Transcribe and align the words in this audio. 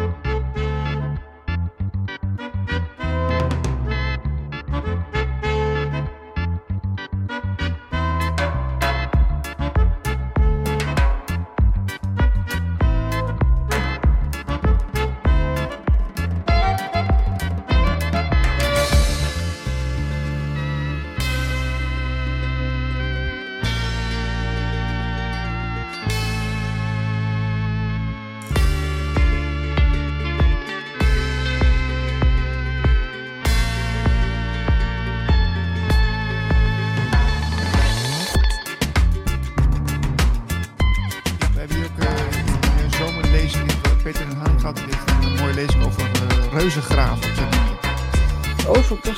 We 0.00 0.29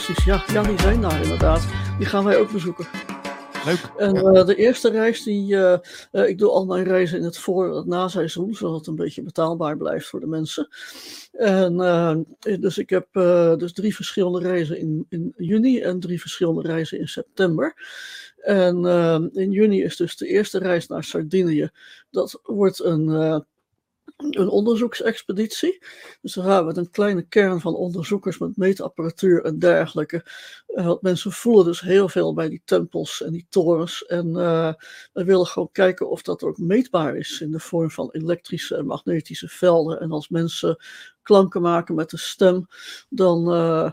Fantastisch. 0.03 0.25
Ja, 0.25 0.45
ja, 0.53 0.69
die 0.69 0.81
zijn 0.81 1.01
daar 1.01 1.23
inderdaad. 1.23 1.67
Die 1.99 2.07
gaan 2.07 2.25
wij 2.25 2.39
ook 2.39 2.53
bezoeken. 2.53 2.87
Leuk. 3.65 3.91
En 3.97 4.17
eh, 4.17 4.47
de 4.47 4.55
eerste 4.55 4.91
reis, 4.91 5.23
die, 5.23 5.57
eh, 5.57 5.79
eh, 6.11 6.29
ik 6.29 6.39
doe 6.39 6.51
al 6.51 6.67
mijn 6.67 6.85
reizen 6.85 7.19
in 7.19 7.25
het 7.25 7.39
voor- 7.39 7.71
en 7.71 7.77
het 7.77 7.87
naseizoen, 7.87 8.55
zodat 8.55 8.79
het 8.79 8.87
een 8.87 8.95
beetje 8.97 9.23
betaalbaar 9.23 9.77
blijft 9.77 10.07
voor 10.07 10.21
de 10.21 10.27
mensen. 10.27 10.69
En 11.33 11.77
dus 12.61 12.79
ik 12.79 12.91
heb 12.91 13.07
dus 13.59 13.73
drie 13.73 13.95
verschillende 13.95 14.41
reizen 14.41 14.79
in, 14.79 15.07
in 15.09 15.35
juni 15.37 15.81
en 15.81 16.01
drie 16.01 16.21
verschillende 16.21 16.63
reizen 16.63 16.99
in 16.99 17.09
september. 17.09 17.75
En 18.37 18.85
in 19.33 19.51
juni 19.51 19.83
is 19.83 19.97
dus 19.97 20.17
de 20.17 20.27
eerste 20.27 20.59
reis 20.59 20.87
naar 20.87 21.05
Sardinië. 21.05 21.71
Dat 22.11 22.41
wordt 22.43 22.85
een, 22.85 23.45
een 24.31 24.49
onderzoeksexpeditie. 24.49 25.85
Dus 26.21 26.33
dan 26.33 26.45
gaan 26.45 26.61
we 26.61 26.67
met 26.67 26.77
een 26.77 26.91
kleine 26.91 27.23
kern 27.23 27.61
van 27.61 27.75
onderzoekers 27.75 28.39
met 28.39 28.57
meetapparatuur 28.57 29.45
en 29.45 29.59
dergelijke. 29.59 30.25
Eh, 30.67 30.87
want 30.87 31.03
mensen 31.03 31.33
voelen 31.33 31.65
dus 31.65 31.81
heel 31.81 32.09
veel 32.09 32.35
bij 32.35 32.49
die 32.49 32.63
tempels 32.65 33.23
en 33.23 33.33
die 33.33 33.47
torens. 33.49 34.05
En 34.07 34.37
eh, 34.37 34.73
we 35.13 35.25
willen 35.25 35.47
gewoon 35.47 35.73
kijken 35.73 36.11
of 36.11 36.23
dat 36.23 36.43
ook 36.43 36.59
meetbaar 36.59 37.17
is 37.17 37.41
in 37.41 37.51
de 37.51 37.61
vorm 37.61 37.91
van 37.91 38.09
elektrische 38.13 38.77
en 38.77 38.87
magnetische 38.87 39.49
velden. 39.49 40.01
En 40.01 40.11
als 40.11 40.29
mensen 40.29 40.85
klanken 41.23 41.63
maken 41.63 41.95
met 41.95 42.11
de 42.11 42.19
stem, 42.19 42.67
dan 43.09 43.53
eh, 43.53 43.93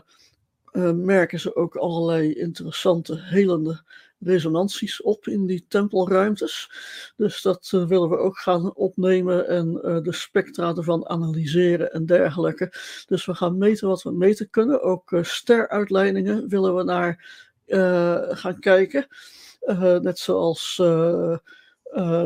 merken 0.92 1.40
ze 1.40 1.56
ook 1.56 1.76
allerlei 1.76 2.32
interessante, 2.32 3.20
helende 3.20 3.82
resonanties 4.20 5.02
op 5.02 5.26
in 5.26 5.46
die 5.46 5.64
tempelruimtes. 5.68 6.70
Dus 7.16 7.42
dat 7.42 7.70
eh, 7.74 7.86
willen 7.86 8.08
we 8.08 8.16
ook 8.16 8.38
gaan 8.38 8.74
opnemen 8.74 9.48
en 9.48 9.82
eh, 9.82 10.02
de 10.02 10.12
spectra 10.12 10.74
ervan 10.74 11.08
analyseren 11.08 11.92
en 11.92 12.06
dergelijke. 12.06 12.72
Dus 13.06 13.26
we 13.26 13.34
gaan 13.34 13.58
meten 13.58 13.88
wat 13.88 14.02
we 14.02 14.12
meten 14.12 14.50
kunnen. 14.50 14.82
Ook 14.82 15.12
eh, 15.12 15.22
steruitleidingen 15.22 16.48
willen 16.48 16.76
we 16.76 16.82
naar 16.82 17.38
gaan 18.30 18.58
kijken. 18.58 19.06
Net 20.02 20.18
zoals 20.18 20.82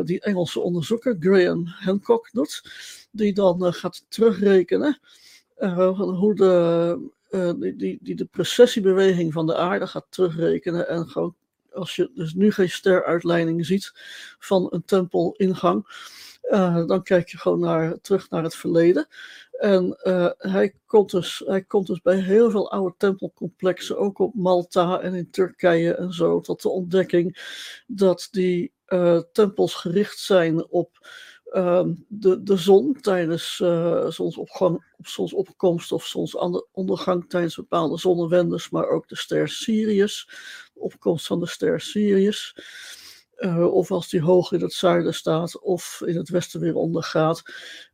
die 0.05 0.21
Engelse 0.21 0.61
onderzoeker 0.61 1.17
Graham 1.21 1.67
Hancock 1.67 2.29
doet, 2.33 2.63
die 3.11 3.33
dan 3.33 3.73
gaat 3.73 4.05
terugrekenen 4.09 5.01
hoe 5.57 6.35
de, 6.35 6.99
eh, 7.31 7.53
die, 7.57 7.77
die, 7.77 7.99
die 8.03 8.15
de 8.15 8.25
precessiebeweging 8.25 9.33
van 9.33 9.47
de 9.47 9.57
aarde 9.57 9.87
gaat 9.87 10.07
terugrekenen 10.09 10.89
en 10.89 11.09
gewoon 11.09 11.35
als 11.75 11.97
je 11.97 12.11
dus 12.15 12.35
nu 12.35 12.53
geen 12.53 12.71
steruitleiding 12.71 13.67
ziet 13.67 13.93
van 14.39 14.67
een 14.71 14.85
tempelingang, 14.85 15.87
uh, 16.51 16.87
dan 16.87 17.03
kijk 17.03 17.29
je 17.29 17.39
gewoon 17.39 17.61
naar, 17.61 18.01
terug 18.01 18.31
naar 18.31 18.43
het 18.43 18.57
verleden. 18.57 19.07
En 19.53 20.01
uh, 20.03 20.31
hij, 20.39 20.75
komt 20.87 21.11
dus, 21.11 21.43
hij 21.47 21.63
komt 21.63 21.87
dus 21.87 22.01
bij 22.01 22.17
heel 22.17 22.51
veel 22.51 22.71
oude 22.71 22.95
tempelcomplexen, 22.99 23.99
ook 23.99 24.19
op 24.19 24.35
Malta 24.35 25.01
en 25.01 25.15
in 25.15 25.31
Turkije 25.31 25.95
en 25.95 26.13
zo, 26.13 26.41
tot 26.41 26.63
de 26.63 26.69
ontdekking 26.69 27.39
dat 27.87 28.29
die 28.31 28.73
uh, 28.89 29.21
tempels 29.33 29.75
gericht 29.75 30.19
zijn 30.19 30.69
op 30.69 31.09
de, 32.09 32.43
de 32.43 32.57
zon 32.57 33.01
tijdens 33.01 33.61
uh, 33.63 34.07
zonsopgang, 34.07 34.93
op 34.97 35.07
zonsopkomst 35.07 35.93
of 35.93 36.07
zonsondergang 36.07 37.29
tijdens 37.29 37.57
bepaalde 37.57 37.99
zonnewendes, 37.99 38.71
maar 38.71 38.89
ook 38.89 39.09
de 39.09 39.17
ster 39.17 39.49
Sirius, 39.49 40.29
de 40.75 40.81
opkomst 40.81 41.27
van 41.27 41.41
de 41.41 41.47
ster 41.47 41.81
Sirius. 41.81 42.57
Uh, 43.39 43.75
of 43.75 43.91
als 43.91 44.09
die 44.09 44.21
hoog 44.21 44.53
in 44.53 44.61
het 44.61 44.73
zuiden 44.73 45.15
staat 45.15 45.61
of 45.61 46.03
in 46.05 46.17
het 46.17 46.29
westen 46.29 46.61
weer 46.61 46.75
ondergaat. 46.75 47.43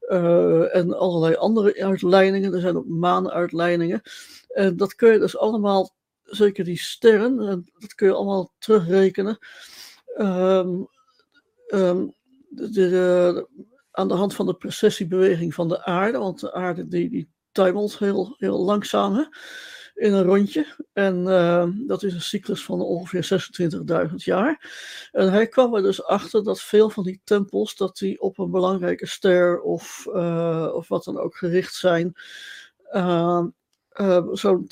Uh, 0.00 0.76
en 0.76 0.98
allerlei 0.98 1.34
andere 1.34 1.84
uitleidingen. 1.84 2.54
Er 2.54 2.60
zijn 2.60 2.76
ook 2.76 2.88
maanuitleidingen. 2.88 4.02
En 4.48 4.76
dat 4.76 4.94
kun 4.94 5.12
je 5.12 5.18
dus 5.18 5.36
allemaal, 5.36 5.94
zeker 6.22 6.64
die 6.64 6.78
sterren, 6.78 7.40
en 7.40 7.70
dat 7.78 7.94
kun 7.94 8.06
je 8.06 8.14
allemaal 8.14 8.52
terugrekenen. 8.58 9.38
Um, 10.18 10.88
de, 12.50 13.48
aan 13.90 14.08
de 14.08 14.14
hand 14.14 14.34
van 14.34 14.46
de 14.46 14.54
precessiebeweging 14.54 15.54
van 15.54 15.68
de 15.68 15.84
aarde. 15.84 16.18
Want 16.18 16.40
de 16.40 16.52
aarde 16.52 16.88
die, 16.88 17.10
die 17.10 17.30
tuimelt 17.52 17.98
heel, 17.98 18.34
heel 18.38 18.64
langzaam 18.64 19.14
hè, 19.14 19.24
in 19.94 20.12
een 20.12 20.24
rondje. 20.24 20.66
En 20.92 21.18
uh, 21.26 21.66
dat 21.86 22.02
is 22.02 22.14
een 22.14 22.20
cyclus 22.20 22.64
van 22.64 22.80
ongeveer 22.80 23.50
26.000 24.08 24.14
jaar. 24.14 24.70
En 25.12 25.32
hij 25.32 25.48
kwam 25.48 25.74
er 25.74 25.82
dus 25.82 26.04
achter 26.04 26.44
dat 26.44 26.60
veel 26.60 26.90
van 26.90 27.04
die 27.04 27.20
tempels, 27.24 27.76
dat 27.76 27.96
die 27.96 28.20
op 28.20 28.38
een 28.38 28.50
belangrijke 28.50 29.06
ster 29.06 29.60
of, 29.60 30.06
uh, 30.12 30.70
of 30.72 30.88
wat 30.88 31.04
dan 31.04 31.18
ook 31.18 31.36
gericht 31.36 31.74
zijn. 31.74 32.12
Uh, 32.92 33.44
uh, 34.00 34.26
zo'n 34.32 34.66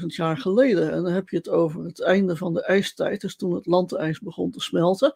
12.500 0.00 0.06
jaar 0.06 0.36
geleden. 0.36 0.92
En 0.92 1.02
dan 1.02 1.12
heb 1.12 1.28
je 1.28 1.36
het 1.36 1.48
over 1.48 1.84
het 1.84 2.02
einde 2.02 2.36
van 2.36 2.54
de 2.54 2.62
ijstijd, 2.64 3.20
dus 3.20 3.36
toen 3.36 3.54
het 3.54 3.66
landijs 3.66 4.20
begon 4.20 4.50
te 4.50 4.60
smelten. 4.60 5.12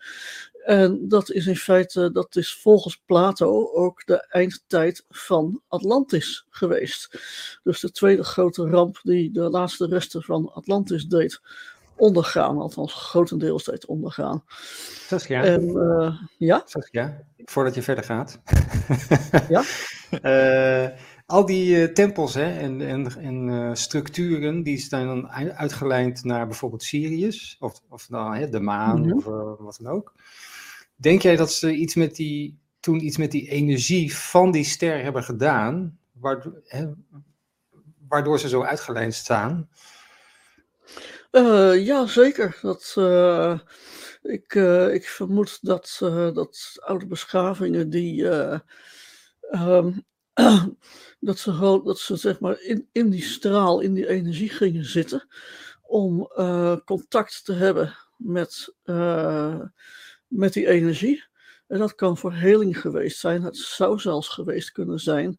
En 0.65 1.09
dat 1.09 1.31
is 1.31 1.47
in 1.47 1.57
feite, 1.57 2.13
dat 2.13 2.37
is 2.37 2.55
volgens 2.55 3.03
Plato 3.07 3.73
ook 3.73 4.07
de 4.07 4.27
eindtijd 4.29 5.05
van 5.09 5.63
Atlantis 5.69 6.47
geweest. 6.51 7.21
Dus 7.63 7.81
de 7.81 7.91
tweede 7.91 8.25
grote 8.25 8.69
ramp 8.69 9.01
die 9.03 9.31
de 9.31 9.51
laatste 9.51 9.87
resten 9.87 10.23
van 10.23 10.53
Atlantis 10.53 11.07
deed 11.07 11.41
ondergaan, 11.97 12.59
althans 12.59 12.93
grotendeels 12.95 13.65
deed 13.65 13.87
ondergaan. 13.87 14.45
Saskia, 15.07 15.43
en, 15.43 15.63
uh, 15.63 16.21
ja? 16.39 16.63
Saskia, 16.65 17.21
voordat 17.37 17.75
je 17.75 17.83
verder 17.83 18.05
gaat. 18.05 18.41
ja? 19.49 19.63
uh, 20.23 20.99
al 21.27 21.47
die 21.47 21.77
uh, 21.77 21.93
tempels 21.93 22.35
hè, 22.35 22.59
en, 22.59 22.81
en, 22.81 23.17
en 23.17 23.49
uh, 23.49 23.75
structuren 23.75 24.63
die 24.63 24.79
zijn 24.79 25.07
dan 25.07 25.31
uitgelijnd 25.53 26.25
naar 26.25 26.47
bijvoorbeeld 26.47 26.83
Sirius 26.83 27.57
of, 27.61 27.81
of 27.89 28.11
nou, 28.11 28.37
hè, 28.37 28.49
de 28.49 28.61
maan 28.61 28.99
mm 28.99 29.09
-hmm. 29.09 29.17
of 29.17 29.27
uh, 29.27 29.65
wat 29.65 29.79
dan 29.83 29.93
ook. 29.93 30.15
Denk 30.97 31.23
jij 31.23 31.37
dat 31.37 31.53
ze 31.53 31.75
iets 31.75 31.95
met 31.95 32.17
die, 32.17 32.59
toen 32.81 33.05
iets 33.05 33.17
met 33.17 33.31
die 33.31 33.49
energie 33.49 34.17
van 34.17 34.51
die 34.51 34.65
ster 34.65 35.03
hebben 35.03 35.25
gedaan, 35.25 35.99
waardoor, 36.13 36.61
hè, 36.65 36.87
waardoor 38.09 38.39
ze 38.39 38.49
zo 38.49 38.63
uitgelijnd 38.63 39.15
staan? 39.15 39.69
Ja, 41.77 42.07
zeker. 42.07 42.59
Dat, 42.63 42.95
ik, 44.23 44.55
ik 44.93 45.05
vermoed 45.09 45.59
dat, 45.61 45.97
dat 46.35 46.77
oude 46.81 47.07
beschavingen 47.07 47.91
die. 47.91 48.25
Um, 49.51 50.05
dat 51.21 51.39
ze, 51.39 51.53
gewoon, 51.53 51.85
dat 51.85 51.99
ze 51.99 52.17
zeg 52.17 52.41
maar 52.41 52.61
in, 52.61 52.89
in 52.93 53.11
die 53.11 53.23
straal, 53.23 53.81
in 53.81 53.95
die 53.95 54.09
energie 54.09 54.49
gingen 54.49 54.85
zitten. 54.85 55.27
Om 55.83 56.29
contact 56.85 57.45
te 57.45 57.53
hebben 57.53 57.95
met, 58.17 58.75
met 60.27 60.53
die 60.53 60.67
energie. 60.67 61.25
En 61.67 61.79
dat 61.79 61.95
kan 61.95 62.17
voor 62.17 62.33
heling 62.33 62.81
geweest 62.81 63.19
zijn. 63.19 63.43
Het 63.43 63.57
zou 63.57 63.99
zelfs 63.99 64.29
geweest 64.29 64.73
kunnen 64.73 64.99
zijn 64.99 65.39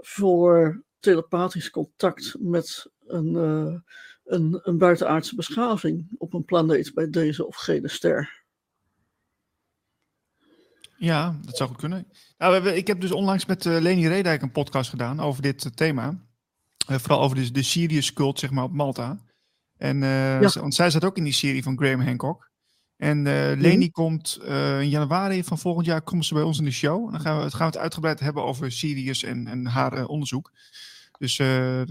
voor 0.00 0.82
telepathisch 1.00 1.70
contact 1.70 2.36
met 2.38 2.90
een, 3.06 3.34
uh, 3.34 3.80
een, 4.24 4.60
een 4.62 4.78
buitenaardse 4.78 5.34
beschaving 5.34 6.06
op 6.18 6.34
een 6.34 6.44
planeet 6.44 6.94
bij 6.94 7.10
deze 7.10 7.46
of 7.46 7.56
gene 7.56 7.88
ster. 7.88 8.46
Ja, 10.98 11.38
dat 11.44 11.56
zou 11.56 11.68
goed 11.68 11.78
kunnen. 11.78 12.06
Nou, 12.38 12.50
we 12.50 12.56
hebben, 12.56 12.76
ik 12.76 12.86
heb 12.86 13.00
dus 13.00 13.12
onlangs 13.12 13.46
met 13.46 13.64
uh, 13.64 13.80
Leni 13.80 14.08
Redijk 14.08 14.42
een 14.42 14.52
podcast 14.52 14.90
gedaan 14.90 15.20
over 15.20 15.42
dit 15.42 15.64
uh, 15.64 15.72
thema. 15.72 16.18
vooral 16.86 17.20
over 17.20 17.36
de, 17.36 17.50
de 17.50 17.62
Sirius 17.62 18.12
cult, 18.12 18.38
zeg 18.38 18.50
maar, 18.50 18.64
op 18.64 18.72
Malta. 18.72 19.18
En, 19.76 19.98
ja. 19.98 20.50
want 20.60 20.74
zij 20.74 20.90
zat 20.90 21.04
ook 21.04 21.16
in 21.16 21.24
die 21.24 21.32
serie 21.32 21.62
van 21.62 21.78
Graham 21.78 22.00
Hancock. 22.00 22.50
En 22.96 23.18
uh, 23.18 23.52
Leni 23.56 23.90
komt 23.90 24.38
in 24.80 24.88
januari 24.88 25.44
van 25.44 25.58
volgend 25.58 25.86
jaar 25.86 26.02
komt 26.02 26.24
ze 26.24 26.34
bij 26.34 26.42
ons 26.42 26.58
in 26.58 26.64
de 26.64 26.70
show. 26.70 27.06
En 27.06 27.12
dan 27.12 27.20
gaan 27.20 27.36
we, 27.36 27.42
het, 27.42 27.54
gaan 27.54 27.66
we 27.66 27.72
het 27.72 27.82
uitgebreid 27.82 28.20
hebben 28.20 28.44
over 28.44 28.72
Sirius 28.72 29.22
en, 29.22 29.46
en 29.46 29.66
haar 29.66 30.06
onderzoek. 30.06 30.52
Dus, 31.18 31.36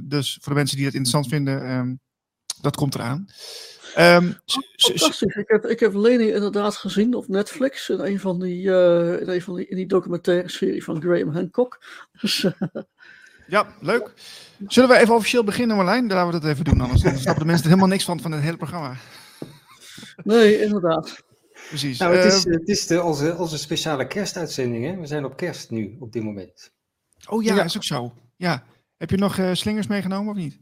dus 0.04 0.38
voor 0.42 0.52
de 0.52 0.58
mensen 0.58 0.78
die 0.78 0.86
het 0.86 0.96
interessant 0.96 1.28
vinden, 1.28 1.72
um, 1.72 2.00
dat 2.62 2.76
komt 2.76 2.96
eraan. 2.96 3.28
Um, 3.98 4.38
Fantastisch. 4.46 5.22
Ik 5.22 5.48
heb, 5.48 5.66
ik 5.66 5.80
heb 5.80 5.94
Leni 5.94 6.32
inderdaad 6.32 6.76
gezien 6.76 7.14
op 7.14 7.28
Netflix 7.28 7.90
in 7.90 8.00
een 8.00 8.20
van 8.20 8.40
die, 8.40 8.62
in 9.20 9.30
een 9.30 9.42
van 9.42 9.56
die, 9.56 9.68
in 9.68 9.76
die 9.76 9.88
documentaire 9.88 10.50
serie 10.50 10.84
van 10.84 11.02
Graham 11.02 11.34
Hancock. 11.34 11.82
Dus, 12.22 12.48
ja, 13.48 13.68
leuk. 13.82 14.14
Zullen 14.68 14.90
we 14.90 14.98
even 14.98 15.16
officieel 15.16 15.44
beginnen, 15.44 15.76
Marlijn? 15.76 16.08
Dan 16.08 16.18
laten 16.18 16.34
we 16.34 16.40
dat 16.40 16.50
even 16.52 16.66
doen, 16.66 16.82
anders 16.82 17.02
snappen 17.02 17.40
de 17.40 17.46
mensen 17.46 17.64
er 17.64 17.70
helemaal 17.70 17.88
niks 17.88 18.04
van 18.04 18.20
van 18.20 18.32
het 18.32 18.42
hele 18.42 18.58
programma. 18.58 18.96
Nee, 20.24 20.62
inderdaad. 20.62 21.24
Precies. 21.68 22.00
Nou, 22.00 22.16
het 22.16 22.34
is, 22.34 22.44
het 22.44 22.68
is 22.68 22.88
de, 22.88 23.04
onze, 23.04 23.36
onze 23.38 23.58
speciale 23.58 24.08
kerstuitzending. 24.08 24.86
Hè? 24.86 25.00
We 25.00 25.06
zijn 25.06 25.26
op 25.26 25.38
kerst 25.38 25.70
nu, 25.70 25.96
op 26.00 26.12
dit 26.12 26.24
moment. 26.24 26.72
Oh 27.30 27.44
ja, 27.44 27.56
ja. 27.56 27.64
is 27.64 27.76
ook 27.76 27.84
zo. 27.84 28.14
Ja. 28.36 28.64
Heb 28.98 29.10
je 29.10 29.18
nog 29.18 29.38
uh, 29.38 29.54
slingers 29.54 29.88
meegenomen 29.88 30.32
of 30.32 30.38
niet? 30.38 30.60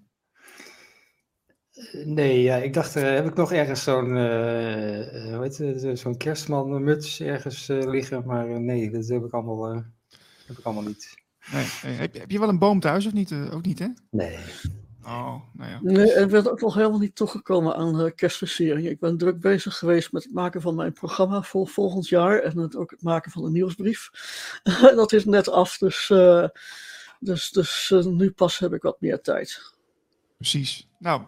Nee, 2.05 2.41
ja, 2.41 2.55
ik 2.55 2.73
dacht, 2.73 2.95
uh, 2.95 3.03
heb 3.03 3.25
ik 3.25 3.35
nog 3.35 3.51
ergens 3.51 3.83
zo'n 3.83 4.15
uh, 4.15 5.93
zo'n 5.93 6.17
kerstmanmuts 6.17 7.21
ergens 7.21 7.67
liggen, 7.67 8.23
maar 8.25 8.61
nee, 8.61 8.91
dat 8.91 9.07
heb 9.07 9.23
ik 9.23 9.33
allemaal, 9.33 9.73
heb 10.45 10.57
ik 10.57 10.65
allemaal 10.65 10.83
niet. 10.83 11.13
Nee, 11.51 11.65
nee. 11.83 11.93
Heb, 11.93 12.13
heb, 12.13 12.31
je 12.31 12.39
wel 12.39 12.49
een 12.49 12.59
boom 12.59 12.79
thuis 12.79 13.05
of 13.05 13.13
niet? 13.13 13.33
ook 13.51 13.65
niet, 13.65 13.79
hè? 13.79 13.87
Nee. 14.09 14.37
Oh, 15.05 15.35
nou 15.53 15.71
ja. 15.71 15.79
Nee, 15.81 16.13
ik 16.13 16.27
ben 16.27 16.51
ook 16.51 16.61
nog 16.61 16.73
helemaal 16.73 16.99
niet 16.99 17.15
toegekomen 17.15 17.75
aan 17.75 18.13
kerstversiering. 18.15 18.87
Ik 18.87 18.99
ben 18.99 19.17
druk 19.17 19.39
bezig 19.39 19.77
geweest 19.77 20.11
met 20.11 20.23
het 20.23 20.33
maken 20.33 20.61
van 20.61 20.75
mijn 20.75 20.93
programma 20.93 21.41
voor 21.41 21.67
volgend 21.67 22.07
jaar 22.07 22.39
en 22.39 22.57
het, 22.57 22.75
ook 22.75 22.91
het 22.91 23.01
maken 23.01 23.31
van 23.31 23.45
een 23.45 23.51
nieuwsbrief. 23.51 24.09
dat 24.95 25.11
is 25.13 25.25
net 25.25 25.49
af, 25.49 25.77
dus, 25.77 26.09
uh, 26.09 26.47
dus, 27.19 27.49
dus 27.49 27.89
uh, 27.93 28.05
nu 28.05 28.31
pas 28.31 28.59
heb 28.59 28.73
ik 28.73 28.81
wat 28.81 29.01
meer 29.01 29.21
tijd. 29.21 29.75
Precies. 30.50 30.88
Nou, 31.00 31.21
uh, 31.21 31.25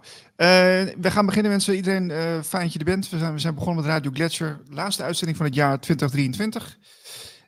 we 1.02 1.12
gaan 1.12 1.26
beginnen 1.26 1.52
mensen. 1.52 1.76
Iedereen 1.76 2.10
fijn 2.44 2.64
dat 2.64 2.74
je 2.74 2.80
er 2.80 2.86
bent. 2.86 3.10
We 3.10 3.18
zijn, 3.18 3.34
we 3.34 3.40
zijn 3.40 3.56
begonnen 3.56 3.84
met 3.84 3.92
Radio 3.92 4.12
Gletscher. 4.14 4.62
Laatste 4.70 5.04
uitzending 5.04 5.38
van 5.38 5.46
het 5.46 5.56
jaar 5.56 5.80
2023. 5.80 6.78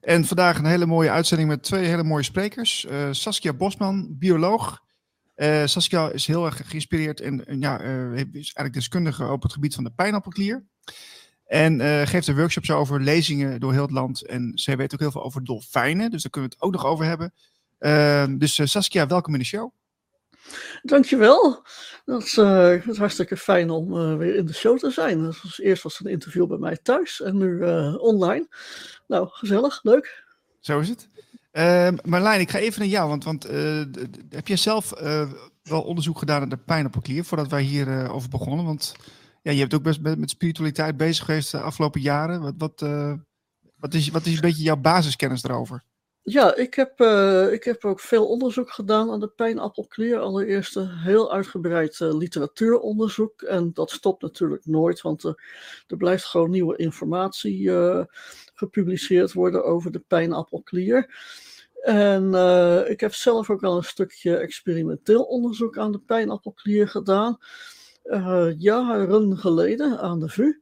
En 0.01 0.25
vandaag 0.25 0.57
een 0.57 0.65
hele 0.65 0.85
mooie 0.85 1.09
uitzending 1.09 1.49
met 1.49 1.63
twee 1.63 1.85
hele 1.85 2.03
mooie 2.03 2.23
sprekers. 2.23 2.87
Saskia 3.11 3.53
Bosman, 3.53 4.07
bioloog. 4.17 4.81
Uh, 5.35 5.65
Saskia 5.65 6.09
is 6.09 6.27
heel 6.27 6.45
erg 6.45 6.61
geïnspireerd 6.65 7.21
en 7.21 7.59
ja, 7.59 7.81
uh, 7.81 8.17
is 8.17 8.31
eigenlijk 8.33 8.73
deskundige 8.73 9.31
op 9.31 9.43
het 9.43 9.53
gebied 9.53 9.75
van 9.75 9.83
de 9.83 9.91
pijnappelklier. 9.91 10.65
En 11.45 11.79
uh, 11.79 12.01
geeft 12.01 12.27
er 12.27 12.35
workshops 12.35 12.71
over, 12.71 13.01
lezingen 13.01 13.59
door 13.59 13.71
heel 13.71 13.81
het 13.81 13.91
land. 13.91 14.25
En 14.25 14.51
zij 14.55 14.77
weet 14.77 14.93
ook 14.93 14.99
heel 14.99 15.11
veel 15.11 15.23
over 15.23 15.43
dolfijnen, 15.43 16.11
dus 16.11 16.21
daar 16.21 16.31
kunnen 16.31 16.49
we 16.49 16.55
het 16.55 16.65
ook 16.65 16.73
nog 16.73 16.85
over 16.85 17.05
hebben. 17.05 17.33
Dus 18.39 18.71
Saskia, 18.71 19.07
welkom 19.07 19.33
in 19.33 19.39
de 19.39 19.45
show. 19.45 19.71
Dankjewel. 20.81 21.63
Dat 22.05 22.23
is, 22.23 22.37
uh, 22.37 22.87
is 22.87 22.97
hartstikke 22.97 23.37
fijn 23.37 23.69
om 23.69 23.93
uh, 23.93 24.17
weer 24.17 24.35
in 24.35 24.45
de 24.45 24.53
show 24.53 24.77
te 24.77 24.91
zijn. 24.91 25.33
Eerst 25.57 25.83
was 25.83 25.97
het 25.97 26.07
een 26.07 26.13
interview 26.13 26.47
bij 26.47 26.57
mij 26.57 26.77
thuis 26.77 27.21
en 27.21 27.37
nu 27.37 27.47
uh, 27.47 27.95
online. 27.97 28.47
Nou, 29.07 29.27
gezellig, 29.31 29.79
leuk. 29.83 30.23
Zo 30.59 30.79
is 30.79 30.89
het. 30.89 31.09
Uh, 31.53 31.89
Marlijn, 32.03 32.39
ik 32.39 32.49
ga 32.49 32.57
even 32.57 32.79
naar 32.79 32.89
jou, 32.89 33.09
want, 33.09 33.23
want 33.23 33.43
heb 34.29 34.47
jij 34.47 34.57
zelf 34.57 34.93
wel 35.63 35.81
onderzoek 35.81 36.19
gedaan 36.19 36.39
naar 36.39 36.49
de 36.49 36.57
pijnappelklier 36.57 37.23
voordat 37.25 37.47
wij 37.47 37.61
hier 37.61 37.87
uh, 37.87 38.13
over 38.15 38.29
begonnen? 38.29 38.65
Want 38.65 38.95
ja, 39.41 39.51
je 39.51 39.59
hebt 39.59 39.73
ook 39.73 39.83
best 39.83 40.01
met, 40.01 40.29
spiritualiteit 40.29 40.97
bezig 40.97 41.25
geweest 41.25 41.51
de 41.51 41.61
afgelopen 41.61 42.01
jaren. 42.01 42.41
Wat, 42.41 42.53
wat, 42.57 42.85
wat, 43.75 43.93
is, 43.93 44.09
wat 44.09 44.25
is 44.25 44.35
een 44.35 44.41
beetje 44.41 44.63
jouw 44.63 44.77
basiskennis 44.77 45.43
erover? 45.43 45.83
Ja, 46.23 46.55
ik 46.55 46.73
heb, 46.73 46.99
ik 47.51 47.63
heb 47.63 47.85
ook 47.85 47.99
veel 47.99 48.27
onderzoek 48.27 48.71
gedaan 48.71 49.11
aan 49.11 49.19
de 49.19 49.27
pijnappelklier. 49.27 50.19
Allereerst 50.19 50.75
een 50.75 50.89
heel 50.89 51.33
uitgebreid 51.33 51.99
literatuuronderzoek. 51.99 53.41
En 53.41 53.73
dat 53.73 53.91
stopt 53.91 54.21
natuurlijk 54.21 54.65
nooit, 54.65 55.01
want 55.01 55.23
er 55.23 55.97
blijft 55.97 56.25
gewoon 56.25 56.49
nieuwe 56.49 56.77
informatie 56.77 57.71
gepubliceerd 58.53 59.33
worden 59.33 59.63
over 59.63 59.91
de 59.91 60.03
pijnappelklier. 60.07 61.15
En 61.81 62.33
ik 62.89 62.99
heb 62.99 63.13
zelf 63.13 63.49
ook 63.49 63.63
al 63.63 63.77
een 63.77 63.83
stukje 63.83 64.37
experimenteel 64.37 65.23
onderzoek 65.23 65.77
aan 65.77 65.91
de 65.91 65.99
pijnappelklier 65.99 66.87
gedaan. 66.87 67.37
Jaren 68.57 69.37
geleden 69.37 69.99
aan 69.99 70.19
de 70.19 70.29
VU. 70.29 70.59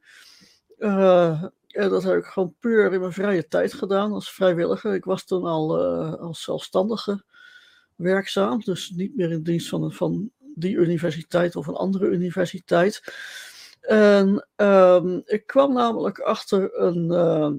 Dat 1.78 2.04
heb 2.04 2.18
ik 2.18 2.26
gewoon 2.26 2.56
puur 2.60 2.94
in 2.94 3.00
mijn 3.00 3.14
vrije 3.14 3.48
tijd 3.48 3.74
gedaan 3.74 4.12
als 4.12 4.32
vrijwilliger. 4.32 4.94
Ik 4.94 5.06
was 5.06 5.26
toen 5.26 5.44
al 5.44 5.80
als 6.18 6.44
zelfstandige 6.44 7.24
werkzaam, 7.96 8.60
dus 8.60 8.90
niet 8.90 9.16
meer 9.16 9.32
in 9.32 9.44
dienst 9.44 9.70
van, 9.70 9.92
van 9.92 10.32
die 10.56 10.76
universiteit 10.76 11.56
of 11.56 11.68
een 11.68 11.76
andere 11.76 12.08
universiteit. 12.08 13.02
En 13.82 14.48
um, 14.56 15.22
ik 15.26 15.46
kwam 15.46 15.74
namelijk 15.74 16.20
achter 16.20 16.80
een, 16.80 17.12
uh, 17.12 17.52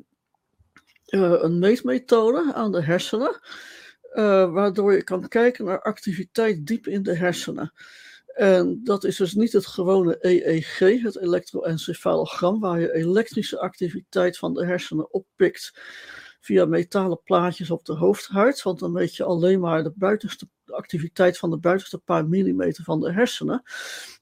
een 1.42 1.58
meetmethode 1.58 2.52
aan 2.54 2.72
de 2.72 2.82
hersenen, 2.82 3.40
waardoor 4.52 4.92
je 4.92 5.02
kan 5.02 5.28
kijken 5.28 5.64
naar 5.64 5.82
activiteit 5.82 6.66
diep 6.66 6.86
in 6.86 7.02
de 7.02 7.16
hersenen. 7.16 7.72
En 8.38 8.80
dat 8.84 9.04
is 9.04 9.16
dus 9.16 9.34
niet 9.34 9.52
het 9.52 9.66
gewone 9.66 10.16
EEG, 10.20 10.78
het 10.78 11.18
elektroencefalogram, 11.18 12.60
waar 12.60 12.80
je 12.80 12.94
elektrische 12.94 13.60
activiteit 13.60 14.38
van 14.38 14.54
de 14.54 14.66
hersenen 14.66 15.12
oppikt 15.12 15.80
via 16.40 16.64
metalen 16.64 17.22
plaatjes 17.22 17.70
op 17.70 17.84
de 17.84 17.92
hoofdhuid. 17.92 18.62
Want 18.62 18.78
dan 18.78 18.92
weet 18.92 19.16
je 19.16 19.24
alleen 19.24 19.60
maar 19.60 19.82
de 19.82 19.92
buitenste 19.94 20.48
activiteit 20.66 21.38
van 21.38 21.50
de 21.50 21.56
buitenste 21.56 21.98
paar 21.98 22.28
millimeter 22.28 22.84
van 22.84 23.00
de 23.00 23.12
hersenen. 23.12 23.62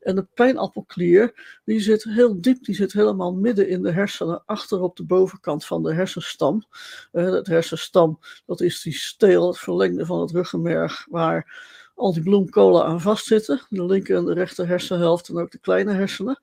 En 0.01 0.15
de 0.15 0.27
pijnappelklier, 0.35 1.59
die 1.65 1.81
zit 1.81 2.05
heel 2.05 2.41
diep, 2.41 2.65
die 2.65 2.75
zit 2.75 2.93
helemaal 2.93 3.35
midden 3.35 3.69
in 3.69 3.83
de 3.83 3.93
hersenen, 3.93 4.43
achter 4.45 4.81
op 4.81 4.97
de 4.97 5.05
bovenkant 5.05 5.65
van 5.65 5.83
de 5.83 5.95
hersenstam. 5.95 6.67
Uh, 7.13 7.33
het 7.33 7.47
hersenstam, 7.47 8.19
dat 8.47 8.61
is 8.61 8.83
die 8.83 8.95
steel, 8.95 9.47
het 9.47 9.59
verlengde 9.59 10.07
van 10.07 10.21
het 10.21 10.31
ruggenmerg, 10.31 11.07
waar 11.11 11.75
al 11.97 12.13
die 12.13 12.23
bloemkolen 12.23 12.85
aan 12.85 13.01
vastzitten. 13.01 13.61
De 13.69 13.85
linker 13.85 14.17
en 14.17 14.25
de 14.25 14.33
rechter 14.33 14.67
hersenhelft 14.67 15.29
en 15.29 15.39
ook 15.39 15.51
de 15.51 15.59
kleine 15.59 15.93
hersenen. 15.93 16.41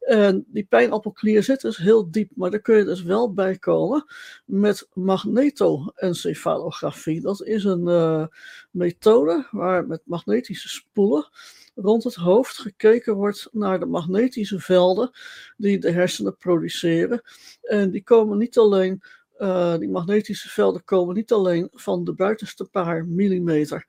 En 0.00 0.44
die 0.48 0.64
pijnappelklier 0.64 1.42
zit 1.42 1.60
dus 1.60 1.76
heel 1.76 2.10
diep, 2.10 2.30
maar 2.34 2.50
daar 2.50 2.60
kun 2.60 2.76
je 2.76 2.84
dus 2.84 3.02
wel 3.02 3.32
bij 3.32 3.58
komen 3.58 4.04
met 4.44 4.88
magnetoencefalografie. 4.92 7.20
Dat 7.20 7.42
is 7.42 7.64
een 7.64 7.88
uh, 7.88 8.26
methode 8.70 9.46
waar 9.50 9.86
met 9.86 10.00
magnetische 10.04 10.68
spoelen 10.68 11.28
rond 11.74 12.04
het 12.04 12.14
hoofd 12.14 12.58
gekeken 12.58 13.14
wordt 13.14 13.48
naar 13.52 13.80
de 13.80 13.86
magnetische 13.86 14.60
velden 14.60 15.10
die 15.56 15.78
de 15.78 15.90
hersenen 15.90 16.36
produceren. 16.36 17.22
En 17.62 17.90
die 17.90 18.02
komen 18.02 18.38
niet 18.38 18.58
alleen 18.58 19.02
uh, 19.38 19.78
die 19.78 19.88
magnetische 19.88 20.48
velden 20.48 20.84
komen 20.84 21.14
niet 21.14 21.32
alleen 21.32 21.68
van 21.72 22.04
de 22.04 22.12
buitenste 22.12 22.64
paar 22.64 23.06
millimeter 23.06 23.86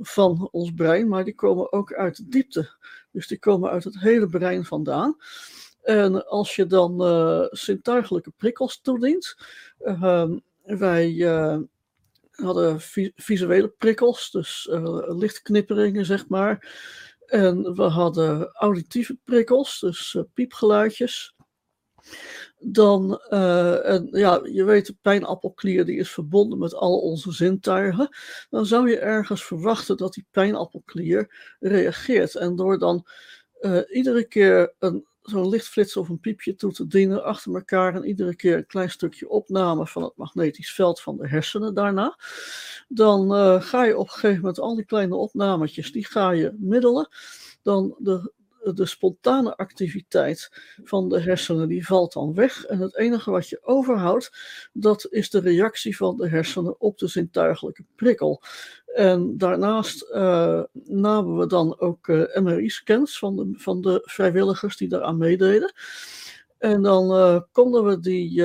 van 0.00 0.48
ons 0.50 0.72
brein, 0.74 1.08
maar 1.08 1.24
die 1.24 1.34
komen 1.34 1.72
ook 1.72 1.92
uit 1.92 2.16
de 2.16 2.28
diepte. 2.28 2.70
Dus 3.12 3.26
die 3.26 3.38
komen 3.38 3.70
uit 3.70 3.84
het 3.84 3.98
hele 3.98 4.26
brein 4.26 4.64
vandaan. 4.64 5.16
En 5.82 6.26
als 6.26 6.56
je 6.56 6.66
dan 6.66 7.02
uh, 7.02 7.46
zintuigelijke 7.50 8.32
prikkels 8.36 8.80
toedient, 8.80 9.36
uh, 9.80 10.30
wij 10.62 11.12
uh, 11.12 11.58
hadden 12.30 12.80
vi 12.80 13.12
visuele 13.14 13.68
prikkels, 13.68 14.30
dus 14.30 14.68
lichtknipperingen 15.06 16.04
zeg 16.04 16.28
maar. 16.28 16.68
En 17.26 17.74
we 17.74 17.82
hadden 17.82 18.50
auditieve 18.52 19.18
prikkels, 19.24 19.80
dus 19.80 20.16
piepgeluidjes. 20.34 21.34
Dan, 22.62 23.18
en 23.20 24.08
ja, 24.10 24.40
je 24.44 24.64
weet, 24.64 24.86
de 24.86 24.96
pijnappelklier 25.02 25.84
die 25.84 25.98
is 25.98 26.10
verbonden 26.10 26.58
met 26.58 26.74
al 26.74 26.98
onze 26.98 27.32
zintuigen. 27.32 28.08
Dan 28.50 28.66
zou 28.66 28.90
je 28.90 28.98
ergens 28.98 29.44
verwachten 29.44 29.96
dat 29.96 30.14
die 30.14 30.26
pijnappelklier 30.30 31.54
reageert. 31.60 32.34
En 32.34 32.56
door 32.56 32.78
dan 32.78 33.06
iedere 33.88 34.24
keer 34.24 34.74
een 34.78 35.08
zo'n 35.22 35.48
lichtflits 35.48 35.96
of 35.96 36.08
een 36.08 36.20
piepje 36.20 36.54
toe 36.54 36.72
te 36.72 36.86
dienen 36.86 37.24
achter 37.24 37.54
elkaar 37.54 37.94
en 37.94 38.04
iedere 38.04 38.36
keer 38.36 38.56
een 38.56 38.66
klein 38.66 38.90
stukje 38.90 39.28
opname 39.28 39.86
van 39.86 40.02
het 40.02 40.16
magnetisch 40.16 40.74
veld 40.74 41.00
van 41.00 41.16
de 41.16 41.28
hersenen 41.28 41.74
daarna, 41.74 42.18
dan 42.88 43.34
uh, 43.34 43.62
ga 43.62 43.84
je 43.84 43.96
op 43.96 44.06
een 44.06 44.12
gegeven 44.12 44.40
moment 44.40 44.58
al 44.58 44.74
die 44.74 44.84
kleine 44.84 45.14
opnametjes, 45.14 45.92
die 45.92 46.06
ga 46.06 46.30
je 46.30 46.54
middelen. 46.58 47.08
Dan 47.62 47.94
de, 47.98 48.32
de 48.62 48.86
spontane 48.86 49.56
activiteit 49.56 50.50
van 50.84 51.08
de 51.08 51.20
hersenen 51.20 51.68
die 51.68 51.86
valt 51.86 52.12
dan 52.12 52.34
weg. 52.34 52.64
En 52.64 52.78
het 52.78 52.96
enige 52.96 53.30
wat 53.30 53.48
je 53.48 53.60
overhoudt, 53.62 54.32
dat 54.72 55.06
is 55.10 55.30
de 55.30 55.40
reactie 55.40 55.96
van 55.96 56.16
de 56.16 56.28
hersenen 56.28 56.80
op 56.80 56.98
de 56.98 57.08
zintuigelijke 57.08 57.84
prikkel. 57.94 58.42
En 58.94 59.38
daarnaast 59.38 60.10
uh, 60.12 60.62
namen 60.84 61.38
we 61.38 61.46
dan 61.46 61.80
ook 61.80 62.08
uh, 62.08 62.36
MRI-scans 62.36 63.18
van 63.18 63.36
de, 63.36 63.50
van 63.52 63.80
de 63.80 64.00
vrijwilligers 64.04 64.76
die 64.76 64.88
daaraan 64.88 65.18
meededen. 65.18 65.72
En 66.58 66.82
dan 66.82 67.46
konden 67.52 67.84
we 67.84 68.00
die 68.00 68.42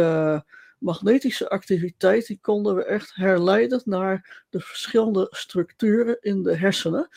magnetische 0.85 1.49
activiteit, 1.49 2.27
die 2.27 2.39
konden 2.41 2.75
we 2.75 2.83
echt 2.83 3.15
herleiden 3.15 3.81
naar 3.85 4.45
de 4.49 4.59
verschillende 4.59 5.27
structuren 5.29 6.17
in 6.21 6.43
de 6.43 6.55
hersenen. 6.55 7.07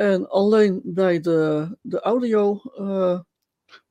En 0.00 0.28
alleen 0.28 0.80
bij 0.84 1.20
de, 1.20 1.68
de 1.82 2.00
audio 2.00 2.60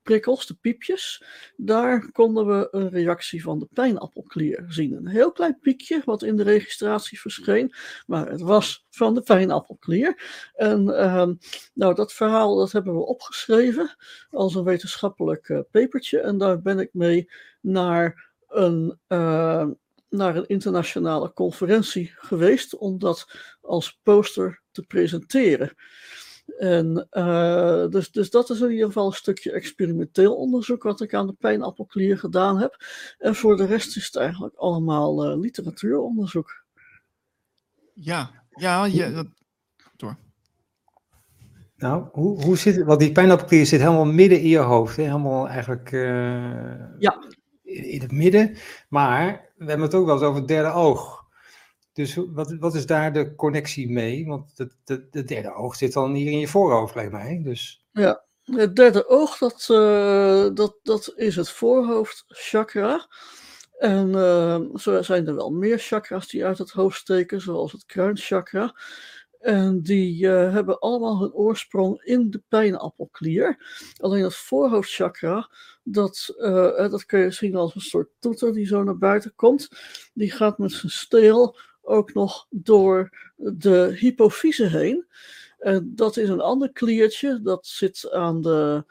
prikkels, 0.02 0.46
de 0.46 0.54
piepjes, 0.62 1.24
daar 1.58 2.12
konden 2.12 2.48
we 2.48 2.68
een 2.72 2.90
reactie 2.90 3.44
van 3.44 3.60
de 3.60 3.68
pijnappelklier 3.74 4.66
zien. 4.68 4.94
Een 4.94 5.08
heel 5.08 5.32
klein 5.32 5.60
piekje 5.60 6.02
wat 6.06 6.24
in 6.24 6.36
de 6.36 6.44
registratie 6.44 7.20
verscheen, 7.20 7.74
maar 8.06 8.30
het 8.30 8.42
was 8.42 8.86
van 8.90 9.14
de 9.14 9.22
pijnappelklier. 9.22 10.22
En 10.54 10.98
ehm, 10.98 11.34
nou, 11.74 11.96
dat 11.96 12.14
verhaal 12.14 12.56
dat 12.56 12.72
hebben 12.72 12.94
we 12.94 13.06
opgeschreven 13.06 13.96
als 14.30 14.56
een 14.56 14.64
wetenschappelijk 14.64 15.50
uh, 15.50 16.26
en 16.26 16.38
daar 16.38 16.62
ben 16.62 16.80
ik 16.80 16.90
mee 16.94 17.30
naar 17.62 18.32
een, 18.48 19.00
uh, 19.08 19.68
naar 20.10 20.36
een 20.36 20.48
internationale 20.48 21.34
conferentie 21.34 22.14
geweest 22.16 22.78
om 22.78 23.00
dat 23.00 23.28
als 23.62 24.00
poster 24.04 24.62
te 24.82 24.88
presenteren. 24.88 25.76
En, 26.58 27.08
uh, 27.12 27.88
dus, 27.88 28.12
dus 28.12 28.30
dat 28.30 28.50
is 28.50 28.62
in 28.62 28.72
ieder 28.72 28.86
geval 28.86 29.06
een 29.06 29.14
stukje 29.14 29.52
experimenteel 29.52 30.36
onderzoek 30.36 30.84
wat 30.84 31.02
ik 31.02 31.14
aan 31.14 31.28
de 31.28 31.36
pijnappelklier 31.40 32.18
gedaan 32.18 32.58
heb. 32.58 32.78
En 33.18 33.36
voor 33.36 33.58
de 33.58 33.66
rest 33.66 33.98
is 33.98 34.06
het 34.06 34.16
eigenlijk 34.16 34.56
allemaal 34.56 35.32
uh, 35.32 35.40
literatuuronderzoek. 35.40 36.64
Ja, 37.94 38.32
ja, 38.50 38.86
ja 38.86 39.10
dat... 39.10 39.28
door. 39.96 40.18
Nou, 41.76 42.08
hoe, 42.12 42.44
hoe 42.44 42.58
zit 42.58 42.76
het? 42.76 42.86
Want 42.86 43.00
die 43.00 43.12
pijnappelklier 43.12 43.66
zit 43.66 43.80
helemaal 43.80 44.06
midden 44.06 44.42
in 44.42 44.48
je 44.48 44.58
hoofd, 44.58 44.96
hè? 44.96 45.04
helemaal 45.04 45.48
eigenlijk 45.48 45.92
uh, 45.92 47.00
ja. 47.00 47.24
in, 47.64 47.84
in, 47.84 48.02
het 48.02 48.12
midden. 48.12 48.58
Maar 48.90 49.52
we 49.56 49.66
hebben 49.66 49.86
het 49.86 49.96
ook 49.96 50.06
wel 50.06 50.16
eens 50.16 50.24
over 50.24 50.40
het 50.40 50.48
derde 50.48 50.72
oog. 50.72 51.19
Dus 52.00 52.16
wat, 52.16 52.56
wat 52.60 52.76
is 52.76 52.86
daar 52.86 53.14
de 53.14 53.36
connectie 53.36 53.90
mee? 53.90 54.26
Want 54.26 54.58
de, 54.58 54.72
de, 54.84 55.08
de 55.12 55.24
derde 55.24 55.54
oog 55.54 55.76
zit 55.76 55.94
dan 55.94 56.14
hier 56.14 56.32
in 56.32 56.40
je 56.40 56.48
voorhoofd, 56.48 56.96
lijkt 56.96 57.12
mij. 57.12 57.42
Dus... 57.44 57.86
Ja, 57.92 58.24
het 58.44 58.76
derde 58.76 59.08
oog, 59.08 59.38
dat, 59.38 59.68
uh, 59.72 60.50
dat, 60.54 60.76
dat 60.84 61.14
is 61.16 61.36
het 61.36 61.50
voorhoofdchakra. 61.50 63.08
En 63.78 64.10
uh, 64.10 64.60
zo 64.76 65.02
zijn 65.02 65.28
er 65.28 65.36
wel 65.36 65.52
meer 65.52 65.80
chakras 65.80 66.28
die 66.28 66.46
uit 66.46 66.58
het 66.58 66.72
hoofd 66.72 66.98
steken, 67.00 67.42
zoals 67.42 67.72
het 67.72 67.86
kruinchakra. 67.86 68.76
En 69.40 69.82
die 69.82 70.26
uh, 70.26 70.54
hebben 70.54 70.80
allemaal 70.80 71.20
hun 71.20 71.34
oorsprong 71.34 72.04
in 72.04 72.30
de 72.30 72.42
pijnappelklier. 72.48 73.66
Alleen 73.98 74.24
het 74.24 74.36
voorhoofdchakra, 74.36 75.50
dat, 75.84 76.34
dat 76.76 77.06
kun 77.06 77.20
je 77.20 77.32
zien 77.32 77.56
als 77.56 77.76
een 77.76 77.82
soort 77.82 78.10
toeter 78.20 78.54
die 78.54 78.66
zo 78.66 78.84
naar 78.84 78.98
buiten 78.98 79.34
komt. 79.36 79.70
Die 80.14 80.32
gaat 80.32 80.58
met 80.58 80.72
zijn 80.72 80.92
steel 80.92 81.58
ook 81.82 82.14
nog 82.14 82.48
door 82.50 83.10
de 83.36 83.96
hypofyse 84.00 84.66
heen. 84.68 85.08
Uh, 85.60 85.78
dat 85.84 86.18
is 86.18 86.30
een 86.30 86.42
ander 86.42 86.72
kliertje, 86.72 87.42
dat 87.42 87.68
zit, 87.68 88.12
aan 88.12 88.42
de, 88.42 88.86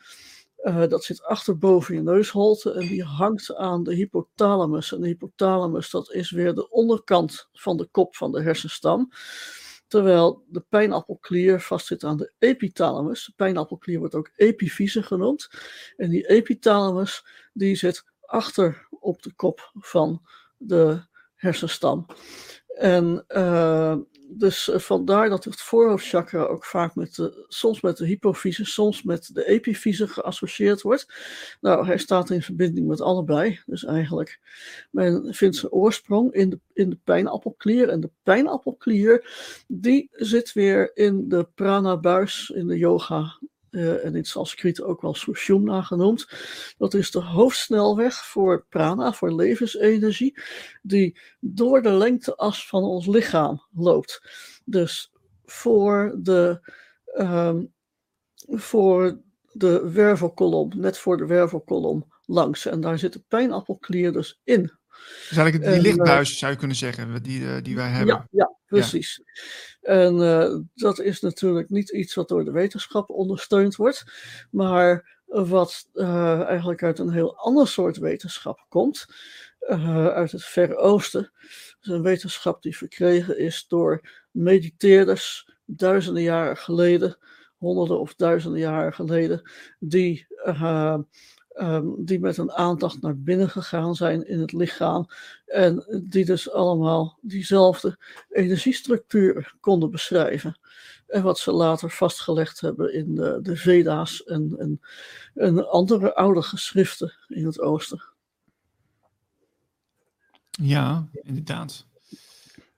uh, 0.63 0.87
dat 0.89 1.05
zit 1.05 1.23
achter 1.23 1.59
boven 1.59 1.95
je 1.95 2.03
neusholte 2.03 2.73
en 2.73 2.87
die 2.87 3.03
hangt 3.03 3.55
aan 3.55 3.83
de 3.83 3.95
hypothalamus. 3.95 4.93
En 4.93 5.01
de 5.01 5.07
hypothalamus, 5.07 5.91
dat 5.91 6.13
is 6.13 6.31
weer 6.31 6.55
de 6.55 6.71
onderkant 6.71 7.49
van 7.53 7.77
de 7.77 7.87
kop 7.87 8.17
van 8.17 8.33
de 8.33 8.43
hersenstam. 8.43 9.11
Terwijl 9.87 10.45
de 10.49 10.65
pijnappelklier 10.69 11.61
vastzit 11.61 12.05
aan 12.05 12.17
de 12.17 12.33
epithalamus. 12.39 13.25
De 13.25 13.33
pijnappelklier 13.37 13.99
wordt 13.99 14.15
ook 14.15 14.31
epifyse 14.37 15.03
genoemd. 15.03 15.51
En 15.97 16.11
die 16.11 16.29
epithalamus, 16.29 17.25
die 17.53 17.77
zit 17.77 18.05
achter 18.21 18.89
op 18.91 19.23
de 19.23 19.33
kop 19.35 19.71
van 19.75 20.23
de 20.57 21.03
hersenstam. 21.35 22.07
En 22.79 23.25
uh, 23.29 23.97
dus 24.31 24.71
eh, 24.71 24.79
vandaar 24.79 25.29
dat 25.29 25.45
het 25.45 25.61
voorhoofdchakra 25.61 26.43
ook 26.43 26.65
vaak 26.65 26.95
met 26.95 27.15
de, 27.15 27.45
soms 27.49 27.81
met 27.81 27.97
de 27.97 28.07
hypofyse, 28.07 28.65
soms 28.65 29.03
met 29.03 29.31
de 29.33 29.47
epifyse 29.47 30.09
geassocieerd 30.09 30.83
wordt. 30.83 31.13
Nou, 31.61 31.87
hij 31.87 31.99
staat 31.99 32.31
in 32.31 32.43
verbinding 32.43 32.87
met 32.87 33.01
allebei. 33.01 33.61
Dus 33.67 33.85
eigenlijk, 33.85 34.41
men 34.91 35.35
vindt 35.35 35.57
zijn 35.57 35.73
oorsprong 35.73 36.33
in 36.33 36.51
de, 36.51 36.61
in 36.73 36.91
de 36.91 36.99
pijnappelklier. 37.05 37.89
En 37.89 38.01
de 38.01 38.11
pijnappelklier, 38.23 39.31
die 39.67 40.09
zit 40.13 40.53
weer 40.53 40.97
in 40.97 41.29
de 41.29 41.49
prana-buis, 41.55 42.51
in 42.55 42.67
de 42.67 42.79
yoga 42.79 43.39
uh, 43.71 44.05
en 44.05 44.15
in 44.15 44.25
Sanskriet 44.25 44.83
ook 44.83 45.01
wel 45.03 45.15
Sushumna 45.15 45.83
genoemd. 45.83 46.29
Dat 46.79 46.95
is 46.95 47.11
de 47.11 47.21
hoofdsnelweg 47.21 48.27
voor 48.27 48.67
prana, 48.69 49.13
voor 49.13 49.35
levensenergie, 49.35 50.41
die 50.83 51.19
door 51.41 51.83
de 51.83 51.93
lengteas 51.93 52.69
van 52.69 52.83
ons 52.83 53.07
lichaam 53.07 53.63
loopt. 53.73 54.23
Dus 54.65 55.13
voor 55.45 56.17
de, 56.23 56.71
um, 57.19 57.73
voor 58.47 59.21
de 59.53 59.91
wervelkolom, 59.91 60.73
net 60.77 60.99
voor 60.99 61.17
de 61.17 61.27
wervelkolom 61.27 62.13
langs. 62.25 62.67
En 62.67 62.81
daar 62.81 62.99
zit 62.99 63.13
de 63.13 63.25
pijnappelklier 63.29 64.13
dus 64.13 64.41
in. 64.45 64.78
Dus 65.29 65.37
eigenlijk 65.37 65.65
die 65.65 65.75
en, 65.75 65.81
lichtbuis 65.81 66.39
zou 66.39 66.53
je 66.53 66.59
kunnen 66.59 66.77
zeggen, 66.77 67.23
die, 67.23 67.63
die 67.63 67.77
wij 67.77 67.89
hebben. 67.89 68.15
Ja, 68.15 68.29
ja 68.31 68.57
precies. 68.67 69.21
Ja. 69.25 69.33
En 69.89 70.15
uh, 70.15 70.57
dat 70.75 70.99
is 70.99 71.21
natuurlijk 71.21 71.69
niet 71.69 71.91
iets 71.91 72.15
wat 72.15 72.29
door 72.29 72.45
de 72.45 72.51
wetenschap 72.51 73.11
ondersteund 73.11 73.77
wordt, 73.77 74.05
maar 74.51 75.19
wat 75.25 75.89
uh, 75.95 76.41
eigenlijk 76.41 76.83
uit 76.83 76.99
een 76.99 77.11
heel 77.11 77.37
ander 77.37 77.69
soort 77.69 77.97
wetenschap 77.97 78.67
komt, 78.69 79.07
uh, 79.61 80.07
uit 80.07 80.33
het 80.33 80.45
Verre 80.45 80.77
Oosten. 80.77 81.33
is 81.81 81.89
een 81.89 82.03
wetenschap 82.03 82.63
die 82.63 82.77
verkregen 82.77 83.39
is 83.39 83.65
door 83.69 84.09
mediteerders 84.31 85.51
duizenden 85.65 86.23
jaren 86.23 86.57
geleden, 86.57 87.19
honderden 87.57 88.01
of 88.01 88.15
duizenden 88.15 88.61
jaren 88.61 88.95
geleden, 88.95 89.51
die 89.79 90.27
um, 91.61 92.05
die 92.05 92.21
met 92.21 92.37
een 92.37 92.53
aandacht 92.53 93.01
naar 93.01 93.19
binnen 93.19 93.51
gegaan 93.51 93.95
zijn 93.95 94.27
in 94.27 94.41
het 94.41 94.53
lichaam 94.53 95.07
en 95.47 96.03
die 96.03 96.25
dus 96.25 96.51
allemaal 96.51 97.19
diezelfde 97.21 97.99
energiestructuur 98.29 99.55
konden 99.61 99.91
beschrijven. 99.91 100.59
En 101.07 101.23
wat 101.23 101.39
ze 101.39 101.53
later 101.53 101.91
vastgelegd 101.91 102.61
hebben 102.61 102.95
in 102.95 103.15
de, 103.15 103.39
de 103.43 103.57
Veda's 103.57 104.25
en, 104.25 104.55
en, 104.59 104.81
en 105.35 105.71
andere 105.71 106.15
oude 106.15 106.43
geschriften 106.43 107.15
in 107.29 107.47
het 107.47 107.61
oosten. 107.61 108.03
Ja, 110.51 111.09
inderdaad. 111.13 111.88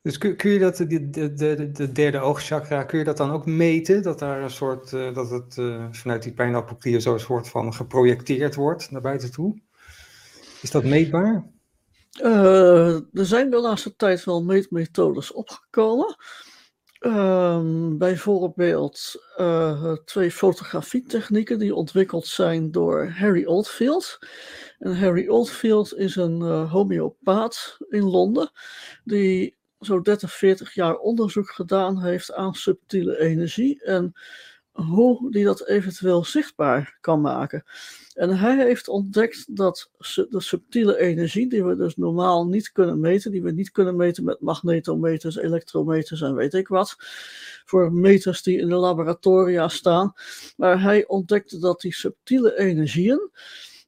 Dus 0.02 0.18
kun, 0.18 0.50
je 0.50 0.58
dat, 0.58 0.76
de, 0.76 1.10
de, 1.10 1.32
de, 1.32 1.70
de 1.72 1.92
derde 1.92 2.18
oogchakra, 2.18 2.84
kun 2.84 2.98
je 2.98 3.04
dat 3.04 3.16
dan 3.16 3.30
ook 3.30 3.46
meten? 3.46 4.02
Dat 4.02 4.18
daar 4.18 4.42
een 4.42 4.50
soort, 4.50 4.92
uh, 4.92 5.14
dat 5.14 5.30
het 5.30 5.56
uh, 5.56 5.86
vanuit 5.90 6.22
die 6.22 6.32
pijnappelklier 6.32 7.00
zo'n 7.00 7.18
soort 7.18 7.48
van 7.48 7.74
geprojecteerd 7.74 8.54
wordt 8.54 8.90
naar 8.90 9.00
buiten 9.00 9.32
toe? 9.32 9.60
Is 10.62 10.70
dat 10.70 10.84
meetbaar? 10.84 11.46
Uh, 12.22 12.94
er 12.94 13.26
zijn 13.26 13.50
de 13.50 13.60
laatste 13.60 13.96
tijd 13.96 14.24
wel 14.24 14.42
meetmethodes 14.42 15.32
opgekomen. 15.32 16.16
Um, 17.00 17.98
bijvoorbeeld 17.98 19.24
twee 20.04 20.30
fotografietechnieken 20.30 21.58
die 21.58 21.74
ontwikkeld 21.74 22.26
zijn 22.26 22.70
door 22.70 23.08
Harry 23.08 23.44
Oldfield. 23.46 24.18
En 24.78 24.98
Harry 24.98 25.28
Oldfield 25.28 25.96
is 25.96 26.16
een 26.16 26.42
homeopaat 26.66 27.76
in 27.88 28.02
Londen 28.02 28.50
die 29.04 29.58
zo 29.80 30.00
30, 30.00 30.32
40 30.32 30.74
jaar 30.74 30.96
onderzoek 30.96 31.50
gedaan 31.50 32.02
heeft 32.02 32.32
aan 32.32 32.54
subtiele 32.54 33.18
energie 33.18 33.82
en 33.82 34.12
hoe 34.72 35.30
die 35.30 35.44
dat 35.44 35.66
eventueel 35.66 36.24
zichtbaar 36.24 36.98
kan 37.00 37.20
maken. 37.20 37.64
En 38.14 38.38
hij 38.38 38.56
heeft 38.56 38.88
ontdekt 38.88 39.56
dat 39.56 39.90
de 40.28 40.40
subtiele 40.40 40.98
energie, 40.98 41.48
die 41.48 41.64
we 41.64 41.76
dus 41.76 41.96
normaal 41.96 42.46
niet 42.46 42.72
kunnen 42.72 43.00
meten, 43.00 43.30
die 43.30 43.42
we 43.42 43.50
niet 43.50 43.70
kunnen 43.70 43.96
meten 43.96 44.24
met 44.24 44.40
magnetometers, 44.40 45.36
elektrometers 45.36 46.20
en 46.20 46.34
weet 46.34 46.54
ik 46.54 46.68
wat, 46.68 46.96
voor 47.64 47.92
meters 47.92 48.42
die 48.42 48.58
in 48.58 48.68
de 48.68 48.74
laboratoria 48.74 49.68
staan, 49.68 50.12
maar 50.56 50.82
hij 50.82 51.06
ontdekte 51.06 51.58
dat 51.58 51.80
die 51.80 51.94
subtiele 51.94 52.58
energieën, 52.58 53.30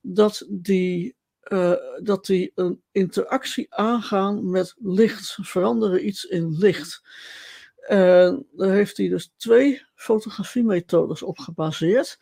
dat 0.01 0.47
die 0.49 1.15
uh, 1.49 1.73
dat 2.03 2.27
die 2.27 2.53
een 2.55 2.83
interactie 2.93 3.75
aangaan 3.75 4.51
met 4.51 4.75
licht, 4.79 5.39
veranderen 5.41 6.07
iets 6.07 6.25
in 6.25 6.57
licht. 6.59 7.03
En 7.83 8.47
daar 8.53 8.73
heeft 8.73 8.97
hij 8.97 9.09
dus 9.09 9.33
twee 9.37 9.83
fotografiemethodes 9.95 11.23
op 11.23 11.39
gebaseerd. 11.39 12.19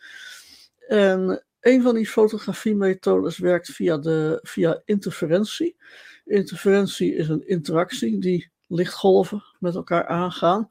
En 0.87 1.43
een 1.59 1.81
van 1.81 1.95
die 1.95 2.07
fotografiemethodes 2.07 3.37
werkt 3.37 3.69
via, 3.69 3.97
de, 3.97 4.39
via 4.41 4.81
interferentie. 4.85 5.75
Interferentie 6.25 7.15
is 7.15 7.29
een 7.29 7.47
interactie 7.47 8.19
die 8.19 8.51
lichtgolven 8.67 9.43
met 9.59 9.75
elkaar 9.75 10.07
aangaan. 10.07 10.67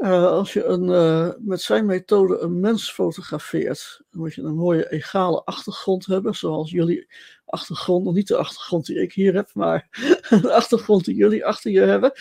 als 0.00 0.52
je 0.52 0.64
een, 0.64 1.34
met 1.46 1.60
zijn 1.60 1.86
methode 1.86 2.38
een 2.38 2.60
mens 2.60 2.92
fotografeert, 2.92 4.00
dan 4.10 4.20
moet 4.20 4.34
je 4.34 4.42
een 4.42 4.54
mooie 4.54 4.90
egale 4.90 5.44
achtergrond 5.44 6.06
hebben, 6.06 6.34
zoals 6.34 6.70
jullie 6.70 7.06
achtergrond, 7.54 8.04
nog 8.04 8.14
niet 8.14 8.28
de 8.28 8.36
achtergrond 8.36 8.86
die 8.86 9.00
ik 9.00 9.12
hier 9.12 9.34
heb, 9.34 9.50
maar 9.54 9.88
de 10.42 10.52
achtergrond 10.52 11.04
die 11.04 11.14
jullie 11.14 11.44
achter 11.44 11.70
je 11.70 11.80
hebben. 11.80 12.12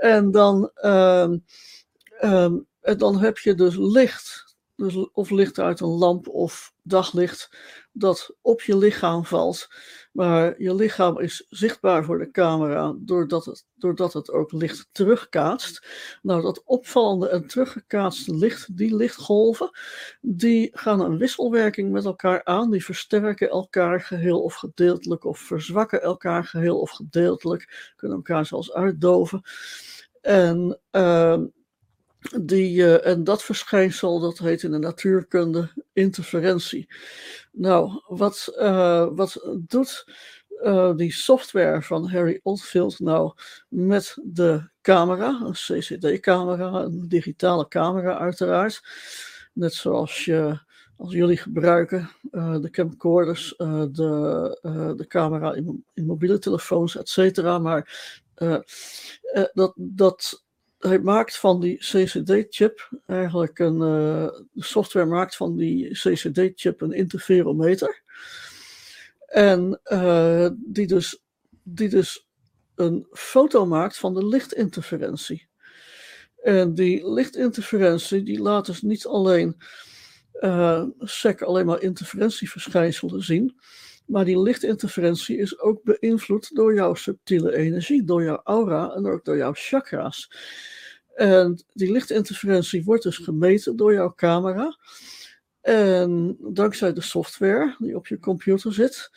En 0.00 0.30
dan, 0.30 0.70
ehm, 0.74 1.38
ehm, 2.20 2.56
en 2.80 2.98
dan 2.98 3.18
heb 3.18 3.38
je 3.38 3.54
dus 3.54 3.76
licht 3.76 4.48
dus 4.78 5.10
of 5.12 5.30
licht 5.30 5.58
uit 5.58 5.80
een 5.80 5.88
lamp 5.88 6.28
of 6.28 6.72
daglicht 6.82 7.50
dat 7.92 8.34
op 8.40 8.62
je 8.62 8.76
lichaam 8.76 9.24
valt. 9.24 9.68
Maar 10.18 10.62
je 10.62 10.74
lichaam 10.74 11.18
is 11.18 11.46
zichtbaar 11.48 12.04
voor 12.04 12.18
de 12.18 12.30
camera 12.30 12.94
doordat 12.98 13.44
het, 13.44 13.66
doordat 13.74 14.12
het 14.12 14.30
ook 14.30 14.52
licht 14.52 14.88
terugkaatst. 14.92 15.86
Nou, 16.22 16.42
dat 16.42 16.62
opvallende 16.64 17.28
en 17.28 17.46
teruggekaatste 17.46 18.34
licht, 18.34 18.76
die 18.76 18.96
lichtgolven, 18.96 19.70
die 20.20 20.70
gaan 20.72 21.00
een 21.00 21.18
wisselwerking 21.18 21.92
met 21.92 22.04
elkaar 22.04 22.44
aan. 22.44 22.70
Die 22.70 22.84
versterken 22.84 23.48
elkaar 23.48 24.00
geheel 24.00 24.42
of 24.42 24.54
gedeeltelijk 24.54 25.24
of 25.24 25.38
verzwakken 25.38 26.02
elkaar 26.02 26.44
geheel 26.44 26.80
of 26.80 26.90
gedeeltelijk. 26.90 27.92
Kunnen 27.96 28.16
elkaar 28.16 28.46
zelfs 28.46 28.72
uitdoven. 28.72 29.42
En 30.20 30.80
uh, 30.92 31.38
die, 32.40 32.76
uh, 32.76 33.06
en 33.06 33.24
dat 33.24 33.42
verschijnsel, 33.42 34.20
dat 34.20 34.38
heet 34.38 34.62
in 34.62 34.70
de 34.70 34.78
natuurkunde 34.78 35.70
interferentie. 35.92 36.88
Nou, 37.52 38.02
wat, 38.06 38.54
uh, 38.58 39.06
wat 39.10 39.48
doet 39.58 40.04
uh, 40.62 40.96
die 40.96 41.12
software 41.12 41.82
van 41.82 42.10
Harry 42.10 42.40
Oldfield 42.42 42.98
nou 43.00 43.32
met 43.68 44.16
de 44.22 44.68
camera, 44.82 45.40
een 45.44 45.52
CCD-camera, 45.52 46.72
een 46.72 47.08
digitale 47.08 47.68
camera 47.68 48.18
uiteraard. 48.18 48.82
Net 49.52 49.74
zoals 49.74 50.24
je, 50.24 50.60
als 50.96 51.12
jullie 51.12 51.36
gebruiken, 51.36 52.10
de 52.60 52.68
camcorders, 52.70 53.54
de, 53.56 54.94
de 54.96 55.06
camera 55.08 55.54
in, 55.54 55.84
in 55.94 56.06
mobiele 56.06 56.38
telefoons, 56.38 56.96
et 56.96 57.08
cetera. 57.08 57.58
Maar 57.58 58.00
dat, 59.52 59.72
dat 59.76 60.46
hij 60.78 60.98
maakt 60.98 61.36
van 61.38 61.60
die 61.60 61.76
CCD-chip 61.76 62.90
eigenlijk 63.06 63.58
een. 63.58 63.78
De 63.78 64.46
software 64.54 65.06
maakt 65.06 65.36
van 65.36 65.56
die 65.56 65.90
CCD-chip 65.90 66.80
een 66.80 66.92
interferometer. 66.92 68.02
En 69.26 69.80
uh, 69.84 70.48
die, 70.56 70.86
dus, 70.86 71.22
die 71.62 71.88
dus 71.88 72.28
een 72.74 73.06
foto 73.12 73.66
maakt 73.66 73.98
van 73.98 74.14
de 74.14 74.26
lichtinterferentie. 74.26 75.48
En 76.42 76.74
die 76.74 77.12
lichtinterferentie 77.12 78.22
die 78.22 78.40
laat 78.40 78.66
dus 78.66 78.82
niet 78.82 79.06
alleen 79.06 79.56
uh, 80.40 80.84
SEC 80.98 81.42
alleen 81.42 81.66
maar 81.66 81.82
interferentieverschijnselen 81.82 83.22
zien. 83.22 83.60
Maar 84.08 84.24
die 84.24 84.40
lichtinterferentie 84.40 85.36
is 85.36 85.58
ook 85.58 85.82
beïnvloed 85.82 86.54
door 86.54 86.74
jouw 86.74 86.94
subtiele 86.94 87.56
energie, 87.56 88.04
door 88.04 88.22
jouw 88.22 88.40
aura 88.44 88.94
en 88.94 89.06
ook 89.06 89.24
door 89.24 89.36
jouw 89.36 89.52
chakra's. 89.54 90.30
En 91.14 91.64
die 91.72 91.92
lichtinterferentie 91.92 92.84
wordt 92.84 93.02
dus 93.02 93.16
gemeten 93.16 93.76
door 93.76 93.92
jouw 93.92 94.14
camera. 94.14 94.78
En 95.60 96.36
dankzij 96.40 96.92
de 96.92 97.00
software 97.00 97.76
die 97.78 97.96
op 97.96 98.06
je 98.06 98.18
computer 98.18 98.72
zit. 98.72 99.10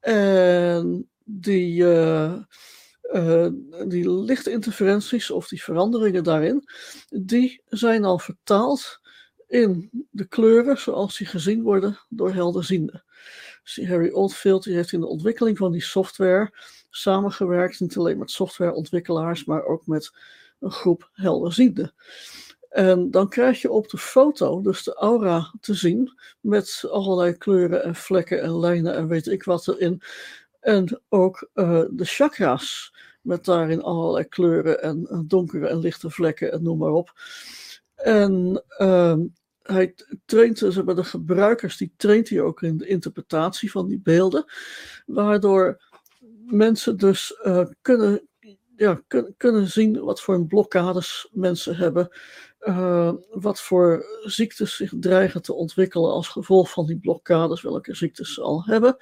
En 0.00 1.08
die, 1.24 1.82
uh, 1.82 2.34
uh, 3.12 3.48
die 3.86 4.10
lichtinterferenties 4.10 5.30
of 5.30 5.48
die 5.48 5.62
veranderingen 5.62 6.24
daarin, 6.24 6.64
die 7.08 7.62
zijn 7.68 8.04
al 8.04 8.18
vertaald 8.18 9.00
in 9.46 9.90
de 10.10 10.26
kleuren 10.26 10.78
zoals 10.78 11.18
die 11.18 11.26
gezien 11.26 11.62
worden 11.62 11.98
door 12.08 12.32
helderzienden. 12.32 13.04
Harry 13.74 14.10
Oldfield 14.10 14.64
heeft 14.64 14.92
in 14.92 15.00
de 15.00 15.06
ontwikkeling 15.06 15.58
van 15.58 15.72
die 15.72 15.82
software 15.82 16.52
samengewerkt, 16.90 17.80
niet 17.80 17.96
alleen 17.96 18.18
met 18.18 18.30
softwareontwikkelaars, 18.30 19.44
maar 19.44 19.64
ook 19.64 19.86
met 19.86 20.12
een 20.60 20.70
groep 20.70 21.10
helderzienden. 21.12 21.94
En 22.68 23.10
dan 23.10 23.28
krijg 23.28 23.62
je 23.62 23.70
op 23.70 23.88
de 23.88 23.98
foto 23.98 24.60
dus 24.60 24.82
de 24.82 24.94
aura 24.94 25.54
te 25.60 25.74
zien 25.74 26.12
met 26.40 26.84
allerlei 26.90 27.32
kleuren 27.32 27.84
en 27.84 27.94
vlekken 27.94 28.42
en 28.42 28.58
lijnen 28.58 28.94
en 28.94 29.08
weet 29.08 29.26
ik 29.26 29.44
wat 29.44 29.68
erin. 29.68 30.02
En 30.60 31.00
ook 31.08 31.48
uh, 31.54 31.84
de 31.90 32.04
chakras 32.04 32.94
met 33.20 33.44
daarin 33.44 33.82
allerlei 33.82 34.24
kleuren 34.24 34.82
en 34.82 35.24
donkere 35.26 35.68
en 35.68 35.78
lichte 35.78 36.10
vlekken 36.10 36.52
en 36.52 36.62
noem 36.62 36.78
maar 36.78 36.92
op. 36.92 37.12
En 37.94 38.64
uh, 38.78 39.16
hij 39.72 39.94
traint 40.24 40.58
dus 40.58 40.84
bij 40.84 40.94
de 40.94 41.04
gebruikers, 41.04 41.76
die 41.76 41.92
traint 41.96 42.28
hij 42.28 42.40
ook 42.40 42.62
in 42.62 42.76
de 42.76 42.86
interpretatie 42.86 43.70
van 43.70 43.86
die 43.86 44.00
beelden, 44.00 44.44
waardoor 45.06 45.82
mensen 46.46 46.96
dus 46.96 47.40
uh, 47.44 47.66
kunnen, 47.82 48.28
ja, 48.76 49.02
kun, 49.06 49.34
kunnen 49.36 49.66
zien 49.66 50.00
wat 50.00 50.20
voor 50.20 50.46
blokkades 50.46 51.28
mensen 51.32 51.76
hebben, 51.76 52.16
uh, 52.60 53.12
wat 53.30 53.60
voor 53.60 54.04
ziektes 54.22 54.76
zich 54.76 54.92
dreigen 55.00 55.42
te 55.42 55.54
ontwikkelen 55.54 56.10
als 56.10 56.28
gevolg 56.28 56.70
van 56.70 56.86
die 56.86 56.98
blokkades, 56.98 57.62
welke 57.62 57.94
ziektes 57.94 58.34
ze 58.34 58.42
al 58.42 58.64
hebben. 58.64 58.96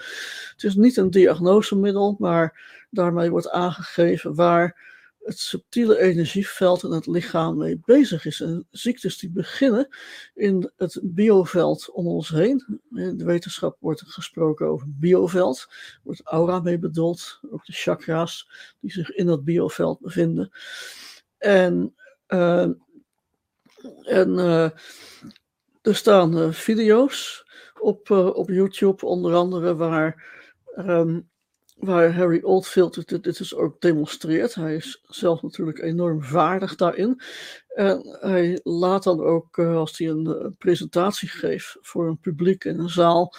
Het 0.52 0.62
is 0.64 0.74
niet 0.74 0.96
een 0.96 1.11
diagnosemiddel, 1.11 2.16
maar 2.18 2.61
daarmee 2.90 3.31
wordt 3.31 3.50
aangegeven 3.50 4.35
waar 4.35 4.94
het 5.26 5.38
subtiele 5.38 5.98
energieveld 5.98 6.82
in 6.82 6.90
het 6.90 7.06
lichaam 7.06 7.56
mee 7.56 7.80
bezig 7.84 8.24
is. 8.24 8.40
En 8.40 8.66
ziektes 8.70 9.18
die 9.18 9.30
beginnen 9.30 9.88
in 10.34 10.72
het 10.76 11.00
bioveld 11.02 11.90
om 11.90 12.06
ons 12.06 12.28
heen. 12.28 12.80
In 12.94 13.16
de 13.16 13.24
wetenschap 13.24 13.76
wordt 13.80 14.00
er 14.00 14.06
gesproken 14.06 14.66
over 14.66 14.86
bioveld, 14.88 15.68
wordt 16.02 16.20
aura 16.24 16.60
mee 16.60 16.78
bedoeld, 16.78 17.40
ook 17.50 17.64
de 17.64 17.72
chakra's 17.72 18.48
die 18.80 18.92
zich 18.92 19.10
in 19.10 19.26
dat 19.26 19.44
bioveld 19.44 20.00
bevinden. 20.00 20.50
En, 21.38 21.94
en 24.02 24.30
uh, 24.30 24.70
er 25.82 25.96
staan 25.96 26.38
uh, 26.38 26.52
video's 26.52 27.44
op, 27.80 28.10
op 28.10 28.48
YouTube, 28.48 29.06
onder 29.06 29.34
andere 29.34 29.74
waar. 29.74 30.34
Um, 30.78 31.28
waar 31.76 32.14
Harry 32.14 32.42
Oldfield 32.42 32.94
dit, 32.94 33.22
dit 33.22 33.38
dus 33.38 33.54
ook 33.54 33.80
demonstreert. 33.80 34.54
Hij 34.54 34.74
is 34.74 35.02
zelf 35.06 35.42
natuurlijk 35.42 35.78
enorm 35.78 36.22
vaardig 36.22 36.74
daarin. 36.74 37.20
En 37.68 38.16
hij 38.20 38.60
laat 38.62 39.02
dan 39.02 39.20
ook, 39.20 39.56
uh, 39.56 39.76
als 39.76 39.98
hij 39.98 40.08
een 40.08 40.26
uh, 40.26 40.46
presentatie 40.58 41.28
geeft 41.28 41.76
voor 41.80 42.08
een 42.08 42.18
publiek 42.18 42.64
in 42.64 42.78
een 42.78 42.88
zaal, 42.88 43.34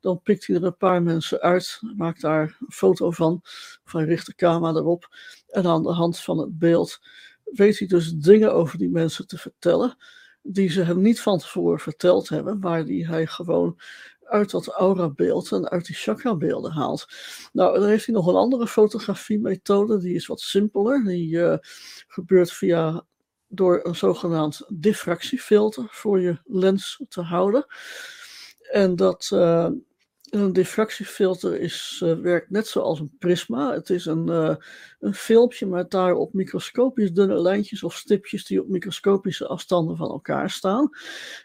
dan 0.00 0.22
pikt 0.22 0.46
hij 0.46 0.56
er 0.56 0.64
een 0.64 0.76
paar 0.76 1.02
mensen 1.02 1.40
uit, 1.40 1.80
maakt 1.96 2.20
daar 2.20 2.56
een 2.60 2.72
foto 2.72 3.10
van, 3.10 3.40
of 3.84 3.92
hij 3.92 4.04
richt 4.04 4.26
de 4.26 4.34
camera 4.34 4.78
erop. 4.78 5.08
En 5.48 5.66
aan 5.66 5.82
de 5.82 5.92
hand 5.92 6.20
van 6.20 6.38
het 6.38 6.58
beeld 6.58 7.00
weet 7.44 7.78
hij 7.78 7.88
dus 7.88 8.12
dingen 8.12 8.54
over 8.54 8.78
die 8.78 8.90
mensen 8.90 9.26
te 9.26 9.38
vertellen, 9.38 9.96
die 10.42 10.70
ze 10.70 10.82
hem 10.82 11.00
niet 11.00 11.20
van 11.20 11.38
tevoren 11.38 11.80
verteld 11.80 12.28
hebben, 12.28 12.58
maar 12.58 12.84
die 12.84 13.06
hij 13.06 13.26
gewoon 13.26 13.80
uit 14.32 14.50
dat 14.50 14.66
aura-beeld 14.66 15.52
en 15.52 15.68
uit 15.68 15.86
die 15.86 15.96
chakra-beelden 15.96 16.72
haalt. 16.72 17.06
Nou, 17.52 17.78
dan 17.78 17.88
heeft 17.88 18.06
hij 18.06 18.14
nog 18.14 18.26
een 18.26 18.34
andere 18.34 18.66
fotografiemethode, 18.66 19.98
die 19.98 20.14
is 20.14 20.26
wat 20.26 20.40
simpeler. 20.40 21.04
Die 21.04 21.34
uh, 21.34 21.56
gebeurt 22.06 22.52
via 22.52 23.04
door 23.48 23.80
een 23.82 23.96
zogenaamd 23.96 24.62
diffractiefilter 24.68 25.86
voor 25.90 26.20
je 26.20 26.40
lens 26.44 27.04
te 27.08 27.20
houden. 27.20 27.66
En 28.70 28.96
dat, 28.96 29.30
uh, 29.34 29.68
een 30.32 30.52
diffractiefilter 30.52 31.60
is, 31.60 32.00
uh, 32.04 32.14
werkt 32.14 32.50
net 32.50 32.66
zoals 32.66 33.00
een 33.00 33.16
prisma. 33.18 33.74
Het 33.74 33.90
is 33.90 34.06
een, 34.06 34.30
uh, 34.30 34.54
een 35.00 35.14
filmpje 35.14 35.66
met 35.66 35.90
daarop 35.90 36.32
microscopisch 36.32 37.12
dunne 37.12 37.40
lijntjes 37.40 37.82
of 37.82 37.94
stipjes 37.94 38.44
die 38.44 38.60
op 38.60 38.68
microscopische 38.68 39.46
afstanden 39.46 39.96
van 39.96 40.10
elkaar 40.10 40.50
staan. 40.50 40.90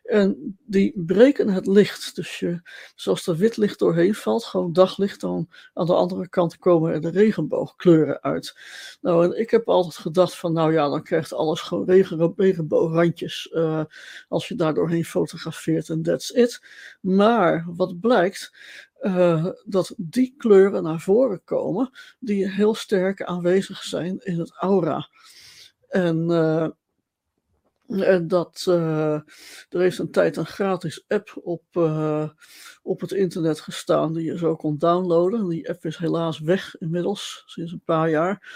En 0.03 0.57
die 0.65 0.93
breken 0.95 1.49
het 1.49 1.67
licht. 1.67 2.15
Dus 2.15 2.39
je, 2.39 2.61
zoals 2.95 3.27
er 3.27 3.35
wit 3.35 3.57
licht 3.57 3.79
doorheen 3.79 4.15
valt, 4.15 4.43
gewoon 4.43 4.73
daglicht, 4.73 5.21
dan 5.21 5.49
aan 5.73 5.85
de 5.85 5.93
andere 5.93 6.29
kant 6.29 6.57
komen 6.57 6.93
er 6.93 7.01
de 7.01 7.09
regenboogkleuren 7.09 8.21
uit. 8.21 8.59
Nou, 9.01 9.25
en 9.25 9.39
ik 9.39 9.51
heb 9.51 9.69
altijd 9.69 9.95
gedacht 9.95 10.37
van, 10.37 10.53
nou 10.53 10.73
ja, 10.73 10.89
dan 10.89 11.03
krijgt 11.03 11.33
alles 11.33 11.61
gewoon 11.61 11.85
regen, 11.85 12.33
regenboograndjes 12.35 13.49
uh, 13.53 13.83
als 14.27 14.47
je 14.47 14.55
daar 14.55 14.73
doorheen 14.73 15.05
fotografeert 15.05 15.89
en 15.89 16.01
that's 16.01 16.29
it. 16.29 16.61
Maar 17.01 17.65
wat 17.75 17.99
blijkt, 17.99 18.51
uh, 19.01 19.47
dat 19.65 19.93
die 19.97 20.33
kleuren 20.37 20.83
naar 20.83 20.99
voren 20.99 21.43
komen 21.43 21.89
die 22.19 22.49
heel 22.49 22.75
sterk 22.75 23.23
aanwezig 23.23 23.83
zijn 23.83 24.19
in 24.19 24.39
het 24.39 24.51
aura. 24.53 25.09
En, 25.89 26.29
uh, 26.29 26.67
en 27.87 28.27
dat 28.27 28.65
uh, 28.69 29.13
er 29.69 29.79
heeft 29.79 29.97
een 29.97 30.11
tijd 30.11 30.37
een 30.37 30.45
gratis 30.45 31.03
app 31.07 31.39
op, 31.43 31.63
op 32.81 33.01
het 33.01 33.11
internet 33.11 33.59
gestaan 33.59 34.13
die 34.13 34.25
je 34.25 34.37
zo 34.37 34.55
kon 34.55 34.77
downloaden. 34.77 35.49
Die 35.49 35.69
app 35.69 35.85
is 35.85 35.97
helaas 35.97 36.39
weg 36.39 36.77
inmiddels, 36.77 37.43
sinds 37.45 37.71
een 37.71 37.81
paar 37.85 38.09
jaar. 38.09 38.55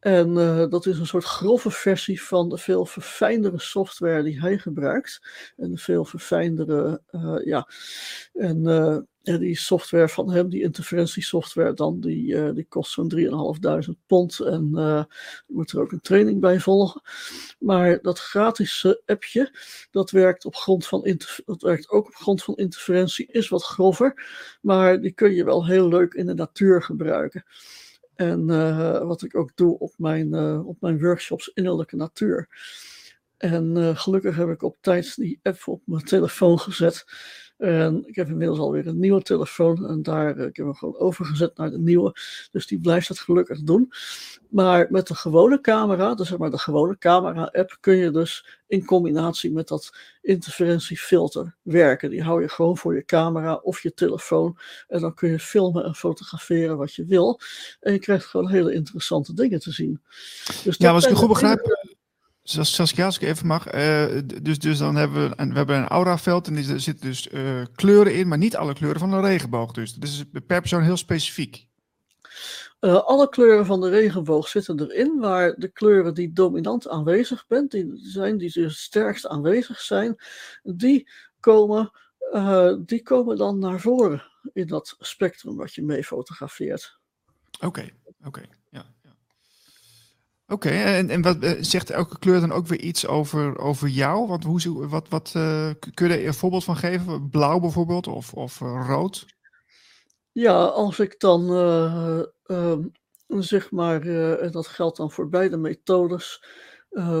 En 0.00 0.34
dat 0.70 0.86
is 0.86 0.98
een 0.98 1.06
soort 1.06 1.24
grove 1.24 1.70
versie 1.70 2.22
van 2.22 2.48
de 2.48 2.58
veel 2.58 2.86
verfijndere 2.86 3.58
software 3.58 4.22
die 4.22 4.40
hij 4.40 4.58
gebruikt. 4.58 5.20
En 5.56 5.70
de 5.70 5.78
veel 5.78 6.04
verfijndere, 6.04 7.02
ja. 7.44 7.68
En 8.32 8.62
die 9.22 9.56
software 9.56 10.08
van 10.08 10.30
hem, 10.30 10.48
die 10.48 10.62
interferentiesoftware 10.62 11.74
dan, 11.74 12.00
die, 12.00 12.32
uh, 12.32 12.54
die 12.54 12.66
kost 12.68 12.92
zo'n 12.92 13.08
3.500 13.08 14.06
pond. 14.06 14.40
En 14.40 14.70
je 14.72 15.06
moet 15.46 15.72
er 15.72 15.80
ook 15.80 15.92
een 15.92 16.00
training 16.00 16.40
bij 16.40 16.60
volgen. 16.60 17.02
Maar 17.58 17.98
dat 18.02 18.18
gratis 18.18 18.96
appje, 19.06 19.54
dat 19.90 20.10
werkt, 20.10 20.44
op 20.44 20.54
grond 20.54 20.86
van 20.86 21.18
werkt 21.58 21.88
ook 21.88 22.06
op 22.06 22.14
grond 22.14 22.42
van 22.42 22.56
interferentie, 22.56 23.26
is 23.26 23.48
wat 23.48 23.62
grover. 23.62 24.28
Maar 24.60 25.00
die 25.00 25.12
kun 25.12 25.34
je 25.34 25.44
wel 25.44 25.66
heel 25.66 25.88
leuk 25.88 26.14
in 26.14 26.26
de 26.26 26.34
natuur 26.34 26.82
gebruiken. 26.82 27.44
En 28.14 28.46
wat 29.06 29.22
ik 29.22 29.36
ook 29.36 29.50
doe 29.54 29.78
op 29.78 29.92
mijn, 29.96 30.34
op 30.64 30.80
mijn 30.80 31.00
workshops 31.00 31.50
innerlijke 31.54 31.96
natuur. 31.96 32.48
En 33.36 33.96
gelukkig 33.96 34.36
heb 34.36 34.48
ik 34.48 34.62
op 34.62 34.76
tijd 34.80 35.16
die 35.16 35.40
app 35.42 35.62
op 35.66 35.82
mijn 35.84 36.04
telefoon 36.04 36.58
gezet. 36.58 37.04
En 37.60 38.02
ik 38.06 38.14
heb 38.14 38.28
inmiddels 38.28 38.58
alweer 38.58 38.86
een 38.86 38.98
nieuwe 38.98 39.22
telefoon 39.22 39.86
en 39.86 40.02
daar 40.02 40.36
uh, 40.36 40.46
ik 40.46 40.56
heb 40.56 40.66
hem 40.66 40.74
gewoon 40.74 40.98
overgezet 40.98 41.56
naar 41.56 41.70
de 41.70 41.78
nieuwe. 41.78 42.14
Dus 42.50 42.66
die 42.66 42.80
blijft 42.80 43.08
het 43.08 43.18
gelukkig 43.18 43.62
doen. 43.62 43.92
Maar 44.48 44.86
met 44.90 45.06
de 45.06 45.14
gewone 45.14 45.60
camera, 45.60 46.14
dus 46.14 46.28
zeg 46.28 46.38
maar 46.38 46.50
de 46.50 46.58
gewone 46.58 46.98
camera-app, 46.98 47.76
kun 47.80 47.96
je 47.96 48.10
dus 48.10 48.60
in 48.66 48.84
combinatie 48.84 49.52
met 49.52 49.68
dat 49.68 49.96
interferentiefilter 50.22 51.56
werken. 51.62 52.10
Die 52.10 52.22
hou 52.22 52.40
je 52.42 52.48
gewoon 52.48 52.76
voor 52.76 52.94
je 52.94 53.04
camera 53.04 53.54
of 53.54 53.82
je 53.82 53.94
telefoon. 53.94 54.58
En 54.88 55.00
dan 55.00 55.14
kun 55.14 55.30
je 55.30 55.38
filmen 55.38 55.84
en 55.84 55.94
fotograferen 55.94 56.76
wat 56.76 56.94
je 56.94 57.04
wil. 57.04 57.40
En 57.80 57.92
je 57.92 57.98
krijgt 57.98 58.24
gewoon 58.24 58.50
hele 58.50 58.72
interessante 58.72 59.34
dingen 59.34 59.60
te 59.60 59.72
zien. 59.72 60.00
Dus 60.64 60.76
ja, 60.76 60.92
als 60.92 61.06
ik 61.06 61.16
goed 61.16 61.28
begrijp, 61.28 61.89
Saskia, 62.50 63.04
als 63.04 63.18
ik 63.18 63.28
even 63.28 63.46
mag. 63.46 63.74
Uh, 63.74 64.04
dus, 64.42 64.58
dus 64.58 64.78
dan 64.78 64.96
hebben 64.96 65.28
we 65.28 65.34
een, 65.36 65.50
we 65.50 65.56
hebben 65.56 65.76
een 65.76 65.88
auraveld 65.88 66.46
en 66.46 66.56
er 66.56 66.80
zitten 66.80 67.06
dus 67.06 67.28
uh, 67.32 67.64
kleuren 67.74 68.14
in, 68.14 68.28
maar 68.28 68.38
niet 68.38 68.56
alle 68.56 68.74
kleuren 68.74 69.00
van 69.00 69.10
de 69.10 69.20
regenboog. 69.20 69.72
Dus 69.72 69.94
dat 69.94 70.08
is 70.08 70.24
per 70.46 70.60
persoon 70.60 70.82
heel 70.82 70.96
specifiek. 70.96 71.66
Uh, 72.80 72.94
alle 72.94 73.28
kleuren 73.28 73.66
van 73.66 73.80
de 73.80 73.88
regenboog 73.88 74.48
zitten 74.48 74.80
erin, 74.80 75.18
maar 75.18 75.54
de 75.56 75.68
kleuren 75.68 76.14
die 76.14 76.32
dominant 76.32 76.88
aanwezig 76.88 77.46
bent, 77.46 77.70
die 77.70 77.90
zijn, 77.94 78.38
die 78.38 78.52
dus 78.52 78.82
sterkst 78.82 79.26
aanwezig 79.26 79.80
zijn, 79.80 80.16
die 80.62 81.10
komen, 81.40 81.90
die 82.84 83.02
komen 83.02 83.36
dan 83.36 83.58
naar 83.58 83.80
voren 83.80 84.22
in 84.52 84.66
dat 84.66 84.96
spectrum 84.98 85.56
wat 85.56 85.74
je 85.74 85.82
mee 85.82 86.04
fotografeert. 86.04 86.98
Oké, 87.60 87.88
oké. 88.24 88.42
Oké, 90.50 90.68
en, 90.68 91.10
en 91.10 91.22
wat 91.22 91.38
eh, 91.38 91.56
zegt 91.60 91.90
elke 91.90 92.18
kleur 92.18 92.40
dan 92.40 92.52
ook 92.52 92.66
weer 92.66 92.80
iets 92.80 93.06
over, 93.06 93.58
over 93.58 93.88
jou? 93.88 94.26
Want 94.26 94.44
hoe, 94.44 94.88
wat, 94.88 95.08
wat, 95.08 95.32
uh, 95.36 95.70
kun 95.94 96.08
je 96.08 96.14
er 96.14 96.26
een 96.26 96.34
voorbeeld 96.34 96.64
van 96.64 96.76
geven? 96.76 97.28
Blauw 97.28 97.60
bijvoorbeeld 97.60 98.06
of, 98.06 98.32
of 98.32 98.60
uh, 98.60 98.84
rood? 98.86 99.26
Ja, 100.32 100.64
als 100.64 100.98
ik 100.98 101.20
dan 101.20 101.50
uh, 102.46 102.76
zeg 103.28 103.70
maar, 103.70 104.02
en 104.38 104.50
dat 104.50 104.66
geldt 104.66 104.96
dan 104.96 105.10
voor 105.10 105.28
beide 105.28 105.56
methodes, 105.56 106.44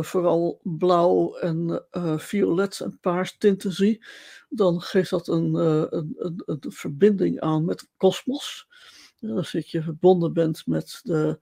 vooral 0.00 0.60
blauw 0.62 1.36
en 1.36 1.86
violet 2.16 2.80
en 2.80 2.98
paars 3.00 3.36
tinten 3.38 3.72
zie, 3.72 4.04
dan 4.48 4.80
geeft 4.80 5.10
dat 5.10 5.28
een, 5.28 5.54
een, 5.54 6.14
een, 6.18 6.42
een 6.46 6.72
verbinding 6.72 7.40
aan 7.40 7.64
met 7.64 7.78
de 7.78 7.86
kosmos. 7.96 8.66
Als 9.20 9.50
je 9.50 9.82
verbonden 9.82 10.32
bent 10.32 10.66
met 10.66 11.00
de 11.02 11.38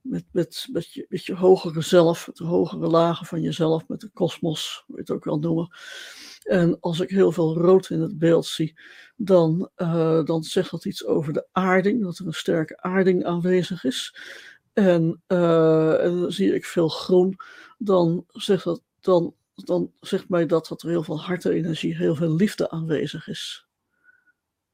met, 0.00 0.24
met, 0.32 0.68
met, 0.72 0.92
je, 0.92 1.06
met 1.08 1.24
je 1.24 1.34
hogere 1.34 1.80
zelf, 1.80 2.28
de 2.32 2.44
hogere 2.44 2.86
lagen 2.86 3.26
van 3.26 3.40
jezelf, 3.40 3.88
met 3.88 4.00
de 4.00 4.08
kosmos, 4.08 4.82
hoe 4.86 4.94
je 4.94 5.00
het 5.00 5.10
ook 5.10 5.24
wel 5.24 5.38
noemen. 5.38 5.76
En 6.42 6.80
als 6.80 7.00
ik 7.00 7.10
heel 7.10 7.32
veel 7.32 7.56
rood 7.56 7.90
in 7.90 8.00
het 8.00 8.18
beeld 8.18 8.46
zie, 8.46 8.78
dan, 9.16 9.70
uh, 9.76 10.24
dan 10.24 10.42
zegt 10.42 10.70
dat 10.70 10.84
iets 10.84 11.06
over 11.06 11.32
de 11.32 11.46
aarding, 11.52 12.02
dat 12.02 12.18
er 12.18 12.26
een 12.26 12.32
sterke 12.32 12.82
aarding 12.82 13.24
aanwezig 13.24 13.84
is. 13.84 14.16
En, 14.72 15.22
uh, 15.28 16.04
en 16.04 16.32
zie 16.32 16.54
ik 16.54 16.64
veel 16.64 16.88
groen, 16.88 17.36
dan 17.78 18.24
zegt, 18.28 18.64
dat, 18.64 18.82
dan, 19.00 19.34
dan 19.54 19.92
zegt 20.00 20.28
mij 20.28 20.46
dat 20.46 20.68
dat 20.68 20.82
er 20.82 20.88
heel 20.88 21.02
veel 21.02 21.20
hartenergie, 21.20 21.96
heel 21.96 22.14
veel 22.14 22.34
liefde 22.34 22.70
aanwezig 22.70 23.28
is. 23.28 23.66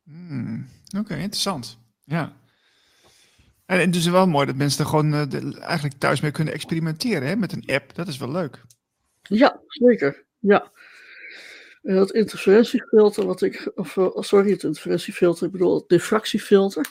Hmm, 0.03 0.69
Oké, 0.99 1.15
interessant. 1.15 1.79
Ja. 2.05 2.37
En 3.67 3.81
het 3.81 3.95
is 3.95 4.07
wel 4.07 4.27
mooi 4.27 4.47
dat 4.47 4.57
mensen 4.57 4.85
er 4.85 4.91
gewoon 4.91 5.13
uh, 5.15 5.63
eigenlijk 5.63 5.95
thuis 5.99 6.21
mee 6.21 6.31
kunnen 6.31 6.55
experimenteren 6.55 7.29
hè, 7.29 7.37
met 7.37 7.53
een 7.53 7.67
app. 7.67 7.95
Dat 7.95 8.09
is 8.09 8.17
wel 8.17 8.31
leuk. 8.31 8.63
Ja, 9.23 9.61
zeker. 9.67 10.25
Ja. 10.39 10.71
En 11.83 11.95
dat 11.95 12.13
interferentiefilter, 12.13 13.27
wat 13.27 13.43
ik, 13.43 13.71
of 13.75 13.97
uh, 13.97 14.09
sorry, 14.15 14.51
het 14.51 14.63
interferentiefilter, 14.63 15.47
ik 15.47 15.53
bedoel 15.53 15.75
het 15.75 15.89
diffractiefilter. 15.89 16.89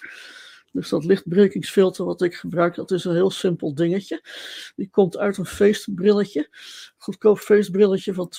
Dus 0.72 0.90
dat 0.90 1.06
lichtbrekingsfilter 1.06 2.06
wat 2.06 2.22
ik 2.22 2.36
gebruik, 2.36 2.76
dat 2.76 2.92
is 2.92 3.06
een 3.06 3.14
heel 3.14 3.32
simpel 3.32 3.74
dingetje. 3.76 4.22
Die 4.76 4.90
komt 4.90 5.18
uit 5.18 5.38
een 5.38 5.46
feestbrilletje. 5.46 6.50
Goedkoop 6.98 7.40
feestbrilletje 7.40 8.14
van 8.14 8.32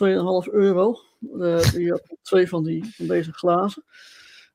2,5 0.47 0.53
euro. 0.53 1.01
Uh, 1.35 1.71
die 1.73 1.91
had 1.91 2.17
twee 2.23 2.49
van, 2.49 2.65
die, 2.65 2.95
van 2.97 3.07
deze 3.07 3.33
glazen. 3.33 3.85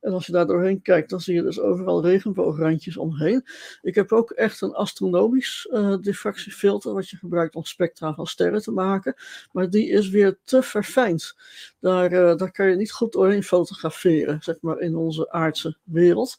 En 0.02 0.14
als 0.14 0.26
je 0.26 0.32
daar 0.32 0.48
doorheen 0.48 0.82
kijkt, 0.82 1.10
dan 1.10 1.22
zie 1.22 1.36
je 1.36 1.42
dus 1.42 1.60
overal 1.60 2.04
regenboograndjes 2.04 2.98
omheen. 2.98 3.46
Ik 3.82 3.96
heb 3.96 4.12
ook 4.12 4.32
echt 4.32 4.62
een 4.62 4.74
astronomisch 4.74 5.68
uh, 5.72 5.98
diffractiefilter, 6.02 6.94
wat 6.94 7.10
je 7.10 7.18
gebruikt 7.18 7.56
om 7.56 7.64
spectra 7.66 8.14
van 8.14 8.28
sterren 8.28 8.62
te 8.62 8.72
maken. 8.72 9.16
Maar 9.52 9.70
die 9.70 9.90
is 9.90 10.10
weer 10.10 10.40
te 10.44 10.64
verfijnd. 10.64 11.36
Daar, 11.80 12.12
uh, 12.12 12.36
daar 12.36 12.52
kan 12.52 12.70
je 12.70 12.76
niet 12.76 12.92
goed 12.92 13.12
doorheen 13.12 13.44
fotograferen, 13.44 14.42
zeg 14.42 14.58
maar, 14.62 14.80
in 14.80 14.96
onze 14.96 15.32
aardse 15.32 15.78
wereld. 15.84 16.38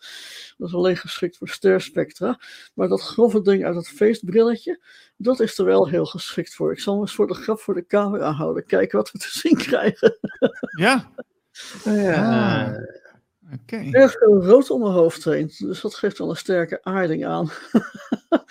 Dat 0.58 0.68
is 0.68 0.74
alleen 0.74 0.96
geschikt 0.96 1.36
voor 1.36 1.48
sterspectra. 1.48 2.40
Maar 2.74 2.88
dat 2.88 3.02
grove 3.02 3.42
ding 3.42 3.64
uit 3.64 3.76
het 3.76 3.88
feestbrilletje, 3.88 4.80
dat 5.16 5.40
is 5.40 5.58
er 5.58 5.64
wel 5.64 5.88
heel 5.88 6.06
geschikt 6.06 6.54
voor. 6.54 6.72
Ik 6.72 6.80
zal 6.80 6.92
hem 6.92 7.02
eens 7.02 7.14
voor 7.14 7.26
de 7.26 7.34
grap 7.34 7.60
voor 7.60 7.74
de 7.74 7.86
camera 7.86 8.30
houden. 8.30 8.66
Kijken 8.66 8.98
wat 8.98 9.12
we 9.12 9.18
te 9.18 9.30
zien 9.30 9.56
krijgen. 9.56 10.18
Ja. 10.78 11.12
ja. 11.84 12.70
Ah. 12.70 13.00
Okay. 13.50 13.90
Erg 13.90 14.12
veel 14.12 14.42
rood 14.44 14.70
om 14.70 14.80
mijn 14.80 14.92
hoofd 14.92 15.24
heen. 15.24 15.50
Dus 15.58 15.80
dat 15.80 15.94
geeft 15.94 16.18
wel 16.18 16.30
een 16.30 16.36
sterke 16.36 16.84
aarding 16.84 17.26
aan. 17.26 17.50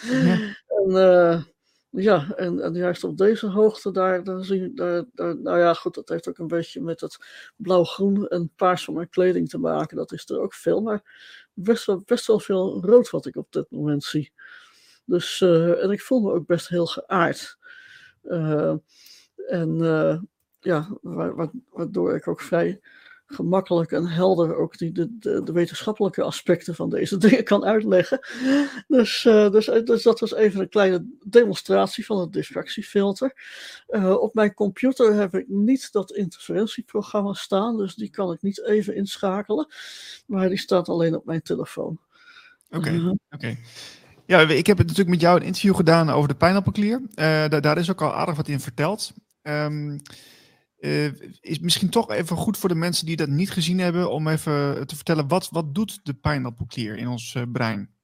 ja. 0.01 0.37
En, 0.81 0.89
uh, 0.89 1.43
ja, 1.89 2.33
en, 2.35 2.59
en, 2.59 2.73
juist 2.73 3.03
op 3.03 3.17
deze 3.17 3.47
hoogte, 3.47 3.91
daar, 3.91 4.23
daar 4.23 4.45
zie 4.45 4.73
daar, 4.73 5.03
daar, 5.13 5.37
nou 5.37 5.59
ja, 5.59 5.73
goed, 5.73 5.95
dat 5.95 6.09
heeft 6.09 6.29
ook 6.29 6.37
een 6.37 6.47
beetje 6.47 6.81
met 6.81 7.01
het 7.01 7.17
blauw-groen 7.55 8.27
en 8.27 8.51
paars 8.55 8.83
van 8.83 8.93
mijn 8.93 9.09
kleding 9.09 9.49
te 9.49 9.57
maken. 9.57 9.97
Dat 9.97 10.11
is 10.11 10.29
er 10.29 10.39
ook 10.39 10.53
veel, 10.53 10.81
maar 10.81 11.01
best 11.53 11.85
wel, 11.85 12.01
best 12.05 12.27
wel 12.27 12.39
veel 12.39 12.85
rood 12.85 13.09
wat 13.09 13.25
ik 13.25 13.35
op 13.35 13.51
dit 13.51 13.65
moment 13.69 14.03
zie. 14.03 14.31
Dus, 15.05 15.39
uh, 15.39 15.83
en 15.83 15.91
ik 15.91 16.01
voel 16.01 16.21
me 16.21 16.31
ook 16.31 16.45
best 16.45 16.67
heel 16.67 16.85
geaard. 16.85 17.57
Uh, 18.23 18.75
en 19.47 19.77
ja, 20.59 20.97
waardoor 21.69 22.15
ik 22.15 22.27
ook 22.27 22.41
vrij 22.41 22.79
gemakkelijk 23.33 23.91
en 23.91 24.05
helder 24.05 24.55
ook 24.55 24.77
die, 24.77 24.91
de, 24.91 25.17
de, 25.19 25.43
de, 25.43 25.51
wetenschappelijke 25.51 26.23
aspecten 26.23 26.75
van 26.75 26.89
deze 26.89 27.17
dingen 27.27 27.43
kan 27.43 27.65
uitleggen. 27.65 28.19
Dus, 28.87 29.25
uh, 29.25 29.51
dus, 29.51 29.67
eh, 29.67 29.83
dus 29.83 30.03
dat 30.03 30.19
was 30.19 30.33
even 30.33 30.61
een 30.61 30.69
kleine 30.69 31.05
demonstratie 31.25 32.05
van 32.05 32.19
het 32.19 32.33
diffractiefilter. 32.33 33.33
Uh, 33.89 34.21
op 34.21 34.33
mijn 34.33 34.53
computer 34.53 35.13
heb 35.13 35.35
ik 35.35 35.47
niet 35.47 35.91
dat 35.91 36.11
interferentieprogramma 36.11 37.33
staan, 37.33 37.77
dus 37.77 37.95
die 37.95 38.09
kan 38.09 38.31
ik 38.31 38.41
niet 38.41 38.65
even 38.65 38.95
inschakelen. 38.95 39.67
Maar 40.25 40.49
die 40.49 40.57
staat 40.57 40.89
alleen 40.89 41.15
op 41.15 41.25
mijn 41.25 41.41
telefoon. 41.41 41.99
Oké, 42.69 43.15
oké. 43.29 43.57
Ja, 44.25 44.39
ik 44.39 44.67
heb 44.67 44.77
natuurlijk 44.77 45.09
met 45.09 45.21
jou 45.21 45.39
een 45.39 45.45
interview 45.45 45.75
gedaan 45.75 46.09
over 46.09 46.27
de 46.27 46.35
pijnappelklier. 46.35 47.01
daar, 47.15 47.61
daar 47.61 47.77
is 47.77 47.91
ook 47.91 48.01
al 48.01 48.13
aardig 48.13 48.35
wat 48.35 48.47
in 48.47 48.59
verteld. 48.59 49.13
Um, 49.43 50.01
uh, 50.81 51.11
is 51.41 51.59
misschien 51.59 51.89
toch 51.89 52.11
even 52.11 52.37
goed 52.37 52.57
voor 52.57 52.69
de 52.69 52.75
mensen 52.75 53.05
die 53.05 53.15
dat 53.15 53.29
niet 53.29 53.51
gezien 53.51 53.79
hebben, 53.79 54.11
om 54.11 54.27
even 54.27 54.87
te 54.87 54.95
vertellen, 54.95 55.27
wat, 55.27 55.49
wat 55.49 55.75
doet 55.75 55.99
de 56.03 56.13
pijnappelklier 56.13 56.97
in 56.97 57.07
ons 57.07 57.33
uh, 57.33 57.43
brein? 57.51 57.95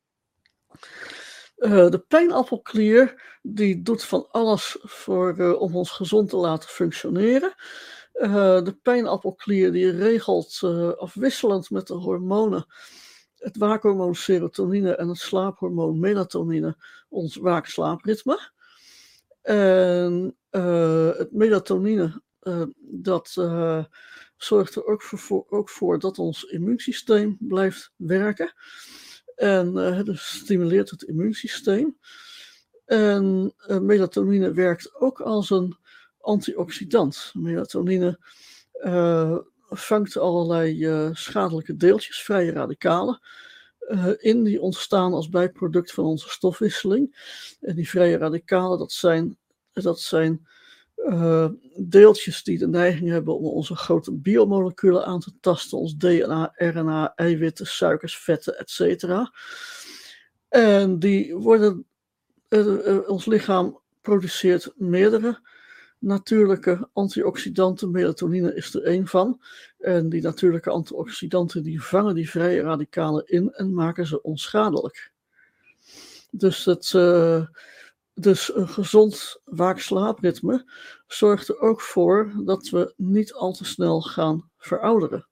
De 1.55 2.05
pijnappelklier 2.07 3.37
die 3.41 3.81
doet 3.81 4.03
van 4.03 4.27
alles 4.31 4.77
voor, 4.79 5.55
om 5.59 5.75
ons 5.75 5.91
gezond 5.91 6.29
te 6.29 6.35
laten 6.35 6.69
functioneren. 6.69 7.53
de 8.63 8.77
pijnappelklier 8.81 9.71
die 9.71 9.89
regelt 9.89 10.59
afwisselend 10.97 11.69
met 11.69 11.87
de 11.87 11.93
hormonen, 11.93 12.65
het 13.37 13.57
waakhormoon 13.57 14.15
serotonine 14.15 14.95
en 14.95 15.07
het 15.07 15.17
slaaphormoon 15.17 15.99
melatonine, 15.99 16.75
ons 17.09 17.35
waak-slaapritme. 17.35 18.51
En 19.41 20.37
het 21.17 21.31
melatonine 21.31 22.21
uh, 22.41 22.63
dat 22.79 23.35
uh, 23.39 23.83
zorgt 24.37 24.75
er 24.75 24.85
ook 24.85 25.01
voor, 25.01 25.45
ook 25.49 25.69
voor, 25.69 25.99
dat 25.99 26.19
ons 26.19 26.43
immuunsysteem 26.43 27.37
blijft 27.39 27.91
werken. 27.95 28.53
En 29.35 29.77
uh, 29.77 30.03
dus 30.03 30.27
stimuleert 30.27 30.89
het 30.89 31.01
immuunsysteem. 31.01 31.97
En 32.85 33.53
melatonine 33.81 34.53
werkt 34.53 34.95
ook 34.95 35.21
als 35.21 35.49
een 35.49 35.77
antioxidant. 36.19 37.31
Melatonine 37.33 38.19
vangt 39.69 40.17
allerlei 40.17 41.11
schadelijke 41.13 41.75
deeltjes, 41.75 42.21
vrije 42.21 42.51
radicalen, 42.51 43.21
in 44.17 44.43
die 44.43 44.61
ontstaan 44.61 45.13
als 45.13 45.29
bijproduct 45.29 45.91
van 45.91 46.05
onze 46.05 46.29
stofwisseling. 46.29 47.15
En 47.61 47.75
die 47.75 47.89
vrije 47.89 48.17
radicalen, 48.17 48.77
dat 48.77 48.91
zijn, 48.91 49.37
dat 49.73 49.99
zijn 49.99 50.47
uh, 50.97 51.49
deeltjes 51.75 52.43
die 52.43 52.57
de 52.57 52.67
neiging 52.67 53.09
hebben 53.09 53.37
om 53.37 53.45
onze 53.45 53.75
grote 53.75 54.11
biomoleculen 54.13 55.05
aan 55.05 55.19
te 55.19 55.31
tasten, 55.39 55.77
ons 55.77 55.97
DNA, 55.97 56.53
RNA, 56.55 57.13
eiwitten, 57.15 57.67
suikers, 57.67 58.17
vetten, 58.17 58.57
etc. 58.59 59.03
En 60.49 60.99
die 60.99 61.35
worden, 61.35 61.85
uh, 62.49 62.65
uh, 62.65 63.09
ons 63.09 63.25
lichaam 63.25 63.79
produceert 64.01 64.73
meerdere 64.75 65.39
natuurlijke 65.99 66.89
antioxidanten. 66.93 67.91
Melatonine 67.91 68.55
is 68.55 68.73
er 68.73 68.83
één 68.83 69.07
van. 69.07 69.41
En 69.77 70.09
die 70.09 70.21
natuurlijke 70.21 70.69
antioxidanten 70.69 71.63
die 71.63 71.83
vangen 71.83 72.15
die 72.15 72.29
vrije 72.29 72.61
radicalen 72.61 73.27
in 73.27 73.53
en 73.53 73.73
maken 73.73 74.07
ze 74.07 74.21
onschadelijk. 74.21 75.11
Dus 76.31 76.65
het 76.65 76.93
dus 78.19 78.55
een 78.55 78.67
gezond 78.67 79.41
waak-slaapritme 79.45 80.71
zorgt 81.07 81.47
er 81.47 81.59
ook 81.59 81.81
voor 81.81 82.33
dat 82.45 82.69
we 82.69 82.93
niet 82.97 83.33
al 83.33 83.53
te 83.53 83.65
snel 83.65 84.01
gaan 84.01 84.49
verouderen. 84.57 85.27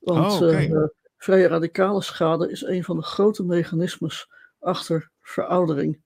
Want 0.00 0.42
oh, 0.42 0.50
uh, 0.50 0.84
vrije 1.16 1.46
radicale 1.46 2.02
schade 2.02 2.50
is 2.50 2.62
een 2.62 2.84
van 2.84 2.96
de 2.96 3.02
grote 3.02 3.44
mechanismes 3.44 4.28
achter 4.58 5.10
veroudering. 5.20 6.00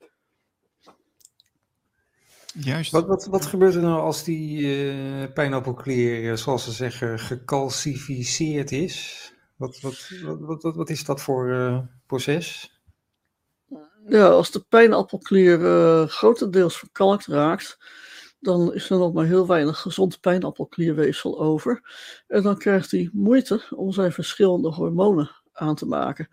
Juist. 2.53 2.93
Wat, 2.93 3.07
wat, 3.07 3.27
wat 3.27 3.47
gebeurt 3.47 3.75
er 3.75 3.83
nou 3.83 4.01
als 4.01 4.25
die 4.25 4.61
uh, 4.61 5.33
pijnappelklier, 5.35 6.31
eh, 6.31 6.37
zoals 6.37 6.65
ze 6.65 6.73
zeggen, 6.73 7.19
gecalcificeerd 7.19 8.73
is? 8.73 9.33
Wat, 9.57 9.81
wat, 9.81 10.11
wat, 10.23 10.63
wat, 10.63 10.77
wat 10.77 10.91
is 10.91 11.05
dat 11.05 11.23
voor 11.23 11.49
uh, 11.49 11.79
proces? 12.07 12.76
Ja, 14.09 14.29
als 14.29 14.51
de 14.51 14.65
pijnappelklier 14.69 15.61
uh, 15.61 16.07
grotendeels 16.07 16.79
verkalkt 16.79 17.27
raakt, 17.27 17.79
dan 18.41 18.75
is 18.75 18.91
er 18.91 18.99
nog 18.99 19.13
maar 19.13 19.25
heel 19.25 19.47
weinig 19.47 19.81
gezond 19.81 20.21
pijnappelklierweefsel 20.21 21.41
over. 21.41 21.81
En 22.27 22.43
dan 22.43 22.59
krijgt 22.59 22.91
hij 22.91 23.11
moeite 23.13 23.63
om 23.71 23.93
zijn 23.93 24.13
verschillende 24.13 24.69
hormonen 24.69 25.31
aan 25.53 25.75
te 25.75 25.87
maken. 25.87 26.29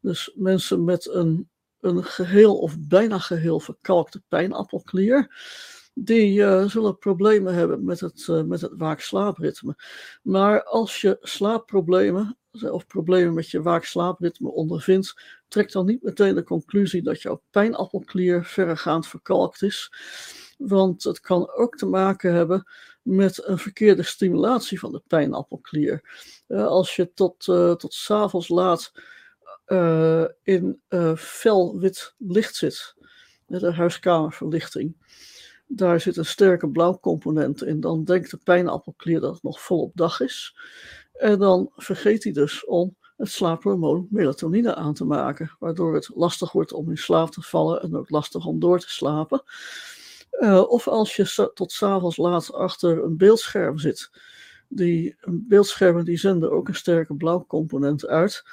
Dus 0.00 0.32
mensen 0.34 0.84
met 0.84 1.08
een, 1.08 1.48
een 1.80 2.04
geheel 2.04 2.58
of 2.58 2.76
bijna 2.80 3.18
geheel 3.18 3.60
verkalkte 3.60 4.22
pijnappelklier, 4.28 5.36
die 5.94 6.38
uh, 6.38 6.68
zullen 6.68 6.98
problemen 6.98 7.54
hebben 7.54 7.84
met 7.84 8.00
het, 8.00 8.26
uh, 8.30 8.42
met 8.42 8.60
het 8.60 8.72
waak-slaapritme. 8.76 9.76
Maar 10.22 10.64
als 10.64 11.00
je 11.00 11.16
slaapproblemen 11.20 12.38
of 12.62 12.86
problemen 12.86 13.34
met 13.34 13.50
je 13.50 13.62
waak-slaapritme 13.62 14.50
ondervindt, 14.50 15.22
trek 15.48 15.72
dan 15.72 15.86
niet 15.86 16.02
meteen 16.02 16.34
de 16.34 16.42
conclusie 16.42 17.02
dat 17.02 17.22
jouw 17.22 17.42
pijnappelklier 17.50 18.44
verregaand 18.44 19.06
verkalkt 19.06 19.62
is. 19.62 19.92
Want 20.58 21.02
het 21.02 21.20
kan 21.20 21.52
ook 21.52 21.76
te 21.76 21.86
maken 21.86 22.34
hebben 22.34 22.66
met 23.02 23.46
een 23.46 23.58
verkeerde 23.58 24.02
stimulatie 24.02 24.78
van 24.78 24.92
de 24.92 25.02
pijnappelklier. 25.06 26.02
Uh, 26.48 26.66
als 26.66 26.96
je 26.96 27.12
tot, 27.12 27.46
uh, 27.46 27.74
tot 27.74 27.94
s'avonds 27.94 28.48
laat 28.48 28.92
uh, 29.66 30.24
in 30.42 30.80
fel 31.16 31.78
wit 31.78 32.14
licht 32.18 32.54
zit, 32.56 32.94
de 33.46 33.72
huiskamerverlichting, 33.72 34.96
daar 35.66 36.00
zit 36.00 36.16
een 36.16 36.24
sterke 36.24 36.68
blauwcomponent 36.68 37.62
in, 37.62 37.80
dan 37.80 38.04
denkt 38.04 38.30
de 38.30 38.36
pijnappelklier 38.36 39.20
dat 39.20 39.34
het 39.34 39.42
nog 39.42 39.60
volop 39.60 39.92
dag 39.94 40.20
is. 40.20 40.56
En 41.18 41.38
dan 41.38 41.70
vergeet 41.76 42.24
hij 42.24 42.32
dus 42.32 42.64
om 42.64 42.96
het 43.16 43.28
slaaphormoon 43.28 44.06
melatonine 44.10 44.74
aan 44.74 44.94
te 44.94 45.04
maken, 45.04 45.56
waardoor 45.58 45.94
het 45.94 46.10
lastig 46.14 46.52
wordt 46.52 46.72
om 46.72 46.90
in 46.90 46.98
slaap 46.98 47.30
te 47.30 47.42
vallen 47.42 47.82
en 47.82 47.96
ook 47.96 48.10
lastig 48.10 48.46
om 48.46 48.58
door 48.58 48.80
te 48.80 48.90
slapen. 48.90 49.42
Uh, 50.30 50.70
of 50.70 50.88
als 50.88 51.16
je 51.16 51.50
tot 51.54 51.72
s'avonds 51.72 52.16
laat 52.16 52.52
achter 52.52 53.04
een 53.04 53.16
beeldscherm 53.16 53.78
zit. 53.78 54.10
Die 54.68 55.16
beeldschermen 55.26 56.04
die 56.04 56.18
zenden 56.18 56.52
ook 56.52 56.68
een 56.68 56.74
sterke 56.74 57.14
blauwcomponent 57.14 58.06
uit. 58.06 58.44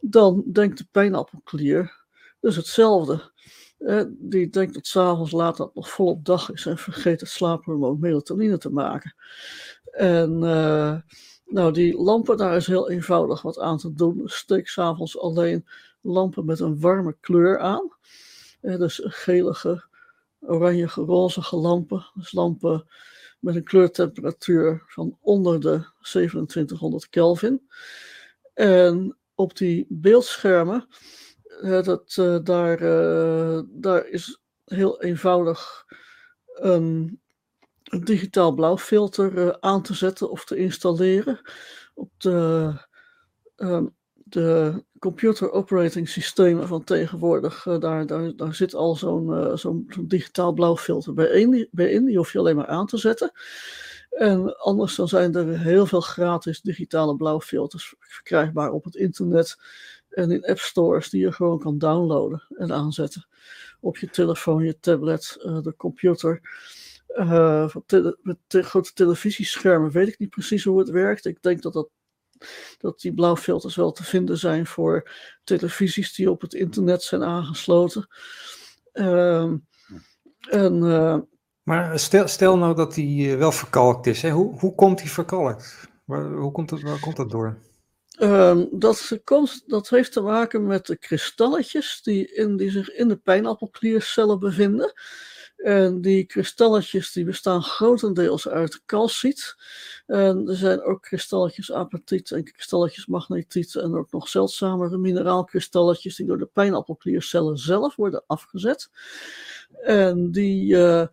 Dan 0.00 0.44
denkt 0.52 0.78
de 0.78 0.86
pijnappelklier 0.90 2.04
dus 2.40 2.56
hetzelfde. 2.56 3.32
Uh, 3.78 4.02
die 4.08 4.50
denkt 4.50 4.74
dat 4.74 4.86
s'avonds 4.86 5.32
laat 5.32 5.56
dat 5.56 5.74
nog 5.74 5.90
volop 5.90 6.24
dag 6.24 6.52
is 6.52 6.66
en 6.66 6.78
vergeet 6.78 7.20
het 7.20 7.28
slaaphormoon 7.28 7.98
melatonine 8.00 8.58
te 8.58 8.70
maken. 8.70 9.14
En 9.90 10.42
uh, 10.42 10.96
nou, 11.44 11.72
die 11.72 11.96
lampen, 11.96 12.36
daar 12.36 12.56
is 12.56 12.66
heel 12.66 12.90
eenvoudig 12.90 13.42
wat 13.42 13.58
aan 13.58 13.78
te 13.78 13.94
doen. 13.94 14.22
Steek 14.24 14.68
s'avonds 14.68 15.18
alleen 15.18 15.66
lampen 16.00 16.44
met 16.44 16.60
een 16.60 16.80
warme 16.80 17.16
kleur 17.20 17.58
aan. 17.58 17.92
Eh, 18.60 18.76
dus 18.76 19.00
gelige, 19.04 19.84
oranje, 20.40 20.86
rozige 20.86 21.56
lampen. 21.56 22.06
Dus 22.14 22.32
lampen 22.32 22.86
met 23.40 23.56
een 23.56 23.64
kleurtemperatuur 23.64 24.82
van 24.86 25.18
onder 25.20 25.60
de 25.60 25.84
2700 26.00 27.08
Kelvin. 27.08 27.68
En 28.54 29.16
op 29.34 29.56
die 29.56 29.86
beeldschermen, 29.88 30.86
eh, 31.60 31.82
dat, 31.82 32.16
uh, 32.18 32.38
daar, 32.42 32.82
uh, 32.82 33.60
daar 33.68 34.06
is 34.06 34.40
heel 34.64 35.02
eenvoudig 35.02 35.84
een 36.46 37.20
een 37.84 38.04
digitaal 38.04 38.52
blauwfilter 38.52 39.32
uh, 39.32 39.54
aan 39.60 39.82
te 39.82 39.94
zetten 39.94 40.30
of 40.30 40.44
te 40.44 40.56
installeren 40.56 41.40
op 41.94 42.10
de, 42.16 42.70
uh, 43.56 43.82
de 44.14 44.84
computer 44.98 45.50
operating 45.50 46.08
systemen 46.08 46.68
van 46.68 46.84
tegenwoordig. 46.84 47.66
Uh, 47.66 47.78
daar, 47.78 48.06
daar, 48.06 48.36
daar 48.36 48.54
zit 48.54 48.74
al 48.74 48.96
zo'n 48.96 49.30
uh, 49.30 49.56
zo'n 49.56 49.90
digitaal 50.00 50.52
blauwfilter 50.52 51.14
bij 51.14 51.26
in, 51.26 51.68
bij 51.70 51.90
in, 51.90 52.04
die 52.04 52.16
hoef 52.16 52.32
je 52.32 52.38
alleen 52.38 52.56
maar 52.56 52.66
aan 52.66 52.86
te 52.86 52.96
zetten. 52.96 53.32
En 54.10 54.56
anders 54.58 54.94
dan 54.94 55.08
zijn 55.08 55.34
er 55.34 55.58
heel 55.58 55.86
veel 55.86 56.00
gratis 56.00 56.60
digitale 56.60 57.16
blauwfilters 57.16 57.94
verkrijgbaar 57.98 58.70
op 58.70 58.84
het 58.84 58.94
internet 58.94 59.56
en 60.08 60.30
in 60.30 60.44
app 60.44 60.58
stores 60.58 61.10
die 61.10 61.20
je 61.20 61.32
gewoon 61.32 61.58
kan 61.58 61.78
downloaden 61.78 62.42
en 62.48 62.72
aanzetten. 62.72 63.26
Op 63.80 63.96
je 63.96 64.10
telefoon, 64.10 64.64
je 64.64 64.78
tablet, 64.80 65.36
de 65.62 65.74
computer. 65.76 66.40
Uh, 67.14 67.74
met 68.22 68.36
te 68.46 68.62
grote 68.62 68.92
televisieschermen 68.92 69.90
weet 69.90 70.08
ik 70.08 70.18
niet 70.18 70.30
precies 70.30 70.64
hoe 70.64 70.78
het 70.78 70.90
werkt. 70.90 71.24
Ik 71.24 71.42
denk 71.42 71.62
dat, 71.62 71.72
dat, 71.72 71.88
dat 72.78 73.00
die 73.00 73.14
blauwfilters 73.14 73.76
wel 73.76 73.92
te 73.92 74.04
vinden 74.04 74.38
zijn 74.38 74.66
voor 74.66 75.10
televisies 75.44 76.14
die 76.14 76.30
op 76.30 76.40
het 76.40 76.54
internet 76.54 77.02
zijn 77.02 77.22
aangesloten. 77.22 78.08
Uh, 78.92 79.52
en, 80.50 80.82
uh, 80.82 81.18
maar 81.62 81.98
stel, 81.98 82.28
stel 82.28 82.58
nou 82.58 82.74
dat 82.74 82.94
die 82.94 83.32
eh, 83.32 83.38
wel 83.38 83.52
verkalkt 83.52 84.06
is. 84.06 84.22
Hè? 84.22 84.30
Hoe, 84.30 84.58
hoe 84.58 84.74
komt 84.74 84.98
die 84.98 85.10
verkalkt? 85.10 85.88
Waar, 86.04 86.32
hoe 86.32 86.52
komt 86.52 86.70
het, 86.70 86.82
waar 86.82 87.00
komt 87.00 87.16
dat 87.16 87.30
door? 87.30 87.58
Um, 88.18 88.68
dat, 88.72 89.20
komt, 89.24 89.62
dat 89.66 89.88
heeft 89.88 90.12
te 90.12 90.20
maken 90.20 90.66
met 90.66 90.86
de 90.86 90.96
kristalletjes 90.96 92.00
die, 92.02 92.34
in, 92.34 92.56
die 92.56 92.70
zich 92.70 92.90
in 92.90 93.08
de 93.08 93.16
pijnappelkliercellen 93.16 94.38
bevinden. 94.38 94.92
En 95.64 96.00
die 96.00 96.24
kristalletjes 96.24 97.12
die 97.12 97.24
bestaan 97.24 97.62
grotendeels 97.62 98.48
uit 98.48 98.82
calciet. 98.86 99.56
En 100.06 100.48
er 100.48 100.56
zijn 100.56 100.82
ook 100.82 101.02
kristalletjes 101.02 101.72
apatiet 101.72 102.30
en 102.30 102.44
kristalletjes 102.44 103.06
magnetiet 103.06 103.74
en 103.74 103.94
ook 103.94 104.12
nog 104.12 104.28
zeldzamere 104.28 104.98
mineraalkristalletjes 104.98 106.16
die 106.16 106.26
door 106.26 106.38
de 106.38 106.48
pijnappelkliercellen 106.52 107.58
zelf 107.58 107.96
worden 107.96 108.24
afgezet. 108.26 108.90
En 109.82 110.30
die, 110.30 110.74
uh, 110.74 111.06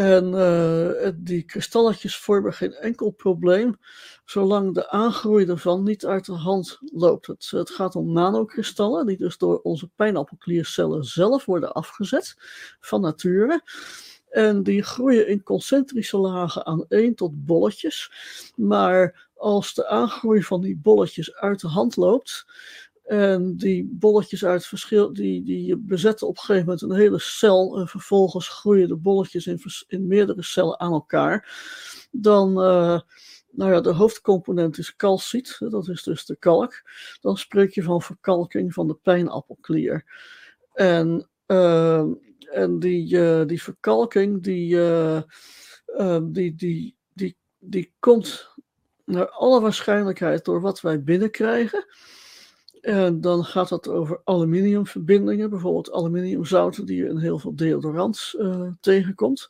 en 0.00 0.32
uh, 0.34 1.10
die 1.16 1.42
kristalletjes 1.42 2.16
vormen 2.16 2.52
geen 2.52 2.74
enkel 2.74 3.10
probleem, 3.10 3.78
zolang 4.24 4.74
de 4.74 4.90
aangroei 4.90 5.46
ervan 5.46 5.82
niet 5.82 6.06
uit 6.06 6.24
de 6.24 6.32
hand 6.32 6.78
loopt. 6.80 7.26
Het, 7.26 7.50
het 7.50 7.70
gaat 7.70 7.96
om 7.96 8.12
nanokristallen, 8.12 9.06
die 9.06 9.16
dus 9.16 9.38
door 9.38 9.60
onze 9.60 9.88
pijnappelkliercellen 9.88 11.04
zelf 11.04 11.44
worden 11.44 11.72
afgezet 11.72 12.34
van 12.80 13.00
nature. 13.00 13.62
En 14.30 14.62
die 14.62 14.82
groeien 14.82 15.28
in 15.28 15.42
concentrische 15.42 16.18
lagen 16.18 16.66
aan 16.66 16.84
één 16.88 17.14
tot 17.14 17.44
bolletjes. 17.44 18.12
Maar 18.56 19.28
als 19.34 19.74
de 19.74 19.88
aangroei 19.88 20.42
van 20.42 20.60
die 20.60 20.76
bolletjes 20.76 21.34
uit 21.34 21.60
de 21.60 21.68
hand 21.68 21.96
loopt, 21.96 22.46
en 23.10 23.56
die 23.56 23.88
bolletjes 23.92 24.44
uit 24.44 24.66
verschil, 24.66 25.12
die, 25.12 25.42
die 25.42 25.76
bezetten 25.76 26.26
op 26.26 26.36
een 26.36 26.42
gegeven 26.42 26.64
moment 26.64 26.82
een 26.82 26.94
hele 26.94 27.18
cel. 27.18 27.78
En 27.78 27.88
vervolgens 27.88 28.48
groeien 28.48 28.88
de 28.88 28.96
bolletjes 28.96 29.46
in, 29.46 29.60
in 29.86 30.06
meerdere 30.06 30.42
cellen 30.42 30.80
aan 30.80 30.92
elkaar. 30.92 31.58
Dan, 32.10 32.50
uh, 32.50 33.00
nou 33.50 33.72
ja, 33.72 33.80
de 33.80 33.92
hoofdcomponent 33.92 34.78
is 34.78 34.96
calciet, 34.96 35.56
dat 35.58 35.88
is 35.88 36.02
dus 36.02 36.24
de 36.24 36.36
kalk. 36.36 36.82
Dan 37.20 37.36
spreek 37.36 37.74
je 37.74 37.82
van 37.82 38.02
verkalking 38.02 38.72
van 38.72 38.88
de 38.88 38.94
pijnappelklier. 38.94 40.04
En 40.72 41.28
uh, 41.46 42.04
en 42.50 42.78
die, 42.78 43.44
die 43.44 43.62
verkalking, 43.62 44.42
die, 44.42 44.80
ehm, 44.80 46.32
die, 46.32 46.54
die, 46.54 46.96
die, 47.12 47.36
die 47.58 47.92
komt 47.98 48.54
naar 49.04 49.28
alle 49.30 49.60
waarschijnlijkheid 49.60 50.44
door 50.44 50.60
wat 50.60 50.80
wij 50.80 51.02
binnenkrijgen. 51.02 51.86
En 52.80 53.20
dan 53.20 53.44
gaat 53.44 53.70
het 53.70 53.88
over 53.88 54.20
aluminiumverbindingen, 54.24 55.50
bijvoorbeeld 55.50 55.92
aluminiumzouten 55.92 56.86
die 56.86 56.96
je 56.96 57.08
in 57.08 57.18
heel 57.18 57.38
veel 57.38 57.56
deodorants 57.56 58.36
uh, 58.38 58.66
tegenkomt. 58.80 59.48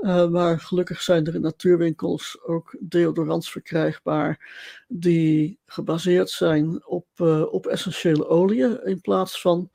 Uh, 0.00 0.28
maar 0.28 0.60
gelukkig 0.60 1.02
zijn 1.02 1.26
er 1.26 1.34
in 1.34 1.40
natuurwinkels 1.40 2.38
ook 2.42 2.76
deodorants 2.80 3.50
verkrijgbaar 3.50 4.54
die 4.88 5.58
gebaseerd 5.66 6.30
zijn 6.30 6.86
op, 6.86 7.06
op 7.50 7.66
essentiële 7.66 8.26
oliën 8.28 8.84
in 8.84 9.00
plaats 9.00 9.40
van 9.40 9.70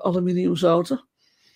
aluminiumzouten. 0.00 1.04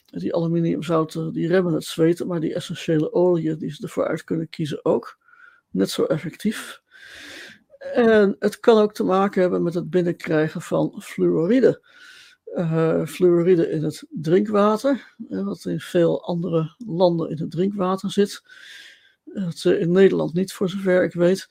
Die 0.06 0.34
aluminiumzouten 0.34 1.32
die 1.32 1.48
remmen 1.48 1.72
het 1.72 1.84
zweten, 1.84 2.26
maar 2.26 2.40
die 2.40 2.54
essentiële 2.54 3.12
oliën 3.12 3.58
die 3.58 3.70
ze 3.70 3.82
ervoor 3.82 4.06
uit 4.06 4.24
kunnen 4.24 4.48
kiezen 4.48 4.84
ook. 4.84 5.18
Net 5.70 5.90
zo 5.90 6.04
effectief. 6.04 6.82
En 7.94 8.36
het 8.38 8.60
kan 8.60 8.78
ook 8.78 8.94
te 8.94 9.04
maken 9.04 9.40
hebben 9.40 9.62
met 9.62 9.74
het 9.74 9.90
binnenkrijgen 9.90 10.62
van 10.62 11.02
fluoride. 11.02 11.84
Uh, 12.54 13.06
fluoride 13.06 13.70
in 13.70 13.84
het 13.84 14.04
drinkwater, 14.10 15.14
wat 15.28 15.64
in 15.64 15.80
veel 15.80 16.24
andere 16.24 16.74
landen 16.78 17.30
in 17.30 17.38
het 17.38 17.50
drinkwater 17.50 18.10
zit. 18.10 18.42
Dat 19.24 19.64
in 19.64 19.92
Nederland 19.92 20.34
niet, 20.34 20.52
voor 20.52 20.68
zover 20.68 21.04
ik 21.04 21.12
weet. 21.12 21.48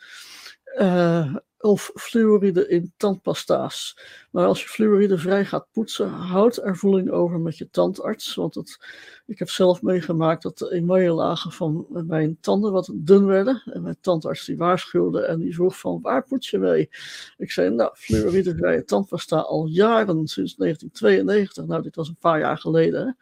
Uh, 0.77 1.35
of 1.65 1.91
fluoride 1.93 2.67
in 2.67 2.93
tandpasta's. 2.97 3.97
Maar 4.31 4.45
als 4.45 4.61
je 4.61 4.67
fluoride 4.67 5.17
vrij 5.17 5.45
gaat 5.45 5.67
poetsen, 5.71 6.09
houd 6.09 6.57
er 6.57 6.77
voeling 6.77 7.11
over 7.11 7.39
met 7.39 7.57
je 7.57 7.69
tandarts. 7.69 8.35
Want 8.35 8.55
het, 8.55 8.79
ik 9.25 9.39
heb 9.39 9.49
zelf 9.49 9.81
meegemaakt 9.81 10.43
dat 10.43 10.57
de 10.57 10.71
emaillellagen 10.71 11.51
van 11.51 11.85
mijn 11.89 12.37
tanden 12.41 12.71
wat 12.71 12.91
dun 12.93 13.25
werden. 13.25 13.61
En 13.65 13.81
mijn 13.81 13.97
tandarts 14.01 14.45
die 14.45 14.57
waarschuwde 14.57 15.21
en 15.21 15.39
die 15.39 15.55
vroeg 15.55 15.79
van 15.79 16.01
waar 16.01 16.23
poets 16.23 16.49
je 16.49 16.57
mee? 16.57 16.89
Ik 17.37 17.51
zei 17.51 17.69
nou, 17.69 17.91
fluoridevrije 17.93 18.83
tandpasta 18.83 19.37
al 19.37 19.65
jaren, 19.65 20.27
sinds 20.27 20.55
1992. 20.55 21.65
Nou, 21.65 21.81
dit 21.81 21.95
was 21.95 22.07
een 22.07 22.17
paar 22.19 22.39
jaar 22.39 22.57
geleden. 22.57 23.17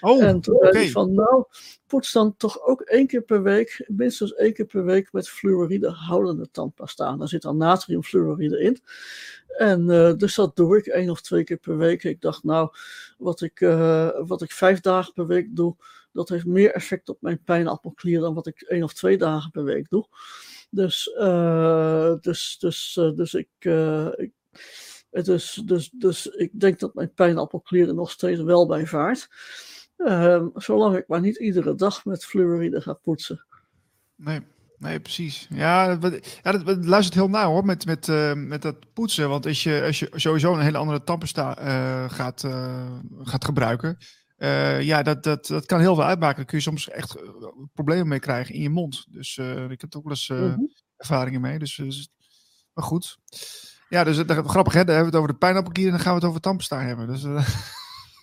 Oh, 0.00 0.22
en 0.22 0.40
toen 0.40 0.56
zei 0.60 0.76
hij 0.76 0.90
van 0.90 1.14
nou, 1.14 1.44
poets 1.86 2.12
dan 2.12 2.36
toch 2.36 2.62
ook 2.62 2.80
één 2.80 3.06
keer 3.06 3.22
per 3.22 3.42
week, 3.42 3.84
minstens 3.86 4.34
één 4.34 4.52
keer 4.52 4.66
per 4.66 4.84
week 4.84 5.12
met 5.12 5.28
fluoride 5.28 5.90
houdende 5.90 6.50
tandpasta. 6.50 7.16
Daar 7.16 7.28
zit 7.28 7.42
dan 7.42 7.56
natriumfluoride 7.72 8.60
in. 8.60 8.78
En 9.56 9.88
uh, 9.88 10.12
dus 10.16 10.34
dat 10.34 10.56
doe 10.56 10.76
ik 10.76 10.86
één 10.86 11.10
of 11.10 11.20
twee 11.20 11.44
keer 11.44 11.56
per 11.56 11.76
week. 11.76 12.04
Ik 12.04 12.20
dacht, 12.20 12.44
nou, 12.44 12.70
wat 13.18 13.40
ik, 13.40 13.60
uh, 13.60 14.10
wat 14.26 14.42
ik 14.42 14.52
vijf 14.52 14.80
dagen 14.80 15.12
per 15.12 15.26
week 15.26 15.56
doe, 15.56 15.76
dat 16.12 16.28
heeft 16.28 16.46
meer 16.46 16.72
effect 16.72 17.08
op 17.08 17.16
mijn 17.20 17.42
pijnappelklier 17.42 18.20
dan 18.20 18.34
wat 18.34 18.46
ik 18.46 18.60
één 18.60 18.82
of 18.82 18.92
twee 18.92 19.18
dagen 19.18 19.50
per 19.50 19.64
week 19.64 19.88
doe. 19.88 20.06
Dus, 20.70 21.14
uh, 21.18 22.14
dus, 22.20 22.56
dus, 22.58 22.92
dus 23.14 23.34
ik. 23.34 23.48
ik 24.16 24.32
dus, 25.24 25.62
dus 25.94 26.26
ik 26.26 26.60
denk 26.60 26.78
dat 26.78 26.94
mijn 26.94 27.12
pijnappelklier 27.14 27.88
er 27.88 27.94
nog 27.94 28.10
steeds 28.10 28.40
wel 28.40 28.66
bij 28.66 28.86
vaart. 28.86 29.28
Ehm, 29.96 30.48
zolang 30.54 30.96
ik 30.96 31.08
maar 31.08 31.20
niet 31.20 31.36
iedere 31.36 31.74
dag 31.74 32.04
met 32.04 32.24
fluoride 32.24 32.80
ga 32.80 32.92
poetsen. 32.92 33.44
Nee, 34.14 34.40
nee 34.82 35.00
precies. 35.00 35.46
Ja, 35.50 35.84
ja 36.42 36.52
dat, 36.52 36.84
luistert 36.84 37.14
heel 37.14 37.28
nauw 37.28 37.50
hoor, 37.50 37.64
met, 37.64 37.86
met, 37.86 38.08
uh, 38.08 38.32
met 38.32 38.62
dat 38.62 38.92
poetsen. 38.92 39.28
Want 39.28 39.46
als 39.46 39.62
je, 39.62 39.82
als 39.86 39.98
je 39.98 40.10
sowieso 40.14 40.54
een 40.54 40.60
hele 40.60 40.78
andere 40.78 41.04
tandpasta 41.04 41.58
uh, 41.58 42.10
gaat, 42.10 42.42
uh, 42.42 42.98
gaat 43.22 43.44
gebruiken... 43.44 43.96
ja, 44.80 45.02
dat, 45.02 45.22
dat, 45.22 45.46
dat 45.46 45.66
kan 45.66 45.80
heel 45.80 45.94
veel 45.94 46.04
uitmaken. 46.04 46.36
Daar 46.36 46.44
kun 46.44 46.58
je 46.58 46.64
soms 46.64 46.88
echt 46.88 47.16
problemen 47.72 48.08
mee 48.08 48.18
krijgen 48.18 48.54
in 48.54 48.62
je 48.62 48.70
mond. 48.70 49.06
Dus 49.08 49.38
ik 49.68 49.80
heb 49.80 49.92
er 49.92 49.98
ook 49.98 50.04
wel 50.04 50.12
eens 50.12 50.28
mm 50.28 50.70
ervaringen 51.02 51.40
mee. 51.40 51.58
Dus, 51.58 51.74
dus, 51.74 52.08
maar 52.72 52.84
goed. 52.84 53.18
Ja, 53.88 54.04
dus 54.04 54.16
dat, 54.16 54.46
grappig 54.46 54.72
hè, 54.72 54.84
dan 54.84 54.94
hebben 54.94 55.12
we 55.12 55.16
het 55.16 55.24
over 55.24 55.28
de 55.28 55.46
pijnappelkier 55.46 55.84
en 55.84 55.90
dan 55.90 56.00
gaan 56.00 56.14
we 56.14 56.18
het 56.18 56.28
over 56.28 56.40
tandpasta 56.40 56.80
hebben. 56.80 57.06
Dus... 57.06 57.22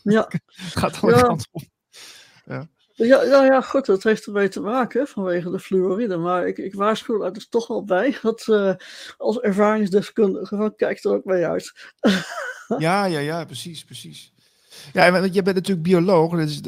Ja. 0.03 0.31
gaat 0.81 1.01
alle 1.01 1.15
ja. 1.15 1.21
kanten 1.21 1.47
op. 1.51 1.63
Ja. 2.45 2.67
Ja, 3.07 3.23
ja, 3.23 3.45
ja, 3.45 3.61
goed, 3.61 3.85
dat 3.85 4.03
heeft 4.03 4.25
ermee 4.25 4.49
te 4.49 4.61
maken 4.61 5.07
vanwege 5.07 5.51
de 5.51 5.59
fluoride. 5.59 6.17
Maar 6.17 6.47
ik, 6.47 6.57
ik 6.57 6.73
waarschuw 6.73 7.23
er 7.23 7.33
dus 7.33 7.49
toch 7.49 7.67
wel 7.67 7.83
bij 7.83 8.17
dat 8.21 8.47
uh, 8.47 8.73
als 9.17 9.39
ervaringsdeskundige 9.39 10.55
van 10.55 10.75
kijk 10.75 11.03
er 11.03 11.11
ook 11.11 11.25
mee 11.25 11.45
uit. 11.45 11.93
ja, 12.77 13.05
ja, 13.05 13.19
ja, 13.19 13.45
precies, 13.45 13.83
precies. 13.83 14.33
Ja, 14.93 15.11
want 15.11 15.33
je 15.33 15.41
bent 15.41 15.55
natuurlijk 15.55 15.87
bioloog, 15.87 16.35
dus 16.35 16.59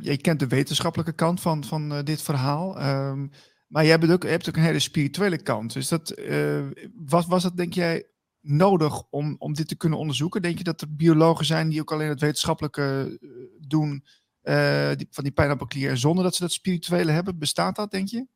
je, 0.00 0.16
kent 0.16 0.40
de 0.40 0.46
wetenschappelijke 0.46 1.12
kant 1.12 1.40
van, 1.40 1.64
van 1.64 1.92
uh, 1.92 1.98
dit 2.04 2.22
verhaal. 2.22 2.82
Um, 2.82 3.30
maar 3.66 3.84
jij 3.84 3.98
bent 3.98 4.12
ook, 4.12 4.22
je 4.22 4.28
hebt 4.28 4.48
ook 4.48 4.56
een 4.56 4.62
hele 4.62 4.78
spirituele 4.78 5.42
kant. 5.42 5.72
Dus 5.72 5.88
dat, 5.88 6.18
uh, 6.18 6.66
was, 6.94 7.26
was 7.26 7.42
dat, 7.42 7.56
denk 7.56 7.74
jij, 7.74 8.06
nodig 8.40 9.02
om, 9.10 9.36
om 9.38 9.54
dit 9.54 9.68
te 9.68 9.76
kunnen 9.76 9.98
onderzoeken? 9.98 10.42
Denk 10.42 10.58
je 10.58 10.64
dat 10.64 10.80
er 10.80 10.94
biologen 10.96 11.44
zijn 11.44 11.68
die 11.68 11.80
ook 11.80 11.92
alleen 11.92 12.08
het 12.08 12.20
wetenschappelijke 12.20 13.18
eh, 13.20 13.28
doen 13.60 14.04
die, 14.96 15.06
van 15.10 15.24
die 15.24 15.32
pijnappelklier 15.32 15.96
zonder 15.96 16.24
dat 16.24 16.34
ze 16.34 16.42
dat 16.42 16.52
spirituele 16.52 17.12
hebben? 17.12 17.38
Bestaat 17.38 17.76
dat, 17.76 17.90
denk 17.90 18.08
je? 18.08 18.26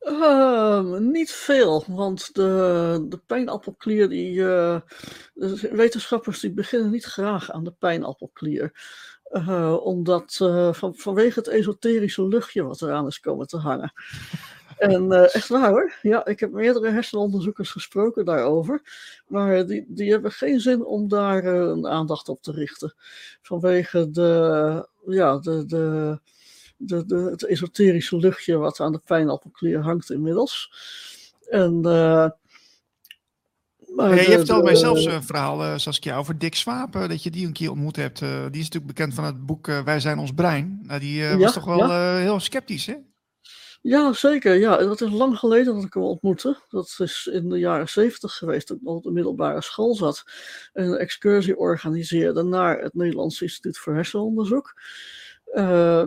Uh, 0.00 0.98
niet 0.98 1.30
veel, 1.30 1.84
want 1.86 2.34
de, 2.34 3.04
de 3.08 3.18
pijnappelklier, 3.26 4.08
die, 4.08 4.32
uh, 4.32 4.80
wetenschappers 5.70 6.40
die 6.40 6.52
beginnen 6.52 6.90
niet 6.90 7.04
graag 7.04 7.50
aan 7.50 7.64
de 7.64 7.74
pijnappelklier. 7.78 8.72
omdat 9.82 10.36
van, 10.70 10.94
vanwege 10.96 11.38
het 11.38 11.48
esoterische 11.48 12.28
luchtje 12.28 12.62
wat 12.62 12.82
eraan 12.82 13.06
is 13.06 13.20
komen 13.20 13.46
te 13.46 13.56
hangen. 13.56 13.92
En 14.76 15.04
uh, 15.04 15.34
echt 15.34 15.48
waar 15.48 15.70
hoor. 15.70 15.92
Ja, 16.02 16.26
ik 16.26 16.40
heb 16.40 16.52
meerdere 16.52 16.90
hersenonderzoekers 16.90 17.70
gesproken 17.70 18.24
daarover. 18.24 18.82
Maar 19.26 19.66
die, 19.66 19.84
die 19.88 20.10
hebben 20.10 20.32
geen 20.32 20.60
zin 20.60 20.84
om 20.84 21.08
daar 21.08 21.44
uh, 21.44 21.52
een 21.52 21.86
aandacht 21.86 22.28
op 22.28 22.42
te 22.42 22.52
richten. 22.52 22.94
Vanwege 23.42 24.10
de, 24.10 24.88
ja, 25.06 25.38
de, 25.38 25.66
de, 25.66 26.18
de, 26.76 27.06
de, 27.06 27.16
het 27.16 27.44
esoterische 27.44 28.16
luchtje 28.16 28.56
wat 28.56 28.80
aan 28.80 28.92
de 28.92 29.00
pijnappelklier 29.04 29.80
hangt 29.80 30.10
inmiddels. 30.10 30.72
En... 31.48 31.80
Maar 33.94 34.14
ja, 34.14 34.22
je 34.22 34.36
vertelde 34.36 34.64
mij 34.64 34.74
zelfs 34.74 35.04
een 35.04 35.22
verhaal, 35.22 35.78
Saskia, 35.78 36.16
over 36.16 36.38
Dick 36.38 36.54
Swapen, 36.54 37.08
dat 37.08 37.22
je 37.22 37.30
die 37.30 37.46
een 37.46 37.52
keer 37.52 37.70
ontmoet 37.70 37.96
hebt. 37.96 38.18
Die 38.18 38.28
is 38.28 38.70
natuurlijk 38.70 38.86
bekend 38.86 39.14
van 39.14 39.24
het 39.24 39.46
boek 39.46 39.66
Wij 39.66 40.00
zijn 40.00 40.18
ons 40.18 40.32
brein. 40.32 40.80
Nou, 40.82 41.00
die 41.00 41.36
was 41.36 41.52
toch 41.52 41.64
wel 41.64 41.78
ja. 41.78 42.16
heel 42.16 42.40
sceptisch, 42.40 42.86
hè? 42.86 42.94
Ja, 43.86 44.12
zeker. 44.12 44.54
Ja, 44.54 44.76
dat 44.76 45.00
is 45.00 45.10
lang 45.10 45.38
geleden 45.38 45.74
dat 45.74 45.84
ik 45.84 45.94
hem 45.94 46.02
ontmoette. 46.02 46.56
Dat 46.68 46.96
is 46.98 47.28
in 47.32 47.48
de 47.48 47.58
jaren 47.58 47.88
zeventig 47.88 48.34
geweest, 48.34 48.68
dat 48.68 48.76
ik 48.76 48.82
nog 48.82 48.96
op 48.96 49.02
de 49.02 49.10
middelbare 49.10 49.62
school 49.62 49.94
zat. 49.94 50.24
En 50.72 50.84
een 50.84 50.96
excursie 50.96 51.56
organiseerde 51.56 52.42
naar 52.42 52.78
het 52.78 52.94
Nederlands 52.94 53.42
Instituut 53.42 53.78
voor 53.78 53.94
Hersenonderzoek. 53.94 54.80
Uh, 55.54 56.06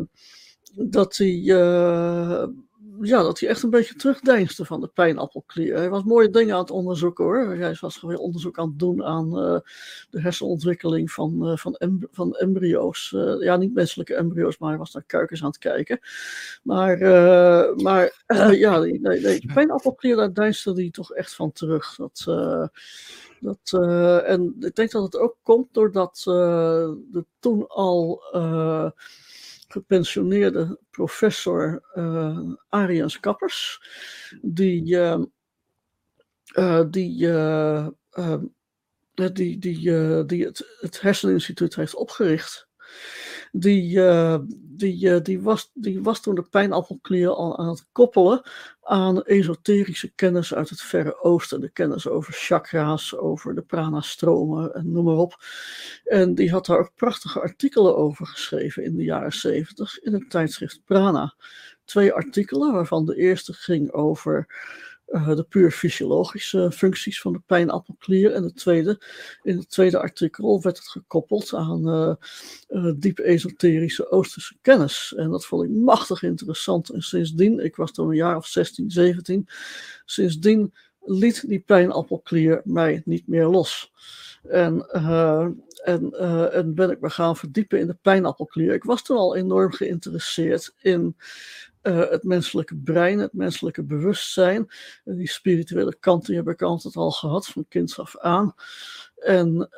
dat 0.73 1.17
hij 1.17 1.33
uh, 1.33 2.47
ja, 3.01 3.21
dat 3.21 3.39
hij 3.39 3.49
echt 3.49 3.63
een 3.63 3.69
beetje 3.69 3.95
terugdeinsde 3.95 4.65
van 4.65 4.81
de 4.81 4.87
pijnappelklier. 4.87 5.75
Hij 5.75 5.89
was 5.89 6.03
mooie 6.03 6.29
dingen 6.29 6.53
aan 6.53 6.61
het 6.61 6.71
onderzoeken 6.71 7.23
hoor. 7.23 7.55
Hij 7.55 7.77
was 7.79 7.97
gewoon 7.97 8.17
onderzoek 8.17 8.57
aan 8.57 8.67
het 8.67 8.79
doen 8.79 9.03
aan 9.03 9.25
uh, 9.25 9.59
de 10.09 10.21
hersenontwikkeling 10.21 11.11
van, 11.11 11.49
uh, 11.49 11.57
van, 11.57 12.05
van 12.11 12.35
embryo's. 12.35 13.11
Uh, 13.15 13.41
ja, 13.41 13.57
niet 13.57 13.73
menselijke 13.73 14.15
embryo's, 14.15 14.57
maar 14.57 14.69
hij 14.69 14.77
was 14.77 14.93
naar 14.93 15.03
kuikens 15.05 15.41
aan 15.41 15.47
het 15.47 15.57
kijken. 15.57 15.99
Maar, 16.63 16.97
maar 17.75 18.23
ja, 18.65 18.79
nee, 18.79 18.99
nee, 18.99 19.21
de 19.21 19.51
pijnappelklier, 19.53 20.15
daar 20.15 20.33
deinsde 20.33 20.73
hij 20.73 20.89
toch 20.89 21.13
echt 21.13 21.35
van 21.35 21.51
terug. 21.51 21.95
Dat, 21.95 22.23
dat, 23.39 23.83
en 24.25 24.55
ik 24.59 24.75
denk 24.75 24.91
dat 24.91 25.03
het 25.03 25.17
ook 25.17 25.37
komt 25.43 25.73
doordat 25.73 26.21
de 26.23 27.25
toen 27.39 27.67
al 27.67 28.21
gepensioneerde 29.69 30.79
professor 30.89 31.83
uh, 31.95 32.53
Arians 32.69 33.19
Kappers, 33.19 33.81
die, 34.41 34.95
uh, 34.95 35.21
uh, 36.53 36.83
die, 36.89 37.27
die, 39.13 39.57
die, 39.59 40.25
die 40.25 40.45
het, 40.45 40.77
het 40.79 41.01
Herseninstituut 41.01 41.75
heeft 41.75 41.95
opgericht 41.95 42.68
die, 43.51 43.97
uh, 43.97 44.37
die, 44.51 45.05
uh, 45.05 45.19
die, 45.23 45.41
was, 45.41 45.71
die 45.73 46.01
was 46.01 46.21
toen 46.21 46.35
de 46.35 46.43
pijnappelklier 46.43 47.29
al 47.29 47.57
aan 47.57 47.67
het 47.67 47.87
koppelen 47.91 48.41
aan 48.81 49.23
esoterische 49.23 50.11
kennis 50.15 50.53
uit 50.53 50.69
het 50.69 50.81
Verre 50.81 51.23
Oosten. 51.23 51.61
De 51.61 51.69
kennis 51.69 52.07
over 52.07 52.33
chakra's, 52.33 53.15
over 53.15 53.55
de 53.55 53.61
prana-stromen 53.61 54.73
en 54.73 54.91
noem 54.91 55.05
maar 55.05 55.15
op. 55.15 55.43
En 56.03 56.35
die 56.35 56.51
had 56.51 56.65
daar 56.65 56.79
ook 56.79 56.91
prachtige 56.95 57.39
artikelen 57.39 57.97
over 57.97 58.27
geschreven 58.27 58.83
in 58.83 58.95
de 58.95 59.03
jaren 59.03 59.33
zeventig 59.33 59.99
in 59.99 60.13
het 60.13 60.29
tijdschrift 60.29 60.81
Prana. 60.85 61.35
Twee 61.85 62.13
artikelen, 62.13 62.73
waarvan 62.73 63.05
de 63.05 63.15
eerste 63.15 63.53
ging 63.53 63.91
over 63.91 64.47
de 65.11 65.45
puur 65.49 65.71
fysiologische 65.71 66.71
functies 66.71 67.21
van 67.21 67.33
de 67.33 67.41
pijnappelklier. 67.45 68.33
En 68.33 68.41
de 68.41 68.53
tweede, 68.53 69.01
in 69.43 69.57
het 69.57 69.69
tweede 69.69 69.99
artikel 69.99 70.61
werd 70.61 70.77
het 70.77 70.87
gekoppeld 70.87 71.53
aan 71.53 72.17
diep 72.97 73.19
esoterische 73.19 74.11
Oosterse 74.11 74.55
kennis. 74.61 75.13
En 75.17 75.29
dat 75.29 75.45
vond 75.45 75.63
ik 75.63 75.69
machtig 75.69 76.23
interessant. 76.23 76.89
En 76.89 77.01
sindsdien, 77.01 77.59
ik 77.59 77.75
was 77.75 77.91
toen 77.91 78.09
een 78.09 78.15
jaar 78.15 78.35
of 78.35 78.47
16, 78.47 78.91
17, 78.91 79.47
sindsdien 80.05 80.73
liet 81.09 81.47
die 81.47 81.59
pijnappelklier 81.59 82.61
mij 82.63 83.01
niet 83.05 83.27
meer 83.27 83.45
los. 83.45 83.91
En, 84.43 84.87
uh, 84.93 85.47
en, 85.83 86.09
uh, 86.13 86.55
en 86.55 86.75
ben 86.75 86.89
ik 86.89 86.99
me 86.99 87.09
gaan 87.09 87.37
verdiepen 87.37 87.79
in 87.79 87.87
de 87.87 87.97
pijnappelklier. 88.01 88.73
Ik 88.73 88.83
was 88.83 89.03
toen 89.03 89.17
al 89.17 89.35
enorm 89.35 89.71
geïnteresseerd 89.71 90.73
in 90.81 91.15
uh, 91.89 92.09
het 92.09 92.23
menselijke 92.23 92.75
brein, 92.75 93.19
het 93.19 93.33
menselijke 93.33 93.83
bewustzijn. 93.83 94.67
En 95.05 95.15
die 95.15 95.29
spirituele 95.29 95.95
kant 95.99 96.25
die 96.25 96.35
heb 96.35 96.47
ik 96.47 96.61
altijd 96.61 96.95
al 96.95 97.11
gehad, 97.11 97.47
van 97.47 97.65
kinds 97.69 97.99
af 97.99 98.17
aan. 98.17 98.53
En, 99.15 99.69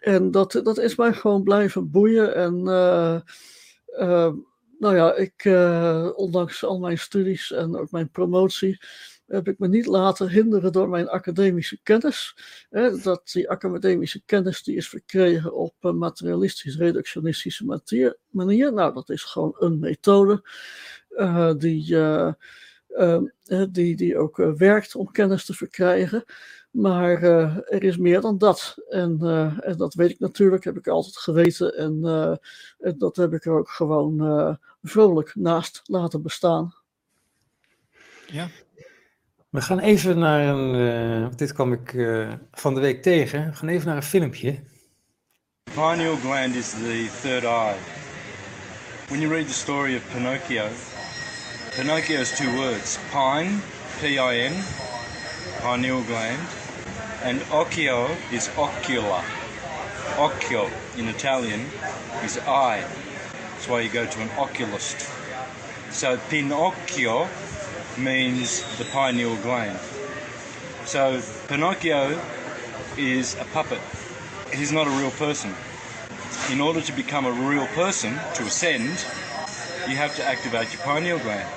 en 0.00 0.30
dat, 0.30 0.60
dat 0.62 0.78
is 0.78 0.96
mij 0.96 1.12
gewoon 1.12 1.42
blijven 1.42 1.90
boeien. 1.90 2.34
En 2.34 2.62
nou 4.78 4.96
ja, 4.96 5.14
ik, 5.14 5.44
ondanks 6.16 6.64
al 6.64 6.78
mijn 6.78 6.98
studies 6.98 7.52
en 7.52 7.76
ook 7.76 7.90
mijn 7.90 8.10
promotie, 8.10 8.80
heb 9.28 9.48
ik 9.48 9.58
me 9.58 9.68
niet 9.68 9.86
laten 9.86 10.28
hinderen 10.28 10.72
door 10.72 10.88
mijn 10.88 11.08
academische 11.08 11.78
kennis. 11.82 12.36
Hè, 12.70 13.00
dat 13.00 13.30
die 13.32 13.50
academische 13.50 14.22
kennis 14.24 14.62
die 14.62 14.76
is 14.76 14.88
verkregen 14.88 15.54
op 15.54 15.74
een 15.80 15.98
materialistisch-reductionistische 15.98 17.80
manier. 18.30 18.72
Nou, 18.72 18.94
dat 18.94 19.08
is 19.08 19.22
gewoon 19.22 19.54
een 19.58 19.78
methode 19.78 20.42
uh, 21.10 21.52
die, 21.56 21.94
uh, 21.94 22.32
uh, 22.88 23.22
die, 23.70 23.96
die 23.96 24.18
ook 24.18 24.36
werkt 24.36 24.94
om 24.94 25.10
kennis 25.10 25.44
te 25.44 25.54
verkrijgen. 25.54 26.24
Maar 26.70 27.22
er 27.22 27.84
is 27.84 27.96
meer 27.96 28.20
dan 28.20 28.38
dat. 28.38 28.76
En, 28.88 29.18
en, 29.60 29.76
dat 29.76 29.94
weet 29.94 30.10
ik 30.10 30.18
natuurlijk, 30.18 30.64
heb 30.64 30.76
ik 30.76 30.88
altijd 30.88 31.16
geweten. 31.16 31.76
En, 31.76 32.02
en 32.78 32.98
dat 32.98 33.16
heb 33.16 33.32
ik 33.32 33.44
er 33.44 33.52
ook 33.52 33.68
gewoon 33.68 34.58
vrolijk 34.82 35.34
naast 35.34 35.80
laten 35.84 36.22
bestaan. 36.22 36.74
Ja, 38.26 38.48
we 39.50 39.60
gaan 39.60 39.78
even 39.78 40.18
naar 40.18 40.40
een, 40.40 40.74
uh, 40.74 41.28
dit 41.36 41.52
kwam 41.52 41.72
ik 41.72 41.92
uh, 41.92 42.32
van 42.52 42.74
de 42.74 42.80
week 42.80 43.02
tegen, 43.02 43.46
we 43.50 43.56
gaan 43.56 43.68
even 43.68 43.86
naar 43.86 43.96
een 43.96 44.02
filmpje. 44.02 44.58
Pineal 45.64 46.16
gland 46.16 46.54
is 46.54 46.70
the 46.70 47.08
third 47.22 47.44
eye. 47.44 47.76
When 49.08 49.20
you 49.20 49.32
read 49.32 49.46
the 49.46 49.54
story 49.54 49.96
of 49.96 50.02
Pinocchio, 50.12 50.66
Pinocchio 51.76 52.20
is 52.20 52.36
two 52.36 52.56
words, 52.56 52.98
pine, 53.10 53.60
P-I-N, 54.00 54.52
pineal 55.62 56.02
gland, 56.02 56.48
and 57.22 57.40
occhio 57.50 58.06
is 58.30 58.48
ocula. 58.48 59.22
Occhio 60.16 60.68
in 60.96 61.08
Italian 61.08 61.60
is 62.24 62.38
eye. 62.38 62.84
That's 63.52 63.68
why 63.68 63.80
you 63.80 63.90
go 63.90 64.06
to 64.06 64.20
an 64.20 64.30
oculist. 64.36 65.08
So 65.90 66.18
Pinocchio 66.28 67.28
means 67.98 68.62
the 68.78 68.84
pineal 68.84 69.36
gland. 69.36 69.78
So 70.84 71.20
Pinocchio 71.48 72.20
is 72.96 73.34
a 73.34 73.44
puppet. 73.46 73.80
He's 74.52 74.72
not 74.72 74.86
a 74.86 74.90
real 74.90 75.10
person. 75.12 75.54
In 76.50 76.60
order 76.60 76.80
to 76.80 76.92
become 76.92 77.26
a 77.26 77.32
real 77.32 77.66
person, 77.68 78.14
to 78.34 78.44
ascend, 78.44 79.04
you 79.88 79.96
have 79.96 80.14
to 80.16 80.24
activate 80.24 80.72
your 80.72 80.82
pineal 80.82 81.18
gland. 81.18 81.48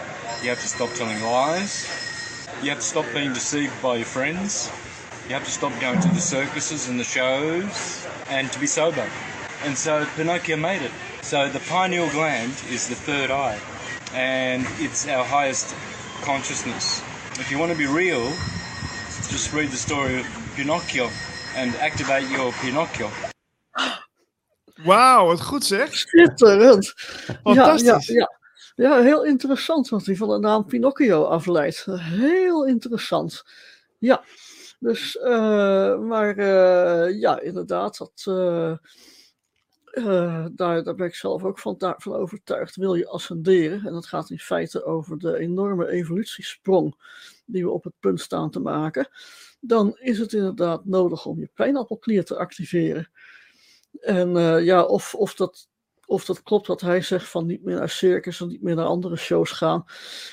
You 0.41 0.49
have 0.49 0.59
to 0.61 0.67
stop 0.67 0.89
telling 0.93 1.21
lies. 1.23 1.87
You 2.61 2.69
have 2.69 2.79
to 2.79 2.85
stop 2.85 3.05
being 3.13 3.33
deceived 3.33 3.79
by 3.81 3.97
your 3.97 4.05
friends. 4.05 4.71
You 5.27 5.33
have 5.35 5.45
to 5.45 5.51
stop 5.51 5.71
going 5.79 6.01
to 6.01 6.09
the 6.09 6.19
circuses 6.19 6.89
and 6.89 6.99
the 6.99 7.03
shows 7.03 8.05
and 8.29 8.51
to 8.51 8.59
be 8.59 8.67
sober. 8.67 9.07
And 9.63 9.77
so 9.77 10.05
Pinocchio 10.15 10.57
made 10.57 10.81
it. 10.81 10.91
So 11.21 11.47
the 11.49 11.59
pineal 11.59 12.09
gland 12.09 12.53
is 12.69 12.89
the 12.89 12.95
third 12.95 13.31
eye 13.31 13.59
and 14.13 14.67
it's 14.79 15.07
our 15.07 15.23
highest 15.23 15.73
consciousness. 16.21 17.01
If 17.39 17.49
you 17.49 17.59
want 17.59 17.71
to 17.71 17.77
be 17.77 17.87
real, 17.87 18.23
just 19.29 19.53
read 19.53 19.69
the 19.69 19.77
story 19.77 20.19
of 20.19 20.25
Pinocchio 20.55 21.09
and 21.55 21.75
activate 21.75 22.29
your 22.29 22.53
Pinocchio. 22.61 23.09
Wauw, 24.83 25.25
wat 25.25 25.41
goed 25.41 25.63
zeg. 25.63 25.95
Schitterend. 25.95 26.93
Fantastisch. 27.43 28.07
Ja, 28.07 28.13
ja, 28.13 28.29
ja. 28.75 28.89
ja, 28.89 29.01
heel 29.01 29.25
interessant 29.25 29.89
wat 29.89 30.05
hij 30.05 30.15
van 30.15 30.29
de 30.29 30.39
naam 30.39 30.65
Pinocchio 30.65 31.23
afleidt. 31.23 31.85
Heel 31.85 32.65
interessant. 32.65 33.43
Ja, 33.97 34.23
dus, 34.79 35.15
uh, 35.15 35.99
maar 35.99 36.37
uh, 36.37 37.19
ja, 37.19 37.39
inderdaad, 37.39 37.97
dat, 37.97 38.25
uh, 38.27 38.73
uh, 39.93 40.45
daar, 40.51 40.83
daar 40.83 40.95
ben 40.95 41.07
ik 41.07 41.15
zelf 41.15 41.43
ook 41.43 41.59
van, 41.59 41.95
overtuigd. 42.03 42.75
Wil 42.75 42.95
je 42.95 43.07
ascenderen, 43.07 43.85
en 43.85 43.93
dat 43.93 44.05
gaat 44.05 44.29
in 44.29 44.39
feite 44.39 44.83
over 44.83 45.17
de 45.17 45.37
enorme 45.37 45.87
evolutiesprong 45.87 46.95
die 47.45 47.63
we 47.63 47.71
op 47.71 47.83
het 47.83 47.93
punt 47.99 48.21
staan 48.21 48.49
te 48.49 48.59
maken, 48.59 49.09
dan 49.59 49.97
is 49.97 50.19
het 50.19 50.33
inderdaad 50.33 50.85
nodig 50.85 51.25
om 51.25 51.39
je 51.39 51.49
pijnappelklier 51.53 52.25
te 52.25 52.37
activeren. 52.37 53.11
En 53.99 54.29
uh, 54.29 54.63
ja, 54.63 54.83
of, 54.83 55.15
of, 55.15 55.33
dat, 55.35 55.69
of 56.05 56.25
dat 56.25 56.43
klopt 56.43 56.67
wat 56.67 56.81
hij 56.81 57.01
zegt 57.01 57.29
van 57.29 57.45
niet 57.45 57.63
meer 57.63 57.75
naar 57.75 57.89
circus 57.89 58.41
en 58.41 58.47
niet 58.47 58.61
meer 58.61 58.75
naar 58.75 58.85
andere 58.85 59.15
shows 59.15 59.51
gaan, 59.51 59.85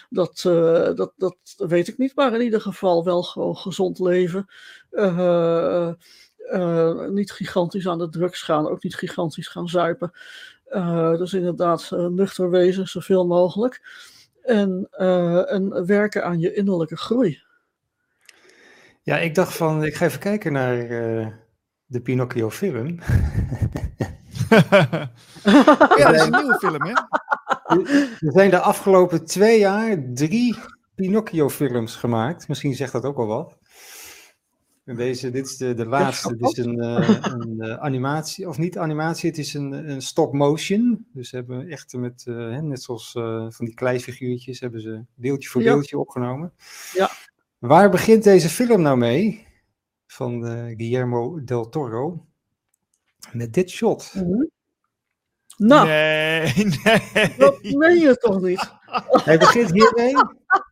dat, 0.08 0.44
uh, 0.46 0.94
dat, 0.94 1.12
dat 1.16 1.36
weet 1.56 1.88
ik 1.88 1.98
niet. 1.98 2.14
Maar 2.14 2.34
in 2.34 2.40
ieder 2.40 2.60
geval 2.60 3.04
wel 3.04 3.22
gewoon 3.22 3.56
gezond 3.56 3.98
leven. 3.98 4.46
Uh, 6.52 6.60
uh, 6.60 7.08
niet 7.08 7.32
gigantisch 7.32 7.88
aan 7.88 7.98
de 7.98 8.08
drugs 8.08 8.42
gaan, 8.42 8.68
ook 8.68 8.82
niet 8.82 8.96
gigantisch 8.96 9.48
gaan 9.48 9.68
zuipen. 9.68 10.12
Uh, 10.68 11.16
dus 11.16 11.34
inderdaad, 11.34 11.90
uh, 11.94 12.06
nuchter 12.06 12.50
wezen, 12.50 12.88
zoveel 12.88 13.26
mogelijk. 13.26 13.82
En, 14.42 14.88
en 15.48 15.86
werken 15.86 16.24
aan 16.24 16.38
je 16.38 16.54
innerlijke 16.54 16.96
groei. 16.96 17.42
Ja, 19.02 19.18
ik 19.18 19.34
dacht 19.34 19.56
van, 19.56 19.84
ik 19.84 19.94
ga 19.94 20.04
even 20.04 20.20
kijken 20.20 20.52
naar 20.52 20.88
de 21.86 22.00
Pinocchio 22.00 22.50
film. 22.50 22.98
ja, 25.96 26.10
dat 26.12 26.14
is 26.14 26.20
een 26.20 26.30
nieuwe 26.30 26.56
film, 26.58 26.82
hè? 26.82 26.92
Er 28.26 28.32
zijn 28.32 28.50
de 28.50 28.60
afgelopen 28.60 29.24
twee 29.24 29.58
jaar 29.58 29.96
drie 30.14 30.56
Pinocchio 30.94 31.48
films 31.48 31.96
gemaakt. 31.96 32.48
Misschien 32.48 32.74
zegt 32.74 32.92
dat 32.92 33.04
ook 33.04 33.18
al 33.18 33.26
wat. 33.26 33.57
Deze, 34.96 35.30
dit 35.30 35.46
is 35.46 35.56
de, 35.56 35.74
de 35.74 35.86
laatste. 35.86 36.36
Dit 36.36 36.58
is 36.58 36.64
een, 36.64 36.78
uh, 36.78 37.18
een 37.22 37.56
uh, 37.58 37.76
animatie, 37.76 38.48
of 38.48 38.58
niet 38.58 38.78
animatie, 38.78 39.28
het 39.28 39.38
is 39.38 39.54
een, 39.54 39.72
een 39.90 40.02
stop 40.02 40.32
motion. 40.32 41.06
Dus 41.12 41.28
ze 41.28 41.36
hebben 41.36 41.68
echt 41.68 41.92
met, 41.92 42.24
uh, 42.28 42.58
net 42.58 42.82
zoals 42.82 43.10
van 43.48 43.64
die 43.64 43.74
kleifiguurtjes, 43.74 44.60
hebben 44.60 44.80
ze 44.80 45.04
beeldje 45.14 45.48
voor 45.48 45.62
ja. 45.62 45.72
beeldje 45.72 45.98
opgenomen. 45.98 46.52
Ja. 46.94 47.10
Waar 47.58 47.90
begint 47.90 48.24
deze 48.24 48.48
film 48.48 48.82
nou 48.82 48.98
mee? 48.98 49.46
Van 50.06 50.44
Guillermo 50.76 51.44
del 51.44 51.68
Toro. 51.68 52.26
Met 53.32 53.54
dit 53.54 53.70
shot. 53.70 54.12
Mm 54.14 54.22
-hmm. 54.22 54.50
Nou, 55.56 55.86
nee, 55.86 56.54
nee. 56.84 57.34
dat 57.36 57.62
meen 57.62 57.98
je 57.98 58.16
toch 58.16 58.40
niet? 58.40 58.77
Hij 59.24 59.38
begint 59.38 59.72
hiermee. 59.72 60.14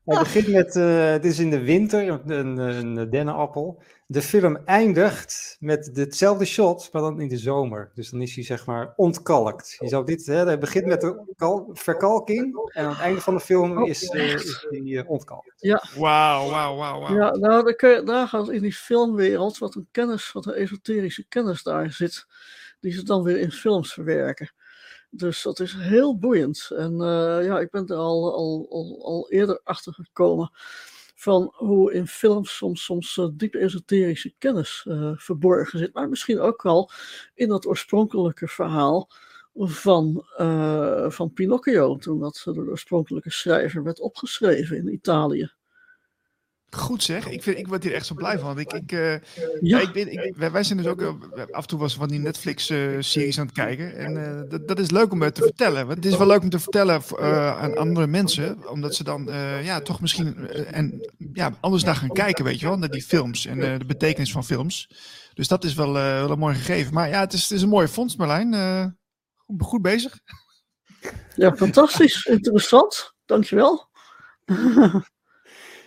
Hij 0.05 0.19
begint 0.19 0.49
met, 0.49 0.77
uh, 0.77 1.11
het 1.11 1.25
is 1.25 1.39
in 1.39 1.51
de 1.51 1.61
winter, 1.61 2.09
een, 2.27 2.59
een 2.59 3.11
dennenappel. 3.11 3.83
De 4.07 4.23
film 4.23 4.57
eindigt 4.65 5.57
met 5.61 5.91
hetzelfde 5.95 6.45
shot, 6.45 6.89
maar 6.93 7.03
dan 7.03 7.21
in 7.21 7.29
de 7.29 7.39
zomer. 7.39 7.91
Dus 7.95 8.11
dan 8.11 8.23
is 8.23 8.35
hij 8.35 8.45
zeg 8.45 8.67
maar 8.67 8.93
ontkalkt. 8.97 9.77
Je 9.79 9.89
zou 9.89 10.05
dit, 10.05 10.27
hè, 10.27 10.45
hij 10.45 10.59
begint 10.59 10.87
met 10.87 11.01
de 11.01 11.25
verkalking 11.73 12.71
en 12.73 12.85
aan 12.85 12.91
het 12.91 13.01
einde 13.01 13.21
van 13.21 13.35
de 13.35 13.41
film 13.41 13.85
is, 13.85 14.11
uh, 14.11 14.33
is 14.33 14.67
hij 14.71 14.81
uh, 14.81 15.11
ontkalkt. 15.11 15.53
Ja. 15.57 15.85
Wauw, 15.97 16.51
wauw, 16.51 16.77
wauw. 16.77 17.01
Wow. 17.01 17.17
Ja, 17.17 17.37
nou, 17.37 17.65
daar, 17.65 17.75
kun 17.75 17.91
je, 17.91 18.03
daar 18.03 18.29
gaat 18.29 18.51
in 18.51 18.63
die 18.63 18.73
filmwereld 18.73 19.59
wat 19.59 19.75
een 19.75 19.89
kennis, 19.91 20.33
wat 20.33 20.47
een 20.47 20.55
esoterische 20.55 21.27
kennis 21.29 21.63
daar 21.63 21.93
zit, 21.93 22.27
die 22.81 22.93
ze 22.93 23.03
dan 23.03 23.23
weer 23.23 23.39
in 23.39 23.53
films 23.53 23.93
verwerken. 23.93 24.51
Dus 25.11 25.43
dat 25.43 25.61
is 25.61 25.73
heel 25.73 26.19
boeiend. 26.19 26.71
En 26.77 26.93
uh, 26.93 27.45
ja, 27.45 27.59
ik 27.61 27.71
ben 27.71 27.87
er 27.87 27.97
al, 27.97 28.35
al, 28.35 28.69
al, 29.05 29.31
eerder 29.31 29.61
achter 29.65 29.93
gekomen 29.93 30.51
van 31.15 31.53
hoe 31.55 31.93
in 31.93 32.07
films 32.07 32.57
soms, 32.57 32.85
soms 32.85 33.17
uh, 33.17 33.27
diep 33.33 33.55
esoterische 33.55 34.35
kennis 34.39 34.85
uh, 34.89 35.13
verborgen 35.15 35.79
zit. 35.79 35.95
Maar 35.95 36.09
misschien 36.09 36.41
ook 36.41 36.65
al 36.65 36.91
in 37.35 37.49
dat 37.49 37.67
oorspronkelijke 37.67 38.49
verhaal 38.49 39.11
van, 39.59 40.25
van 41.09 41.33
Pinocchio, 41.33 41.97
toen 41.97 42.21
dat 42.21 42.43
door 42.45 42.65
de 42.65 42.71
oorspronkelijke 42.71 43.31
schrijver 43.31 43.83
werd 43.83 44.01
opgeschreven 44.01 44.77
in 44.77 44.93
Italië. 44.93 45.51
Goed 46.71 47.03
zeg, 47.03 47.29
ik, 47.29 47.43
vind, 47.43 47.59
ik 47.59 47.69
word 47.69 47.83
hier 47.83 47.95
echt 47.95 48.07
zo 48.07 48.15
blij 48.15 48.39
van. 48.39 48.59
Ik, 48.59 48.73
ik, 48.73 48.93
uh, 48.93 49.15
ja. 49.61 49.81
ik, 49.81 49.95
ik, 49.95 50.37
wij 50.37 50.63
zijn 50.63 50.79
dus 50.79 50.87
ook 50.87 51.01
uh, 51.01 51.09
af 51.51 51.63
en 51.63 51.69
toe 51.69 51.79
was 51.79 51.95
van 51.95 52.09
die 52.09 52.19
Netflix-series 52.19 53.35
uh, 53.35 53.39
aan 53.39 53.47
het 53.47 53.55
kijken. 53.55 53.97
En 53.97 54.47
dat, 54.49 54.69
dat 54.69 54.79
is 54.79 54.91
leuk 54.91 55.13
om 55.13 55.21
te 55.21 55.43
vertellen. 55.43 55.87
Want 55.87 56.05
het 56.05 56.13
is 56.13 56.17
wel 56.17 56.27
leuk 56.27 56.43
om 56.43 56.51
te 56.51 56.59
vertellen 56.59 57.03
aan 57.57 57.77
andere 57.77 58.07
mensen, 58.07 58.69
omdat 58.69 58.95
ze 58.95 59.05
dan 59.05 59.25
ja, 59.63 59.81
toch 59.81 60.01
misschien 60.01 60.49
en, 60.51 61.11
ja, 61.33 61.57
anders 61.61 61.85
naar 61.85 61.97
gaan 61.97 62.13
kijken, 62.13 62.45
weet 62.45 62.61
je 62.61 62.67
wel, 62.67 62.79
naar 62.79 62.91
die 62.91 63.03
films 63.03 63.47
en 63.47 63.79
de 63.79 63.85
betekenis 63.87 64.33
van 64.33 64.45
films. 64.45 64.91
Dus 65.35 65.49
dat 65.49 65.65
is 65.65 65.75
wel, 65.75 65.93
wel 65.93 66.31
een 66.31 66.39
mooi 66.39 66.55
gegeven. 66.55 66.95
Maar 66.95 67.09
ja, 67.09 67.21
het 67.21 67.33
is, 67.33 67.43
het 67.43 67.51
is 67.51 67.63
een 67.63 67.69
mooie 67.69 67.89
fonds, 67.89 68.17
Marlijn. 68.17 68.97
Goed, 69.37 69.63
goed 69.63 69.83
bezig. 69.83 70.19
Ja, 71.37 71.57
fantastisch. 71.57 72.25
Interessant. 72.25 73.15
Dankjewel. 73.25 73.89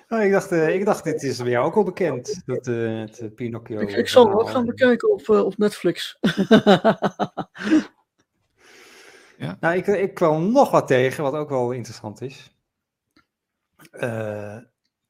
Oh, 0.09 0.23
ik, 0.23 0.31
dacht, 0.31 0.51
uh, 0.51 0.75
ik 0.75 0.85
dacht, 0.85 1.03
dit 1.03 1.23
is 1.23 1.37
bij 1.37 1.49
jou 1.49 1.65
ook 1.65 1.75
al 1.75 1.83
bekend, 1.83 2.41
dat, 2.45 2.67
uh, 2.67 2.99
het 2.99 3.35
Pinocchio. 3.35 3.79
Ik, 3.79 3.91
ik 3.91 4.07
zal 4.07 4.27
het 4.27 4.39
ook 4.39 4.49
gaan 4.49 4.65
bekijken 4.65 5.11
op, 5.11 5.27
uh, 5.27 5.45
op 5.45 5.57
Netflix. 5.57 6.17
ja. 9.37 9.57
Nou, 9.59 9.75
ik, 9.75 9.87
ik 9.87 10.13
kwam 10.13 10.51
nog 10.51 10.71
wat 10.71 10.87
tegen, 10.87 11.23
wat 11.23 11.33
ook 11.33 11.49
wel 11.49 11.71
interessant 11.71 12.21
is. 12.21 12.57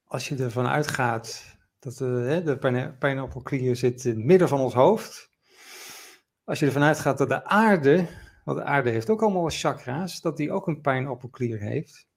als 0.05 0.27
je 0.27 0.35
ervan 0.35 0.67
uitgaat 0.67 1.57
dat 1.79 1.97
de 1.97 2.95
pijnappelklier 2.99 3.75
zit 3.75 4.05
in 4.05 4.15
het 4.15 4.25
midden 4.25 4.47
van 4.47 4.59
ons 4.59 4.73
hoofd. 4.73 5.29
Als 6.43 6.59
je 6.59 6.65
ervan 6.65 6.83
uitgaat 6.83 7.17
dat 7.17 7.29
de 7.29 7.43
aarde, 7.43 8.07
want 8.43 8.57
de 8.57 8.63
aarde 8.63 8.89
heeft 8.89 9.09
ook 9.09 9.21
allemaal 9.21 9.49
chakra's, 9.49 10.21
dat 10.21 10.37
die 10.37 10.51
ook 10.51 10.67
een 10.67 10.81
pijnappelklier 10.81 11.59
heeft. 11.59 12.08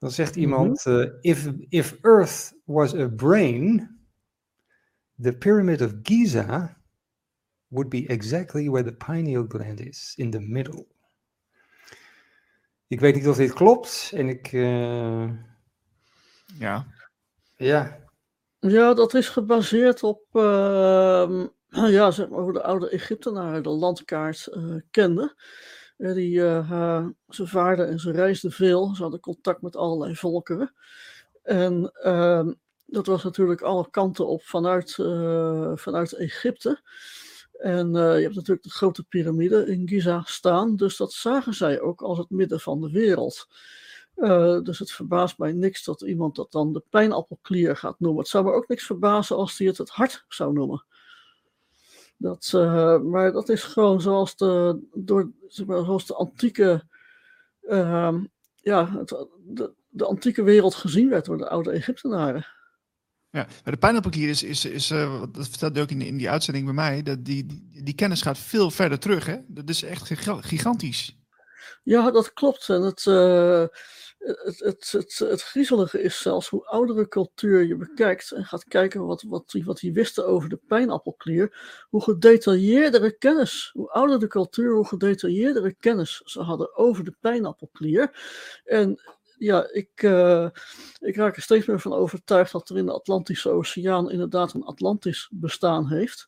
Dan 0.00 0.10
zegt 0.10 0.36
iemand: 0.36 0.84
uh, 0.86 1.06
if, 1.20 1.48
if 1.68 1.98
Earth 2.00 2.54
was 2.64 2.94
a 2.94 3.08
brain, 3.08 3.98
the 5.22 5.32
Pyramid 5.32 5.82
of 5.82 5.92
Giza 6.02 6.76
would 7.68 7.88
be 7.88 8.06
exactly 8.06 8.68
where 8.70 8.84
the 8.84 8.96
pineal 8.96 9.44
gland 9.48 9.80
is, 9.80 10.14
in 10.16 10.30
the 10.30 10.40
middle. 10.40 10.86
Ik 12.86 13.00
weet 13.00 13.14
niet 13.14 13.28
of 13.28 13.36
dit 13.36 13.52
klopt 13.52 14.12
en 14.14 14.28
ik. 14.28 14.52
Uh... 14.52 15.30
Ja. 16.58 16.86
Ja. 17.56 17.98
Ja, 18.58 18.94
dat 18.94 19.14
is 19.14 19.28
gebaseerd 19.28 20.02
op. 20.02 20.22
Uh, 20.32 21.46
ja, 21.98 22.10
zeg 22.10 22.28
maar 22.28 22.40
hoe 22.40 22.52
de 22.52 22.62
oude 22.62 22.88
Egyptenaren 22.88 23.62
de 23.62 23.68
landkaart 23.68 24.48
uh, 24.52 24.80
Die, 26.00 26.34
uh, 26.34 27.06
ze 27.28 27.46
vaarden 27.46 27.88
en 27.88 27.98
ze 27.98 28.10
reisden 28.10 28.52
veel. 28.52 28.94
Ze 28.94 29.02
hadden 29.02 29.20
contact 29.20 29.62
met 29.62 29.76
allerlei 29.76 30.16
volkeren. 30.16 30.74
En 31.42 31.92
uh, 32.04 32.48
dat 32.86 33.06
was 33.06 33.24
natuurlijk 33.24 33.60
alle 33.60 33.90
kanten 33.90 34.26
op 34.26 34.42
vanuit, 34.42 34.96
uh, 35.00 35.72
vanuit 35.74 36.12
Egypte. 36.12 36.80
En 37.52 37.92
je 37.92 38.22
hebt 38.22 38.34
natuurlijk 38.34 38.62
de 38.62 38.70
grote 38.70 39.04
piramide 39.04 39.66
in 39.66 39.88
Giza 39.88 40.22
staan. 40.24 40.76
Dus 40.76 40.96
dat 40.96 41.12
zagen 41.12 41.54
zij 41.54 41.80
ook 41.80 42.02
als 42.02 42.18
het 42.18 42.30
midden 42.30 42.60
van 42.60 42.80
de 42.80 42.90
wereld. 42.90 43.48
dus 44.64 44.78
het 44.78 44.92
verbaast 44.92 45.38
mij 45.38 45.52
niks 45.52 45.84
dat 45.84 46.00
iemand 46.02 46.36
dat 46.36 46.52
dan 46.52 46.72
de 46.72 46.82
pijnappelklier 46.90 47.76
gaat 47.76 48.00
noemen. 48.00 48.20
Het 48.20 48.30
zou 48.30 48.44
me 48.44 48.52
ook 48.52 48.68
niks 48.68 48.86
verbazen 48.86 49.36
als 49.36 49.58
hij 49.58 49.66
het 49.66 49.78
het 49.78 49.90
hart 49.90 50.24
zou 50.28 50.52
noemen. 50.52 50.84
Dat, 52.20 52.52
uh, 52.54 52.98
maar 52.98 53.32
dat 53.32 53.48
is 53.48 53.62
gewoon 53.62 54.00
zoals 54.00 54.36
de, 54.36 54.80
door, 54.94 55.30
zoals 55.48 56.06
de 56.06 56.14
antieke, 56.14 56.82
uh, 57.62 58.18
ja, 58.54 58.96
het, 58.98 59.08
de, 59.44 59.72
de, 59.88 60.04
antieke 60.04 60.42
wereld 60.42 60.74
gezien 60.74 61.08
werd 61.08 61.24
door 61.24 61.38
de 61.38 61.48
oude 61.48 61.70
Egyptenaren. 61.70 62.46
Ja, 63.30 63.46
maar 63.64 63.72
de 63.72 63.78
pijnappelklier 63.78 64.28
is, 64.28 64.42
is, 64.42 64.64
is 64.64 64.90
uh, 64.90 65.22
dat 65.32 65.48
vertelde 65.48 65.80
ook 65.80 65.90
in, 65.90 66.02
in 66.02 66.16
die 66.16 66.30
uitzending 66.30 66.64
bij 66.64 66.74
mij, 66.74 67.02
dat 67.02 67.24
die, 67.24 67.46
die, 67.46 67.82
die 67.82 67.94
kennis 67.94 68.22
gaat 68.22 68.38
veel 68.38 68.70
verder 68.70 68.98
terug. 68.98 69.26
Hè? 69.26 69.36
Dat 69.46 69.68
is 69.68 69.82
echt 69.82 70.10
gigantisch. 70.24 71.18
Ja, 71.82 72.10
dat 72.10 72.32
klopt. 72.32 72.68
En 72.68 72.82
het, 72.82 73.04
uh, 73.04 73.64
het, 74.20 74.58
het, 74.58 74.92
het, 74.92 75.18
het 75.18 75.42
griezelige 75.42 76.02
is 76.02 76.18
zelfs 76.18 76.48
hoe 76.48 76.66
oudere 76.66 77.08
cultuur 77.08 77.64
je 77.64 77.76
bekijkt 77.76 78.30
en 78.30 78.44
gaat 78.44 78.64
kijken 78.64 79.06
wat, 79.06 79.22
wat, 79.22 79.56
wat 79.64 79.78
die 79.78 79.92
wisten 79.92 80.26
over 80.26 80.48
de 80.48 80.60
pijnappelklier, 80.66 81.58
hoe 81.88 82.02
gedetailleerdere 82.02 83.18
kennis, 83.18 83.70
hoe 83.72 83.90
ouder 83.90 84.18
de 84.18 84.26
cultuur, 84.26 84.74
hoe 84.74 84.86
gedetailleerdere 84.86 85.74
kennis 85.74 86.22
ze 86.24 86.40
hadden 86.40 86.76
over 86.76 87.04
de 87.04 87.14
pijnappelklier. 87.20 88.10
En 88.64 89.00
ja, 89.38 89.68
ik, 89.72 90.02
uh, 90.02 90.48
ik 90.98 91.16
raak 91.16 91.36
er 91.36 91.42
steeds 91.42 91.66
meer 91.66 91.80
van 91.80 91.92
overtuigd 91.92 92.52
dat 92.52 92.68
er 92.68 92.76
in 92.76 92.86
de 92.86 92.92
Atlantische 92.92 93.50
Oceaan 93.50 94.10
inderdaad 94.10 94.52
een 94.54 94.64
Atlantis 94.64 95.28
bestaan 95.32 95.88
heeft. 95.88 96.26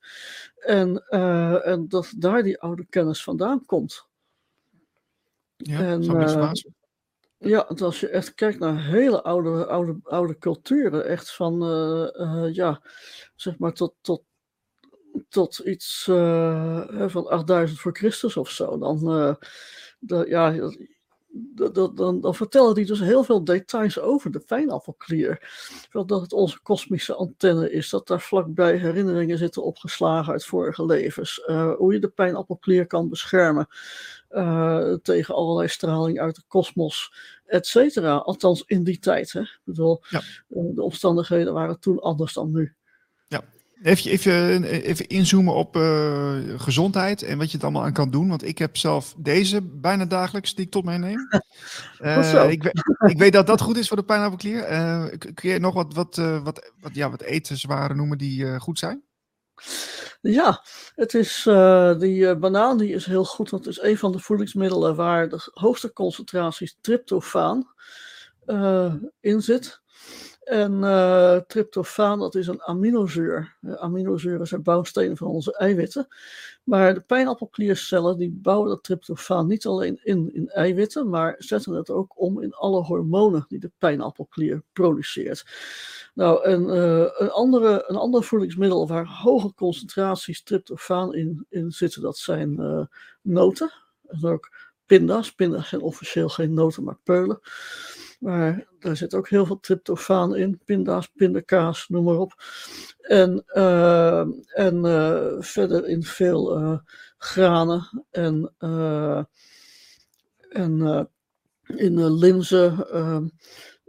En, 0.57 1.05
uh, 1.09 1.67
en 1.67 1.89
dat 1.89 2.13
daar 2.17 2.43
die 2.43 2.61
oude 2.61 2.87
kennis 2.87 3.23
vandaan 3.23 3.65
komt. 3.65 4.07
Ja, 5.57 5.79
en, 5.79 6.03
uh, 6.03 6.53
ja, 7.43 7.59
als 7.61 8.01
je 8.01 8.09
echt 8.09 8.35
kijkt 8.35 8.59
naar 8.59 8.85
hele 8.85 9.23
oude, 9.23 9.67
oude, 9.67 9.99
oude 10.03 10.39
culturen, 10.39 11.07
echt 11.07 11.35
van, 11.35 11.63
uh, 11.63 12.09
uh, 12.13 12.55
ja, 12.55 12.83
zeg 13.35 13.59
maar 13.59 13.73
tot, 13.73 13.95
tot, 14.01 14.25
tot 15.29 15.59
iets 15.59 16.07
uh, 16.11 17.09
van 17.09 17.27
8000 17.29 17.81
voor 17.81 17.97
Christus 17.97 18.37
of 18.37 18.51
zo, 18.51 18.79
dan, 18.79 18.99
de, 19.99 20.25
ja, 20.29 20.71
dan, 21.73 21.93
dan, 21.95 22.21
dan 22.21 22.35
vertellen 22.35 22.75
die 22.75 22.87
dus 22.87 23.01
heel 23.01 23.25
veel 23.25 23.45
details 23.45 23.99
over 23.99 24.31
de 24.31 24.41
pijnappelklier. 24.41 25.51
Dat 25.91 26.21
het 26.21 26.33
onze 26.33 26.61
kosmische 26.63 27.15
antenne 27.15 27.71
is, 27.71 27.91
dat 27.91 28.07
daar 28.07 28.21
vlakbij 28.21 28.77
herinneringen 28.77 29.39
zitten 29.39 29.63
opgeslagen 29.63 30.33
uit 30.33 30.45
vorige 30.45 30.87
levens. 30.87 31.43
Uh, 31.47 31.75
hoe 31.75 31.93
je 31.93 31.99
de 31.99 32.09
pijnappelklier 32.09 32.87
kan 32.87 33.09
beschermen 33.09 33.67
uh, 34.31 34.95
tegen 35.03 35.35
allerlei 35.35 35.69
straling 35.69 36.21
uit 36.21 36.35
de 36.35 36.43
kosmos, 36.49 37.15
et 37.45 37.67
cetera. 37.67 38.17
Althans 38.17 38.63
in 38.67 38.85
die 38.85 38.99
tijd. 38.99 39.33
Hè? 39.33 39.41
Ik 39.41 39.61
bedoel, 39.65 40.03
ja. 40.09 40.21
uh, 40.49 40.75
de 40.75 40.83
omstandigheden 40.83 41.53
waren 41.53 41.81
toen 41.81 42.01
anders 42.01 42.33
dan 42.33 42.53
nu. 42.53 42.75
Even, 43.83 44.11
even, 44.11 44.65
even 44.65 45.07
inzoomen 45.09 45.55
op 45.55 45.77
uh, 45.77 46.39
gezondheid 46.57 47.23
en 47.23 47.39
wat 47.39 47.47
je 47.47 47.53
het 47.53 47.63
allemaal 47.63 47.85
aan 47.85 47.93
kan 47.93 48.11
doen. 48.11 48.29
Want 48.29 48.45
ik 48.45 48.59
heb 48.59 48.77
zelf 48.77 49.15
deze 49.17 49.63
bijna 49.63 50.05
dagelijks 50.05 50.55
die 50.55 50.65
ik 50.65 50.71
tot 50.71 50.85
mij 50.85 50.99
neem. 50.99 51.29
Uh, 52.01 52.51
ik, 52.51 52.65
ik, 53.07 53.19
weet 53.19 53.33
dat 53.33 53.47
dat 53.47 53.61
goed 53.61 53.77
is 53.77 53.89
voor 53.89 53.97
de 53.97 54.03
pijnappelklier. 54.03 54.71
Uh, 54.71 55.05
kun 55.35 55.51
je 55.51 55.59
nog 55.59 55.75
wat, 55.75 55.95
wat, 55.95 56.17
wat, 56.17 56.73
wat, 56.81 56.95
ja, 56.95 57.11
wat 57.11 57.23
etenswaren 57.23 57.97
noemen 57.97 58.19
die 58.19 58.61
goed 58.61 58.79
zijn? 58.79 59.03
Ja, 60.21 60.65
het 60.95 61.15
is, 61.15 61.43
die 61.99 62.37
banaan 62.37 62.79
die 62.79 62.93
is 62.93 63.07
heel 63.07 63.25
goed. 63.25 63.51
Want 63.51 63.65
het 63.65 63.77
is 63.77 63.83
een 63.83 63.99
van 63.99 64.13
de 64.13 64.19
voedingsmiddelen 64.19 64.97
waar 64.97 65.29
de 65.29 65.51
hoogste 65.53 65.93
concentraties 65.93 66.79
tryptofaan 66.81 67.73
in 69.21 69.43
zit. 69.43 69.82
En 70.45 70.73
uh, 70.73 71.37
tryptofaan, 71.37 72.19
dat 72.19 72.35
is 72.35 72.47
een 72.47 72.63
aminozuur. 72.63 73.57
Uh, 73.61 73.75
aminozuren 73.75 74.47
zijn 74.47 74.63
bouwstenen 74.63 75.17
van 75.17 75.27
onze 75.27 75.57
eiwitten. 75.57 76.09
Maar 76.65 76.95
de 76.95 77.01
pijnappelkliercellen 77.01 78.19
die 78.19 78.31
bouwen 78.31 78.69
dat 78.69 78.83
tryptofaan 78.83 79.47
niet 79.47 79.67
alleen 79.67 80.01
in, 80.03 80.35
in 80.35 80.49
eiwitten, 80.49 81.09
maar 81.09 81.35
zetten 81.39 81.73
het 81.73 81.91
ook 81.91 82.21
om 82.21 82.43
in 82.43 82.55
alle 82.55 82.83
hormonen 82.83 83.45
die 83.49 83.59
de 83.59 83.71
pijnappelklier 83.79 84.63
produceert. 84.73 85.45
Nou, 86.15 86.45
een, 86.45 86.69
uh, 86.69 87.07
een, 87.17 87.31
andere, 87.31 87.85
een 87.87 87.97
ander 87.97 88.23
voedingsmiddel 88.23 88.89
waar 88.89 89.07
hoge 89.07 89.55
concentraties 89.55 90.43
tryptofaan 90.43 91.15
in, 91.15 91.47
in 91.49 91.71
zitten, 91.71 92.03
dat 92.03 92.17
zijn 92.17 92.89
noten. 93.23 93.73
En 94.07 94.25
ook 94.25 94.51
pinda's. 94.87 95.35
Pinda's 95.35 95.69
zijn 95.69 95.81
officieel 95.81 96.29
geen 96.29 96.55
noten, 96.55 96.85
maar 96.85 96.99
peulen. 97.03 97.41
Maar 98.23 98.67
daar 98.79 98.97
zit 98.97 99.15
ook 99.15 99.29
heel 99.29 99.47
veel 99.47 99.61
tryptofaan 99.61 100.37
in, 100.37 100.61
pinda's, 100.65 101.07
pindakaas, 101.07 101.89
noem 101.89 102.05
maar 102.05 102.19
op. 102.19 102.45
En, 103.01 103.45
uh, 103.47 104.27
en 104.55 104.85
uh, 104.85 105.33
verder 105.39 105.89
in 105.89 106.03
veel 106.03 106.61
uh, 106.61 106.79
granen 107.17 108.05
en, 108.11 108.55
en 110.49 111.09
in 111.67 112.13
linzen. 112.13 112.87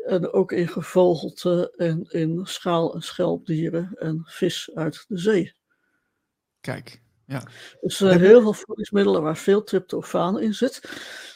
En 0.05 0.31
ook 0.31 0.51
in 0.51 0.67
gevogelte 0.67 1.73
en 1.77 2.07
in 2.09 2.45
schaal- 2.45 2.93
en 2.93 3.01
schelpdieren 3.01 3.95
en 3.95 4.21
vis 4.25 4.71
uit 4.73 5.05
de 5.07 5.17
zee. 5.17 5.53
Kijk, 6.61 7.02
ja. 7.33 7.43
Dus 7.81 7.99
heel 7.99 8.41
veel 8.41 8.53
voedingsmiddelen 8.53 9.21
waar 9.21 9.37
veel 9.37 9.63
tryptofaan 9.63 10.39
in 10.39 10.53
zit. 10.53 10.81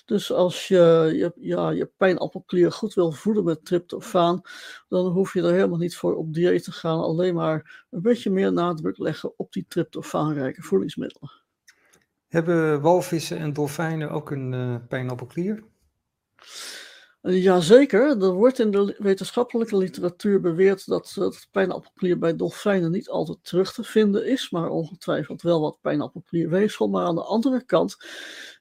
Dus 0.06 0.32
als 0.32 0.68
je 0.68 1.12
je, 1.16 1.32
ja, 1.36 1.70
je 1.70 1.91
pijnappelklier 1.98 2.72
goed 2.72 2.93
wil 2.93 3.12
voeden 3.12 3.43
met 3.43 3.66
tryptofaan, 3.66 4.41
dan 4.89 5.06
hoef 5.06 5.34
je 5.34 5.41
er 5.41 5.54
helemaal 5.54 5.78
niet 5.78 5.95
voor 5.95 6.16
op 6.16 6.34
dieet 6.34 6.64
te 6.64 6.72
gaan. 6.72 7.00
Alleen 7.00 7.34
maar 7.34 7.86
een 7.89 8.02
beetje 8.02 8.30
meer 8.30 8.54
nadruk 8.54 8.98
leggen 8.98 9.34
op 9.38 9.54
die 9.54 9.66
tryptofaanrijke 9.68 10.62
voedingsmiddelen. 10.62 11.32
Hebben 12.28 12.82
walvissen 12.82 13.38
en 13.38 13.54
dolfijnen 13.54 14.10
ook 14.10 14.32
een 14.32 14.54
uh, 14.54 14.76
pijnappelklier? 14.88 15.64
Jazeker, 17.30 18.21
er 18.21 18.34
wordt 18.34 18.59
in 18.59 18.71
de 18.71 18.95
wetenschappelijke 18.97 19.78
literatuur 19.78 20.41
beweerd 20.41 20.88
dat 20.88 21.13
het 21.13 21.47
pijnappelklier 21.51 22.17
bij 22.17 22.36
dolfijnen 22.36 22.91
niet 22.91 23.09
altijd 23.09 23.38
terug 23.41 23.73
te 23.73 23.84
vinden 23.84 24.25
is, 24.25 24.49
maar 24.49 24.69
ongetwijfeld 24.69 25.41
wel 25.41 25.61
wat 25.61 25.78
pijnappelklierweefsel. 25.82 26.88
Maar 26.88 27.05
aan 27.05 27.15
de 27.15 27.23
andere 27.23 27.63
kant 27.65 27.97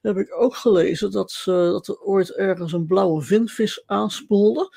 heb 0.01 0.17
ik 0.17 0.35
ook 0.41 0.55
gelezen 0.55 1.11
dat, 1.11 1.41
dat 1.45 1.87
er 1.87 1.99
ooit 1.99 2.31
ergens 2.31 2.73
een 2.73 2.85
blauwe 2.85 3.21
vinvis 3.21 3.83
aanspoelde. 3.85 4.75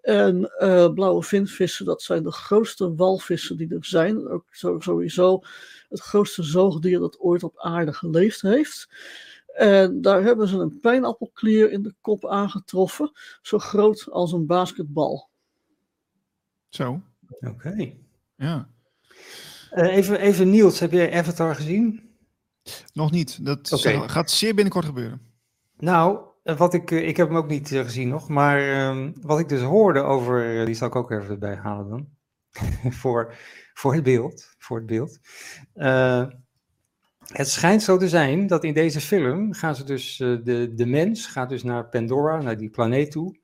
En 0.00 0.52
uh, 0.58 0.92
blauwe 0.92 1.22
vinvissen, 1.22 1.84
dat 1.84 2.02
zijn 2.02 2.22
de 2.22 2.32
grootste 2.32 2.94
walvissen 2.94 3.56
die 3.56 3.74
er 3.74 3.84
zijn. 3.84 4.28
Ook 4.28 4.44
sowieso 4.78 5.40
het 5.88 6.00
grootste 6.00 6.42
zoogdier 6.42 6.98
dat 6.98 7.18
ooit 7.18 7.42
op 7.42 7.58
aarde 7.58 7.92
geleefd 7.92 8.40
heeft. 8.40 8.88
En 9.54 10.00
daar 10.00 10.22
hebben 10.22 10.48
ze 10.48 10.58
een 10.58 10.80
pijnappelklier 10.80 11.70
in 11.70 11.82
de 11.82 11.94
kop 12.00 12.26
aangetroffen, 12.26 13.12
zo 13.42 13.58
groot 13.58 14.10
als 14.10 14.32
een 14.32 14.46
basketbal. 14.46 15.28
Zo. 16.68 17.02
Oké. 17.40 17.92
Ja. 18.36 18.68
Uh, 19.72 19.96
even, 19.96 20.20
even 20.20 20.50
Niels, 20.50 20.78
heb 20.78 20.92
jij 20.92 21.12
Avatar 21.12 21.54
gezien? 21.54 22.16
Nog 22.92 23.10
niet. 23.10 23.44
Dat 23.44 23.68
gaat 24.06 24.30
zeer 24.30 24.54
binnenkort 24.54 24.84
gebeuren. 24.84 25.20
Nou, 25.76 26.18
wat 26.42 26.74
ik, 26.74 26.90
ik 26.90 27.16
heb 27.16 27.28
hem 27.28 27.36
ook 27.36 27.48
niet 27.48 27.68
gezien 27.68 28.08
nog, 28.08 28.28
maar 28.28 28.62
uh, 28.62 29.08
wat 29.20 29.38
ik 29.38 29.48
dus 29.48 29.62
hoorde 29.62 30.00
over, 30.00 30.64
die 30.66 30.74
zal 30.74 30.88
ik 30.88 30.96
ook 30.96 31.10
even 31.10 31.30
erbij 31.30 31.56
halen 31.56 31.88
dan, 31.88 32.08
voor, 33.00 33.34
voor 33.74 33.94
het 33.94 34.02
beeld. 34.02 34.54
Voor 34.58 34.76
het 34.76 34.86
beeld. 34.86 35.18
Uh, 35.74 36.26
het 37.32 37.48
schijnt 37.48 37.82
zo 37.82 37.96
te 37.96 38.08
zijn 38.08 38.46
dat 38.46 38.64
in 38.64 38.74
deze 38.74 39.00
film 39.00 39.52
gaan 39.52 39.76
ze 39.76 39.84
dus, 39.84 40.18
uh, 40.18 40.38
de, 40.44 40.74
de 40.74 40.86
mens 40.86 41.26
gaat 41.26 41.48
dus 41.48 41.62
naar 41.62 41.88
Pandora, 41.88 42.42
naar 42.42 42.56
die 42.56 42.70
planeet 42.70 43.10
toe. 43.10 43.38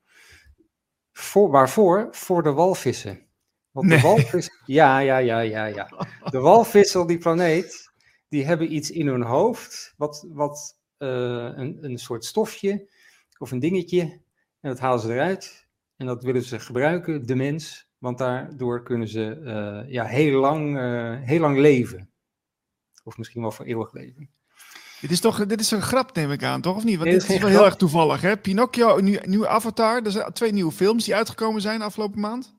Voor, 1.11 1.49
waarvoor? 1.49 2.07
Voor 2.11 2.43
de 2.43 2.51
walvissen. 2.51 3.25
Want 3.71 3.89
de 3.89 3.99
walvissen, 3.99 4.53
ja, 4.65 4.99
ja, 4.99 5.17
ja, 5.17 5.39
ja, 5.39 5.65
ja. 5.65 6.07
De 6.29 6.39
walvissen 6.39 7.01
op 7.01 7.07
die 7.07 7.17
planeet, 7.17 7.91
die 8.29 8.45
hebben 8.45 8.73
iets 8.73 8.91
in 8.91 9.07
hun 9.07 9.23
hoofd, 9.23 9.93
wat, 9.97 10.27
wat 10.29 10.77
uh, 10.97 11.09
een, 11.55 11.77
een 11.81 11.97
soort 11.97 12.25
stofje 12.25 12.89
of 13.37 13.51
een 13.51 13.59
dingetje, 13.59 14.01
en 14.59 14.69
dat 14.69 14.79
halen 14.79 14.99
ze 14.99 15.13
eruit. 15.13 15.67
En 15.95 16.05
dat 16.05 16.23
willen 16.23 16.43
ze 16.43 16.59
gebruiken, 16.59 17.25
de 17.25 17.35
mens, 17.35 17.89
want 17.97 18.17
daardoor 18.17 18.83
kunnen 18.83 19.07
ze 19.07 19.39
uh, 19.43 19.91
ja, 19.91 20.05
heel, 20.05 20.39
lang, 20.39 20.77
heel 21.25 21.39
lang 21.39 21.57
leven. 21.57 22.10
Of 23.03 23.17
misschien 23.17 23.41
wel 23.41 23.51
voor 23.51 23.65
eeuwig 23.65 23.93
leven. 23.93 24.29
Dit 25.01 25.11
is 25.11 25.19
toch 25.19 25.45
dit 25.45 25.59
is 25.59 25.71
een 25.71 25.81
grap, 25.81 26.15
neem 26.15 26.31
ik 26.31 26.43
aan, 26.43 26.61
toch? 26.61 26.75
Of 26.75 26.83
niet? 26.83 26.97
Want 26.97 27.09
dit 27.09 27.29
is 27.29 27.39
wel 27.39 27.49
heel 27.49 27.65
erg 27.65 27.75
toevallig, 27.75 28.21
hè? 28.21 28.37
Pinocchio, 28.37 28.99
nu, 28.99 29.19
nieuwe 29.23 29.47
Avatar. 29.47 30.01
Er 30.01 30.11
zijn 30.11 30.33
twee 30.33 30.51
nieuwe 30.51 30.71
films 30.71 31.05
die 31.05 31.15
uitgekomen 31.15 31.61
zijn 31.61 31.81
afgelopen 31.81 32.19
maand. 32.19 32.55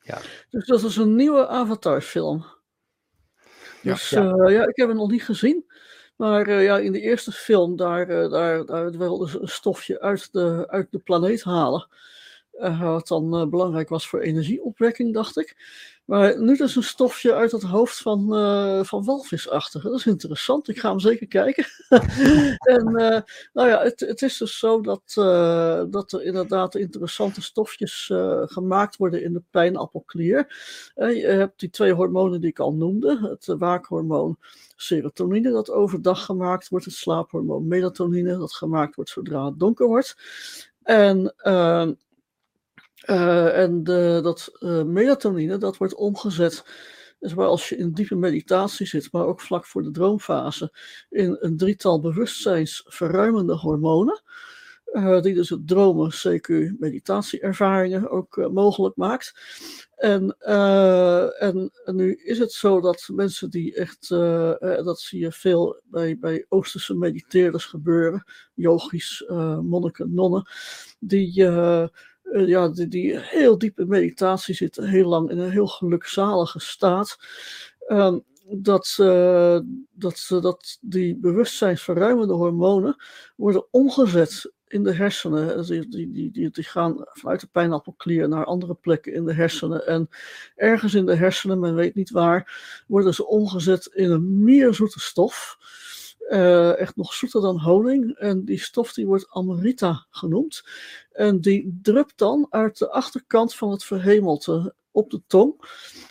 Ja. 0.00 0.18
Dus 0.50 0.66
dat 0.66 0.82
is 0.82 0.96
een 0.96 1.14
nieuwe 1.14 1.46
Avatar-film. 1.46 2.46
Dus 3.82 4.10
ja. 4.10 4.24
Uh, 4.24 4.52
ja, 4.52 4.66
ik 4.66 4.76
heb 4.76 4.88
hem 4.88 4.96
nog 4.96 5.10
niet 5.10 5.24
gezien. 5.24 5.64
Maar 6.16 6.48
uh, 6.48 6.64
ja, 6.64 6.78
in 6.78 6.92
de 6.92 7.00
eerste 7.00 7.32
film, 7.32 7.76
daar, 7.76 8.10
uh, 8.10 8.30
daar, 8.30 8.66
daar 8.66 8.90
wilden 8.90 9.28
ze 9.28 9.40
een 9.40 9.48
stofje 9.48 10.00
uit 10.00 10.32
de, 10.32 10.64
uit 10.68 10.86
de 10.90 10.98
planeet 10.98 11.42
halen. 11.42 11.88
wat 12.80 13.08
dan 13.08 13.50
belangrijk 13.50 13.88
was 13.88 14.08
voor 14.08 14.20
energieopwekking, 14.20 15.14
dacht 15.14 15.38
ik. 15.38 15.56
Maar 16.08 16.40
nu 16.40 16.56
is 16.56 16.76
een 16.76 16.82
stofje 16.82 17.34
uit 17.34 17.52
het 17.52 17.62
hoofd 17.62 17.98
van, 17.98 18.34
uh, 18.34 18.84
van 18.84 19.04
walvisachtige. 19.04 19.88
Dat 19.88 19.98
is 19.98 20.06
interessant. 20.06 20.68
Ik 20.68 20.78
ga 20.78 20.88
hem 20.88 21.00
zeker 21.00 21.26
kijken. 21.26 21.66
en 22.74 22.88
uh, 22.88 23.20
nou 23.52 23.68
ja, 23.68 23.82
het, 23.82 24.00
het, 24.00 24.22
is 24.22 24.36
dus 24.36 24.58
zo 24.58 24.80
dat, 24.80 25.14
uh, 25.18 25.82
dat 25.90 26.12
er 26.12 26.22
inderdaad 26.22 26.74
interessante 26.74 27.42
stofjes 27.42 28.12
gemaakt 28.44 28.96
worden 28.96 29.22
in 29.22 29.32
de 29.32 29.42
pijnappelklier. 29.50 30.46
je 30.94 31.26
hebt 31.26 31.60
die 31.60 31.70
twee 31.70 31.92
hormonen 31.92 32.40
die 32.40 32.50
ik 32.50 32.58
al 32.58 32.74
noemde. 32.74 33.18
Het 33.30 33.46
waakhormoon 33.58 34.38
serotonine 34.76 35.50
dat 35.50 35.70
overdag 35.70 36.24
gemaakt 36.24 36.68
wordt. 36.68 36.84
Het 36.84 36.94
slaaphormoon 36.94 37.66
melatonine 37.66 38.38
dat 38.38 38.52
gemaakt 38.52 38.94
wordt 38.94 39.10
zodra 39.10 39.44
het 39.44 39.58
donker 39.58 39.86
wordt. 39.86 40.16
En 40.82 41.34
uh, 43.10 43.58
en 43.58 43.84
de, 43.84 44.20
dat 44.22 44.50
uh, 44.60 44.82
melatonine, 44.82 45.58
dat 45.58 45.76
wordt 45.76 45.94
omgezet, 45.94 46.64
dus 47.18 47.36
als 47.36 47.68
je 47.68 47.76
in 47.76 47.92
diepe 47.92 48.14
meditatie 48.14 48.86
zit, 48.86 49.12
maar 49.12 49.26
ook 49.26 49.40
vlak 49.40 49.66
voor 49.66 49.82
de 49.82 49.90
droomfase, 49.90 50.72
in 51.10 51.36
een 51.40 51.56
drietal 51.56 52.00
bewustzijnsverruimende 52.00 53.54
hormonen. 53.54 54.22
Die 55.22 55.34
dus 55.34 55.48
het 55.48 55.66
dromen, 55.66 56.10
CQ, 56.10 56.78
meditatieervaringen 56.78 58.10
ook 58.10 58.48
mogelijk 58.52 58.96
maakt. 58.96 59.34
En, 59.96 60.36
en, 61.38 61.70
en, 61.84 61.96
nu 61.96 62.14
is 62.14 62.38
het 62.38 62.52
zo 62.52 62.80
dat 62.80 63.08
mensen 63.12 63.50
die 63.50 63.74
echt, 63.74 64.08
dat 64.84 65.00
zie 65.00 65.20
je 65.20 65.32
veel 65.32 65.80
bij, 65.84 66.18
bij 66.18 66.46
Oosterse 66.48 66.94
mediteerders 66.94 67.64
gebeuren, 67.64 68.24
yogis, 68.54 69.24
monniken, 69.62 70.14
nonnen, 70.14 70.50
die 70.98 71.46
uh, 72.32 72.48
ja, 72.48 72.68
die, 72.68 73.18
heel 73.18 73.58
diep 73.58 73.78
in 73.78 73.88
meditatie 73.88 74.54
zitten, 74.54 74.88
heel 74.88 75.08
lang 75.08 75.30
in 75.30 75.38
een 75.38 75.50
heel 75.50 75.66
gelukzalige 75.66 76.60
staat. 76.60 77.18
Um, 77.88 78.24
dat, 78.50 78.96
uh, 79.00 79.58
dat, 79.92 80.26
dat 80.28 80.78
die 80.80 81.16
bewustzijnsverruimende 81.16 82.34
hormonen 82.34 82.96
worden 83.36 83.66
omgezet 83.70 84.52
in 84.66 84.82
de 84.82 84.94
hersenen. 84.94 85.66
Die, 85.66 85.88
die, 85.88 86.30
die, 86.30 86.50
die, 86.50 86.64
gaan 86.64 86.96
vanuit 87.12 87.40
de 87.40 87.46
pijnappelklier 87.46 88.28
naar 88.28 88.44
andere 88.44 88.74
plekken 88.74 89.12
in 89.12 89.24
de 89.24 89.32
hersenen. 89.32 89.86
En 89.86 90.08
ergens 90.54 90.94
in 90.94 91.06
de 91.06 91.14
hersenen, 91.14 91.60
men 91.60 91.74
weet 91.74 91.94
niet 91.94 92.10
waar, 92.10 92.60
worden 92.86 93.14
ze 93.14 93.26
omgezet 93.26 93.86
in 93.86 94.10
een 94.10 94.44
meer 94.44 94.74
zoete 94.74 95.00
stof. 95.00 95.56
Uh, 96.28 96.78
echt 96.78 96.96
nog 96.96 97.14
zoeter 97.14 97.40
dan 97.40 97.58
honing. 97.58 98.16
En 98.16 98.44
die 98.44 98.60
stof 98.60 98.92
die 98.92 99.06
wordt 99.06 99.28
amarita 99.30 100.06
genoemd. 100.10 100.62
En 101.12 101.40
die 101.40 101.78
drupt 101.82 102.18
dan 102.18 102.46
uit 102.50 102.78
de 102.78 102.90
achterkant 102.90 103.54
van 103.54 103.70
het 103.70 103.84
verhemelte 103.84 104.74
op 104.90 105.10
de 105.10 105.22
tong. 105.26 105.54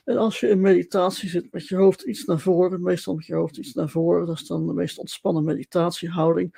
En 0.03 0.17
als 0.17 0.39
je 0.39 0.49
in 0.49 0.61
meditatie 0.61 1.29
zit 1.29 1.51
met 1.51 1.67
je 1.67 1.75
hoofd 1.75 2.01
iets 2.01 2.25
naar 2.25 2.39
voren, 2.39 2.81
meestal 2.81 3.15
met 3.15 3.25
je 3.25 3.33
hoofd 3.33 3.57
iets 3.57 3.73
naar 3.73 3.89
voren, 3.89 4.25
dat 4.25 4.35
is 4.35 4.47
dan 4.47 4.67
de 4.67 4.73
meest 4.73 4.97
ontspannen 4.97 5.43
meditatiehouding, 5.43 6.55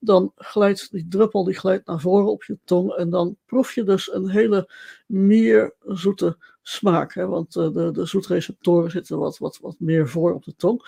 dan 0.00 0.32
glijdt 0.36 0.90
die 0.90 1.06
druppel 1.08 1.44
die 1.44 1.58
glijdt 1.58 1.86
naar 1.86 2.00
voren 2.00 2.30
op 2.30 2.44
je 2.44 2.58
tong 2.64 2.92
en 2.92 3.10
dan 3.10 3.36
proef 3.46 3.74
je 3.74 3.82
dus 3.82 4.12
een 4.12 4.28
hele 4.28 4.70
meer 5.06 5.74
zoete 5.86 6.36
smaak. 6.62 7.14
Hè? 7.14 7.26
Want 7.26 7.56
uh, 7.56 7.72
de, 7.72 7.90
de 7.90 8.06
zoetreceptoren 8.06 8.90
zitten 8.90 9.18
wat, 9.18 9.38
wat, 9.38 9.58
wat 9.58 9.76
meer 9.78 10.08
voor 10.08 10.34
op 10.34 10.44
de 10.44 10.54
tong. 10.56 10.86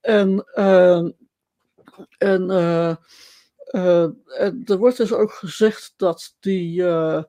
En, 0.00 0.44
uh, 0.54 1.08
en 2.18 2.50
uh, 2.50 2.96
uh, 3.70 4.08
er 4.64 4.76
wordt 4.78 4.96
dus 4.96 5.12
ook 5.12 5.32
gezegd 5.32 5.94
dat 5.96 6.36
die, 6.40 6.80
uh, 6.80 7.22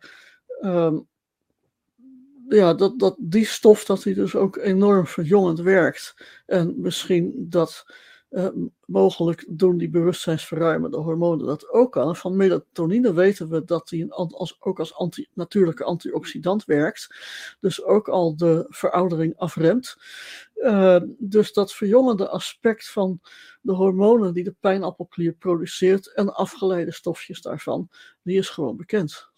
um, 0.62 1.08
ja, 2.50 2.74
dat, 2.74 3.00
dat 3.00 3.16
die 3.20 3.46
stof 3.46 3.86
dat 3.86 4.04
die 4.04 4.14
dus 4.14 4.36
ook 4.36 4.58
enorm 4.58 5.08
verjongend 5.08 5.60
werkt. 5.60 6.16
En 6.46 6.74
misschien 6.78 7.34
dat 7.50 7.86
uh, 8.30 8.48
mogelijk 8.86 9.46
doen 9.50 9.78
die 9.78 9.90
bewustzijnsverruimende 9.90 10.98
hormonen 10.98 11.46
dat 11.46 11.70
ook 11.70 11.98
al. 11.98 12.16
van 12.16 12.36
melatonine 12.36 13.14
weten 13.14 13.50
we 13.50 13.64
dat 13.64 13.88
die 13.88 14.14
als, 14.14 14.62
ook 14.62 14.80
als 14.80 14.96
anti, 14.96 15.28
natuurlijke 15.34 15.84
antioxidant 15.84 16.66
werkt. 16.66 17.16
Dus 17.60 17.84
ook 17.84 18.08
al 18.08 18.36
de 18.36 18.66
veroudering 18.70 19.38
afremt. 19.38 19.96
Uh, 20.56 21.00
dus 21.18 21.54
dat 21.54 21.74
verjongende 21.74 22.30
aspect 22.30 22.90
van 22.90 23.22
de 23.62 23.74
hormonen 23.74 24.34
die 24.34 24.44
de 24.44 24.56
pijnappelklier 24.60 25.34
produceert 25.34 26.14
en 26.14 26.34
afgeleide 26.34 26.92
stofjes 26.92 27.42
daarvan, 27.42 27.90
die 28.24 28.38
is 28.38 28.50
gewoon 28.50 28.78
bekend. 28.78 29.30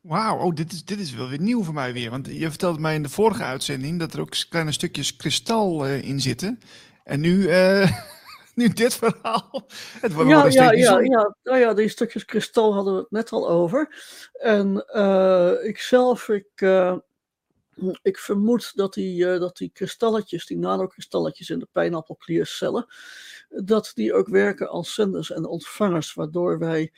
Wauw, 0.00 0.38
oh, 0.38 0.54
dit, 0.54 0.72
is, 0.72 0.84
dit 0.84 1.00
is 1.00 1.14
wel 1.14 1.28
weer 1.28 1.40
nieuw 1.40 1.62
voor 1.62 1.74
mij 1.74 1.92
weer. 1.92 2.10
Want 2.10 2.26
je 2.26 2.48
vertelde 2.48 2.80
mij 2.80 2.94
in 2.94 3.02
de 3.02 3.08
vorige 3.08 3.42
uitzending 3.42 3.98
dat 3.98 4.12
er 4.12 4.20
ook 4.20 4.34
kleine 4.48 4.72
stukjes 4.72 5.16
kristal 5.16 5.86
uh, 5.86 6.02
in 6.02 6.20
zitten. 6.20 6.58
En 7.04 7.20
nu, 7.20 7.48
uh, 7.48 7.92
nu 8.54 8.68
dit 8.68 8.94
verhaal. 8.94 9.66
Het 10.00 10.12
wordt 10.12 10.30
ja, 10.30 10.46
ja, 10.46 10.72
ja, 10.72 11.00
ja, 11.00 11.36
nou 11.42 11.58
ja, 11.58 11.74
die 11.74 11.88
stukjes 11.88 12.24
kristal 12.24 12.74
hadden 12.74 12.94
we 12.94 13.00
het 13.00 13.10
net 13.10 13.32
al 13.32 13.48
over. 13.48 13.94
En 14.32 14.84
uh, 14.94 15.52
ik 15.62 15.78
zelf, 15.78 16.28
ik, 16.28 16.60
uh, 16.60 16.96
ik 18.02 18.18
vermoed 18.18 18.72
dat 18.74 18.94
die, 18.94 19.38
dat 19.38 19.56
die 19.56 19.70
kristalletjes, 19.72 20.46
die 20.46 20.58
nanokristalletjes 20.58 21.50
in 21.50 21.58
de 21.58 21.68
pijnappelkliercellen, 21.72 22.86
dat 23.48 23.90
die 23.94 24.14
ook 24.14 24.28
werken 24.28 24.68
als 24.68 24.94
zenders 24.94 25.30
en 25.30 25.46
ontvangers, 25.46 26.14
waardoor 26.14 26.58
wij 26.58 26.92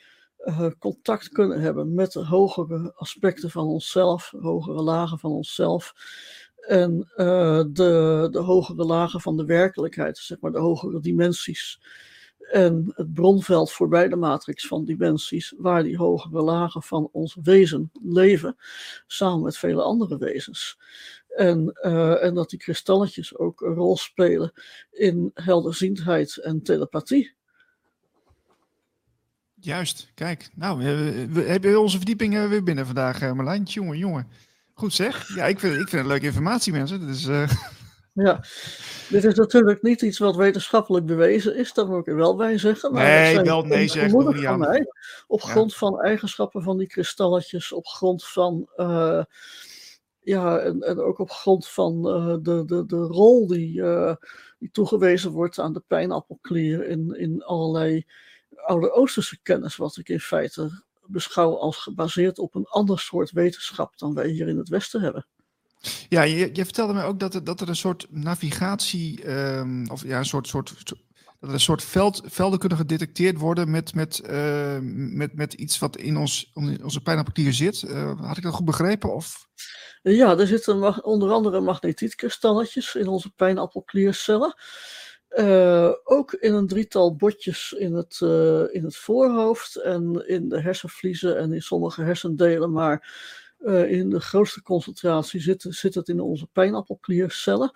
contact 0.79 1.29
kunnen 1.29 1.61
hebben 1.61 1.93
met 1.93 2.11
de 2.11 2.25
hogere 2.25 2.93
aspecten 2.95 3.49
van 3.51 3.67
onszelf, 3.67 4.33
hogere 4.39 4.81
lagen 4.81 5.19
van 5.19 5.31
onszelf 5.31 5.93
en 6.67 7.11
uh, 7.15 7.63
de, 7.71 8.27
de 8.31 8.39
hogere 8.39 8.85
lagen 8.85 9.21
van 9.21 9.37
de 9.37 9.45
werkelijkheid, 9.45 10.17
zeg 10.17 10.39
maar 10.39 10.51
de 10.51 10.59
hogere 10.59 10.99
dimensies. 10.99 11.79
en 12.51 12.91
het 12.95 13.13
bronveld 13.13 13.71
voorbij 13.71 14.07
de 14.07 14.15
matrix 14.15 14.67
van 14.67 14.85
dimensies, 14.85 15.53
waar 15.57 15.83
die 15.83 15.97
hogere 15.97 16.41
lagen 16.41 16.83
van 16.83 17.09
ons 17.11 17.37
wezen 17.43 17.91
leven, 18.03 18.55
samen 19.07 19.41
met 19.41 19.57
vele 19.57 19.81
andere 19.81 20.17
wezens. 20.17 20.79
En, 21.27 21.79
uh, 21.81 22.23
en 22.23 22.33
dat 22.33 22.49
die 22.49 22.59
kristalletjes 22.59 23.37
ook 23.37 23.61
een 23.61 23.73
rol 23.73 23.97
spelen 23.97 24.51
in 24.91 25.31
helderziendheid 25.33 26.37
en 26.37 26.61
telepathie. 26.61 27.33
Juist, 29.59 30.11
kijk. 30.13 30.49
Nou, 30.55 30.77
we, 30.77 31.27
we 31.29 31.41
hebben 31.41 31.79
onze 31.79 31.97
verdieping 31.97 32.47
weer 32.47 32.63
binnen 32.63 32.85
vandaag, 32.85 33.33
Marlijn. 33.33 33.63
Jongen, 33.63 33.97
jongen. 33.97 34.27
Goed 34.77 34.93
zeg. 34.93 35.35
Ja, 35.35 35.45
ik 35.45 35.59
vind, 35.59 35.73
ik 35.73 35.89
vind 35.89 36.01
het 36.01 36.11
leuke 36.11 36.25
informatie, 36.25 36.73
mensen. 36.73 37.07
Dus, 37.07 37.25
uh... 37.25 37.49
Ja, 38.13 38.43
dit 39.09 39.23
is 39.23 39.33
natuurlijk 39.33 39.81
niet 39.81 40.01
iets 40.01 40.17
wat 40.17 40.35
wetenschappelijk 40.35 41.05
bewezen 41.05 41.55
is, 41.55 41.73
daar 41.73 41.87
moet 41.87 41.99
ik 41.99 42.07
er 42.07 42.15
wel 42.15 42.35
bij 42.35 42.57
zeggen. 42.57 42.91
Maar 42.91 43.03
nee, 43.03 43.41
wel 43.41 43.63
nee 43.63 43.87
zeg. 43.87 44.11
Van 44.11 44.59
mij, 44.59 44.85
op 45.27 45.41
grond 45.41 45.71
ja. 45.71 45.77
van 45.77 46.01
eigenschappen 46.01 46.63
van 46.63 46.77
die 46.77 46.87
kristalletjes, 46.87 47.71
op 47.71 47.87
grond 47.87 48.25
van 48.25 48.69
uh, 48.77 49.23
ja, 50.19 50.57
en, 50.57 50.81
en 50.81 50.99
ook 50.99 51.19
op 51.19 51.31
grond 51.31 51.67
van 51.67 52.07
uh, 52.07 52.37
de, 52.41 52.65
de, 52.65 52.85
de 52.85 53.01
rol 53.01 53.47
die, 53.47 53.77
uh, 53.77 54.15
die 54.59 54.71
toegewezen 54.71 55.31
wordt 55.31 55.59
aan 55.59 55.73
de 55.73 55.83
pijnappelklier 55.87 56.87
in, 56.87 57.15
in 57.17 57.43
allerlei 57.43 58.05
oude 58.55 58.91
Oosterse 58.91 59.41
kennis, 59.41 59.75
wat 59.75 59.97
ik 59.97 60.09
in 60.09 60.19
feite 60.19 60.83
beschouw 61.07 61.57
als 61.57 61.77
gebaseerd 61.77 62.39
op 62.39 62.55
een 62.55 62.65
ander 62.65 62.99
soort 62.99 63.31
wetenschap 63.31 63.97
dan 63.97 64.13
wij 64.13 64.27
hier 64.27 64.47
in 64.47 64.57
het 64.57 64.69
Westen 64.69 65.01
hebben. 65.01 65.25
Ja, 66.09 66.21
je, 66.21 66.49
je 66.53 66.63
vertelde 66.63 66.93
mij 66.93 67.03
ook 67.03 67.19
dat 67.19 67.33
er, 67.33 67.43
dat 67.43 67.61
er 67.61 67.69
een 67.69 67.75
soort 67.75 68.07
navigatie, 68.09 69.31
um, 69.31 69.89
of 69.89 70.03
ja, 70.03 70.17
een 70.17 70.25
soort, 70.25 70.47
soort, 70.47 70.73
dat 71.39 71.49
er 71.49 71.53
een 71.53 71.59
soort 71.59 71.83
veld, 71.83 72.21
velden 72.25 72.59
kunnen 72.59 72.77
gedetecteerd 72.77 73.37
worden 73.37 73.71
met, 73.71 73.93
met, 73.93 74.21
uh, 74.29 74.77
met, 74.91 75.35
met 75.35 75.53
iets 75.53 75.79
wat 75.79 75.97
in 75.97 76.17
ons, 76.17 76.51
onze 76.83 77.01
pijnappelklier 77.01 77.53
zit. 77.53 77.81
Uh, 77.81 78.21
had 78.21 78.37
ik 78.37 78.43
dat 78.43 78.53
goed 78.53 78.65
begrepen? 78.65 79.13
Of? 79.13 79.47
Ja, 80.01 80.37
er 80.37 80.47
zitten 80.47 81.03
onder 81.03 81.31
andere 81.31 81.61
magnetietkristalletjes 81.61 82.95
in 82.95 83.07
onze 83.07 83.29
pijnappelkliercellen. 83.29 84.55
Uh, 85.29 85.91
ook 86.03 86.33
in 86.33 86.53
een 86.53 86.67
drietal 86.67 87.15
botjes 87.15 87.75
in 87.77 87.93
het, 87.93 88.19
uh, 88.23 88.73
in 88.73 88.83
het 88.83 88.97
voorhoofd 88.97 89.75
en 89.75 90.27
in 90.27 90.49
de 90.49 90.61
hersenvliezen 90.61 91.37
en 91.37 91.53
in 91.53 91.61
sommige 91.61 92.01
hersendelen, 92.01 92.71
maar 92.71 93.13
uh, 93.59 93.91
in 93.91 94.09
de 94.09 94.19
grootste 94.19 94.61
concentratie 94.61 95.41
zit, 95.41 95.65
zit 95.69 95.95
het 95.95 96.07
in 96.07 96.19
onze 96.19 96.47
pijnappelkliercellen. 96.47 97.71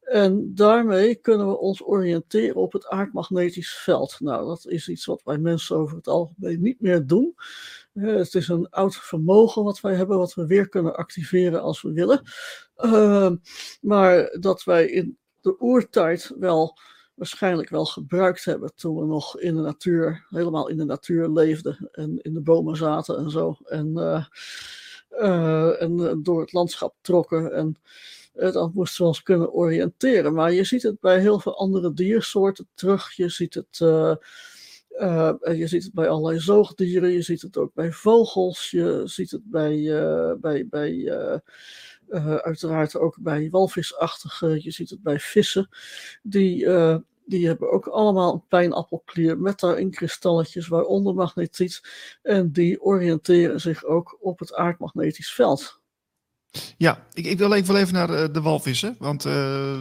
En 0.00 0.54
daarmee 0.54 1.14
kunnen 1.14 1.48
we 1.48 1.58
ons 1.58 1.86
oriënteren 1.86 2.54
op 2.54 2.72
het 2.72 2.88
aardmagnetisch 2.88 3.74
veld. 3.74 4.16
Nou, 4.20 4.46
dat 4.46 4.66
is 4.66 4.88
iets 4.88 5.04
wat 5.04 5.22
wij 5.24 5.38
mensen 5.38 5.76
over 5.76 5.96
het 5.96 6.08
algemeen 6.08 6.60
niet 6.60 6.80
meer 6.80 7.06
doen. 7.06 7.34
Het 7.92 8.34
is 8.34 8.48
een 8.48 8.68
oud 8.68 8.96
vermogen 8.96 9.64
wat 9.64 9.80
wij 9.80 9.94
hebben, 9.94 10.18
wat 10.18 10.34
we 10.34 10.46
weer 10.46 10.68
kunnen 10.68 10.96
activeren 10.96 11.62
als 11.62 11.82
we 11.82 11.92
willen. 11.92 12.22
Maar 13.80 14.36
dat 14.40 14.64
wij 14.64 14.86
in 14.86 15.18
de 15.48 15.60
oertijd 15.60 16.32
wel 16.38 16.78
waarschijnlijk 17.18 17.68
wel 17.68 17.86
gebruikt 17.86 18.44
hebben 18.44 18.74
toen 18.74 18.98
we 18.98 19.06
nog 19.06 19.38
in 19.38 19.54
de 19.54 19.62
natuur, 19.62 20.26
helemaal 20.28 20.68
in 20.68 20.76
de 20.76 20.84
natuur 20.84 21.28
leefden 21.28 21.88
en 21.92 22.18
in 22.22 22.34
de 22.34 22.40
bomen 22.40 22.76
zaten 22.76 23.18
en 23.18 23.30
zo. 23.30 23.56
En, 23.64 23.92
uh, 23.96 24.24
uh, 25.10 25.82
en 25.82 26.20
door 26.22 26.40
het 26.40 26.52
landschap 26.52 26.94
trokken 27.00 27.52
en 27.52 27.76
dan 28.52 28.70
moesten 28.74 29.02
we 29.02 29.08
ons 29.08 29.22
kunnen 29.22 29.52
oriënteren. 29.52 30.34
Maar 30.34 30.52
je 30.52 30.64
ziet 30.64 30.82
het 30.82 31.00
bij 31.00 31.20
heel 31.20 31.40
veel 31.40 31.58
andere 31.58 31.92
diersoorten 31.92 32.68
terug. 32.74 33.12
Je 33.12 33.28
ziet 33.28 33.54
het, 33.54 33.78
je 33.78 35.66
ziet 35.66 35.82
het 35.82 35.92
bij 35.92 36.08
allerlei 36.08 36.40
zoogdieren, 36.40 37.10
je 37.10 37.22
ziet 37.22 37.42
het 37.42 37.56
ook 37.56 37.74
bij 37.74 37.92
vogels, 37.92 38.70
je 38.70 39.02
ziet 39.04 39.30
het 39.30 39.42
bij, 39.44 39.82
bij, 40.40 40.66
bij 40.68 41.12
uh, 42.10 42.34
uiteraard 42.34 42.96
ook 42.96 43.16
bij 43.20 43.50
walvisachtige, 43.50 44.62
je 44.62 44.70
ziet 44.70 44.90
het 44.90 45.02
bij 45.02 45.20
vissen. 45.20 45.68
Die, 46.22 46.64
uh, 46.64 46.96
die 47.26 47.46
hebben 47.46 47.72
ook 47.72 47.86
allemaal 47.86 48.32
een 48.32 48.46
pijnappelklier 48.48 49.38
met 49.38 49.60
daarin 49.60 49.90
kristalletjes, 49.90 50.68
waaronder 50.68 51.14
magnetiet. 51.14 51.80
En 52.22 52.52
die 52.52 52.82
oriënteren 52.82 53.60
zich 53.60 53.84
ook 53.84 54.18
op 54.20 54.38
het 54.38 54.54
aardmagnetisch 54.54 55.32
veld. 55.32 55.80
Ja, 56.76 57.06
ik, 57.12 57.26
ik, 57.26 57.38
wil, 57.38 57.48
wil 57.48 57.76
even 57.76 57.94
naar 57.94 58.06
de, 58.06 58.30
de 58.30 58.40
walvissen. 58.40 58.96
Want 58.98 59.24
uh, 59.24 59.32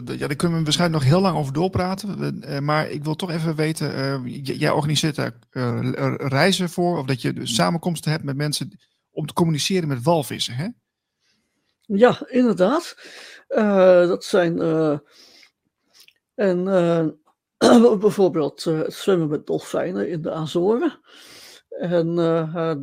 de, 0.04 0.18
ja, 0.18 0.28
daar 0.28 0.36
kunnen 0.36 0.58
we 0.58 0.64
waarschijnlijk 0.64 1.04
nog 1.04 1.12
heel 1.12 1.22
lang 1.22 1.38
over 1.38 1.54
doorpraten. 1.54 2.64
Maar 2.64 2.90
ik 2.90 3.04
wil 3.04 3.16
toch 3.16 3.32
even 3.32 3.56
weten, 3.56 4.30
jij 4.42 4.72
organiseert 4.72 5.16
daar 5.16 5.40
reizen 6.18 6.70
voor, 6.70 6.98
of 6.98 7.06
dat 7.06 7.22
je 7.22 7.34
dus 7.34 7.56
samenkomsten 7.56 8.12
hebt 8.12 8.24
met 8.24 8.36
mensen 8.36 8.80
om 9.12 9.26
te 9.26 9.34
communiceren 9.34 9.88
met 9.88 10.04
walvissen, 10.04 10.56
hè? 10.56 10.68
Ja, 11.88 12.28
inderdaad. 12.28 12.96
Uh, 13.50 14.08
dat 14.08 14.24
zijn. 14.24 14.58
Uh, 14.58 14.98
en 16.36 16.60
uh, 17.64 17.98
bijvoorbeeld 17.98 18.64
het 18.64 18.94
zwemmen 18.94 19.28
met 19.28 19.46
dolfijnen 19.46 20.10
in 20.10 20.22
de 20.22 20.32
Azoren. 20.32 21.00
En 21.70 22.16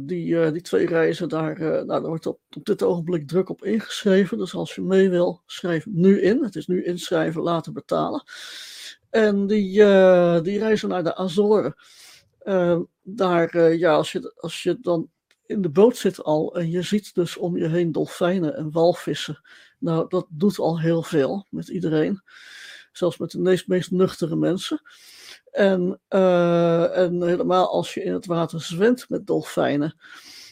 die, 0.07 0.53
die 0.53 0.63
twee 0.63 0.87
reizen, 0.87 1.29
daar, 1.29 1.59
nou, 1.59 1.87
daar 1.87 2.03
wordt 2.03 2.27
op, 2.27 2.41
op 2.57 2.65
dit 2.65 2.83
ogenblik 2.83 3.29
druk 3.29 3.49
op 3.49 3.65
ingeschreven. 3.65 4.39
Dus 4.39 4.55
als 4.55 4.75
je 4.75 4.83
mee 4.83 5.11
wil, 5.11 5.43
schrijf 5.47 5.87
nu 5.87 6.21
in. 6.21 6.45
Het 6.45 6.57
is 6.57 6.67
nu 6.67 6.85
inschrijven, 6.85 7.43
later 7.43 7.73
betalen. 7.73 8.25
En 9.11 9.47
die, 9.47 9.71
die 10.43 10.59
reizen 10.59 10.89
naar 10.89 11.05
de 11.05 11.17
Azoren. 11.17 11.75
daar, 13.03 13.75
ja, 13.75 13.95
als 13.95 14.13
je, 14.13 14.33
als 14.37 14.63
je 14.63 14.79
dan 14.81 15.11
in 15.47 15.63
de 15.63 15.71
boot 15.71 15.97
zit 15.97 16.23
al 16.23 16.57
en 16.57 16.71
je 16.71 16.83
ziet 16.83 17.15
dus 17.15 17.37
om 17.37 17.57
je 17.57 17.69
heen 17.69 17.93
dolfijnen 17.93 18.57
en 18.57 18.71
walvissen. 18.71 19.41
Nou, 19.79 20.09
dat 20.09 20.27
doet 20.29 20.59
al 20.59 20.81
heel 20.81 21.03
veel 21.03 21.47
met 21.51 21.69
iedereen. 21.69 22.23
Zelfs 22.93 23.19
met 23.19 23.31
de 23.31 23.41
meest, 23.41 23.69
meest 23.69 23.91
nuchtere 23.91 24.37
mensen. 24.37 24.83
En, 25.51 26.01
uh, 26.09 26.97
en 26.97 27.23
helemaal 27.23 27.73
als 27.73 27.95
je 27.95 28.03
in 28.03 28.13
het 28.13 28.27
water 28.27 28.61
zwemt 28.61 29.09
met 29.09 29.27
dolfijnen. 29.27 29.97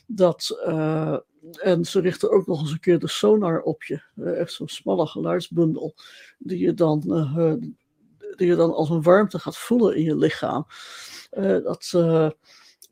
Dat, 0.06 0.62
uh, 0.66 1.16
en 1.62 1.84
ze 1.84 2.00
richten 2.00 2.30
ook 2.30 2.46
nog 2.46 2.60
eens 2.60 2.70
een 2.70 2.80
keer 2.80 2.98
de 2.98 3.08
sonar 3.08 3.60
op 3.60 3.82
je. 3.82 4.02
Uh, 4.16 4.40
echt 4.40 4.52
zo'n 4.52 4.68
smalle 4.68 5.06
geluidsbundel. 5.06 5.94
Die 6.38 6.58
je, 6.58 6.74
dan, 6.74 7.00
die 8.36 8.46
je 8.46 8.54
dan 8.54 8.74
als 8.74 8.90
een 8.90 9.02
warmte 9.02 9.38
gaat 9.38 9.56
voelen 9.56 9.96
in 9.96 10.02
je 10.02 10.16
lichaam. 10.16 10.66
dat 11.62 11.92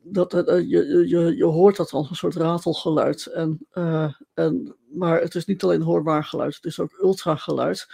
dat, 0.03 0.33
uh, 0.33 0.43
je, 0.69 1.07
je, 1.07 1.35
je 1.35 1.45
hoort 1.45 1.75
dat 1.75 1.91
als 1.91 2.09
een 2.09 2.15
soort 2.15 2.35
ratelgeluid. 2.35 3.25
En, 3.25 3.67
uh, 3.73 4.13
en, 4.33 4.75
maar 4.93 5.21
het 5.21 5.35
is 5.35 5.45
niet 5.45 5.63
alleen 5.63 5.81
hoorbaar 5.81 6.23
geluid, 6.23 6.55
het 6.55 6.65
is 6.65 6.79
ook 6.79 6.99
ultrageluid. 7.01 7.87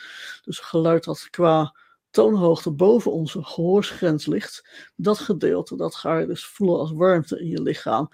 Dus 0.43 0.59
geluid 0.59 1.03
dat 1.03 1.29
qua 1.29 1.75
toonhoogte 2.09 2.71
boven 2.71 3.11
onze 3.11 3.43
gehoorsgrens 3.43 4.25
ligt. 4.25 4.67
Dat 4.95 5.19
gedeelte, 5.19 5.75
dat 5.75 5.95
ga 5.95 6.17
je 6.17 6.27
dus 6.27 6.45
voelen 6.45 6.79
als 6.79 6.91
warmte 6.91 7.39
in 7.39 7.47
je 7.47 7.61
lichaam. 7.61 8.09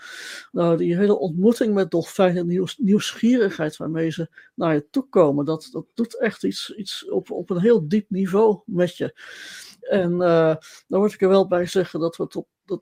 Nou, 0.51 0.77
die 0.77 0.95
hele 0.95 1.17
ontmoeting 1.17 1.73
met 1.73 1.91
dolfijnen, 1.91 2.47
nieuws, 2.47 2.77
nieuwsgierigheid 2.77 3.77
waarmee 3.77 4.09
ze 4.09 4.29
naar 4.55 4.73
je 4.73 4.87
toe 4.89 5.09
komen, 5.09 5.45
dat, 5.45 5.69
dat 5.71 5.85
doet 5.93 6.19
echt 6.19 6.43
iets, 6.43 6.73
iets 6.75 7.09
op, 7.09 7.31
op 7.31 7.49
een 7.49 7.59
heel 7.59 7.87
diep 7.87 8.09
niveau 8.09 8.61
met 8.65 8.97
je. 8.97 9.19
En 9.81 10.11
uh, 10.11 10.17
daar 10.87 10.99
word 10.99 11.13
ik 11.13 11.21
er 11.21 11.29
wel 11.29 11.47
bij 11.47 11.65
zeggen 11.65 11.99
dat 11.99 12.15
we 12.15 12.23
het 12.23 12.43
dat, 12.65 12.81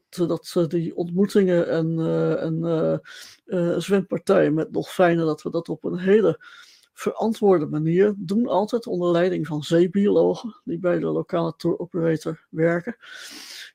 dat 0.53 0.69
die 0.69 0.95
ontmoetingen 0.95 1.69
en, 1.69 1.99
en 2.39 2.59
uh, 2.63 2.97
uh, 3.45 3.79
zwempartijen 3.79 4.53
met 4.53 4.73
dolfijnen, 4.73 5.25
dat 5.25 5.41
we 5.41 5.49
dat 5.49 5.69
op 5.69 5.83
een 5.83 5.97
hele 5.97 6.45
verantwoorde 6.93 7.65
manier 7.65 8.13
doen, 8.17 8.47
altijd 8.47 8.87
onder 8.87 9.11
leiding 9.11 9.47
van 9.47 9.63
zeebiologen 9.63 10.55
die 10.63 10.79
bij 10.79 10.99
de 10.99 11.05
lokale 11.05 11.53
tour 11.57 11.79
operator 11.79 12.45
werken. 12.49 12.95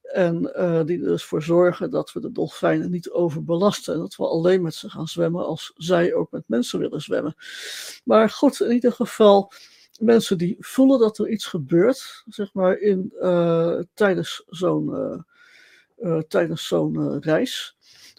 En 0.02 0.42
die 0.86 0.98
dus 0.98 1.24
voor 1.24 1.42
zorgen 1.42 1.90
dat 1.90 2.12
we 2.12 2.20
de 2.20 2.32
dolfijnen 2.32 2.90
niet 2.90 3.10
overbelasten 3.10 3.94
en 3.94 4.00
dat 4.00 4.16
we 4.16 4.26
alleen 4.26 4.62
met 4.62 4.74
ze 4.74 4.90
gaan 4.90 5.08
zwemmen 5.08 5.46
als 5.46 5.72
zij 5.76 6.14
ook 6.14 6.30
met 6.30 6.42
mensen 6.46 6.78
willen 6.78 7.00
zwemmen. 7.00 7.34
Maar 8.04 8.30
goed, 8.30 8.60
in 8.60 8.72
ieder 8.72 8.92
geval 8.92 9.52
mensen 10.00 10.38
die 10.38 10.56
voelen 10.58 10.98
dat 10.98 11.18
er 11.18 11.28
iets 11.28 11.46
gebeurt, 11.46 12.24
zeg 12.26 12.52
maar, 12.52 12.78
in, 12.78 13.12
tijdens 13.94 14.44
zo'n 14.48 15.24
tijdens 16.28 16.66
zo'n 16.66 16.94
uh, 16.94 17.16
reis. 17.20 17.76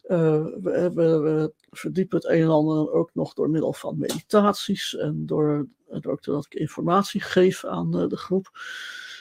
Uh, 0.07 0.45
we, 0.61 0.91
we, 0.93 1.53
verdiepen 1.69 2.17
het 2.17 2.27
een 2.27 2.41
en 2.41 2.49
ander 2.49 2.91
ook 2.91 3.09
nog 3.13 3.33
door 3.33 3.49
middel 3.49 3.73
van 3.73 3.97
meditaties 3.97 4.95
en 4.95 5.25
door, 5.25 5.67
ook 5.87 6.23
doordat 6.23 6.45
ik 6.45 6.53
informatie 6.53 7.21
geef 7.21 7.65
aan 7.65 7.91
de 7.91 8.17
groep. 8.17 8.49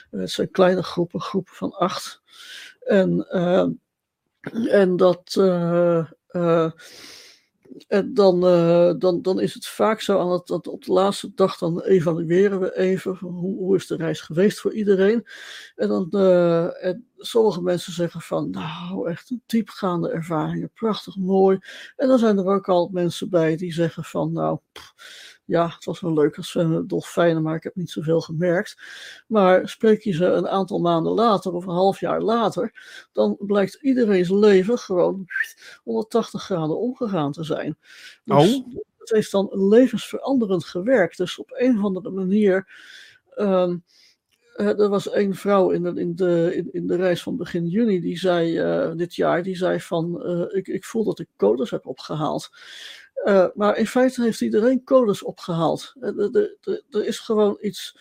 het 0.09 0.31
zijn 0.31 0.51
kleine 0.51 0.83
groepen, 0.83 1.21
groepen 1.21 1.53
van 1.53 1.71
acht. 1.71 2.21
En, 2.79 3.27
en 4.69 4.95
dat 4.95 5.33
dan, 8.05 8.39
dan, 8.99 9.21
dan 9.21 9.39
is 9.39 9.53
het 9.53 9.67
vaak 9.67 10.01
zo 10.01 10.19
aan 10.19 10.31
het, 10.31 10.47
dat 10.47 10.67
op 10.67 10.85
de 10.85 10.91
laatste 10.91 11.31
dag 11.35 11.57
dan 11.57 11.81
evalueren 11.81 12.59
we 12.59 12.77
even 12.77 13.17
hoe, 13.19 13.57
hoe 13.57 13.75
is 13.75 13.87
de 13.87 13.95
reis 13.95 14.21
geweest 14.21 14.59
voor 14.59 14.73
iedereen. 14.73 15.27
En 15.75 15.87
dan 15.87 16.11
en 16.81 17.07
sommige 17.17 17.61
mensen 17.61 17.93
zeggen 17.93 18.21
van 18.21 18.49
nou 18.49 19.09
echt 19.09 19.29
een 19.29 19.43
diepgaande 19.45 20.09
ervaringen, 20.11 20.71
prachtig 20.73 21.15
mooi. 21.15 21.57
En 21.95 22.07
dan 22.07 22.19
zijn 22.19 22.37
er 22.37 22.45
ook 22.45 22.69
al 22.69 22.89
mensen 22.91 23.29
bij 23.29 23.55
die 23.55 23.73
zeggen 23.73 24.03
van 24.03 24.31
nou 24.31 24.59
ja, 25.47 25.67
het 25.67 25.85
was 25.85 25.99
wel 25.99 26.13
leuk 26.13 26.37
als 26.37 26.51
zwemmen 26.51 26.87
dolfijnen, 26.87 27.43
maar 27.43 27.55
ik 27.55 27.63
heb 27.63 27.75
niet 27.75 27.89
zoveel 27.89 28.21
gemerkt. 28.21 28.77
Maar 29.27 29.69
spreek 29.69 30.01
je 30.01 30.11
ze 30.11 30.25
een 30.25 30.47
aantal 30.47 30.79
maanden 30.79 31.13
later 31.13 31.53
of 31.53 31.65
een 31.65 31.73
half 31.73 31.99
jaar 31.99 32.21
later, 32.21 32.73
dan 33.13 33.37
blijkt 33.39 33.81
iedereen's 33.81 34.29
leven 34.29 34.77
gewoon 34.77 35.25
180 35.83 36.43
graden 36.43 36.79
omgegaan 36.79 37.31
te 37.31 37.43
zijn. 37.43 37.77
Dus 38.23 38.55
oh. 38.55 38.73
het 38.97 39.09
heeft 39.09 39.31
dan 39.31 39.67
levensveranderend 39.69 40.65
gewerkt. 40.65 41.17
Dus 41.17 41.39
op 41.39 41.51
een 41.57 41.77
of 41.77 41.83
andere 41.83 42.09
manier. 42.09 42.67
Um, 43.35 43.83
er 44.57 44.89
was 44.89 45.09
één 45.09 45.35
vrouw 45.35 45.69
in 45.69 45.83
de, 45.83 45.93
in, 45.99 46.15
de, 46.15 46.51
in, 46.55 46.69
in, 46.71 46.87
de 46.87 46.95
reis 46.95 47.23
van 47.23 47.37
begin 47.37 47.67
juni, 47.67 47.99
die 48.01 48.17
zei 48.17 48.61
uh, 48.61 48.95
dit 48.95 49.15
jaar, 49.15 49.43
die 49.43 49.55
zei 49.55 49.79
van, 49.79 50.21
uh, 50.25 50.57
ik, 50.57 50.67
ik 50.67 50.85
voel 50.85 51.03
dat 51.03 51.19
ik 51.19 51.27
codes 51.35 51.71
heb 51.71 51.85
opgehaald. 51.85 52.49
Uh, 53.25 53.47
maar 53.53 53.77
in 53.77 53.87
feite 53.87 54.23
heeft 54.23 54.41
iedereen 54.41 54.83
codes 54.83 55.23
opgehaald. 55.23 55.93
Er 56.89 57.05
is 57.05 57.19
gewoon 57.19 57.57
iets 57.61 57.97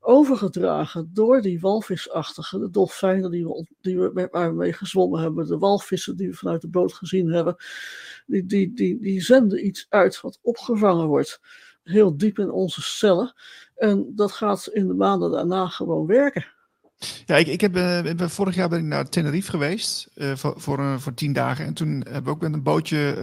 overgedragen 0.00 1.10
door 1.12 1.40
die 1.40 1.60
walvisachtige, 1.60 2.58
de 2.58 2.70
dolfijnen 2.70 3.30
die 3.30 3.46
we, 3.46 4.10
we, 4.14 4.28
waar 4.30 4.50
we 4.50 4.56
mee 4.56 4.72
gezwommen 4.72 5.20
hebben, 5.20 5.46
de 5.46 5.58
walvissen 5.58 6.16
die 6.16 6.28
we 6.28 6.34
vanuit 6.34 6.60
de 6.60 6.68
boot 6.68 6.92
gezien 6.92 7.32
hebben, 7.32 7.56
die, 8.26 8.46
die, 8.46 8.74
die, 8.74 9.00
die 9.00 9.20
zenden 9.20 9.66
iets 9.66 9.86
uit 9.88 10.20
wat 10.20 10.38
opgevangen 10.42 11.06
wordt, 11.06 11.40
heel 11.82 12.16
diep 12.16 12.38
in 12.38 12.50
onze 12.50 12.82
cellen. 12.82 13.34
En 13.74 14.12
dat 14.14 14.32
gaat 14.32 14.66
in 14.66 14.86
de 14.86 14.94
maanden 14.94 15.30
daarna 15.30 15.66
gewoon 15.66 16.06
werken. 16.06 16.46
Ja, 17.26 17.36
ik, 17.36 17.46
ik 17.46 17.60
heb, 17.60 17.76
uh, 17.76 18.28
vorig 18.28 18.54
jaar 18.54 18.68
ben 18.68 18.78
ik 18.78 18.84
naar 18.84 19.08
Tenerife 19.08 19.50
geweest 19.50 20.08
uh, 20.14 20.36
voor, 20.36 20.60
voor, 20.60 20.78
uh, 20.78 20.98
voor 20.98 21.14
tien 21.14 21.32
dagen. 21.32 21.64
En 21.66 21.74
toen 21.74 21.90
hebben 21.90 22.24
we 22.24 22.30
ook 22.30 22.40
met 22.40 22.52
een 22.52 22.62
bootje 22.62 23.16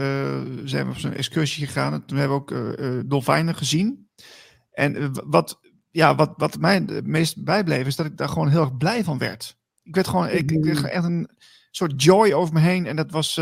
zijn 0.63 0.85
we 0.85 0.91
op 0.91 0.97
zo'n 0.97 1.13
excursie 1.13 1.65
gegaan. 1.65 1.93
En 1.93 2.05
toen 2.05 2.17
hebben 2.17 2.37
we 2.37 2.43
ook 2.43 3.09
dolfijnen 3.09 3.55
gezien. 3.55 4.09
En 4.71 5.11
wat, 5.29 5.59
ja, 5.91 6.15
wat, 6.15 6.33
wat 6.37 6.59
mij 6.59 6.75
het 6.75 7.07
meest 7.07 7.43
bijbleef, 7.43 7.87
is 7.87 7.95
dat 7.95 8.05
ik 8.05 8.17
daar 8.17 8.29
gewoon 8.29 8.49
heel 8.49 8.61
erg 8.61 8.77
blij 8.77 9.03
van 9.03 9.17
werd. 9.17 9.57
Ik 9.83 9.95
werd 9.95 10.07
gewoon, 10.07 10.29
ik, 10.29 10.47
kreeg 10.47 10.83
echt 10.83 11.03
een 11.03 11.29
soort 11.71 12.03
joy 12.03 12.31
over 12.31 12.53
me 12.53 12.59
heen. 12.59 12.85
En 12.85 12.95
dat 12.95 13.11
was 13.11 13.35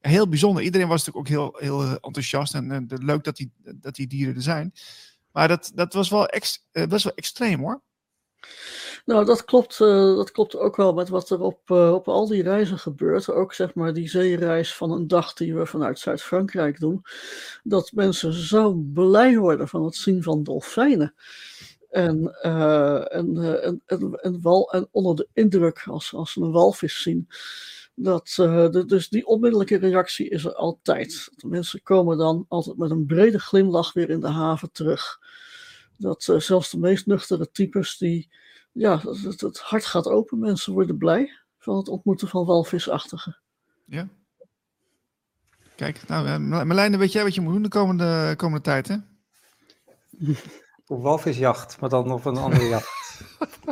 heel 0.00 0.28
bijzonder. 0.28 0.62
Iedereen 0.62 0.88
was 0.88 1.04
natuurlijk 1.04 1.26
ook 1.26 1.60
heel, 1.60 1.70
heel 1.70 1.98
enthousiast. 2.00 2.54
En, 2.54 2.70
en 2.70 2.86
leuk 2.88 3.24
dat 3.24 3.36
die, 3.36 3.52
dat 3.56 3.94
die 3.94 4.06
dieren 4.06 4.34
er 4.34 4.42
zijn. 4.42 4.72
Maar 5.32 5.48
dat, 5.48 5.72
dat 5.74 5.92
was 5.92 6.08
wel, 6.08 6.26
ex, 6.26 6.66
best 6.72 7.04
wel 7.04 7.14
extreem 7.14 7.60
hoor. 7.60 7.82
Nou, 9.04 9.24
dat 9.24 9.44
klopt, 9.44 9.78
uh, 9.80 10.16
dat 10.16 10.30
klopt 10.30 10.56
ook 10.56 10.76
wel 10.76 10.92
met 10.92 11.08
wat 11.08 11.30
er 11.30 11.40
op, 11.40 11.70
uh, 11.70 11.92
op 11.92 12.08
al 12.08 12.26
die 12.26 12.42
reizen 12.42 12.78
gebeurt. 12.78 13.30
Ook 13.30 13.54
zeg 13.54 13.74
maar 13.74 13.92
die 13.92 14.08
zeereis 14.08 14.74
van 14.74 14.90
een 14.90 15.08
dag 15.08 15.32
die 15.32 15.54
we 15.54 15.66
vanuit 15.66 15.98
Zuid-Frankrijk 15.98 16.80
doen. 16.80 17.02
Dat 17.62 17.92
mensen 17.92 18.32
zo 18.32 18.72
blij 18.74 19.36
worden 19.36 19.68
van 19.68 19.84
het 19.84 19.94
zien 19.94 20.22
van 20.22 20.42
dolfijnen. 20.42 21.14
En, 21.90 22.38
uh, 22.42 23.14
en, 23.14 23.80
en, 23.86 24.40
wal, 24.40 24.72
en 24.72 24.88
onder 24.90 25.16
de 25.16 25.28
indruk 25.32 25.82
als, 25.86 26.14
als 26.14 26.36
een 26.36 26.50
walvis 26.50 27.02
zien. 27.02 27.28
Dat, 27.94 28.34
dus 28.86 29.08
die 29.08 29.26
onmiddellijke 29.26 29.76
reactie 29.76 30.28
is 30.28 30.44
er 30.44 30.54
altijd. 30.54 31.30
De 31.36 31.48
mensen 31.48 31.82
komen 31.82 32.18
dan 32.18 32.44
altijd 32.48 32.76
met 32.76 32.90
een 32.90 33.06
brede 33.06 33.38
glimlach 33.38 33.92
weer 33.92 34.10
in 34.10 34.20
de 34.20 34.28
haven 34.28 34.72
terug. 34.72 35.18
Dat 35.96 36.32
zelfs 36.38 36.70
de 36.70 36.78
meest 36.78 37.06
nuchtere 37.06 37.50
types 37.50 37.98
die 37.98 38.28
ja, 38.72 38.98
het, 38.98 39.40
het, 39.40 39.58
hart 39.58 39.84
gaat 39.84 40.06
open. 40.06 40.38
Mensen 40.38 40.72
worden 40.72 40.98
blij 40.98 41.38
van 41.58 41.76
het 41.76 41.88
ontmoeten 41.88 42.28
van 42.28 42.46
walvisachtigen. 42.46 43.38
Ja. 43.84 44.08
Kijk, 45.76 46.08
nou, 46.08 46.28
uh, 46.28 46.36
Marlijne, 46.36 46.96
weet 46.96 47.12
jij 47.12 47.22
wat 47.22 47.34
je 47.34 47.40
moet 47.40 47.52
doen 47.52 47.62
de 47.62 47.68
komende, 47.68 48.34
komende 48.36 48.64
tijd, 48.64 48.88
hè? 48.88 48.96
Op 50.86 51.02
walvisjacht, 51.02 51.80
maar 51.80 51.88
dan 51.88 52.12
op 52.12 52.24
een 52.24 52.36
andere 52.36 52.68
jacht. 52.68 53.00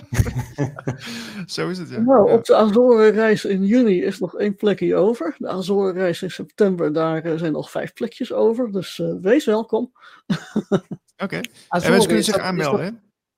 Zo 1.46 1.68
is 1.68 1.78
het, 1.78 1.90
ja. 1.90 2.01
Nou, 2.01 2.30
op 2.30 2.44
de 2.44 2.55
Azorenreis 2.55 3.44
in 3.44 3.64
juni 3.64 4.03
is 4.03 4.18
nog 4.18 4.38
één 4.38 4.57
plekje 4.57 4.96
over. 4.96 5.34
De 5.38 5.48
Azorenreis 5.48 6.22
in 6.22 6.30
september, 6.30 6.92
daar 6.92 7.26
uh, 7.26 7.38
zijn 7.38 7.53
nog 7.53 7.70
vijf 7.70 7.92
plekjes 7.92 8.32
over. 8.32 8.72
Dus 8.72 8.98
uh, 8.98 9.14
wees 9.20 9.44
welkom. 9.44 9.92
Oké. 10.68 10.82
Okay. 11.16 11.44
En 11.68 11.90
mensen 11.90 12.07
kunnen 12.07 12.24
zich 12.24 12.38
aanmelden, 12.38 12.84
hè? 12.84 12.90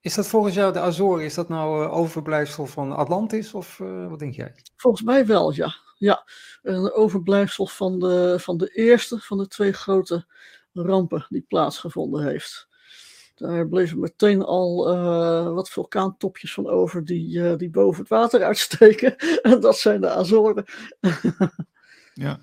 Is 0.03 0.15
dat 0.15 0.27
volgens 0.27 0.55
jou 0.55 0.73
de 0.73 0.81
Azoren, 0.81 1.25
is 1.25 1.35
dat 1.35 1.49
nou 1.49 1.85
uh, 1.85 1.95
overblijfsel 1.95 2.67
van 2.67 2.97
Atlantis 2.97 3.55
of 3.55 3.79
uh, 3.79 4.09
wat 4.09 4.19
denk 4.19 4.35
jij? 4.35 4.55
Volgens 4.77 5.03
mij 5.03 5.27
wel, 5.27 5.53
ja. 5.53 5.75
ja. 5.99 6.29
Een 6.63 6.93
overblijfsel 6.93 7.67
van 7.67 7.99
de, 7.99 8.37
van 8.39 8.57
de 8.57 8.69
eerste 8.69 9.19
van 9.19 9.39
de 9.39 9.47
twee 9.47 9.73
grote 9.73 10.27
rampen 10.73 11.27
die 11.29 11.45
plaatsgevonden 11.49 12.25
heeft. 12.25 12.69
Daar 13.35 13.69
bleven 13.69 14.01
meteen 14.01 14.43
al 14.43 14.95
uh, 14.95 15.55
wat 15.55 15.71
vulkaantopjes 15.71 16.55
van 16.55 16.69
over 16.69 17.05
die, 17.05 17.57
die 17.57 17.71
boven 17.71 18.01
het 18.01 18.09
water 18.11 18.43
uitsteken. 18.43 19.17
en 19.43 19.61
dat 19.61 19.79
zijn 19.79 20.01
de 20.01 20.11
Azoren. 20.11 20.65
ja. 22.15 22.41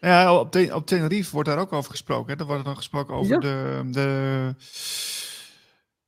Ja, 0.00 0.38
op, 0.38 0.50
ten, 0.50 0.74
op 0.74 0.86
Tenerife 0.86 1.32
wordt 1.32 1.48
daar 1.48 1.58
ook 1.58 1.72
over 1.72 1.90
gesproken. 1.90 2.32
Hè? 2.32 2.40
Er 2.40 2.46
wordt 2.46 2.64
dan 2.64 2.76
gesproken 2.76 3.14
over 3.14 3.32
ja. 3.32 3.38
de, 3.38 3.82
de 3.90 4.54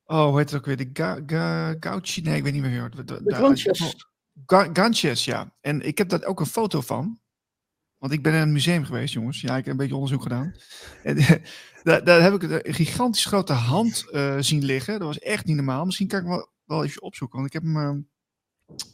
Oh, 0.05 0.25
hoe 0.25 0.37
heet 0.37 0.49
het 0.49 0.59
ook 0.59 0.65
weer? 0.65 0.77
De 0.77 0.89
ga, 0.93 1.19
ga, 1.25 1.75
Gauchi? 1.79 2.21
Nee, 2.21 2.37
ik 2.37 2.43
weet 2.43 2.53
niet 2.53 2.61
meer. 2.61 2.89
De, 2.89 3.03
de, 3.03 3.21
de 3.23 3.35
Ganches, 4.73 5.25
ja. 5.25 5.53
En 5.61 5.81
ik 5.81 5.97
heb 5.97 6.09
daar 6.09 6.23
ook 6.23 6.39
een 6.39 6.45
foto 6.45 6.81
van. 6.81 7.19
Want 7.97 8.15
ik 8.15 8.23
ben 8.23 8.33
in 8.33 8.41
een 8.41 8.51
museum 8.51 8.85
geweest, 8.85 9.13
jongens. 9.13 9.41
Ja, 9.41 9.57
ik 9.57 9.65
heb 9.65 9.73
een 9.73 9.77
beetje 9.77 9.95
onderzoek 9.95 10.21
gedaan. 10.21 10.55
En, 11.03 11.17
daar, 11.83 12.03
daar, 12.03 12.21
heb 12.21 12.33
ik 12.33 12.43
een 12.43 12.73
gigantisch 12.73 13.25
grote 13.25 13.53
hand 13.53 14.05
uh, 14.11 14.37
zien 14.39 14.63
liggen. 14.63 14.99
Dat 14.99 15.07
was 15.07 15.19
echt 15.19 15.45
niet 15.45 15.55
normaal. 15.55 15.85
Misschien 15.85 16.07
kan 16.07 16.19
ik 16.19 16.25
wel, 16.25 16.49
wel 16.65 16.83
even 16.83 17.01
opzoeken, 17.01 17.39
want 17.39 17.53
ik 17.53 17.61
heb 17.61 17.73
hem 17.73 18.07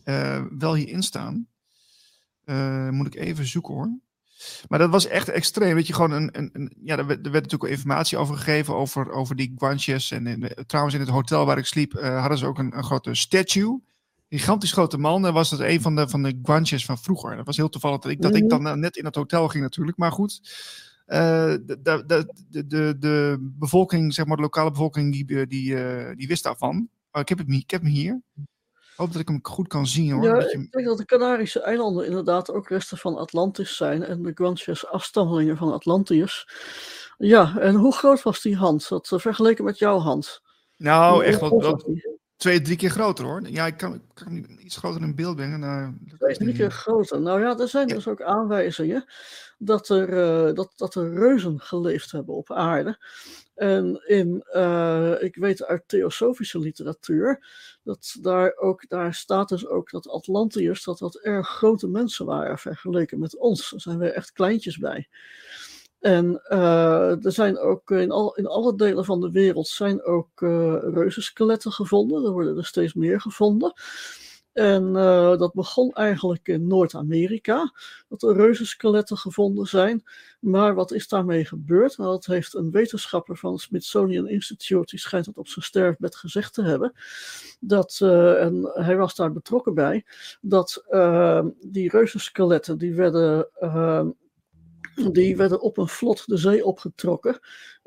uh, 0.06 0.46
wel 0.58 0.76
hierin 0.76 1.04
staan. 1.04 1.48
Uh, 2.46 2.90
moet 2.90 3.08
ik 3.08 3.16
even 3.16 3.46
zoeken 3.46 3.74
hoor. 3.74 4.00
Maar 4.68 4.80
dat 4.80 4.90
was 4.90 5.08
echt 5.08 5.30
extreem. 5.30 5.76
Weet 5.76 5.88
je, 5.88 5.94
gewoon 5.94 6.12
een, 6.12 6.30
een, 6.32 6.50
een 6.54 6.74
ja, 6.84 6.98
er 6.98 7.06
werd, 7.06 7.26
er 7.26 7.32
werd 7.32 7.44
natuurlijk 7.44 7.64
ook 7.64 7.78
informatie 7.78 8.18
over 8.18 8.36
gegeven 8.36 8.76
over, 8.76 9.12
over 9.12 9.36
die 9.36 9.54
guanches. 9.56 10.12
En 10.12 10.28
in, 10.28 10.54
trouwens, 10.66 10.96
in 10.96 11.02
het 11.02 11.10
hotel 11.10 11.46
waar 11.46 11.58
ik 11.58 11.66
sliep, 11.66 11.94
uh, 11.94 12.20
hadden 12.20 12.38
ze 12.38 12.46
ook 12.46 12.58
een, 12.58 12.78
een 12.78 12.84
grote 12.84 13.16
statue. 13.16 13.82
Gigantisch 14.30 14.72
grote 14.72 14.98
man. 14.98 15.26
En 15.26 15.34
was 15.34 15.50
dat 15.50 15.60
een 15.60 15.82
van 15.82 15.96
de, 15.96 16.10
van 16.10 16.24
de 16.24 16.40
guanches 16.44 16.86
van 16.86 16.98
vroeger. 16.98 17.36
Dat 17.36 17.46
was 17.46 17.58
heel 17.58 17.70
toevallig 17.70 18.00
dat 18.00 18.12
ik, 18.12 18.22
dat 18.22 18.36
ik 18.36 18.44
mhm. 18.44 18.50
dan 18.50 18.68
uh, 18.68 18.74
net 18.74 18.98
in 18.98 19.06
het 19.06 19.16
hotel 19.16 19.48
ging 19.48 19.64
natuurlijk. 19.64 19.98
Maar 19.98 20.12
goed, 20.12 20.42
uh, 21.08 21.18
de, 21.18 21.80
de, 21.84 22.34
de, 22.50 22.68
de, 22.68 22.96
de 23.00 23.38
bevolking, 23.40 24.14
zeg 24.14 24.26
maar 24.26 24.36
de 24.36 24.42
lokale 24.42 24.72
bevolking, 24.72 25.12
die, 25.12 25.48
die, 25.48 25.76
die 26.16 26.28
wist 26.28 26.44
daarvan. 26.44 26.90
Oh, 27.12 27.22
ik 27.22 27.30
heb, 27.30 27.38
het, 27.38 27.50
ik 27.50 27.72
heb 27.72 27.82
hem 27.82 27.92
hier 27.92 28.22
hoop 29.00 29.12
dat 29.12 29.22
ik 29.22 29.28
hem 29.28 29.40
goed 29.42 29.68
kan 29.68 29.88
zien 29.88 30.12
hoor. 30.12 30.24
Ja, 30.24 30.36
ik 30.36 30.72
denk 30.72 30.86
dat 30.86 30.98
de 30.98 31.06
Canarische 31.06 31.62
eilanden 31.62 32.06
inderdaad 32.06 32.52
ook 32.52 32.70
resten 32.70 32.98
van 32.98 33.18
Atlantis 33.18 33.76
zijn 33.76 34.04
en 34.04 34.24
de 34.24 34.32
Guanches 34.36 34.88
afstammelingen 34.88 35.58
van 35.58 35.74
Atlantiërs. 35.74 36.48
Ja, 37.18 37.58
en 37.58 37.76
hoe 37.76 37.94
groot 37.94 38.22
was 38.22 38.42
die 38.42 38.56
hand? 38.56 38.90
Dat 38.90 39.12
uh, 39.14 39.20
vergeleken 39.20 39.64
met 39.64 39.78
jouw 39.78 39.98
hand. 39.98 40.42
Nou, 40.78 41.14
hoe 41.14 41.24
echt 41.24 41.40
wat, 41.40 41.86
twee, 42.38 42.62
drie 42.62 42.78
keer 42.78 42.90
groter 42.90 43.26
hoor. 43.26 43.42
Ja, 43.48 43.66
ik 43.66 43.78
kan, 43.78 44.02
kan 44.14 44.46
iets 44.60 44.78
groter 44.78 45.02
in 45.02 45.16
beeld 45.16 45.36
brengen. 45.36 45.60
Nou, 45.60 45.94
twee, 46.18 46.38
drie 46.38 46.54
keer 46.54 46.72
groter. 46.72 47.22
Nou 47.22 47.42
ja, 47.42 47.58
er 47.58 47.68
zijn 47.68 47.88
dus 47.88 48.08
ook 48.08 48.22
aanwijzingen 48.22 49.06
dat 49.58 49.90
er, 49.90 50.10
uh, 50.10 50.56
dat, 50.56 50.74
dat 50.76 50.96
er 50.96 51.14
reuzen 51.14 51.60
geleefd 51.60 52.12
hebben 52.12 52.36
op 52.36 52.52
aarde. 52.52 52.98
En 53.60 54.02
in, 54.06 54.44
uh, 54.56 55.14
ik 55.20 55.36
weet 55.36 55.64
uit 55.64 55.84
theosofische 55.88 56.60
literatuur, 56.60 57.46
dat 57.84 58.18
daar, 58.22 58.56
ook, 58.56 58.90
daar 58.90 59.14
staat 59.14 59.50
dus 59.50 59.68
ook 59.68 59.92
dat 59.92 60.10
Atlantiërs, 60.10 60.84
dat 60.84 60.98
dat 60.98 61.16
erg 61.16 61.48
grote 61.48 61.88
mensen 61.88 62.26
waren 62.26 62.58
vergeleken 62.58 63.20
met 63.20 63.38
ons. 63.38 63.70
Daar 63.70 63.80
zijn 63.80 63.98
we 63.98 64.12
echt 64.12 64.32
kleintjes 64.32 64.78
bij. 64.78 65.08
En 66.00 66.42
uh, 66.50 67.26
er 67.26 67.32
zijn 67.32 67.58
ook 67.58 67.92
in, 67.92 68.12
al, 68.12 68.36
in 68.36 68.48
alle 68.48 68.76
delen 68.76 69.06
van 69.06 69.22
de 69.22 69.32
wereld 69.32 69.68
zijn 69.68 70.04
ook 70.04 70.42
uh, 70.42 70.78
reuzenskeletten 70.82 71.72
gevonden. 71.72 72.26
Er 72.26 72.32
worden 72.32 72.58
er 72.58 72.66
steeds 72.66 72.94
meer 72.94 73.22
gevonden. 73.22 73.74
En 74.54 74.84
uh, 74.88 75.38
dat 75.38 75.54
begon 75.54 75.92
eigenlijk 75.92 76.48
in 76.48 76.68
Noord-Amerika, 76.68 77.74
dat 78.08 78.24
er 78.24 78.36
reuzenskeletten 78.36 79.18
gevonden 79.18 79.66
zijn. 79.66 80.04
Maar 80.40 80.76
wat 80.76 80.92
is 80.92 81.08
daarmee 81.08 81.46
gebeurd? 81.46 81.98
Nou, 81.98 82.10
dat 82.10 82.26
heeft 82.26 82.54
een 82.54 82.72
wetenschapper 82.72 83.38
van 83.38 83.52
het 83.52 83.62
Smithsonian 83.62 84.28
Institute, 84.28 84.90
die 84.90 85.00
schijnt 85.00 85.26
dat 85.26 85.38
op 85.38 85.48
zijn 85.48 85.66
sterfbed 85.66 86.16
gezegd 86.16 86.54
te 86.54 86.64
hebben. 86.64 86.94
Dat, 87.60 88.00
uh, 88.04 88.44
en 88.44 88.72
hij 88.74 88.98
was 88.98 89.16
daar 89.16 89.32
betrokken 89.32 89.74
bij, 89.74 90.06
dat 90.42 90.84
uh, 90.90 91.46
die 91.62 91.90
reuzenskeletten, 91.90 92.78
die 92.78 92.94
werden 92.94 93.48
die 95.12 95.38
werden 95.38 95.62
op 95.62 95.78
een 95.78 95.88
vlot 95.88 96.28
de 96.28 96.38
zee 96.38 96.66
opgetrokken. 96.66 97.40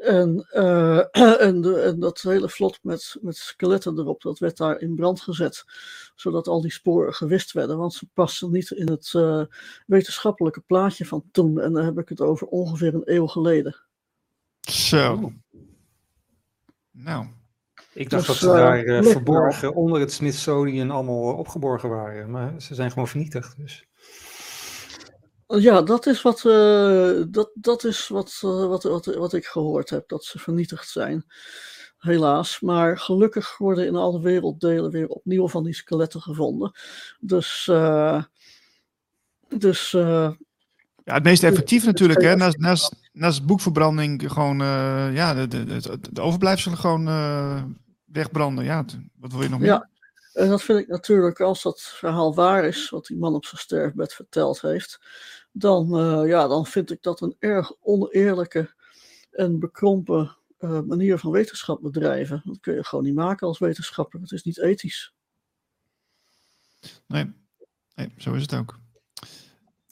En, 0.03 0.49
uh, 0.53 0.99
en, 1.47 1.61
de, 1.61 1.81
en, 1.81 2.01
dat 2.01 2.21
hele 2.21 2.49
vlot 2.49 2.79
met, 2.83 3.17
met 3.21 3.37
skeletten 3.37 3.99
erop, 3.99 4.23
dat 4.23 4.39
werd 4.39 4.57
daar 4.57 4.81
in 4.81 4.95
brand 4.95 5.21
gezet. 5.21 5.65
Zodat 6.15 6.49
al 6.49 6.61
die 6.61 6.73
sporen 6.73 7.15
gewist 7.15 7.53
werden, 7.53 7.79
want 7.79 7.95
ze 7.95 8.09
pasten 8.15 8.51
niet 8.51 8.71
in 8.71 8.91
het 8.91 9.13
uh, 9.17 9.45
wetenschappelijke 9.87 10.61
plaatje 10.61 11.07
van 11.07 11.25
toen. 11.33 11.61
En 11.61 11.73
dan 11.73 11.85
heb 11.85 11.99
ik 11.99 12.09
het 12.09 12.21
over 12.21 12.47
ongeveer 12.47 12.95
een 12.95 13.15
eeuw 13.15 13.27
geleden. 13.27 13.77
Zo. 14.61 15.33
Nou. 16.91 17.27
Ik 17.95 18.11
dacht 18.11 18.27
dus, 18.27 18.41
dat 18.41 18.51
ze 18.51 18.57
daar 18.57 18.85
uh, 18.85 19.03
verborgen 19.03 19.75
onder 19.75 20.01
het 20.01 20.13
Smithsonian 20.13 20.91
allemaal 20.91 21.35
opgeborgen 21.35 21.89
waren. 21.89 22.31
Maar 22.31 22.61
ze 22.61 22.75
zijn 22.75 22.91
gewoon 22.91 23.09
vernietigd. 23.09 23.57
Dus. 23.57 23.87
Ja, 25.59 25.83
dat 25.83 26.07
is 26.07 26.23
wat, 26.23 26.45
uh, 26.45 27.23
dat, 27.29 27.51
dat 27.55 27.85
is 27.85 28.09
wat, 28.09 28.41
uh, 28.45 28.67
wat, 28.67 28.83
wat, 28.83 29.05
wat 29.05 29.33
ik 29.33 29.45
gehoord 29.45 29.91
heb, 29.91 30.09
dat 30.09 30.25
ze 30.25 30.39
vernietigd 30.39 30.89
zijn. 30.89 31.25
Helaas. 31.99 32.61
Maar 32.61 32.99
gelukkig 32.99 33.59
worden 33.59 33.87
in 33.87 33.97
alle 33.97 34.21
werelddelen 34.21 34.91
weer 34.91 35.09
opnieuw 35.09 35.49
van 35.49 35.65
die 35.65 35.75
skeletten 35.75 36.21
gevonden. 36.21 36.73
Dus. 37.21 37.67
Uh, 37.71 38.23
dus 39.49 39.91
ja, 39.91 41.15
het 41.15 41.23
meest 41.23 41.43
effectief 41.43 41.85
natuurlijk, 41.85 42.23
hè? 42.23 42.37
Naast, 42.37 42.59
naast, 42.59 42.95
naast 43.13 43.47
boekverbranding 43.47 44.33
gewoon 44.33 44.59
ja, 45.15 45.35
de, 45.35 45.49
de, 45.49 45.65
de, 45.65 45.99
de 46.13 46.21
overblijfselen 46.21 46.79
gewoon 46.79 47.05
wegbranden. 48.05 48.65
Ja, 48.65 48.85
wat 49.19 49.33
wil 49.33 49.43
je 49.43 49.49
nog 49.49 49.59
meer? 49.59 49.69
Ja, 49.69 49.89
en 50.33 50.49
dat 50.49 50.63
vind 50.63 50.79
ik 50.79 50.89
natuurlijk, 50.89 51.41
als 51.41 51.63
dat 51.63 51.81
verhaal 51.81 52.35
waar 52.35 52.65
is, 52.65 52.91
wat 52.91 53.07
die 53.07 53.17
man 53.17 53.35
op 53.35 53.45
zijn 53.45 53.61
sterfbed 53.61 54.15
verteld 54.15 54.61
heeft, 54.61 55.01
dan, 55.53 56.01
uh, 56.01 56.29
ja, 56.29 56.49
dan 56.49 56.67
vind 56.67 56.91
ik 56.91 57.03
dat 57.03 57.21
een 57.21 57.37
erg 57.39 57.73
oneerlijke 57.81 58.75
en 59.31 59.59
bekrompen 59.59 60.37
uh, 60.61 60.81
manier 60.81 61.19
van 61.19 61.31
wetenschap 61.31 61.83
bedrijven. 61.83 62.43
Dat 62.45 62.61
kun 62.61 62.75
je 62.75 62.85
gewoon 62.85 63.05
niet 63.05 63.15
maken 63.15 63.47
als 63.47 63.59
wetenschapper. 63.59 64.21
Het 64.21 64.33
is 64.33 64.43
niet 64.43 64.61
ethisch. 64.61 65.15
Nee, 67.07 67.33
nee 67.95 68.13
zo 68.17 68.33
is 68.35 68.43
het 68.43 68.55
ook. 68.55 68.81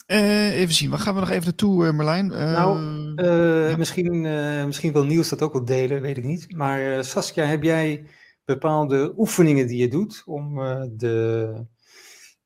Uh, 0.07 0.59
even 0.59 0.75
zien, 0.75 0.91
waar 0.91 0.99
gaan 0.99 1.15
we 1.15 1.21
nog 1.21 1.31
even 1.31 1.45
naartoe, 1.45 1.93
Merlijn? 1.93 2.27
nou, 2.27 2.81
ja. 3.23 3.77
misschien, 3.77 4.21
misschien 4.67 4.93
wil 4.93 5.05
Niels 5.05 5.29
dat 5.29 5.43
ook 5.43 5.53
wel 5.53 5.65
delen, 5.65 6.01
weet 6.01 6.17
ik 6.17 6.25
niet. 6.25 6.53
Maar 6.57 7.05
Saskia, 7.05 7.45
heb 7.45 7.63
jij 7.63 8.07
bepaalde 8.45 9.15
oefeningen 9.17 9.67
die 9.67 9.79
je 9.79 9.89
doet 9.89 10.23
om 10.27 10.55
de, 10.97 11.67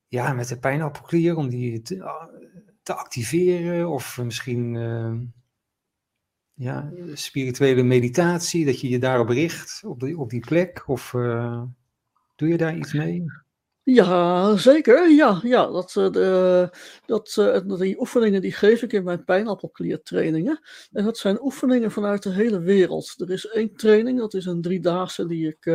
ja, 0.09 0.33
met 0.33 0.49
de 0.49 0.59
pijnappelklier, 0.59 1.37
om 1.37 1.49
die 1.49 1.83
te, 1.83 2.03
te 2.85 2.95
activeren 2.95 3.89
of 3.91 4.19
misschien 4.23 4.75
uh, 4.75 5.15
ja, 6.55 6.93
spirituele 7.13 7.83
meditatie, 7.83 8.65
dat 8.65 8.81
je 8.81 8.89
je 8.89 8.99
daarop 8.99 9.29
richt, 9.29 9.83
op 9.85 10.01
die, 10.01 10.19
op 10.19 10.31
die 10.31 10.41
plek? 10.41 10.89
Of 10.89 11.13
uh, 11.13 11.63
doe 12.37 12.49
je 12.49 12.57
daar 12.57 12.77
iets 12.77 12.93
mee? 12.93 13.25
Ja, 13.87 14.57
zeker. 14.57 15.11
Ja, 15.11 15.41
ja 15.43 15.67
dat, 15.67 15.97
eh, 15.97 16.11
de, 16.11 16.71
dat, 17.07 17.35
die 17.79 18.01
oefeningen 18.01 18.41
die 18.41 18.53
geef 18.53 18.83
ik 18.83 18.93
in 18.93 19.05
mijn 19.05 19.25
pijnappelkliertrainingen. 19.25 20.61
En 20.93 21.05
dat 21.05 21.19
zijn 21.19 21.43
oefeningen 21.43 21.91
vanuit 21.91 22.23
de 22.23 22.31
hele 22.31 22.61
wereld. 22.61 23.15
Er 23.19 23.31
is 23.31 23.47
één 23.47 23.77
training, 23.77 24.19
dat 24.19 24.35
is 24.35 24.47
een 24.47 24.63
driedaagse 24.63 25.27
die 25.27 25.49
ik 25.49 25.67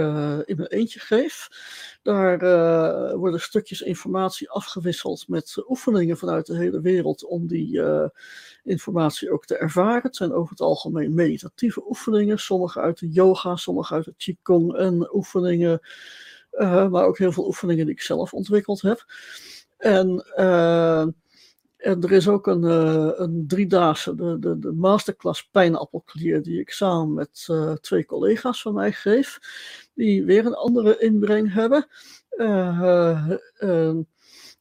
in 0.46 0.56
mijn 0.56 0.68
eentje 0.70 1.00
geef. 1.00 1.48
Daar 2.02 2.40
worden 3.18 3.42
stukjes 3.42 3.82
informatie 3.82 4.50
afgewisseld 4.50 5.28
met 5.28 5.64
oefeningen 5.68 6.18
vanuit 6.18 6.46
de 6.46 6.58
hele 6.58 6.82
wereld 6.82 7.26
om 7.26 7.48
die 7.48 7.82
informatie 8.64 9.32
ook 9.32 9.46
te 9.46 9.58
ervaren. 9.58 10.02
Het 10.02 10.16
zijn 10.16 10.34
over 10.34 10.50
het 10.52 10.62
algemeen 10.62 11.14
meditatieve 11.14 11.88
oefeningen, 11.88 12.40
sommige 12.40 12.80
uit 12.80 13.00
de 13.00 13.10
yoga, 13.10 13.56
sommige 13.56 13.94
uit 13.94 14.06
de 14.06 14.14
qigong 14.18 14.76
en 14.76 15.16
oefeningen, 15.16 15.80
maar 16.90 17.06
ook 17.06 17.18
heel 17.18 17.32
veel 17.32 17.46
oefeningen 17.46 17.86
die 17.86 17.96
ik 17.96 18.02
zelf 18.02 18.34
ontwikkeld 18.34 18.82
heb. 18.82 19.06
En 19.78 20.24
en 21.80 22.02
er 22.02 22.12
is 22.12 22.28
ook 22.28 22.48
een, 22.48 22.64
uh, 22.64 23.12
een 23.16 23.44
driedaagse, 23.48 24.16
de, 24.16 24.40
de, 24.40 24.60
de 24.60 24.72
masterclass 24.72 25.50
pijnappelklier, 25.52 26.44
die 26.44 26.60
ik 26.60 26.70
samen 26.70 27.14
met 27.14 27.48
uh, 27.52 27.74
twee 27.74 28.06
collega's 28.06 28.62
van 28.62 28.74
mij 28.74 28.92
geef, 28.92 29.40
die 29.94 30.26
weer 30.26 30.46
een 30.46 30.54
andere 30.54 30.98
inbreng 30.98 31.54
hebben. 31.54 31.88
Uh, 32.38 33.28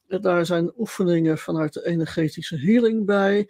daar 0.07 0.45
zijn 0.45 0.73
oefeningen 0.77 1.37
vanuit 1.37 1.73
de 1.73 1.85
energetische 1.85 2.57
healing 2.57 3.05
bij, 3.05 3.49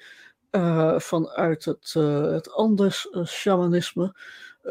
vanuit 0.98 1.66
het, 1.66 1.94
het 2.32 2.52
Andes 2.52 3.10
shamanisme. 3.26 4.16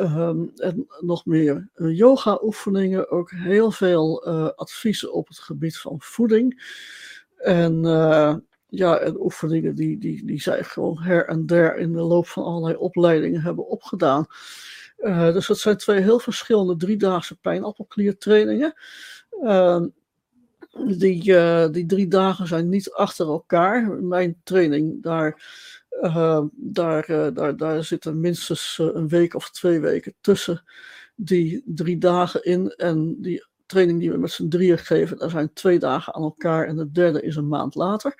Um, 0.01 0.53
en 0.57 0.86
nog 1.01 1.26
meer 1.26 1.68
yoga-oefeningen, 1.74 3.11
ook 3.11 3.30
heel 3.30 3.70
veel 3.70 4.24
adviezen 4.57 5.12
op 5.12 5.28
het 5.28 5.38
gebied 5.38 5.78
van 5.78 5.96
voeding. 5.99 6.62
En 7.36 7.80
ja, 8.68 8.99
en 8.99 9.20
oefeningen 9.20 9.74
die, 9.74 9.99
die, 9.99 10.26
die 10.26 10.40
zij 10.40 10.64
gewoon 10.64 10.99
her 10.99 11.26
en 11.26 11.46
der 11.46 11.76
in 11.76 11.92
de 11.92 12.01
loop 12.01 12.26
van 12.26 12.44
allerlei 12.44 12.76
opleidingen 12.76 13.40
hebben 13.40 13.66
opgedaan. 13.66 14.26
Dus 15.32 15.46
dat 15.46 15.59
zijn 15.59 15.76
twee 15.76 16.01
heel 16.01 16.18
verschillende 16.18 16.76
driedaagse 16.76 17.36
pijnappelkliertrainingen. 17.36 18.74
Uh, 19.42 19.82
die, 20.86 21.22
die 21.70 21.86
drie 21.86 22.09
dagen 22.09 22.46
zijn 22.46 22.68
niet 22.68 22.92
achter 22.92 23.26
elkaar. 23.26 23.90
Mijn 23.90 24.40
training, 24.44 25.03
daar, 25.03 25.42
uh, 26.03 26.42
daar, 26.53 27.32
daar, 27.34 27.57
daar 27.57 27.84
zitten 27.84 28.20
minstens 28.20 28.78
een 28.78 29.09
week 29.09 29.34
of 29.34 29.51
twee 29.51 29.80
weken 29.80 30.14
tussen 30.20 30.64
die 31.14 31.62
drie 31.66 31.99
dagen 31.99 32.44
in. 32.44 32.68
En 32.68 33.20
die 33.20 33.46
training 33.66 34.01
die 34.01 34.11
we 34.11 34.16
met 34.16 34.30
z'n 34.30 34.49
drieën 34.49 34.78
geven, 34.78 35.18
daar 35.18 35.30
zijn 35.30 35.53
twee 35.53 35.78
dagen 35.78 36.14
aan 36.14 36.22
elkaar 36.22 36.66
en 36.66 36.76
de 36.76 36.90
derde 36.90 37.22
is 37.22 37.36
een 37.36 37.49
maand 37.49 37.74
later. 37.74 38.14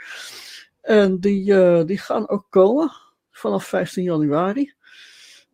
En 0.81 1.21
die, 1.21 1.51
uh, 1.53 1.85
die 1.85 1.99
gaan 1.99 2.29
ook 2.29 2.47
komen 2.51 2.93
vanaf 3.31 3.65
15 3.65 4.03
januari. 4.03 4.73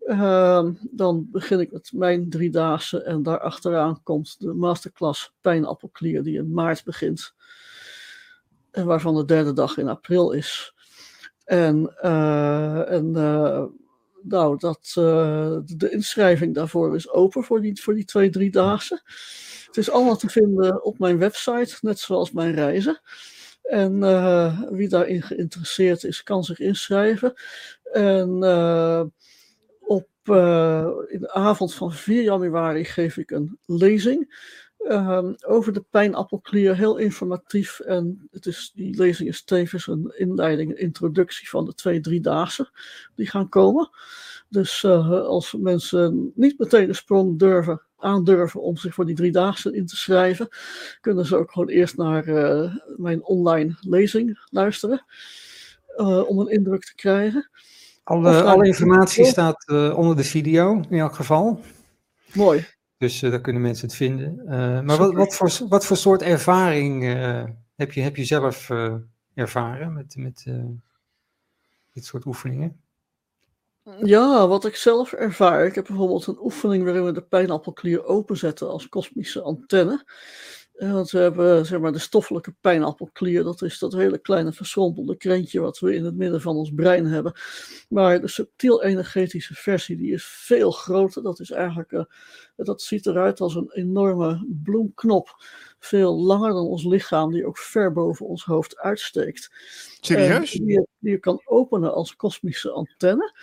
Uh, 0.06 0.68
dan 0.90 1.28
begin 1.30 1.60
ik 1.60 1.72
met 1.72 1.90
mijn 1.94 2.30
driedaagse 2.30 3.02
en 3.02 3.22
daarachteraan 3.22 4.02
komt 4.02 4.40
de 4.40 4.52
masterclass 4.52 5.32
pijnappelklier 5.40 6.22
die 6.22 6.38
in 6.38 6.52
maart 6.52 6.84
begint. 6.84 7.34
En 8.70 8.86
waarvan 8.86 9.14
de 9.14 9.24
derde 9.24 9.52
dag 9.52 9.76
in 9.76 9.88
april 9.88 10.32
is. 10.32 10.73
En, 11.44 11.94
uh, 12.02 12.90
en 12.90 13.10
nou, 14.22 14.58
dat, 14.58 14.90
de 15.66 15.88
inschrijving 15.90 16.54
daarvoor 16.54 16.94
is 16.94 17.10
open 17.10 17.44
voor 17.44 17.60
die, 17.60 17.82
voor 17.82 17.94
die 17.94 18.04
twee 18.04 18.30
driedaagse. 18.30 19.02
Het 19.66 19.76
is 19.76 19.90
allemaal 19.90 20.16
te 20.16 20.28
vinden 20.28 20.84
op 20.84 20.98
mijn 20.98 21.18
website, 21.18 21.76
net 21.80 21.98
zoals 21.98 22.32
mijn 22.32 22.54
reizen. 22.54 23.00
En 23.62 24.00
wie 24.70 24.88
daarin 24.88 25.22
geïnteresseerd 25.22 26.04
is, 26.04 26.22
kan 26.22 26.44
zich 26.44 26.58
inschrijven. 26.58 27.34
En 27.92 28.30
op, 29.80 30.08
de 30.24 31.30
avond 31.32 31.74
van 31.74 31.92
4 31.92 32.22
januari 32.22 32.84
geef 32.84 33.16
ik 33.16 33.30
een 33.30 33.58
lezing 33.66 34.34
over 35.46 35.72
de 35.72 35.84
pijnappelklier. 35.90 36.76
Heel 36.76 36.96
informatief. 36.96 37.80
En 37.80 38.28
het 38.30 38.46
is, 38.46 38.72
die 38.74 38.96
lezing 38.96 39.28
is 39.28 39.44
tevens 39.44 39.86
een 39.86 40.12
inleiding, 40.16 40.70
een 40.70 40.80
introductie 40.80 41.48
van 41.48 41.64
de 41.64 41.74
twee, 41.74 42.00
drie 42.00 42.20
dagen 42.20 42.70
die 43.14 43.26
gaan 43.26 43.48
komen. 43.48 43.90
Dus 44.48 44.84
als 44.84 45.52
mensen 45.58 46.32
niet 46.34 46.58
meteen 46.58 46.86
de 46.86 46.92
sprong 46.92 47.38
durven 47.38 47.82
aandurven 47.96 48.62
om 48.62 48.76
zich 48.76 48.94
voor 48.94 49.06
die 49.06 49.14
driedaagse 49.14 49.72
in 49.72 49.86
te 49.86 49.96
schrijven, 49.96 50.48
kunnen 51.00 51.26
ze 51.26 51.36
ook 51.36 51.52
gewoon 51.52 51.68
eerst 51.68 51.96
naar 51.96 52.28
uh, 52.28 52.76
mijn 52.96 53.24
online 53.24 53.76
lezing 53.80 54.46
luisteren. 54.50 55.04
Uh, 55.96 56.28
om 56.28 56.38
een 56.38 56.48
indruk 56.48 56.84
te 56.84 56.94
krijgen. 56.94 57.50
Alle, 58.02 58.42
alle 58.42 58.66
informatie 58.66 59.24
staat 59.24 59.68
onder 59.94 60.16
de 60.16 60.24
video, 60.24 60.82
in 60.88 60.98
elk 60.98 61.14
geval. 61.14 61.60
Mooi. 62.32 62.66
Dus 62.96 63.20
daar 63.20 63.40
kunnen 63.40 63.62
mensen 63.62 63.86
het 63.86 63.96
vinden. 63.96 64.44
maar 64.84 64.96
wat, 64.96 65.12
wat, 65.12 65.34
voor, 65.34 65.68
wat 65.68 65.86
voor 65.86 65.96
soort 65.96 66.22
ervaring 66.22 67.02
heb, 67.74 67.92
je, 67.92 68.00
heb 68.00 68.16
je 68.16 68.24
zelf 68.24 68.70
ervaren 69.34 69.92
met, 69.92 70.16
met 70.16 70.46
dit 71.92 72.04
soort 72.04 72.26
oefeningen? 72.26 72.84
Ja, 74.02 74.48
wat 74.48 74.64
ik 74.64 74.76
zelf 74.76 75.12
ervaar. 75.12 75.66
Ik 75.66 75.74
heb 75.74 75.86
bijvoorbeeld 75.86 76.26
een 76.26 76.42
oefening 76.42 76.84
waarin 76.84 77.04
we 77.04 77.12
de 77.12 77.22
pijnappelklier 77.22 78.04
openzetten 78.04 78.68
als 78.68 78.88
kosmische 78.88 79.42
antenne. 79.42 80.04
Eh, 80.74 80.92
want 80.92 81.10
we 81.10 81.18
hebben 81.18 81.66
zeg 81.66 81.80
maar, 81.80 81.92
de 81.92 81.98
stoffelijke 81.98 82.54
pijnappelklier, 82.60 83.42
dat 83.42 83.62
is 83.62 83.78
dat 83.78 83.92
hele 83.92 84.18
kleine 84.18 84.52
verschrompelde 84.52 85.16
krentje 85.16 85.60
wat 85.60 85.78
we 85.78 85.94
in 85.94 86.04
het 86.04 86.14
midden 86.14 86.40
van 86.40 86.56
ons 86.56 86.72
brein 86.74 87.06
hebben. 87.06 87.32
Maar 87.88 88.20
de 88.20 88.28
subtiel-energetische 88.28 89.54
versie, 89.54 89.96
die 89.96 90.12
is 90.12 90.24
veel 90.24 90.70
groter. 90.70 91.22
Dat 91.22 91.40
is 91.40 91.50
eigenlijk, 91.50 91.92
uh, 91.92 92.04
dat 92.56 92.82
ziet 92.82 93.06
eruit 93.06 93.40
als 93.40 93.54
een 93.54 93.70
enorme 93.72 94.46
bloemknop 94.62 95.44
veel 95.78 96.20
langer 96.20 96.52
dan 96.52 96.66
ons 96.66 96.84
lichaam, 96.84 97.32
die 97.32 97.46
ook 97.46 97.58
ver 97.58 97.92
boven 97.92 98.26
ons 98.26 98.44
hoofd 98.44 98.78
uitsteekt. 98.78 99.50
Serieus? 100.00 100.50
die, 100.50 100.66
je, 100.66 100.86
die 100.98 101.10
je 101.10 101.18
kan 101.18 101.42
openen 101.44 101.94
als 101.94 102.16
kosmische 102.16 102.70
antenne. 102.70 103.34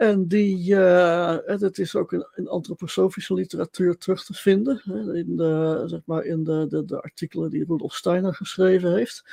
En 0.00 0.28
die, 0.28 0.74
uh, 0.74 1.36
het 1.44 1.78
is 1.78 1.96
ook 1.96 2.12
in, 2.12 2.26
in, 2.34 2.48
antroposofische 2.48 3.34
literatuur 3.34 3.96
terug 3.96 4.24
te 4.24 4.34
vinden. 4.34 4.80
Hè, 4.84 5.14
in, 5.14 5.36
de, 5.36 5.82
zeg 5.86 6.00
maar 6.04 6.24
in 6.24 6.44
de, 6.44 6.66
de, 6.68 6.84
de, 6.84 7.02
artikelen 7.02 7.50
die 7.50 7.64
Rudolf 7.64 7.94
Steiner 7.94 8.34
geschreven 8.34 8.94
heeft. 8.94 9.24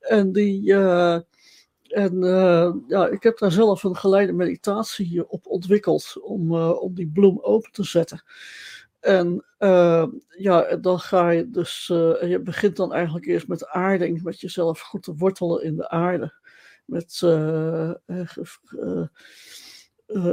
En 0.00 0.32
die. 0.32 0.70
Uh, 0.70 1.18
en 1.88 2.14
uh, 2.14 2.74
ja, 2.86 3.08
ik 3.08 3.22
heb 3.22 3.38
daar 3.38 3.52
zelf 3.52 3.82
een 3.82 3.96
geleide 3.96 4.32
meditatie 4.32 5.28
op 5.28 5.46
ontwikkeld 5.46 6.16
om, 6.22 6.54
om 6.54 6.94
die 6.94 7.08
bloem 7.08 7.38
open 7.40 7.72
te 7.72 7.84
zetten. 7.84 8.22
En 9.00 9.44
ja, 10.38 10.76
dan 10.76 11.00
ga 11.00 11.30
je 11.30 11.50
dus, 11.50 11.86
je 11.86 12.40
begint 12.44 12.76
dan 12.76 12.92
eigenlijk 12.92 13.26
eerst 13.26 13.48
met 13.48 13.66
aarding, 13.66 14.22
met 14.22 14.40
jezelf 14.40 14.80
goed 14.80 15.02
te 15.02 15.14
wortelen 15.14 15.62
in 15.62 15.76
de 15.76 15.88
aarde. 15.88 16.32
Met 16.84 17.20
uh, 17.24 17.92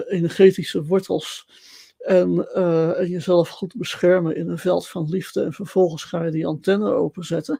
energetische 0.07 0.83
wortels. 0.83 1.47
En, 1.97 2.47
uh, 2.55 2.99
en, 2.99 3.09
jezelf 3.09 3.49
goed 3.49 3.75
beschermen 3.75 4.35
in 4.35 4.49
een 4.49 4.57
veld 4.57 4.87
van 4.87 5.09
liefde. 5.09 5.43
En 5.43 5.53
vervolgens 5.53 6.03
ga 6.03 6.23
je 6.23 6.31
die 6.31 6.47
antenne 6.47 6.91
openzetten. 6.91 7.59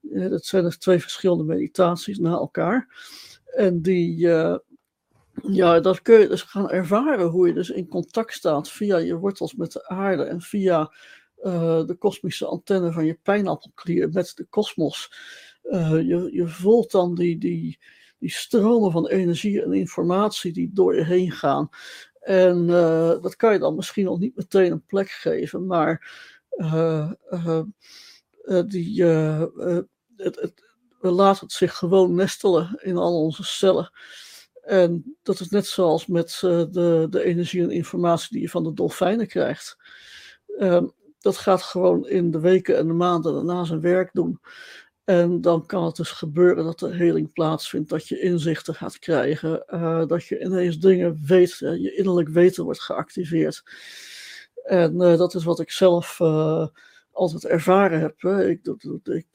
Dat 0.00 0.44
zijn 0.44 0.64
dus 0.64 0.78
twee 0.78 1.00
verschillende 1.00 1.44
meditaties 1.44 2.18
na 2.18 2.30
elkaar. 2.30 2.88
En 3.44 3.82
die, 3.82 4.18
ja, 5.42 5.80
dat 5.80 6.02
kun 6.02 6.20
je 6.20 6.28
dus 6.28 6.42
gaan 6.42 6.70
ervaren 6.70 7.26
hoe 7.26 7.46
je 7.46 7.54
dus 7.54 7.70
in 7.70 7.88
contact 7.88 8.34
staat 8.34 8.70
via 8.70 8.96
je 8.96 9.16
wortels 9.16 9.54
met 9.54 9.72
de 9.72 9.88
aarde 9.88 10.22
en 10.22 10.40
via 10.40 10.92
de 11.86 11.96
kosmische 11.98 12.46
antenne 12.46 12.92
van 12.92 13.06
je 13.06 13.18
pijnappelklier 13.22 14.08
met 14.10 14.32
de 14.34 14.44
kosmos. 14.44 15.12
je, 15.62 16.28
je 16.32 16.48
voelt 16.48 16.90
dan 16.90 17.14
die, 17.14 17.38
die, 17.38 17.78
die 18.24 18.32
stromen 18.32 18.90
van 18.90 19.08
energie 19.08 19.62
en 19.62 19.72
informatie 19.72 20.52
die 20.52 20.70
door 20.72 20.94
je 20.94 21.04
heen 21.04 21.30
gaan. 21.30 21.68
En 22.20 22.68
uh, 22.68 23.22
dat 23.22 23.36
kan 23.36 23.52
je 23.52 23.58
dan 23.58 23.74
misschien 23.74 24.04
nog 24.04 24.18
niet 24.18 24.36
meteen 24.36 24.72
een 24.72 24.84
plek 24.86 25.10
geven, 25.10 25.66
maar 25.66 26.16
uh, 26.56 27.10
uh, 27.30 27.62
die, 28.66 29.04
het, 29.04 29.86
het, 30.16 30.52
we 31.00 31.10
laten 31.10 31.44
het 31.44 31.52
zich 31.52 31.74
gewoon 31.74 32.14
nestelen 32.14 32.80
in 32.82 32.96
al 32.96 33.22
onze 33.22 33.44
cellen. 33.44 33.90
En 34.62 35.16
dat 35.22 35.40
is 35.40 35.48
net 35.48 35.66
zoals 35.66 36.06
met 36.06 36.38
de, 36.40 37.06
de 37.10 37.24
energie 37.24 37.62
en 37.62 37.70
informatie 37.70 38.28
die 38.32 38.40
je 38.40 38.48
van 38.48 38.64
de 38.64 38.72
dolfijnen 38.72 39.26
krijgt. 39.26 39.76
Ehm, 40.58 40.86
dat 41.18 41.36
gaat 41.36 41.62
gewoon 41.62 42.08
in 42.08 42.30
de 42.30 42.40
weken 42.40 42.76
en 42.76 42.86
de 42.86 42.92
maanden 42.92 43.34
daarna 43.34 43.64
zijn 43.64 43.80
werk 43.80 44.10
doen. 44.12 44.40
En 45.04 45.40
dan 45.40 45.66
kan 45.66 45.84
het 45.84 45.96
dus 45.96 46.10
gebeuren 46.10 46.64
dat 46.64 46.80
er 46.80 46.94
heling 46.94 47.32
plaatsvindt, 47.32 47.90
dat 47.90 48.08
je 48.08 48.20
inzichten 48.20 48.74
gaat 48.74 48.98
krijgen, 48.98 49.64
uh, 49.68 50.06
dat 50.06 50.24
je 50.24 50.40
ineens 50.40 50.78
dingen 50.78 51.20
weet, 51.26 51.58
je 51.58 51.94
innerlijk 51.96 52.28
weten 52.28 52.64
wordt 52.64 52.80
geactiveerd. 52.80 53.62
En 54.64 54.94
uh, 54.94 55.16
dat 55.16 55.34
is 55.34 55.44
wat 55.44 55.60
ik 55.60 55.70
zelf 55.70 56.20
altijd 57.12 57.44
ervaren 57.44 58.00
heb. 58.00 58.20
Hè. 58.20 58.48
Ik, 58.48 58.66
ik, 58.66 59.28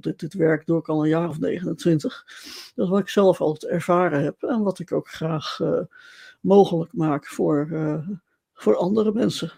dit, 0.00 0.18
dit 0.18 0.34
werk 0.34 0.66
doe 0.66 0.78
ik 0.78 0.88
al 0.88 1.02
een 1.02 1.08
jaar 1.08 1.28
of 1.28 1.38
29. 1.38 2.24
Dat 2.74 2.84
is 2.84 2.90
wat 2.90 3.00
ik 3.00 3.08
zelf 3.08 3.40
altijd 3.40 3.72
ervaren 3.72 4.22
heb 4.22 4.42
en 4.42 4.62
wat 4.62 4.78
ik 4.78 4.92
ook 4.92 5.08
graag 5.08 5.60
mogelijk 6.40 6.92
maak 6.92 7.26
voor, 7.26 7.68
voor 8.52 8.76
andere 8.76 9.12
mensen. 9.12 9.52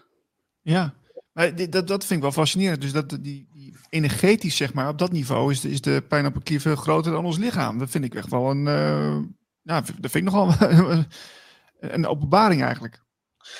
Ja, 0.61 0.93
maar 1.33 1.69
dat, 1.69 1.87
dat 1.87 2.05
vind 2.05 2.11
ik 2.11 2.21
wel 2.21 2.31
fascinerend. 2.31 2.81
Dus 2.81 2.91
dat, 2.91 3.09
die, 3.09 3.47
die 3.53 3.75
energetisch, 3.89 4.55
zeg 4.55 4.73
maar, 4.73 4.89
op 4.89 4.97
dat 4.97 5.11
niveau 5.11 5.51
is, 5.51 5.65
is 5.65 5.81
de 5.81 6.03
pijnappelklier 6.07 6.61
veel 6.61 6.75
groter 6.75 7.11
dan 7.11 7.25
ons 7.25 7.37
lichaam. 7.37 7.79
Dat 7.79 7.89
vind 7.89 8.03
ik 8.03 8.15
echt 8.15 8.29
wel 8.29 8.49
een, 8.49 8.65
uh, 8.65 9.17
dat 9.63 10.11
vind 10.11 10.15
ik 10.15 10.23
nogal 10.23 10.53
een 11.79 12.07
openbaring 12.07 12.63
eigenlijk. 12.63 13.01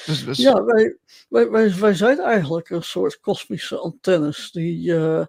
Dus, 0.05 0.26
dus... 0.26 0.38
Ja, 0.38 0.63
wij, 0.63 0.97
wij, 1.30 1.76
wij, 1.80 1.93
zijn 1.93 2.19
eigenlijk 2.19 2.69
een 2.69 2.84
soort 2.84 3.19
kosmische 3.19 3.78
antennes 3.78 4.51
die, 4.51 4.91
uh, 4.91 5.26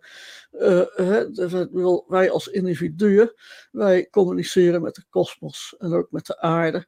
uh, 0.52 2.02
wij 2.06 2.30
als 2.30 2.48
individuen, 2.48 3.34
wij 3.70 4.08
communiceren 4.10 4.82
met 4.82 4.94
de 4.94 5.04
kosmos 5.10 5.74
en 5.78 5.92
ook 5.92 6.10
met 6.10 6.26
de 6.26 6.40
aarde. 6.40 6.86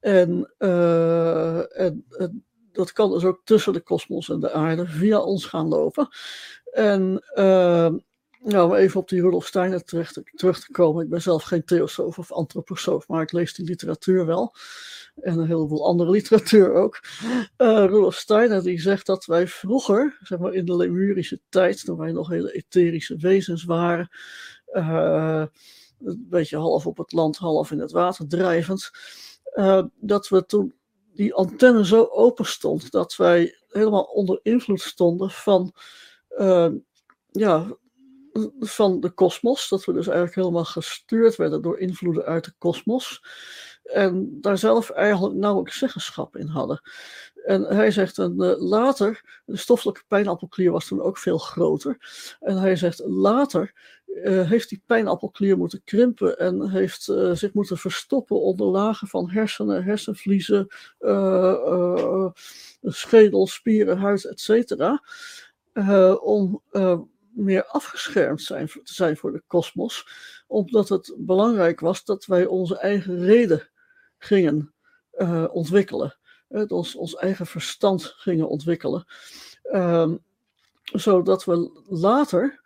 En, 0.00 0.54
en, 0.58 2.04
en 2.08 2.47
dat 2.78 2.92
kan 2.92 3.10
dus 3.10 3.24
ook 3.24 3.40
tussen 3.44 3.72
de 3.72 3.80
kosmos 3.80 4.28
en 4.28 4.40
de 4.40 4.52
aarde 4.52 4.86
via 4.86 5.20
ons 5.20 5.44
gaan 5.44 5.68
lopen. 5.68 6.08
En 6.70 7.24
uh, 7.34 7.88
nou, 8.42 8.70
om 8.70 8.74
even 8.74 9.00
op 9.00 9.08
die 9.08 9.20
Rudolf 9.20 9.46
Steiner 9.46 9.84
terug 9.84 10.12
te, 10.12 10.68
komen. 10.70 11.04
Ik 11.04 11.10
ben 11.10 11.22
zelf 11.22 11.42
geen 11.42 11.64
theosoof 11.64 12.18
of 12.18 12.32
antroposoof, 12.32 13.08
maar 13.08 13.22
ik 13.22 13.32
lees 13.32 13.54
die 13.54 13.64
literatuur 13.64 14.26
wel. 14.26 14.54
En 15.20 15.38
een 15.38 15.46
heleboel 15.46 15.86
andere 15.86 16.10
literatuur 16.18 16.74
ook. 16.74 17.00
Uh, 17.22 17.84
Rudolf 17.84 18.14
Steiner 18.14 18.62
die 18.62 18.80
zegt 18.80 19.06
dat 19.06 19.24
wij 19.24 19.48
vroeger, 19.48 20.18
zeg 20.22 20.38
maar 20.38 20.52
in 20.52 20.64
de 20.64 20.76
Lemurische 20.76 21.40
tijd, 21.48 21.84
toen 21.84 21.98
wij 21.98 22.12
nog 22.12 22.28
hele 22.28 22.52
etherische 22.52 23.16
wezens 23.16 23.64
waren, 23.64 24.08
uh, 24.72 25.44
een 26.04 26.26
beetje 26.30 26.56
half 26.56 26.86
op 26.86 26.96
het 26.96 27.12
land, 27.12 27.36
half 27.36 27.70
in 27.70 27.80
het 27.80 27.92
water 27.92 28.28
drijvend, 28.28 28.90
uh, 29.54 29.82
dat 30.00 30.28
we 30.28 30.46
toen 30.46 30.77
die 31.18 31.34
antenne 31.34 31.86
zo 31.86 32.04
open 32.04 32.46
stond 32.46 32.90
dat 32.90 33.16
wij 33.16 33.58
helemaal 33.68 34.02
onder 34.02 34.40
invloed 34.42 34.80
stonden 34.80 35.30
van, 35.30 35.72
uh, 36.38 36.68
ja, 37.30 37.76
van 38.60 39.00
de 39.00 39.10
kosmos. 39.10 39.68
Dat 39.68 39.84
we 39.84 39.92
dus 39.92 40.06
eigenlijk 40.06 40.36
helemaal 40.36 40.64
gestuurd 40.64 41.36
werden 41.36 41.62
door 41.62 41.78
invloeden 41.78 42.24
uit 42.24 42.44
de 42.44 42.52
kosmos. 42.58 43.22
En 43.92 44.38
daar 44.40 44.58
zelf 44.58 44.90
eigenlijk 44.90 45.34
nauwelijks 45.34 45.78
zeggenschap 45.78 46.36
in 46.36 46.46
hadden. 46.46 46.80
En 47.44 47.62
hij 47.62 47.90
zegt, 47.90 48.18
en, 48.18 48.34
uh, 48.38 48.60
later, 48.60 49.40
de 49.44 49.56
stoffelijke 49.56 50.02
pijnappelklier 50.08 50.70
was 50.70 50.86
toen 50.86 51.02
ook 51.02 51.18
veel 51.18 51.38
groter. 51.38 51.96
En 52.40 52.56
hij 52.56 52.76
zegt, 52.76 53.02
later 53.06 53.72
uh, 54.06 54.48
heeft 54.48 54.68
die 54.68 54.82
pijnappelklier 54.86 55.58
moeten 55.58 55.82
krimpen 55.84 56.38
en 56.38 56.70
heeft 56.70 57.08
uh, 57.08 57.34
zich 57.34 57.52
moeten 57.52 57.78
verstoppen 57.78 58.40
onder 58.40 58.66
lagen 58.66 59.08
van 59.08 59.30
hersenen, 59.30 59.84
hersenvliezen, 59.84 60.66
schedel, 62.82 63.46
spieren, 63.46 63.98
huid, 63.98 64.24
etc. 64.24 64.74
om 66.20 66.62
meer 67.30 67.64
afgeschermd 67.64 68.46
te 68.46 68.80
zijn 68.82 69.16
voor 69.16 69.32
de 69.32 69.42
kosmos, 69.46 70.08
omdat 70.46 70.88
het 70.88 71.14
belangrijk 71.18 71.80
was 71.80 72.04
dat 72.04 72.26
wij 72.26 72.46
onze 72.46 72.78
eigen 72.78 73.24
reden 73.24 73.68
gingen 74.18 74.72
ontwikkelen 75.50 76.18
het 76.48 76.72
ons, 76.72 76.94
ons 76.94 77.14
eigen 77.14 77.46
verstand 77.46 78.04
gingen 78.04 78.48
ontwikkelen. 78.48 79.04
Um, 79.72 80.24
zodat 80.82 81.44
we 81.44 81.82
later, 81.88 82.60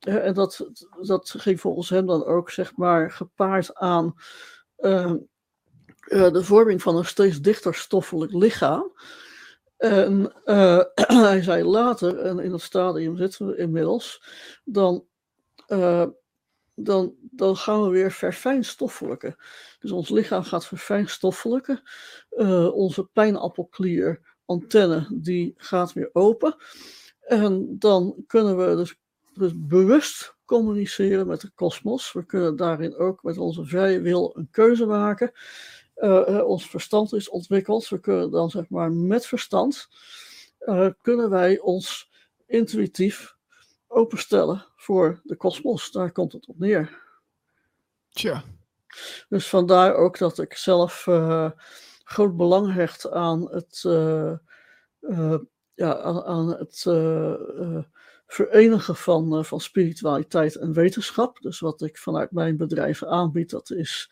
en 0.00 0.34
dat, 0.34 0.66
dat 1.00 1.34
ging 1.36 1.60
volgens 1.60 1.88
hem 1.88 2.06
dan 2.06 2.24
ook 2.24 2.50
zeg 2.50 2.76
maar 2.76 3.10
gepaard 3.10 3.74
aan 3.74 4.14
uh, 4.78 5.12
uh, 6.08 6.32
de 6.32 6.44
vorming 6.44 6.82
van 6.82 6.96
een 6.96 7.04
steeds 7.04 7.40
dichter 7.40 7.74
stoffelijk 7.74 8.32
lichaam. 8.32 8.92
En 9.76 10.32
hij 11.26 11.42
zei 11.42 11.64
later, 11.64 12.18
en 12.18 12.38
in 12.38 12.50
dat 12.50 12.60
stadium 12.60 13.16
zitten 13.16 13.46
we 13.46 13.56
inmiddels, 13.56 14.22
dan 14.64 15.04
dan, 16.76 17.14
dan 17.20 17.56
gaan 17.56 17.82
we 17.82 17.88
weer 17.88 18.12
verfijnstoffelijken. 18.12 19.36
Dus 19.78 19.90
ons 19.90 20.08
lichaam 20.08 20.42
gaat 20.42 20.66
verfijnstoffelijken. 20.66 21.82
Uh, 22.30 22.74
onze 22.74 23.04
pijnappelklier, 23.04 24.34
antenne, 24.44 25.08
die 25.12 25.54
gaat 25.56 25.92
weer 25.92 26.10
open. 26.12 26.56
En 27.20 27.76
dan 27.78 28.24
kunnen 28.26 28.56
we 28.56 28.76
dus, 28.76 28.98
dus 29.34 29.52
bewust 29.54 30.36
communiceren 30.44 31.26
met 31.26 31.40
de 31.40 31.50
kosmos. 31.54 32.12
We 32.12 32.26
kunnen 32.26 32.56
daarin 32.56 32.96
ook 32.96 33.22
met 33.22 33.38
onze 33.38 33.64
vrije 33.64 34.00
wil 34.00 34.32
een 34.36 34.48
keuze 34.50 34.86
maken. 34.86 35.32
Uh, 35.96 36.22
uh, 36.28 36.46
ons 36.46 36.70
verstand 36.70 37.12
is 37.12 37.28
ontwikkeld. 37.28 37.88
We 37.88 38.00
kunnen 38.00 38.30
dan 38.30 38.50
zeg 38.50 38.68
maar 38.68 38.92
met 38.92 39.26
verstand, 39.26 39.88
kunnen 41.02 41.30
wij 41.30 41.58
ons 41.58 42.10
intuïtief 42.46 43.35
openstellen 43.86 44.66
voor 44.76 45.20
de 45.24 45.36
kosmos. 45.36 45.90
Daar 45.90 46.12
komt 46.12 46.32
het 46.32 46.46
op 46.46 46.58
neer. 46.58 46.98
Tja. 48.08 48.42
Dus 49.28 49.48
vandaar 49.48 49.94
ook 49.94 50.18
dat 50.18 50.38
ik 50.38 50.54
zelf 50.54 51.06
uh, 51.06 51.50
groot 52.04 52.36
belang 52.36 52.72
hecht 52.72 53.10
aan 53.10 53.50
het, 53.50 53.82
uh, 53.86 54.32
uh, 55.00 55.38
ja, 55.74 55.98
aan, 55.98 56.24
aan 56.24 56.48
het 56.48 56.82
verenigen 58.26 58.96
van, 58.96 59.44
van 59.44 59.60
spiritualiteit 59.60 60.54
en 60.56 60.72
wetenschap. 60.72 61.40
Dus 61.40 61.60
wat 61.60 61.82
ik 61.82 61.98
vanuit 61.98 62.30
mijn 62.30 62.56
bedrijf 62.56 63.04
aanbied, 63.04 63.50
dat 63.50 63.70
is 63.70 64.10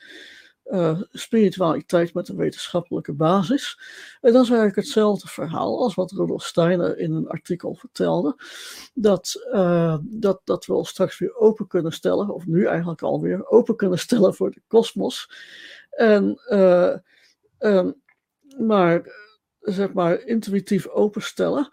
uh, 0.64 1.00
spiritualiteit 1.12 2.14
met 2.14 2.28
een 2.28 2.36
wetenschappelijke 2.36 3.12
basis. 3.12 3.78
En 4.20 4.32
dat 4.32 4.42
is 4.42 4.48
eigenlijk 4.48 4.76
hetzelfde 4.76 5.28
verhaal 5.28 5.82
als 5.82 5.94
wat 5.94 6.10
Rudolf 6.10 6.44
Steiner 6.44 6.98
in 6.98 7.12
een 7.12 7.28
artikel 7.28 7.74
vertelde. 7.74 8.36
Dat, 8.94 9.44
uh, 9.52 9.98
dat, 10.02 10.40
dat 10.44 10.66
we 10.66 10.74
ons 10.74 10.88
straks 10.88 11.18
weer 11.18 11.36
open 11.36 11.66
kunnen 11.66 11.92
stellen, 11.92 12.28
of 12.28 12.46
nu 12.46 12.66
eigenlijk 12.66 13.02
alweer 13.02 13.48
open 13.48 13.76
kunnen 13.76 13.98
stellen 13.98 14.34
voor 14.34 14.50
de 14.50 14.62
kosmos. 14.66 15.30
En, 15.90 16.40
uh, 16.48 16.96
um, 17.58 18.02
maar, 18.58 19.12
zeg 19.60 19.92
maar, 19.92 20.20
intuïtief 20.20 20.88
openstellen. 20.88 21.70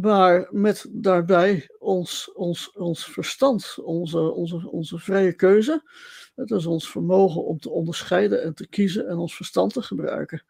Maar 0.00 0.48
met 0.50 0.86
daarbij 0.90 1.68
ons, 1.78 2.32
ons, 2.34 2.72
ons 2.72 3.04
verstand, 3.04 3.78
onze, 3.84 4.18
onze, 4.18 4.70
onze 4.70 4.98
vrije 4.98 5.32
keuze. 5.32 5.82
Het 6.34 6.50
is 6.50 6.66
ons 6.66 6.90
vermogen 6.90 7.44
om 7.44 7.58
te 7.58 7.70
onderscheiden 7.70 8.42
en 8.42 8.54
te 8.54 8.66
kiezen 8.66 9.08
en 9.08 9.16
ons 9.16 9.36
verstand 9.36 9.72
te 9.72 9.82
gebruiken. 9.82 10.44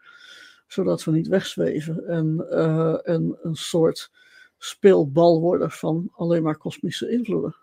Zodat 0.66 1.04
we 1.04 1.10
niet 1.10 1.28
wegzweven 1.28 2.06
en, 2.06 2.46
uh, 2.50 3.08
en 3.08 3.38
een 3.42 3.54
soort 3.54 4.10
speelbal 4.58 5.40
worden 5.40 5.70
van 5.70 6.10
alleen 6.12 6.42
maar 6.42 6.56
kosmische 6.56 7.10
invloeden. 7.10 7.56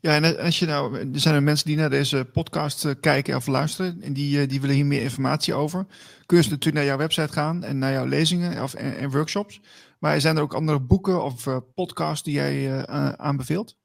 Ja, 0.00 0.14
en 0.14 0.38
als 0.38 0.58
je 0.58 0.66
nou, 0.66 0.98
er 0.98 1.20
zijn 1.20 1.34
er 1.34 1.42
mensen 1.42 1.66
die 1.66 1.76
naar 1.76 1.90
deze 1.90 2.26
podcast 2.32 2.84
uh, 2.84 2.92
kijken 3.00 3.36
of 3.36 3.46
luisteren 3.46 4.02
en 4.02 4.12
die, 4.12 4.40
uh, 4.40 4.48
die 4.48 4.60
willen 4.60 4.76
hier 4.76 4.86
meer 4.86 5.02
informatie 5.02 5.54
over. 5.54 5.86
Kun 6.26 6.36
je 6.36 6.42
natuurlijk 6.42 6.74
naar 6.74 6.84
jouw 6.84 6.96
website 6.96 7.32
gaan 7.32 7.64
en 7.64 7.78
naar 7.78 7.92
jouw 7.92 8.06
lezingen 8.06 8.62
of, 8.62 8.74
en 8.74 9.10
workshops. 9.10 9.60
Maar 10.04 10.20
zijn 10.20 10.36
er 10.36 10.42
ook 10.42 10.54
andere 10.54 10.80
boeken 10.80 11.22
of 11.22 11.46
uh, 11.46 11.58
podcasts 11.74 12.22
die 12.22 12.34
jij 12.34 12.86
aanbeveelt? 13.16 13.76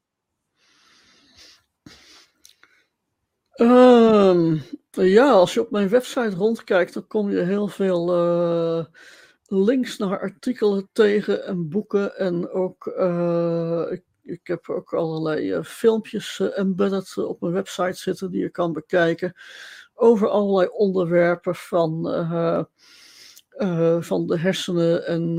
Um, 3.56 4.62
ja, 4.92 5.32
als 5.32 5.54
je 5.54 5.62
op 5.62 5.72
mijn 5.72 5.90
website 5.90 6.36
rondkijkt, 6.36 6.94
dan 6.94 7.08
kom 7.08 7.30
je 7.30 7.40
heel 7.40 7.68
veel 7.68 8.16
uh, 8.16 8.86
links 9.44 9.98
naar 9.98 10.20
artikelen 10.20 10.90
tegen 10.92 11.46
en 11.46 11.70
boeken. 11.70 12.18
En 12.18 12.50
ook, 12.50 12.86
ik, 14.22 14.48
heb 14.48 14.70
ook 14.70 14.94
allerlei 14.94 15.64
filmpjes 15.64 16.40
embedded 16.40 17.18
op 17.18 17.42
mijn 17.42 17.54
website 17.54 17.98
zitten 17.98 18.32
die 18.32 18.42
je 18.42 18.50
kan 18.50 18.74
bekijken. 18.74 19.34
Over 19.94 20.28
allerlei 20.28 20.68
onderwerpen 20.68 21.56
van, 21.56 22.08
van 24.00 24.28
de 24.28 24.38
hersenen 24.38 25.08
en 25.08 25.38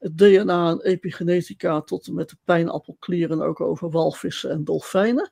het 0.00 0.18
DNA 0.18 0.70
en 0.70 0.80
epigenetica 0.80 1.80
tot 1.80 2.06
en 2.06 2.14
met 2.14 2.28
de 2.28 2.36
pijnappelklieren 2.44 3.42
ook 3.42 3.60
over 3.60 3.90
walvissen 3.90 4.50
en 4.50 4.64
dolfijnen. 4.64 5.30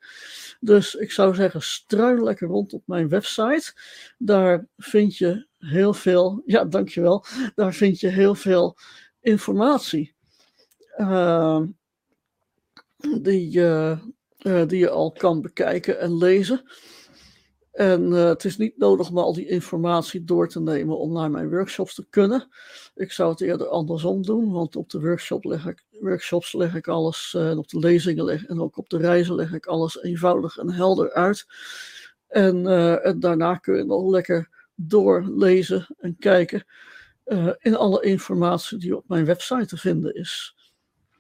Dus 0.60 0.94
ik 0.94 1.10
zou 1.10 1.34
zeggen, 1.34 1.62
struin 1.62 2.22
lekker 2.22 2.48
rond 2.48 2.72
op 2.72 2.82
mijn 2.86 3.08
website. 3.08 3.72
Daar 4.18 4.66
vind 4.76 5.16
je 5.16 5.46
heel 5.58 5.94
veel, 5.94 6.42
ja 6.46 6.64
dankjewel, 6.64 7.24
daar 7.54 7.74
vind 7.74 8.00
je 8.00 8.08
heel 8.08 8.34
veel 8.34 8.76
informatie. 9.20 10.14
Uh, 10.96 11.62
die, 13.20 13.50
die 14.66 14.78
je 14.78 14.90
al 14.90 15.12
kan 15.12 15.40
bekijken 15.40 16.00
en 16.00 16.16
lezen. 16.16 16.70
En 17.72 18.02
uh, 18.12 18.24
het 18.24 18.44
is 18.44 18.56
niet 18.56 18.78
nodig 18.78 19.10
om 19.10 19.18
al 19.18 19.32
die 19.32 19.48
informatie 19.48 20.24
door 20.24 20.48
te 20.48 20.60
nemen 20.60 20.98
om 20.98 21.12
naar 21.12 21.30
mijn 21.30 21.50
workshops 21.50 21.94
te 21.94 22.06
kunnen. 22.10 22.48
Ik 22.94 23.12
zou 23.12 23.30
het 23.30 23.40
eerder 23.40 23.68
andersom 23.68 24.22
doen, 24.22 24.52
want 24.52 24.76
op 24.76 24.90
de 24.90 25.00
workshop 25.00 25.44
leg 25.44 25.66
ik, 25.66 25.84
workshops 26.00 26.52
leg 26.52 26.74
ik 26.74 26.88
alles, 26.88 27.34
uh, 27.36 27.50
en 27.50 27.58
op 27.58 27.68
de 27.68 27.78
lezingen 27.78 28.24
leg, 28.24 28.44
en 28.44 28.60
ook 28.60 28.76
op 28.76 28.88
de 28.88 28.98
reizen 28.98 29.34
leg 29.34 29.52
ik 29.52 29.66
alles 29.66 30.02
eenvoudig 30.02 30.56
en 30.56 30.70
helder 30.70 31.12
uit. 31.12 31.46
En, 32.26 32.56
uh, 32.56 33.06
en 33.06 33.20
daarna 33.20 33.54
kun 33.54 33.76
je 33.76 33.84
nog 33.84 34.10
lekker 34.10 34.66
doorlezen 34.74 35.86
en 35.98 36.16
kijken 36.18 36.64
in 37.58 37.76
alle 37.76 38.02
informatie 38.02 38.78
die 38.78 38.96
op 38.96 39.04
mijn 39.08 39.24
website 39.24 39.66
te 39.66 39.76
vinden 39.76 40.14
is. 40.14 40.54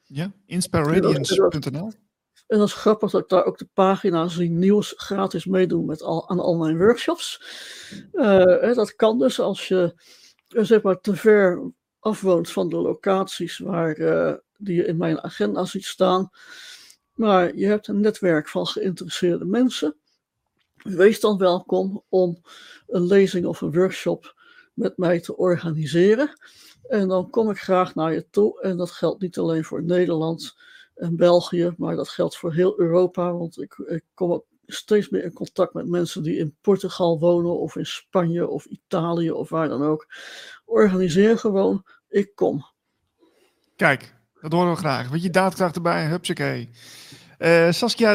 Ja, 0.04 0.32
inspiraradiance.nl. 0.46 1.92
En 2.48 2.58
dat 2.58 2.68
is 2.68 2.74
grappig 2.74 3.10
dat 3.10 3.22
ik 3.22 3.28
daar 3.28 3.44
ook 3.44 3.58
de 3.58 3.68
pagina's 3.74 4.36
die 4.36 4.50
nieuws 4.50 4.94
gratis 4.96 5.44
meedoen 5.44 5.86
met 5.86 6.02
al, 6.02 6.28
aan 6.28 6.58
mijn 6.58 6.78
workshops. 6.78 7.42
Uh, 8.12 8.74
dat 8.74 8.94
kan 8.94 9.18
dus 9.18 9.40
als 9.40 9.68
je 9.68 9.94
zeg 10.48 10.82
maar 10.82 11.00
te 11.00 11.16
ver 11.16 11.72
afwoont 11.98 12.50
van 12.50 12.68
de 12.68 12.76
locaties 12.76 13.58
waar, 13.58 13.98
uh, 13.98 14.34
die 14.56 14.76
je 14.76 14.84
in 14.84 14.96
mijn 14.96 15.22
agenda 15.22 15.64
ziet 15.64 15.84
staan. 15.84 16.30
Maar 17.14 17.56
je 17.56 17.66
hebt 17.66 17.88
een 17.88 18.00
netwerk 18.00 18.48
van 18.48 18.66
geïnteresseerde 18.66 19.44
mensen. 19.44 19.96
Wees 20.76 21.20
dan 21.20 21.38
welkom 21.38 22.04
om 22.08 22.42
een 22.86 23.06
lezing 23.06 23.46
of 23.46 23.60
een 23.60 23.72
workshop 23.72 24.34
met 24.74 24.96
mij 24.96 25.20
te 25.20 25.36
organiseren. 25.36 26.40
En 26.82 27.08
dan 27.08 27.30
kom 27.30 27.50
ik 27.50 27.58
graag 27.58 27.94
naar 27.94 28.12
je 28.12 28.26
toe. 28.30 28.60
En 28.60 28.76
dat 28.76 28.90
geldt 28.90 29.20
niet 29.20 29.38
alleen 29.38 29.64
voor 29.64 29.82
Nederland 29.82 30.56
en 30.98 31.16
België, 31.16 31.74
maar 31.76 31.96
dat 31.96 32.08
geldt 32.08 32.36
voor 32.36 32.54
heel 32.54 32.80
Europa, 32.80 33.32
want 33.32 33.62
ik, 33.62 33.74
ik 33.86 34.02
kom 34.14 34.42
steeds 34.66 35.08
meer 35.08 35.24
in 35.24 35.32
contact 35.32 35.74
met 35.74 35.88
mensen 35.88 36.22
die 36.22 36.36
in 36.36 36.56
Portugal 36.60 37.18
wonen 37.18 37.58
of 37.58 37.76
in 37.76 37.86
Spanje 37.86 38.48
of 38.48 38.64
Italië 38.64 39.30
of 39.30 39.48
waar 39.48 39.68
dan 39.68 39.82
ook. 39.82 40.06
Organiseer 40.64 41.38
gewoon, 41.38 41.84
ik 42.08 42.34
kom. 42.34 42.66
Kijk, 43.76 44.14
dat 44.40 44.52
horen 44.52 44.70
we 44.70 44.76
graag. 44.76 45.08
Weet 45.08 45.22
je, 45.22 45.30
daadkracht 45.30 45.76
erbij, 45.76 46.06
hupsakee. 46.06 46.70
Uh, 47.38 47.70
Saskia, 47.70 48.14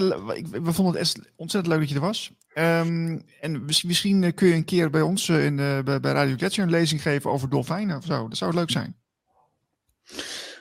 we 0.52 0.74
vonden 0.74 1.02
het 1.02 1.32
ontzettend 1.36 1.74
leuk 1.74 1.80
dat 1.80 1.90
je 1.90 1.96
er 1.96 2.02
was. 2.02 2.32
Um, 2.56 3.22
en 3.40 3.66
misschien 3.66 4.34
kun 4.34 4.48
je 4.48 4.54
een 4.54 4.66
keer 4.66 4.90
bij 4.90 5.02
ons 5.02 5.28
uh, 5.28 5.46
in, 5.46 5.56
bij, 5.56 6.00
bij 6.00 6.12
Radio 6.12 6.36
Gletscher 6.36 6.64
een 6.64 6.70
lezing 6.70 7.02
geven 7.02 7.32
over 7.32 7.50
dolfijnen 7.50 7.98
of 7.98 8.06
zo. 8.06 8.28
Dat 8.28 8.38
zou 8.38 8.54
leuk 8.54 8.72
zijn. 8.72 8.98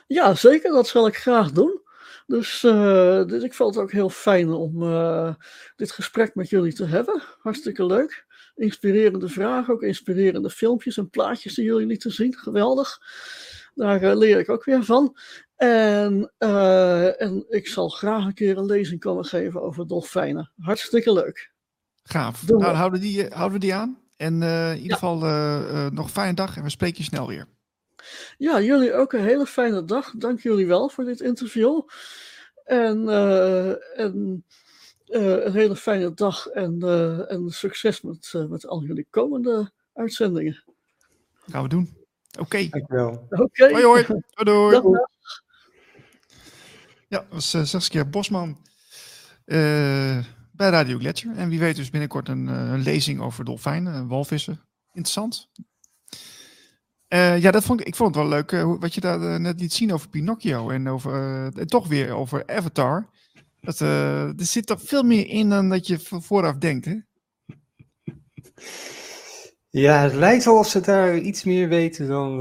Ja, 0.07 0.35
zeker. 0.35 0.71
Dat 0.71 0.87
zal 0.87 1.07
ik 1.07 1.17
graag 1.17 1.51
doen. 1.51 1.82
Dus, 2.25 2.63
uh, 2.63 3.25
dus 3.25 3.43
ik 3.43 3.53
vond 3.53 3.75
het 3.75 3.83
ook 3.83 3.91
heel 3.91 4.09
fijn 4.09 4.49
om 4.49 4.83
uh, 4.83 5.33
dit 5.75 5.91
gesprek 5.91 6.35
met 6.35 6.49
jullie 6.49 6.73
te 6.73 6.85
hebben. 6.85 7.21
Hartstikke 7.39 7.85
leuk. 7.85 8.25
Inspirerende 8.55 9.29
vragen, 9.29 9.73
ook 9.73 9.81
inspirerende 9.81 10.49
filmpjes 10.49 10.97
en 10.97 11.09
plaatjes 11.09 11.53
die 11.53 11.65
jullie 11.65 11.87
lieten 11.87 12.11
zien. 12.11 12.37
Geweldig. 12.37 12.99
Daar 13.73 14.03
uh, 14.03 14.15
leer 14.15 14.39
ik 14.39 14.49
ook 14.49 14.63
weer 14.63 14.83
van. 14.83 15.17
En, 15.55 16.33
en 17.17 17.45
ik 17.49 17.67
zal 17.67 17.89
graag 17.89 18.25
een 18.25 18.33
keer 18.33 18.57
een 18.57 18.65
lezing 18.65 18.99
komen 18.99 19.25
geven 19.25 19.61
over 19.61 19.87
dolfijnen. 19.87 20.51
Hartstikke 20.57 21.13
leuk. 21.13 21.51
Gaaf. 22.03 22.47
Nou, 22.47 22.63
houden, 22.63 23.01
die, 23.01 23.27
houden 23.27 23.53
we 23.53 23.65
die 23.65 23.73
aan. 23.73 23.99
En 24.15 24.41
in 24.41 24.75
ieder 24.75 24.89
ja. 24.89 24.93
geval 24.93 25.17
nog 25.89 26.05
een 26.05 26.11
fijne 26.11 26.33
dag 26.33 26.57
en 26.57 26.63
we 26.63 26.69
spreken 26.69 26.97
je 26.97 27.03
snel 27.03 27.27
weer. 27.27 27.47
Ja, 28.37 28.61
jullie 28.61 28.93
ook 28.93 29.13
een 29.13 29.23
hele 29.23 29.45
fijne 29.45 29.85
dag. 29.85 30.13
Dank 30.17 30.39
jullie 30.39 30.67
wel 30.67 30.89
voor 30.89 31.03
dit 31.03 31.21
interview. 31.21 31.81
En, 32.63 33.03
uh, 33.03 33.99
en 33.99 34.43
uh, 35.07 35.45
een 35.45 35.53
hele 35.53 35.75
fijne 35.75 36.13
dag 36.13 36.47
en, 36.47 36.77
uh, 36.81 37.31
en 37.31 37.49
succes 37.49 38.01
met, 38.01 38.33
met 38.49 38.67
al 38.67 38.83
jullie 38.83 39.07
komende 39.09 39.71
uitzendingen. 39.93 40.63
Gaan 41.49 41.63
we 41.63 41.69
doen. 41.69 41.97
Oké. 42.31 42.41
Okay. 42.41 42.69
Dankjewel. 42.69 43.27
Oké. 43.29 43.41
Okay. 43.41 43.71
Hoi 43.71 43.83
hoi. 43.83 44.05
Doei 44.05 44.23
doei. 44.43 44.71
Dag. 44.71 44.83
Ja, 47.07 47.19
dat 47.19 47.25
was 47.29 47.69
Saskia 47.69 48.05
Bosman 48.05 48.57
bij 49.45 50.69
Radio 50.69 50.97
Gletscher. 50.97 51.35
En 51.35 51.49
wie 51.49 51.59
weet 51.59 51.75
dus 51.75 51.89
binnenkort 51.89 52.29
een, 52.29 52.47
een 52.47 52.81
lezing 52.81 53.21
over 53.21 53.45
dolfijnen 53.45 53.93
en 53.93 54.07
walvissen. 54.07 54.61
Interessant. 54.93 55.49
Uh, 57.13 57.41
ja, 57.41 57.51
dat 57.51 57.63
vond 57.63 57.79
ik, 57.79 57.87
ik 57.87 57.95
vond 57.95 58.15
het 58.15 58.23
wel 58.23 58.33
leuk 58.33 58.51
uh, 58.51 58.75
wat 58.79 58.93
je 58.93 59.01
daar 59.01 59.21
uh, 59.21 59.35
net 59.35 59.59
liet 59.59 59.73
zien 59.73 59.93
over 59.93 60.09
Pinocchio 60.09 60.69
en 60.69 60.89
over, 60.89 61.13
en 61.57 61.67
toch 61.67 61.87
weer 61.87 62.11
over 62.11 62.47
Avatar. 62.47 63.09
Dat, 63.61 63.79
er 63.79 64.33
zit 64.37 64.65
toch 64.65 64.81
veel 64.81 65.03
meer 65.03 65.27
in 65.27 65.49
dan 65.49 65.69
dat 65.69 65.87
je 65.87 65.99
vooraf 65.99 66.55
denkt, 66.55 66.85
hè? 66.85 66.97
Ja, 69.69 70.01
het 70.01 70.13
lijkt 70.13 70.45
wel 70.45 70.57
of 70.57 70.67
ze 70.67 70.79
daar 70.79 71.17
iets 71.17 71.43
meer 71.43 71.67
weten 71.67 72.07
dan, 72.07 72.37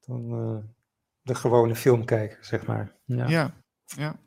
dan 0.00 0.28
de 1.22 1.34
gewone 1.34 1.76
filmkijker, 1.76 2.38
zeg 2.40 2.66
maar. 2.66 2.96
Ja, 3.04 3.28
ja. 3.28 3.54
ja. 3.84 4.20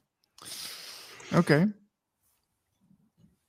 Oké. 1.26 1.38
Okay. 1.38 1.74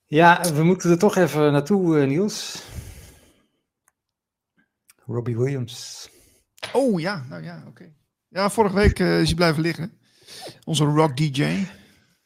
Ja, 0.05 0.53
we 0.55 0.63
moeten 0.63 0.91
er 0.91 0.99
toch 0.99 1.17
even 1.17 1.53
naartoe, 1.53 2.07
Niels. 2.07 2.63
Robbie 5.07 5.37
Williams. 5.37 6.11
Oh 6.73 7.01
ja, 7.01 7.25
nou 7.29 7.43
ja, 7.43 7.59
oké. 7.59 7.69
Okay. 7.69 7.95
Ja, 8.29 8.51
vorige 8.51 8.75
week 8.75 8.99
uh, 8.99 9.21
is 9.21 9.27
hij 9.27 9.35
blijven 9.35 9.63
liggen. 9.63 9.99
Onze 10.65 10.85
rock 10.85 11.17
DJ. 11.17 11.67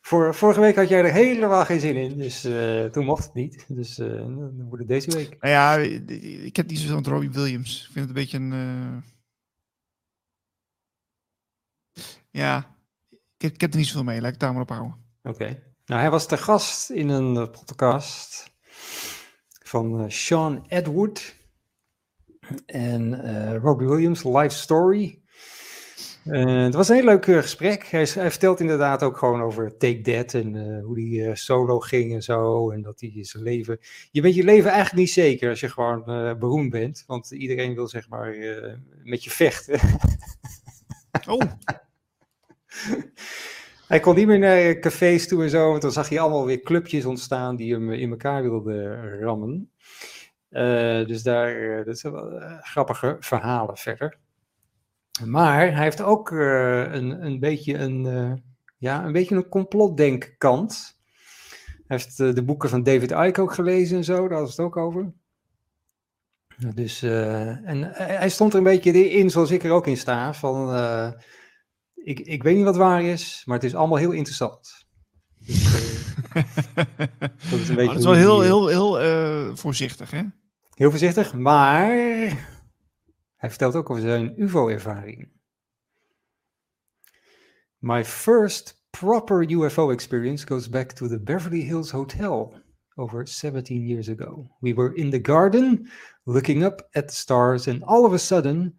Voor, 0.01 0.35
vorige 0.35 0.61
week 0.61 0.77
had 0.77 0.89
jij 0.89 1.05
er 1.05 1.13
helemaal 1.13 1.65
geen 1.65 1.81
zin 1.81 1.97
in, 1.97 2.19
dus 2.19 2.45
uh, 2.45 2.85
toen 2.85 3.05
mocht 3.05 3.25
het 3.25 3.35
niet. 3.35 3.65
Dus 3.69 3.99
uh, 3.99 4.17
dan 4.17 4.65
wordt 4.69 4.79
het 4.79 4.89
deze 4.89 5.11
week. 5.11 5.37
Nou 5.41 5.55
ja, 5.55 5.77
ik 6.45 6.57
heb 6.57 6.69
niet 6.69 6.79
zo 6.79 6.89
van 6.89 7.13
Robbie 7.13 7.31
Williams. 7.31 7.79
Ik 7.87 7.93
vind 7.93 8.09
het 8.09 8.09
een 8.09 8.23
beetje 8.23 8.39
een... 8.39 9.05
Ja, 12.31 12.77
ik, 13.39 13.53
ik, 13.53 13.61
heb 13.61 13.73
er 13.73 13.79
niet 13.79 13.87
zoveel 13.87 14.05
mee. 14.05 14.21
Laat 14.21 14.27
ik 14.27 14.31
het 14.33 14.41
daar 14.41 14.53
maar 14.53 14.63
op 14.63 14.69
houden. 14.69 14.97
Oké. 15.23 15.35
Okay. 15.35 15.63
Nou, 15.87 16.01
hij 16.01 16.11
was 16.11 16.27
te 16.27 16.37
gast 16.37 16.91
in 16.91 17.09
een 17.09 17.51
podcast 17.51 18.51
van 19.63 20.01
uh, 20.01 20.09
Sean 20.09 20.65
Edward 20.67 21.38
en 22.67 23.21
uh, 23.25 23.57
Robbie 23.57 23.89
Williams, 23.89 24.25
Life 24.25 24.57
Story. 24.57 25.19
Uh, 26.25 26.63
het 26.65 26.75
was 26.75 26.89
een 26.89 26.95
heel 26.95 27.05
leuk 27.05 27.25
gesprek. 27.25 27.87
Hij, 27.87 28.09
hij, 28.15 28.31
vertelt 28.31 28.61
inderdaad 28.61 29.03
ook 29.03 29.17
gewoon 29.17 29.43
over 29.43 29.77
Take 29.77 30.01
That 30.01 30.35
en 30.35 30.81
hoe 30.81 31.01
hij 31.01 31.35
solo 31.37 31.79
ging 31.79 32.15
en 32.15 32.23
zo. 32.23 32.71
En 32.71 32.83
dat 32.83 33.01
hij 33.01 33.25
zijn 33.25 33.43
leven. 33.43 33.79
Je 34.11 34.21
bent 34.21 34.35
je 34.35 34.45
leven 34.45 34.71
eigenlijk 34.71 35.01
niet 35.01 35.11
zeker 35.11 35.51
als 35.51 35.61
je 35.61 35.69
gewoon 35.69 36.05
beroemd 36.39 36.71
bent. 36.71 37.05
Want 37.07 37.31
iedereen 37.31 37.75
wil 37.75 37.89
zeg 37.89 38.09
maar 38.09 38.37
met 39.03 39.25
je 39.25 39.31
vechten. 39.31 39.81
oh. 41.29 41.41
Hij 43.89 44.01
kon 44.01 44.15
niet 44.15 44.27
meer 44.27 44.39
naar 44.39 44.79
cafés 44.79 45.29
toe 45.29 45.43
en 45.43 45.51
zo, 45.51 45.71
want 45.71 45.83
dan 45.83 45.93
zag 45.93 46.09
je 46.09 46.21
allemaal 46.21 46.47
weer 46.47 46.61
clubjes 46.61 47.05
ontstaan 47.05 47.57
die 47.57 47.73
hem 47.73 47.93
in 47.93 48.11
elkaar 48.11 48.43
wilden 48.43 49.21
rammen. 49.21 49.71
Uh, 50.51 51.07
dus 51.07 51.23
daar, 51.23 51.57
uh, 51.57 51.85
dat 51.85 51.99
zijn 51.99 52.13
wel 52.13 52.33
uh, 52.33 52.59
grappige 52.61 53.17
verhalen 53.21 53.77
verder. 53.77 54.19
Maar 55.25 55.57
hij 55.57 55.83
heeft 55.83 56.01
ook 56.01 56.31
een, 56.31 57.25
een 57.25 57.39
beetje 57.39 57.79
een, 57.79 58.03
ja, 58.77 59.05
een 59.05 59.13
beetje 59.13 59.35
een 59.35 59.49
complotdenkkant. 59.49 60.99
Hij 61.87 61.97
heeft 61.97 62.17
de 62.17 62.43
boeken 62.45 62.69
van 62.69 62.83
David 62.83 63.11
Icke 63.11 63.41
ook 63.41 63.53
gelezen 63.53 63.97
en 63.97 64.05
zo, 64.05 64.29
daar 64.29 64.41
was 64.41 64.51
het 64.51 64.61
ook 64.61 64.77
over. 64.77 65.13
Dus, 66.75 67.03
en 67.03 67.83
hij 67.93 68.29
stond 68.29 68.53
er 68.53 68.59
een 68.59 68.65
beetje 68.65 69.11
in, 69.11 69.31
zoals 69.31 69.51
ik 69.51 69.65
er 69.65 69.71
ook 69.71 69.87
in 69.87 69.97
sta, 69.97 70.35
van 70.35 70.75
ik, 71.95 72.21
ik 72.21 72.43
weet 72.43 72.57
niet 72.57 72.65
wat 72.65 72.77
waar 72.77 73.03
is, 73.03 73.43
maar 73.45 73.57
het 73.57 73.65
is 73.65 73.75
allemaal 73.75 73.99
heel 73.99 74.13
interessant. 74.13 74.87
Dus, 75.39 75.98
dat 77.51 77.59
is, 77.59 77.69
een 77.69 77.75
beetje 77.75 77.87
dat 77.87 77.99
is 77.99 78.05
wel 78.05 78.15
heel, 78.15 78.41
heel, 78.41 78.67
heel 78.67 79.03
uh, 79.03 79.55
voorzichtig, 79.55 80.11
hè? 80.11 80.23
Heel 80.75 80.91
voorzichtig, 80.91 81.35
maar 81.35 81.87
hij 83.37 83.49
vertelt 83.49 83.75
ook 83.75 83.91
over 83.91 84.03
zijn 84.03 84.43
UFO-ervaring. 84.43 85.29
My 87.79 88.05
first 88.05 88.83
proper 88.91 89.45
UFO 89.53 89.91
experience 89.91 90.47
goes 90.47 90.69
back 90.69 90.93
to 90.93 91.09
the 91.09 91.21
Beverly 91.21 91.61
Hills 91.61 91.91
Hotel 91.91 92.55
over 92.97 93.27
17 93.27 93.87
years 93.87 94.09
ago. 94.09 94.51
We 94.61 94.75
were 94.75 94.95
in 94.95 95.11
the 95.11 95.21
garden 95.21 95.89
looking 96.25 96.65
up 96.65 96.89
at 96.93 97.09
the 97.09 97.15
stars, 97.15 97.69
and 97.69 97.83
all 97.85 98.05
of 98.05 98.13
a 98.13 98.19
sudden, 98.19 98.75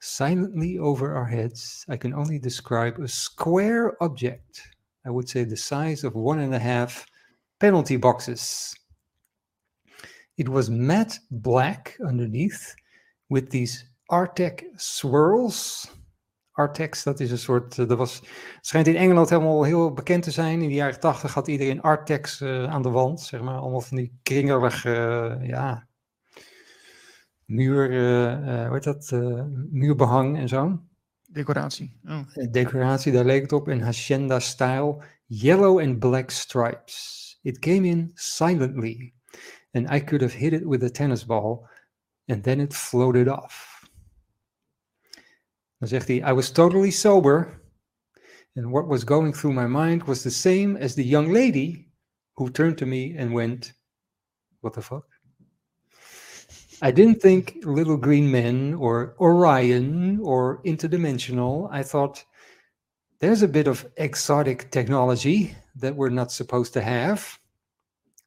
silently 0.00 0.78
over 0.78 1.14
our 1.14 1.26
heads, 1.26 1.84
I 1.88 1.96
can 1.96 2.12
only 2.12 2.38
describe 2.38 3.00
a 3.00 3.08
square 3.08 3.96
object. 4.00 4.71
I 5.04 5.10
would 5.10 5.28
say 5.28 5.44
the 5.44 5.56
size 5.56 6.06
of 6.06 6.14
one 6.14 6.42
and 6.42 6.54
a 6.54 6.58
half 6.58 7.06
penalty 7.58 7.98
boxes. 7.98 8.74
It 10.36 10.48
was 10.48 10.68
matte 10.68 11.20
black 11.30 11.96
underneath 12.00 12.74
with 13.28 13.50
these 13.50 13.84
Artec 14.06 14.62
swirls. 14.76 15.90
Artex, 16.54 17.02
dat 17.02 17.20
is 17.20 17.30
een 17.30 17.38
soort, 17.38 17.78
eh, 17.78 17.88
dat 17.88 17.98
was, 17.98 18.22
schijnt 18.60 18.86
in 18.86 18.96
Engeland 18.96 19.30
helemaal 19.30 19.62
heel 19.62 19.92
bekend 19.92 20.22
te 20.22 20.30
zijn. 20.30 20.62
In 20.62 20.68
de 20.68 20.74
jaren 20.74 21.00
tachtig 21.00 21.34
had 21.34 21.48
iedereen 21.48 21.80
Artex 21.80 22.40
uh, 22.40 22.64
aan 22.64 22.82
de 22.82 22.90
wand, 22.90 23.20
zeg 23.20 23.40
maar. 23.40 23.58
Allemaal 23.58 23.80
van 23.80 23.96
die 23.96 24.18
kringelige, 24.22 25.36
uh, 25.40 25.48
ja, 25.48 25.86
muur, 27.44 27.88
hoe 28.66 28.72
heet 28.72 28.84
dat, 28.84 29.10
muurbehang 29.70 30.36
en 30.38 30.48
zo. 30.48 30.80
Decoratie. 31.32 31.90
Oh. 32.08 32.26
Decoratie, 32.50 33.12
daar 33.12 33.24
leek 33.24 33.42
het 33.42 33.52
op. 33.52 33.68
In 33.68 33.80
Hacienda 33.80 34.40
style, 34.40 35.02
yellow 35.26 35.78
and 35.78 35.98
black 35.98 36.30
stripes. 36.30 37.38
It 37.42 37.58
came 37.58 37.88
in 37.88 38.10
silently. 38.14 39.14
And 39.72 39.90
I 39.90 40.04
could 40.04 40.20
have 40.20 40.34
hit 40.34 40.52
it 40.52 40.64
with 40.64 40.82
a 40.82 40.90
tennis 40.90 41.24
ball. 41.24 41.66
And 42.28 42.44
then 42.44 42.60
it 42.60 42.74
floated 42.74 43.28
off. 43.28 43.80
Dan 45.78 45.88
zegt 45.88 46.08
hij, 46.08 46.16
I 46.30 46.32
was 46.32 46.50
totally 46.50 46.90
sober. 46.90 47.60
And 48.54 48.70
what 48.70 48.86
was 48.86 49.04
going 49.04 49.34
through 49.34 49.54
my 49.54 49.66
mind 49.66 50.04
was 50.04 50.22
the 50.22 50.30
same 50.30 50.76
as 50.76 50.94
the 50.94 51.08
young 51.08 51.32
lady 51.32 51.90
who 52.36 52.50
turned 52.50 52.76
to 52.78 52.86
me 52.86 53.16
and 53.16 53.32
went, 53.32 53.72
What 54.60 54.74
the 54.74 54.82
fuck? 54.82 55.11
I 56.84 56.90
didn't 56.90 57.22
think 57.22 57.58
Little 57.62 57.96
Green 57.96 58.28
Men 58.28 58.74
or 58.74 59.14
Orion 59.20 60.18
or 60.20 60.60
Interdimensional. 60.64 61.68
I 61.70 61.84
thought 61.84 62.24
there's 63.20 63.42
a 63.42 63.48
bit 63.48 63.68
of 63.68 63.86
exotic 63.96 64.72
technology 64.72 65.54
that 65.76 65.94
we're 65.94 66.10
not 66.10 66.32
supposed 66.32 66.72
to 66.72 66.82
have. 66.82 67.38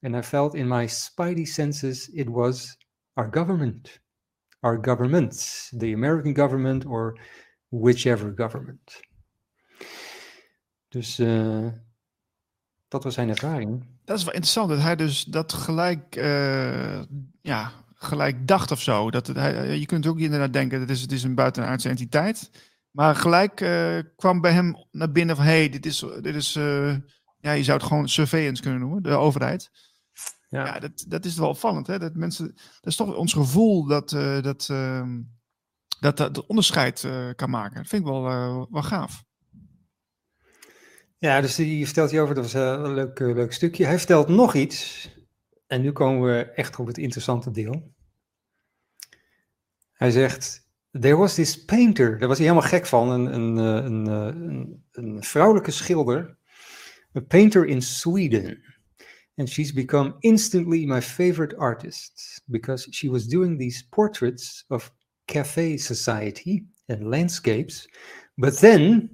And 0.04 0.16
I 0.16 0.22
felt 0.22 0.56
in 0.56 0.70
my 0.70 0.88
spidey 0.88 1.46
senses 1.46 2.10
it 2.16 2.30
was 2.30 2.78
our 3.18 3.28
government, 3.28 4.00
our 4.64 4.78
governments, 4.78 5.70
the 5.74 5.92
American 5.92 6.34
government 6.34 6.86
or 6.86 7.16
whichever 7.72 8.32
government. 8.32 9.02
Dus 10.92 11.20
uh, 11.20 11.68
dat 12.88 13.04
was 13.04 13.14
zijn 13.14 13.30
ervaring. 13.30 13.86
Dat 14.06 14.18
is 14.18 14.24
wel 14.24 14.34
interessant 14.34 14.70
dat 14.70 14.82
hij 14.82 14.96
dus 14.96 15.24
dat 15.24 15.54
gelijk 15.54 16.16
uh, 16.16 17.02
ja, 17.42 17.72
gelijk 18.06 18.48
dacht 18.48 18.72
of 18.72 18.82
zo. 18.82 19.12
Dat 19.12 19.28
het, 19.28 19.38
hij, 19.38 19.80
je 19.80 19.86
kunt 19.86 20.08
ook 20.08 20.20
inderdaad 20.20 20.54
denken, 20.54 20.80
dat 20.80 20.90
is, 20.90 21.02
het 21.02 21.12
is 21.12 21.24
een 21.24 21.36
buitenaardse 21.36 21.90
entiteit. 21.90 22.52
Maar 22.92 23.16
gelijk 23.16 23.62
uh, 23.62 24.00
kwam 24.16 24.42
bij 24.42 24.52
hem 24.52 24.86
naar 24.92 25.12
binnen 25.12 25.36
van, 25.36 25.46
hé, 25.46 25.52
hey, 25.52 25.70
dit 25.70 25.86
is, 25.86 26.06
dit 26.22 26.36
is 26.36 26.56
uh, 26.56 26.96
ja, 27.40 27.52
je 27.52 27.64
zou 27.64 27.78
het 27.78 27.88
gewoon 27.88 28.10
surveillance 28.10 28.62
kunnen 28.62 28.80
noemen, 28.80 29.04
de 29.04 29.10
overheid. 29.10 29.70
Ja, 30.50 30.66
ja 30.66 30.80
dat, 30.80 31.06
dat 31.08 31.26
is 31.26 31.38
wel 31.38 31.50
opvallend, 31.50 31.88
hè? 31.88 32.00
Dat 32.00 32.16
mensen, 32.16 32.46
dat 32.56 32.92
is 32.92 32.96
toch 32.96 33.16
ons 33.16 33.34
gevoel 33.34 33.88
dat, 33.88 34.12
uh, 34.12 34.42
dat, 34.42 34.68
ehm, 34.70 35.22
dat, 36.00 36.18
dat 36.18 36.46
onderscheid 36.46 37.08
kan 37.36 37.50
maken. 37.50 37.76
Dat 37.76 37.88
vind 37.88 38.02
ik 38.02 38.08
wel, 38.08 38.24
wel 38.72 38.84
gaaf. 38.84 39.24
Ja, 41.18 41.42
dus 41.42 41.56
die 41.56 41.86
vertelt 41.86 42.12
je 42.12 42.22
over, 42.22 42.36
dat 42.36 42.44
was 42.44 42.54
een 42.54 42.94
leuk, 42.94 43.20
leuk 43.20 43.54
stukje. 43.54 43.86
Hij 43.86 43.98
vertelt 43.98 44.28
nog 44.28 44.54
iets, 44.54 45.10
en 45.68 45.82
nu 45.82 45.92
komen 45.92 46.28
we 46.28 46.44
echt 46.44 46.80
op 46.80 46.88
het 46.88 46.98
interessante 46.98 47.52
deel. 47.52 47.95
Hij 49.96 50.12
zegt, 50.12 50.70
there 51.00 51.16
was 51.16 51.34
this 51.34 51.66
painter, 51.66 52.20
daar 52.20 52.28
was 52.28 52.38
hij 52.38 52.48
helemaal 52.48 52.70
gek 52.70 52.86
van, 52.86 53.10
een, 53.10 53.34
een, 53.34 53.58
eh, 53.58 53.78
eh, 53.78 54.36
een, 54.36 54.84
een 54.92 55.24
vrouwelijke 55.24 55.72
schilder, 55.72 56.38
a 57.18 57.20
painter 57.20 57.66
in 57.66 57.82
Sweden. 57.82 58.64
And 59.38 59.50
she's 59.50 59.74
become 59.74 60.16
instantly 60.20 60.86
my 60.86 61.02
favorite 61.02 61.58
artist 61.58 62.42
because 62.46 62.88
she 62.92 63.10
was 63.10 63.28
doing 63.28 63.58
these 63.58 63.88
portraits 63.90 64.66
of 64.68 64.94
cafe 65.26 65.78
society 65.78 66.66
and 66.88 67.04
landscapes. 67.04 67.88
But 68.36 68.60
then 68.60 69.10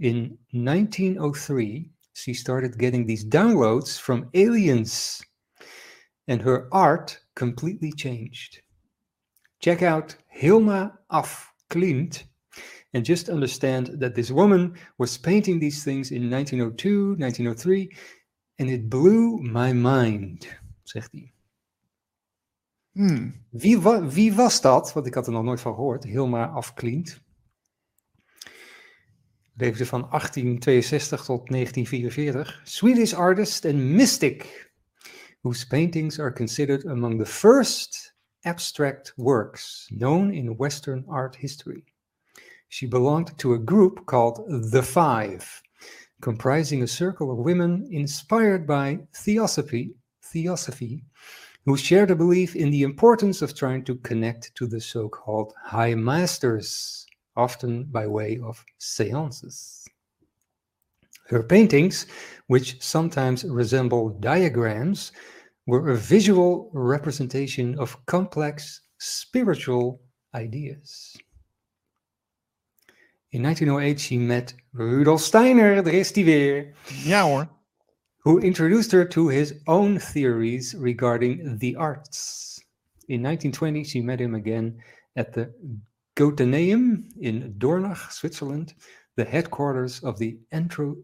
in 0.00 0.38
1903, 0.50 1.92
she 2.14 2.34
started 2.34 2.78
getting 2.78 3.06
these 3.06 3.24
downloads 3.24 3.98
from 3.98 4.28
aliens, 4.32 5.22
and 6.26 6.42
her 6.42 6.68
art 6.72 7.18
completely 7.34 7.92
changed. 7.92 8.63
Check 9.64 9.82
out 9.82 10.16
Hilma 10.26 10.98
af 11.08 11.50
Klint 11.68 12.26
and 12.92 13.06
just 13.06 13.30
understand 13.30 13.98
that 13.98 14.14
this 14.14 14.30
woman 14.30 14.76
was 14.98 15.16
painting 15.16 15.58
these 15.58 15.82
things 15.82 16.10
in 16.10 16.28
1902, 16.30 17.16
1903 17.18 17.88
and 18.58 18.68
it 18.68 18.90
blew 18.90 19.38
my 19.40 19.72
mind, 19.72 20.46
zegt 20.82 21.12
hij. 21.12 21.32
Hmm. 22.92 23.34
Wie, 23.50 23.78
wa 23.78 24.06
wie, 24.06 24.34
was 24.34 24.60
dat? 24.60 24.92
Want 24.92 25.06
ik 25.06 25.14
had 25.14 25.26
er 25.26 25.32
nog 25.32 25.44
nooit 25.44 25.60
van 25.60 25.74
gehoord. 25.74 26.04
Hilma 26.04 26.46
af 26.46 26.74
Klint. 26.74 27.20
Leefde 29.56 29.86
van 29.86 30.00
1862 30.00 31.24
tot 31.24 31.48
1944. 31.48 32.60
Swedish 32.64 33.14
artist 33.14 33.64
and 33.64 33.76
mystic, 33.76 34.70
whose 35.40 35.66
paintings 35.66 36.18
are 36.18 36.32
considered 36.32 36.86
among 36.86 37.18
the 37.18 37.26
first 37.26 38.13
abstract 38.44 39.12
works 39.16 39.88
known 39.90 40.32
in 40.32 40.56
Western 40.56 41.04
art 41.08 41.36
history. 41.36 41.84
She 42.68 42.86
belonged 42.86 43.36
to 43.38 43.54
a 43.54 43.58
group 43.58 44.06
called 44.06 44.44
The 44.72 44.82
Five, 44.82 45.62
comprising 46.20 46.82
a 46.82 46.88
circle 46.88 47.30
of 47.30 47.38
women 47.38 47.86
inspired 47.90 48.66
by 48.66 48.98
theosophy, 49.14 49.94
theosophy 50.22 51.04
who 51.66 51.76
shared 51.76 52.10
a 52.10 52.16
belief 52.16 52.54
in 52.56 52.70
the 52.70 52.82
importance 52.82 53.40
of 53.40 53.54
trying 53.54 53.84
to 53.84 53.96
connect 53.96 54.54
to 54.54 54.66
the 54.66 54.80
so 54.80 55.08
called 55.08 55.54
high 55.62 55.94
masters, 55.94 57.06
often 57.36 57.84
by 57.84 58.06
way 58.06 58.38
of 58.44 58.62
seances. 58.78 59.86
Her 61.28 61.42
paintings, 61.42 62.06
which 62.48 62.82
sometimes 62.82 63.44
resemble 63.44 64.10
diagrams, 64.10 65.12
were 65.66 65.90
a 65.90 65.96
visual 65.96 66.70
representation 66.72 67.78
of 67.78 67.96
complex 68.06 68.80
spiritual 68.98 70.00
ideas. 70.34 71.16
In 73.30 73.42
1908 73.42 74.00
she 74.00 74.18
met 74.18 74.54
Rudolf 74.72 75.20
Steiner, 75.20 75.82
daar 75.82 75.94
is 75.94 76.14
hij 76.14 76.24
weer. 76.24 76.74
Ja 77.04 77.22
hoor. 77.22 77.48
who 78.24 78.38
introduced 78.38 78.90
her 78.90 79.04
to 79.04 79.28
his 79.28 79.54
own 79.66 79.98
theories 79.98 80.74
regarding 80.74 81.58
the 81.58 81.76
arts. 81.76 82.58
In 83.08 83.22
1920, 83.22 83.84
she 83.84 84.00
met 84.00 84.18
him 84.18 84.34
again 84.34 84.82
at 85.16 85.32
the 85.34 85.52
Goetheneum 86.16 87.04
in 87.20 87.54
Dornach, 87.58 88.10
Switzerland, 88.10 88.74
the 89.16 89.24
headquarters 89.24 90.02
of 90.02 90.16
the 90.18 90.38
Anthro- 90.52 90.96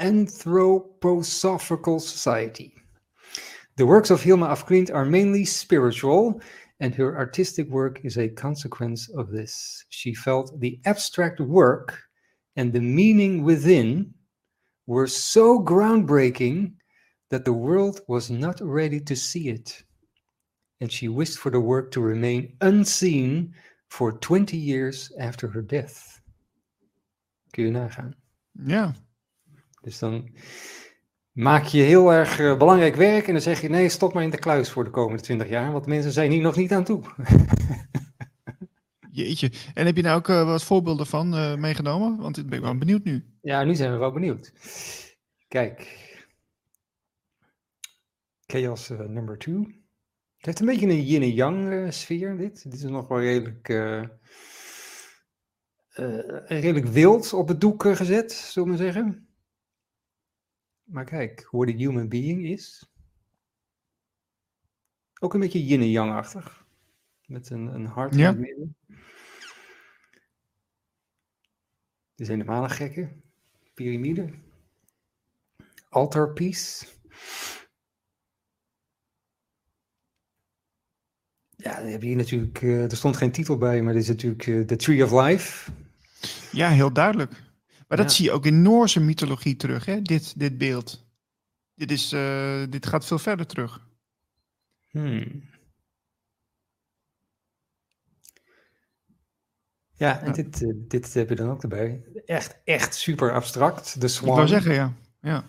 Anthroposophical 0.00 2.00
Society. 2.00 2.72
The 3.76 3.86
works 3.86 4.10
of 4.10 4.22
Hilma 4.22 4.46
af 4.46 4.64
Klint 4.66 4.90
are 4.94 5.04
mainly 5.04 5.44
spiritual, 5.44 6.40
and 6.80 6.94
her 6.94 7.16
artistic 7.16 7.68
work 7.68 8.00
is 8.04 8.16
a 8.16 8.28
consequence 8.28 9.08
of 9.10 9.30
this. 9.30 9.84
She 9.90 10.14
felt 10.14 10.58
the 10.60 10.80
abstract 10.84 11.40
work 11.40 11.98
and 12.56 12.72
the 12.72 12.80
meaning 12.80 13.44
within 13.44 14.14
were 14.86 15.06
so 15.06 15.62
groundbreaking 15.62 16.72
that 17.30 17.44
the 17.44 17.52
world 17.52 18.00
was 18.08 18.30
not 18.30 18.60
ready 18.60 19.00
to 19.00 19.16
see 19.16 19.48
it. 19.48 19.82
And 20.80 20.90
she 20.90 21.08
wished 21.08 21.38
for 21.38 21.50
the 21.50 21.60
work 21.60 21.90
to 21.92 22.00
remain 22.00 22.56
unseen 22.60 23.54
for 23.88 24.12
20 24.12 24.56
years 24.56 25.12
after 25.20 25.48
her 25.48 25.62
death. 25.62 26.20
Kun 27.52 27.64
je 27.64 27.70
nagaan. 27.70 28.14
Ja, 28.64 28.94
Dus 29.82 29.98
dan 29.98 30.30
maak 31.36 31.64
je 31.64 31.82
heel 31.82 32.12
erg 32.12 32.38
eh, 32.38 32.56
belangrijk 32.58 32.94
werk 32.94 33.26
en 33.26 33.32
dan 33.32 33.42
zeg 33.42 33.60
je 33.60 33.68
nee, 33.68 33.88
stop 33.88 34.12
maar 34.12 34.22
in 34.22 34.30
de 34.30 34.38
kluis 34.38 34.70
voor 34.70 34.84
de 34.84 34.90
komende 34.90 35.22
20 35.22 35.48
jaar, 35.48 35.72
want 35.72 35.86
mensen 35.86 36.12
zijn 36.12 36.30
hier 36.30 36.42
nog 36.42 36.56
niet 36.56 36.72
aan 36.72 36.84
toe. 36.84 37.02
jeetje. 39.10 39.50
En 39.74 39.86
heb 39.86 39.96
je 39.96 40.02
nou 40.02 40.18
ook 40.18 40.28
eh, 40.28 40.44
wat 40.44 40.62
voorbeelden 40.62 41.06
van 41.06 41.34
eh, 41.34 41.56
meegenomen? 41.56 42.16
Want 42.16 42.38
ik 42.38 42.48
ben 42.48 42.62
wel 42.62 42.78
benieuwd 42.78 43.04
nu. 43.04 43.24
Ja, 43.40 43.64
nu 43.64 43.74
zijn 43.74 43.92
we 43.92 43.96
wel 43.96 44.12
benieuwd. 44.12 44.52
Kijk. 45.48 46.04
Chaos 48.46 48.88
number 48.88 49.38
two. 49.38 49.58
Het 50.36 50.46
heeft 50.46 50.60
een 50.60 50.66
beetje 50.66 50.86
een 50.86 51.04
yin 51.04 51.22
en 51.22 51.32
yang 51.32 51.92
sfeer, 51.92 52.36
dit. 52.36 52.62
Dit 52.62 52.72
is 52.72 52.82
nog 52.82 53.08
wel 53.08 53.20
redelijk, 53.20 53.68
redelijk 56.46 56.86
wild 56.86 57.32
op 57.32 57.48
het 57.48 57.60
doek 57.60 57.82
gezet, 57.82 58.32
zullen 58.32 58.68
we 58.68 58.74
maar 58.74 58.92
zeggen. 58.92 59.25
Maar 60.86 61.04
kijk, 61.04 61.42
hoe 61.42 61.66
de 61.66 61.72
human 61.72 62.08
being 62.08 62.44
is. 62.44 62.90
Ook 65.20 65.34
een 65.34 65.40
beetje 65.40 65.64
yin 65.66 65.80
en 65.80 65.90
yang-achtig. 65.90 66.66
Met 67.26 67.50
een, 67.50 67.66
een 67.74 67.86
hart 67.86 68.14
Ja. 68.14 68.20
in 68.20 68.26
het 68.26 68.38
midden. 68.38 68.76
Is 72.14 72.28
helemaal 72.28 72.62
een 72.62 72.70
gekke. 72.70 73.08
Pyramide. 73.74 74.32
Altarpiece. 75.88 76.86
Ja, 81.56 81.76
dan 81.80 81.86
heb 81.90 82.00
je 82.00 82.06
hier 82.06 82.16
natuurlijk, 82.16 82.62
eh, 82.62 82.82
er 82.90 82.96
stond 82.96 83.16
geen 83.16 83.32
titel 83.32 83.56
bij, 83.58 83.82
maar 83.82 83.92
dit 83.92 84.02
is 84.02 84.08
natuurlijk 84.08 84.46
eh, 84.46 84.60
The 84.60 84.76
Tree 84.76 85.04
of 85.04 85.12
Life. 85.26 85.70
Ja, 86.52 86.68
heel 86.70 86.92
duidelijk. 86.92 87.42
Maar 87.86 87.98
dat 87.98 88.06
Ja. 88.10 88.16
zie 88.16 88.24
je 88.24 88.32
ook 88.32 88.46
in 88.46 88.62
Noorse 88.62 89.00
mythologie 89.00 89.56
terug, 89.56 89.84
hè? 89.84 90.02
Dit, 90.02 90.38
dit 90.38 90.58
beeld. 90.58 91.04
Dit, 91.74 91.90
is, 91.90 92.12
eh, 92.12 92.62
dit 92.70 92.86
gaat 92.86 93.06
veel 93.06 93.18
verder 93.18 93.46
terug. 93.46 93.86
Hmm. 94.90 95.42
Ja, 99.92 100.20
en 100.20 100.26
Ja. 100.26 100.32
dit, 100.32 100.62
eh, 100.62 100.68
dit 100.76 101.14
heb 101.14 101.28
je 101.28 101.34
dan 101.34 101.50
ook 101.50 101.62
erbij. 101.62 102.04
Echt, 102.26 102.58
echt 102.64 102.94
super 102.94 103.32
abstract. 103.32 104.00
De 104.00 104.06
Ik 104.06 104.12
Swan. 104.12 104.34
wou 104.34 104.46
zeggen, 104.48 104.74
ja. 104.74 104.92
ja. 105.20 105.44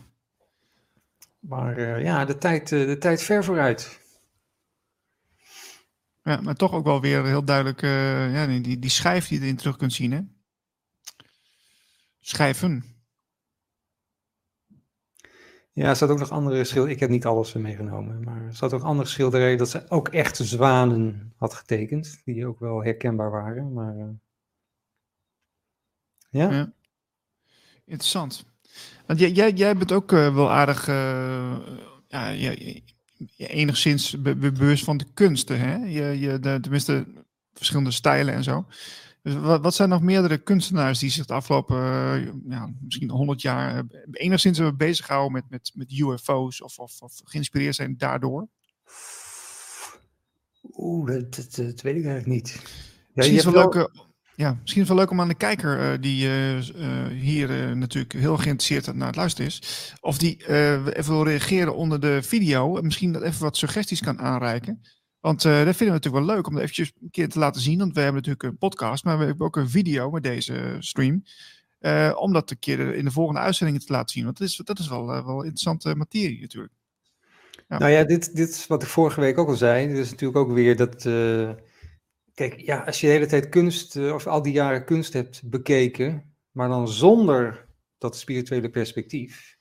Maar 1.39 1.77
eh, 1.77 2.03
ja, 2.03 2.25
de 2.25 2.37
tijd, 2.37 2.67
de 2.69 2.97
tijd 2.99 3.23
ver 3.23 3.43
vooruit. 3.43 3.99
Ja, 6.23 6.41
maar 6.41 6.55
toch 6.55 6.71
ook 6.73 6.85
wel 6.85 7.01
weer 7.01 7.25
heel 7.25 7.43
duidelijk 7.43 7.81
ja, 7.81 8.45
die, 8.47 8.61
die, 8.61 8.79
die 8.79 8.89
schijf 8.89 9.27
die 9.27 9.37
je 9.39 9.43
erin 9.43 9.55
terug 9.55 9.77
kunt 9.77 9.93
zien, 9.93 10.11
hè? 10.11 10.21
Schijven. 12.27 12.83
Ja, 15.71 15.89
er 15.89 15.95
staat 15.95 16.09
ook 16.09 16.19
nog 16.19 16.31
andere 16.31 16.63
schilderijen. 16.63 16.93
Ik 16.95 16.99
heb 16.99 17.09
niet 17.09 17.25
alles 17.25 17.53
meegenomen, 17.53 18.23
maar 18.23 18.41
er 18.45 18.55
staat 18.55 18.73
ook 18.73 18.83
andere 18.83 19.09
schilderijen 19.09 19.57
dat 19.57 19.69
ze 19.69 19.89
ook 19.89 20.07
echt 20.07 20.37
zwanen 20.37 21.33
had 21.35 21.53
getekend, 21.53 22.21
die 22.25 22.45
ook 22.47 22.59
wel 22.59 22.83
herkenbaar 22.83 23.31
waren. 23.31 23.73
Maar 23.73 23.97
eh, 23.97 24.09
ja, 26.29 26.51
Ja. 26.51 26.73
Interessant. 27.85 28.45
Want 29.05 29.19
jij, 29.19 29.31
jij, 29.31 29.51
jij 29.51 29.77
bent 29.77 29.91
ook 29.91 30.11
eh, 30.11 30.35
wel 30.35 30.51
aardig, 30.51 30.87
eh, 30.87 31.57
ja, 32.07 32.27
je, 32.27 32.81
je- 33.35 33.47
enigszins 33.47 34.21
be- 34.21 34.35
be- 34.35 34.51
bewust 34.51 34.83
van 34.83 34.97
de 34.97 35.05
kunsten, 35.13 35.59
hè? 35.59 35.75
Je, 35.75 36.19
je, 36.19 36.39
de, 36.39 36.59
tenminste, 36.61 37.05
verschillende 37.53 37.91
stijlen 37.91 38.33
en 38.33 38.43
zo. 38.43 38.65
Dus 39.27 39.35
wat, 39.35 39.75
zijn 39.75 39.89
nog 39.89 40.01
meerdere 40.01 40.37
kunstenaars 40.37 40.99
die 40.99 41.09
zich 41.09 41.25
de 41.25 41.33
afgelopen, 41.33 41.77
eh, 41.77 42.27
ja, 42.49 42.73
misschien 42.79 43.09
100 43.09 43.41
jaar, 43.41 43.77
eh, 43.77 43.83
enigszins 44.11 44.57
hebben 44.57 44.77
bezig 44.77 45.05
gehouden 45.05 45.33
met, 45.33 45.43
met, 45.49 45.71
met 45.73 45.91
UFO's 45.91 46.61
of, 46.61 46.79
of, 46.79 47.01
of 47.01 47.21
geïnspireerd 47.23 47.75
zijn 47.75 47.97
daardoor? 47.97 48.47
oeh, 50.73 51.07
dat, 51.07 51.35
dat, 51.35 51.55
dat 51.55 51.81
weet 51.81 51.95
ik 51.95 52.05
eigenlijk 52.05 52.25
niet. 52.25 52.49
Ja, 52.61 52.61
Misschien 53.13 53.37
is, 53.37 53.43
hebt 53.43 53.55
wel 53.55 53.73
leuk, 53.73 53.89
ja, 54.35 54.57
misschien 54.61 54.85
wel 54.85 54.97
leuk 54.97 55.11
om 55.11 55.21
aan 55.21 55.27
de 55.27 55.35
kijker 55.35 55.79
eh, 55.79 56.01
die 56.01 56.29
hier 57.09 57.77
natuurlijk 57.77 58.13
heel 58.13 58.37
geïnteresseerd 58.37 58.95
naar 58.95 59.07
het 59.07 59.15
luisteren 59.15 59.47
is, 59.47 59.93
of 59.99 60.17
die 60.17 60.47
even 60.97 61.13
wil 61.13 61.23
reageren 61.23 61.75
onder 61.75 61.99
de 61.99 62.23
video 62.23 62.77
en 62.77 62.83
misschien 62.83 63.11
dat 63.11 63.21
even 63.21 63.41
wat 63.41 63.57
suggesties 63.57 64.01
kan 64.01 64.19
aanreiken. 64.19 64.81
Want 65.19 65.45
eh, 65.45 65.51
dat 65.51 65.75
vinden 65.75 65.87
we 65.87 65.91
natuurlijk 66.01 66.25
wel 66.25 66.35
leuk 66.35 66.47
om 66.47 66.53
dat 66.53 66.61
eventjes 66.61 66.91
een 67.01 67.09
keer 67.11 67.29
te 67.29 67.39
laten 67.39 67.61
zien. 67.61 67.77
Want 67.79 67.93
we 67.93 68.01
hebben 68.01 68.15
natuurlijk 68.21 68.43
een 68.43 68.57
podcast, 68.57 69.03
maar 69.03 69.17
we 69.19 69.25
hebben 69.25 69.45
ook 69.45 69.55
een 69.55 69.69
video 69.69 70.09
met 70.09 70.23
deze 70.23 70.75
stream. 70.79 71.23
eh, 71.79 72.13
om 72.19 72.33
dat 72.33 72.51
een 72.51 72.59
keer 72.59 72.93
in 72.95 73.05
de 73.05 73.11
volgende 73.11 73.39
uitzendingen 73.41 73.81
te 73.85 73.91
laten 73.91 74.09
zien. 74.09 74.23
Want 74.23 74.37
dat 74.37 74.47
is, 74.47 74.55
dat 74.63 74.79
is 74.79 74.87
wel, 74.87 75.13
eh, 75.13 75.25
wel 75.25 75.37
interessante 75.37 75.95
materie 75.95 76.41
natuurlijk. 76.41 76.73
Nou 77.67 77.91
ja, 77.91 78.03
dit, 78.03 78.35
dit 78.35 78.49
is 78.49 78.67
wat 78.67 78.81
ik 78.83 78.87
vorige 78.89 79.19
week 79.21 79.37
ook 79.37 79.47
al 79.47 79.55
zei. 79.55 79.87
Dit 79.87 79.97
is 79.97 80.09
natuurlijk 80.09 80.39
ook 80.39 80.51
weer 80.51 80.75
dat. 80.75 81.05
eh, 81.05 81.51
kijk, 82.33 82.59
ja, 82.59 82.79
als 82.79 83.01
je 83.01 83.07
de 83.07 83.13
hele 83.13 83.25
tijd 83.25 83.49
kunst, 83.49 83.95
eh, 83.95 84.13
of 84.13 84.27
al 84.27 84.41
die 84.41 84.53
jaren 84.53 84.85
kunst 84.85 85.13
hebt 85.13 85.41
bekeken, 85.49 86.35
maar 86.51 86.69
dan 86.69 86.87
zonder 86.87 87.67
dat 87.97 88.17
spirituele 88.17 88.69
perspectief. 88.69 89.56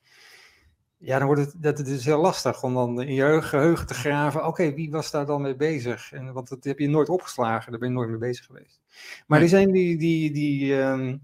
Ja, 1.06 1.18
dan 1.18 1.26
wordt 1.26 1.42
het, 1.42 1.54
dat 1.56 1.78
het 1.78 1.88
is 1.88 2.04
heel 2.04 2.20
lastig 2.20 2.62
om 2.62 2.74
dan 2.74 3.02
in 3.02 3.14
je 3.14 3.42
geheugen 3.42 3.86
te 3.86 3.94
graven. 3.94 4.46
Oké, 4.46 4.74
wie 4.74 4.90
was 4.90 5.10
daar 5.10 5.26
dan 5.26 5.42
mee 5.42 5.56
bezig? 5.56 6.12
En, 6.12 6.32
want 6.32 6.48
dat 6.48 6.64
heb 6.64 6.78
je 6.78 6.88
nooit 6.88 7.08
opgeslagen, 7.08 7.70
daar 7.70 7.80
ben 7.80 7.88
je 7.88 7.94
nooit 7.94 8.08
mee 8.08 8.18
bezig 8.18 8.44
geweest. 8.44 8.80
Maar 9.26 9.40
die 9.40 9.48
zijn 9.48 9.72
die, 9.72 9.96
die, 9.96 10.32
die 10.32 10.80
ehm, 10.80 11.16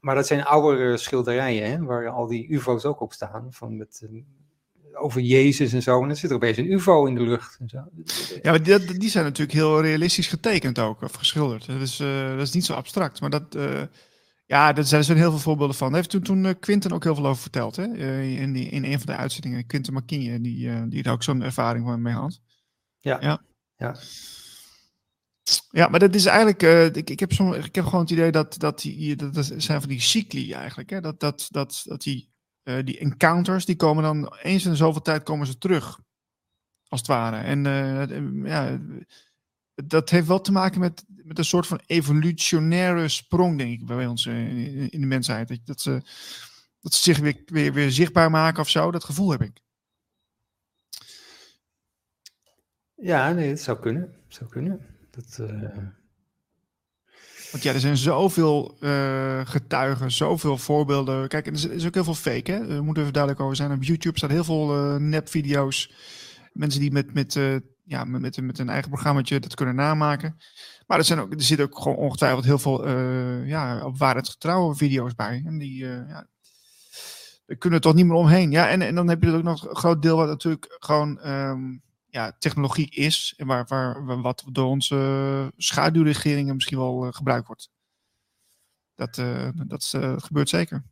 maar 0.00 0.14
dat 0.14 0.26
zijn 0.26 0.44
oudere 0.44 0.96
schilderijen, 0.96 1.70
hè, 1.70 1.84
waar 1.84 2.08
al 2.08 2.26
die 2.26 2.48
UFO's 2.48 2.84
ook 2.84 3.00
op 3.00 3.12
staan. 3.12 3.46
Van 3.50 3.76
met, 3.76 4.06
eh, 4.10 5.02
over 5.02 5.20
Jezus 5.20 5.72
en 5.72 5.82
zo. 5.82 6.00
En 6.00 6.06
dan 6.06 6.16
zit 6.16 6.30
er 6.30 6.36
opeens 6.36 6.56
een 6.56 6.72
UFO 6.72 7.06
in 7.06 7.14
de 7.14 7.22
lucht. 7.22 7.56
En 7.60 7.68
zo. 7.68 7.84
Ja, 8.42 8.50
maar 8.50 8.62
die, 8.62 8.98
die 8.98 9.10
zijn 9.10 9.24
natuurlijk 9.24 9.58
heel 9.58 9.82
realistisch 9.82 10.28
getekend 10.28 10.78
ook, 10.78 11.02
of 11.02 11.12
geschilderd. 11.12 11.66
Dat 11.66 11.80
is, 11.80 12.00
eh, 12.00 12.30
dat 12.30 12.46
is 12.46 12.52
niet 12.52 12.64
zo 12.64 12.72
abstract. 12.72 13.20
Maar 13.20 13.30
dat, 13.30 13.54
eh, 13.54 13.82
ja, 14.46 14.72
daar 14.72 14.84
zijn 14.84 15.04
er 15.04 15.16
heel 15.16 15.30
veel 15.30 15.38
voorbeelden 15.38 15.76
van. 15.76 15.86
Daar 15.86 15.96
heeft 15.96 16.10
toen, 16.10 16.22
toen 16.22 16.44
eh, 16.44 16.54
Quinten 16.60 16.92
ook 16.92 17.04
heel 17.04 17.14
veel 17.14 17.26
over 17.26 17.42
verteld, 17.42 17.76
hè? 17.76 17.84
eh, 17.84 18.40
in, 18.40 18.52
die, 18.52 18.68
in 18.68 18.84
een 18.84 18.98
van 18.98 19.06
de 19.06 19.16
uitzendingen. 19.16 19.66
Quinten 19.66 19.92
Makinje, 19.92 20.40
die, 20.40 20.70
eh, 20.70 20.82
die 20.88 21.02
er 21.02 21.12
ook 21.12 21.22
zo'n 21.22 21.42
ervaring 21.42 21.84
van 21.84 22.02
mee 22.02 22.14
had. 22.14 22.40
Ja. 23.00 23.20
Ja. 23.20 23.42
Ja. 23.76 23.96
Ja, 25.70 25.88
maar 25.88 26.00
dat 26.00 26.14
is 26.14 26.26
eigenlijk, 26.26 26.62
ik, 26.96 27.10
ik, 27.10 27.20
heb 27.20 27.32
zo, 27.32 27.52
ik 27.52 27.74
heb 27.74 27.84
gewoon 27.84 28.00
het 28.00 28.10
idee 28.10 28.30
dat, 28.30 28.58
dat, 28.58 28.80
die, 28.80 29.16
dat, 29.16 29.34
dat 29.34 29.52
zijn 29.56 29.80
van 29.80 29.88
die 29.88 30.00
cycli 30.00 30.52
eigenlijk. 30.52 30.90
Hè? 30.90 31.00
Dat, 31.00 31.20
dat, 31.20 31.46
dat, 31.50 31.82
dat 31.84 32.02
die, 32.02 32.30
die 32.84 32.98
encounters, 32.98 33.64
die 33.64 33.76
komen 33.76 34.02
dan 34.02 34.34
eens 34.42 34.64
in 34.64 34.76
zoveel 34.76 35.02
tijd 35.02 35.22
komen 35.22 35.46
ze 35.46 35.58
terug. 35.58 36.00
Als 36.88 37.00
het 37.00 37.08
ware. 37.08 37.36
En 37.36 37.64
ja, 38.44 38.80
dat 39.74 40.10
heeft 40.10 40.26
wel 40.26 40.40
te 40.40 40.52
maken 40.52 40.80
met, 40.80 41.04
met 41.06 41.38
een 41.38 41.44
soort 41.44 41.66
van 41.66 41.80
evolutionaire 41.86 43.08
sprong, 43.08 43.58
denk 43.58 43.80
ik, 43.80 43.86
bij 43.86 44.06
ons 44.06 44.26
eh, 44.26 44.48
in, 44.48 44.90
in 44.90 45.00
de 45.00 45.06
mensheid. 45.06 45.48
Dat, 45.48 45.58
dat, 45.64 45.80
ze, 45.80 46.02
dat 46.80 46.94
ze 46.94 47.02
zich 47.02 47.18
weer, 47.18 47.42
weer, 47.46 47.72
weer 47.72 47.90
zichtbaar 47.90 48.30
maken 48.30 48.60
of 48.60 48.68
zo. 48.68 48.90
Dat 48.90 49.04
gevoel 49.04 49.30
heb 49.30 49.42
ik. 49.42 49.62
Ja, 52.94 53.32
nee, 53.32 53.48
het 53.48 53.60
zou 53.60 53.78
kunnen. 53.78 54.02
Het 54.02 54.34
zou 54.34 54.50
kunnen. 54.50 54.86
Dat, 55.10 55.38
eh, 55.38 55.76
Want 57.50 57.62
ja, 57.62 57.72
er 57.72 57.80
zijn 57.80 57.96
zoveel 57.96 58.76
eh, 58.80 59.46
getuigen, 59.46 60.10
zoveel 60.10 60.58
voorbeelden. 60.58 61.28
Kijk, 61.28 61.46
er 61.46 61.52
is, 61.52 61.64
is 61.64 61.86
ook 61.86 61.94
heel 61.94 62.04
veel 62.04 62.14
fake, 62.14 62.52
hè? 62.52 62.66
We 62.66 62.82
moeten 62.82 63.02
even 63.02 63.14
duidelijk 63.14 63.42
over 63.42 63.56
zijn. 63.56 63.72
Op 63.72 63.82
YouTube 63.82 64.18
staat 64.18 64.30
heel 64.30 64.44
veel 64.44 64.74
eh 64.74 64.96
nepvideo's. 64.96 65.92
Mensen 66.52 66.80
die 66.80 66.92
met, 66.92 67.14
met, 67.14 67.36
ja, 67.84 68.04
met, 68.04 68.40
met, 68.40 68.58
een 68.58 68.68
eigen 68.68 68.90
programmaatje 68.90 69.40
dat 69.40 69.54
kunnen 69.54 69.74
namaken. 69.74 70.36
Maar 70.86 70.98
er, 70.98 71.04
zijn 71.04 71.18
ook, 71.18 71.32
er 71.32 71.42
zitten 71.42 71.66
ook 71.66 71.78
gewoon 71.78 71.96
ongetwijfeld 71.96 72.44
heel 72.44 72.58
veel 72.58 72.86
eh, 72.86 73.48
ja, 73.48 73.84
op 73.84 73.98
waarheidsgetrouwe 73.98 74.74
video's 74.74 75.14
bij. 75.14 75.42
En 75.46 75.58
die, 75.58 75.84
eh, 75.84 76.08
ja, 76.08 76.26
kunnen 77.58 77.78
we 77.78 77.84
toch 77.84 77.94
niet 77.94 78.06
meer 78.06 78.16
omheen. 78.16 78.50
Ja, 78.50 78.68
en, 78.68 78.82
en 78.82 78.94
dan 78.94 79.08
heb 79.08 79.22
je 79.22 79.28
er 79.28 79.36
ook 79.36 79.42
nog 79.42 79.68
een 79.68 79.76
groot 79.76 80.02
deel 80.02 80.16
wat 80.16 80.28
natuurlijk 80.28 80.76
gewoon 80.78 81.20
ehm, 81.20 81.78
ja, 82.06 82.36
technologie 82.38 82.90
is. 82.90 83.34
En 83.36 83.46
waar, 83.46 83.64
waar, 83.66 84.20
wat 84.20 84.44
door 84.52 84.66
onze 84.66 85.52
schaduwregeringen 85.56 86.54
misschien 86.54 86.78
wel 86.78 87.12
gebruikt 87.12 87.46
wordt. 87.46 87.70
Dat, 88.94 89.22
dat 89.66 89.94
gebeurt 90.16 90.48
zeker. 90.48 90.84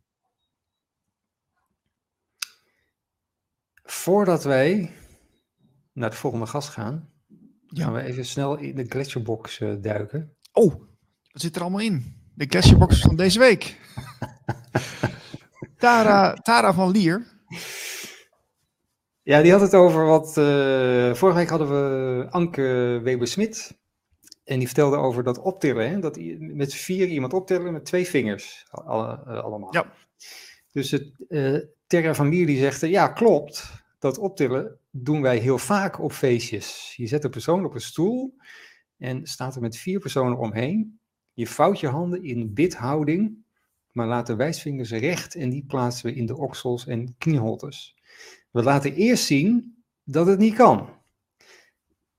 Voordat 3.83 4.45
wij 4.45 4.93
naar 5.93 6.11
de 6.11 6.17
volgende 6.17 6.47
gast 6.47 6.69
gaan, 6.69 7.09
ja. 7.67 7.85
gaan 7.85 7.93
we 7.93 8.03
even 8.03 8.25
snel 8.25 8.59
in 8.59 8.77
de 8.77 8.85
gletsjerbox 8.89 9.61
uh, 9.61 9.75
duiken. 9.81 10.37
Oh, 10.53 10.75
wat 11.33 11.43
zit 11.43 11.57
er 11.57 11.63
allemaal 11.63 11.81
in? 11.81 12.21
De 12.35 12.47
gletsjerbox 12.49 13.01
van 13.01 13.17
deze 13.17 13.39
week. 13.39 13.81
Tara, 15.79 16.35
Tara 16.35 16.75
van 16.75 16.91
Lier. 16.91 17.27
Ja, 19.23 19.43
die 19.43 19.53
had 19.53 19.61
het 19.61 19.75
over 19.75 20.05
wat. 20.05 20.37
Uh, 20.37 21.15
vorige 21.15 21.39
week 21.39 21.49
hadden 21.49 21.69
we 21.69 22.27
Anke 22.31 23.01
Weber-Smit. 23.03 23.81
En 24.45 24.59
die 24.59 24.67
vertelde 24.67 24.97
over 24.97 25.23
dat 25.23 25.39
optillen. 25.39 25.91
Hè? 25.91 25.99
Dat 25.99 26.19
met 26.39 26.75
vier 26.75 27.07
iemand 27.07 27.33
optillen 27.33 27.73
met 27.73 27.85
twee 27.85 28.07
vingers. 28.07 28.67
Alle, 28.71 29.25
uh, 29.27 29.45
allemaal. 29.45 29.75
Ja. 29.75 29.93
Dus 30.73 30.91
het, 30.91 31.11
uh, 31.29 31.59
Terra 31.87 32.15
van 32.15 32.29
Lier 32.29 32.47
die 32.47 32.59
zegt: 32.59 32.81
Ja, 32.81 33.09
klopt 33.09 33.82
dat 34.03 34.19
optillen 34.19 34.79
doen 34.91 35.23
wij 35.23 35.39
heel 35.39 35.59
vaak 35.59 36.01
op 36.01 36.13
feestjes. 36.13 36.95
Je 36.97 37.07
zet 37.07 37.25
een 37.25 37.31
persoon 37.31 37.65
op 37.65 37.75
een 37.75 37.81
stoel 37.81 38.35
en 38.99 39.27
staat 39.27 39.55
er 39.55 39.61
met 39.61 39.77
vier 39.77 40.01
personen 40.01 40.39
omheen. 40.39 41.01
Je 41.33 41.47
vouwt 41.47 41.81
je 41.81 41.89
handen 41.89 42.25
in 42.25 42.55
bidhouding, 42.55 43.45
maar 43.93 44.07
laat 44.07 44.27
de 44.27 44.37
wijsvingers 44.37 44.91
recht 44.91 45.35
en 45.35 45.51
die 45.51 45.65
plaatsen 45.67 46.11
we 46.11 46.17
in 46.17 46.27
de 46.27 46.37
oksels 46.37 46.87
en 46.87 47.15
knieholtes. 47.19 47.97
We 48.51 48.63
laten 48.63 48.95
eerst 48.95 49.25
zien 49.25 49.83
dat 50.05 50.27
het 50.27 50.39
niet 50.39 50.55
kan. 50.55 50.89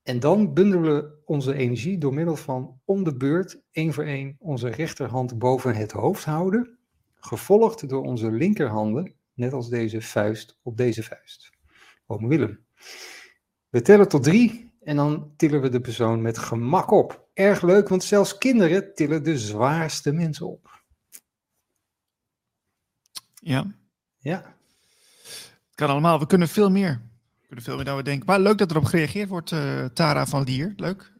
En 0.02 0.20
dan 0.20 0.54
bundelen 0.54 0.94
we 0.94 1.22
onze 1.24 1.54
energie 1.54 1.98
door 1.98 2.14
middel 2.14 2.36
van 2.36 2.80
om 2.84 3.04
de 3.04 3.16
beurt 3.16 3.60
één 3.70 3.92
voor 3.92 4.04
één 4.04 4.36
onze 4.38 4.68
rechterhand 4.68 5.38
boven 5.38 5.74
het 5.74 5.92
hoofd 5.92 6.24
houden, 6.24 6.78
gevolgd 7.14 7.88
door 7.88 8.02
onze 8.02 8.30
linkerhanden, 8.30 9.14
net 9.34 9.52
als 9.52 9.68
deze 9.68 10.00
vuist 10.00 10.58
op 10.62 10.76
deze 10.76 11.02
vuist. 11.02 11.53
Oom 12.06 12.28
Willem. 12.28 12.66
We 13.68 13.82
tellen 13.82 14.08
tot 14.08 14.22
drie 14.22 14.72
en 14.80 14.96
dan 14.96 15.32
tillen 15.36 15.60
we 15.60 15.68
de 15.68 15.80
persoon 15.80 16.22
met 16.22 16.38
gemak 16.38 16.90
op. 16.90 17.28
Erg 17.32 17.62
leuk, 17.62 17.88
want 17.88 18.04
zelfs 18.04 18.38
kinderen 18.38 18.94
tillen 18.94 19.22
de 19.22 19.38
zwaarste 19.38 20.12
mensen 20.12 20.46
op. 20.46 20.82
Ja. 23.34 23.74
Ja. 24.18 24.56
Het 25.22 25.74
kan 25.74 25.88
allemaal. 25.88 26.18
We 26.18 26.26
kunnen 26.26 26.48
veel 26.48 26.70
meer. 26.70 27.02
We 27.40 27.46
kunnen 27.46 27.64
veel 27.64 27.76
meer 27.76 27.84
dan 27.84 27.96
we 27.96 28.02
denken. 28.02 28.26
Maar 28.26 28.40
leuk 28.40 28.58
dat 28.58 28.70
erop 28.70 28.84
gereageerd 28.84 29.28
wordt, 29.28 29.50
uh, 29.50 29.84
Tara 29.84 30.26
van 30.26 30.42
Lier. 30.42 30.72
Leuk. 30.76 31.13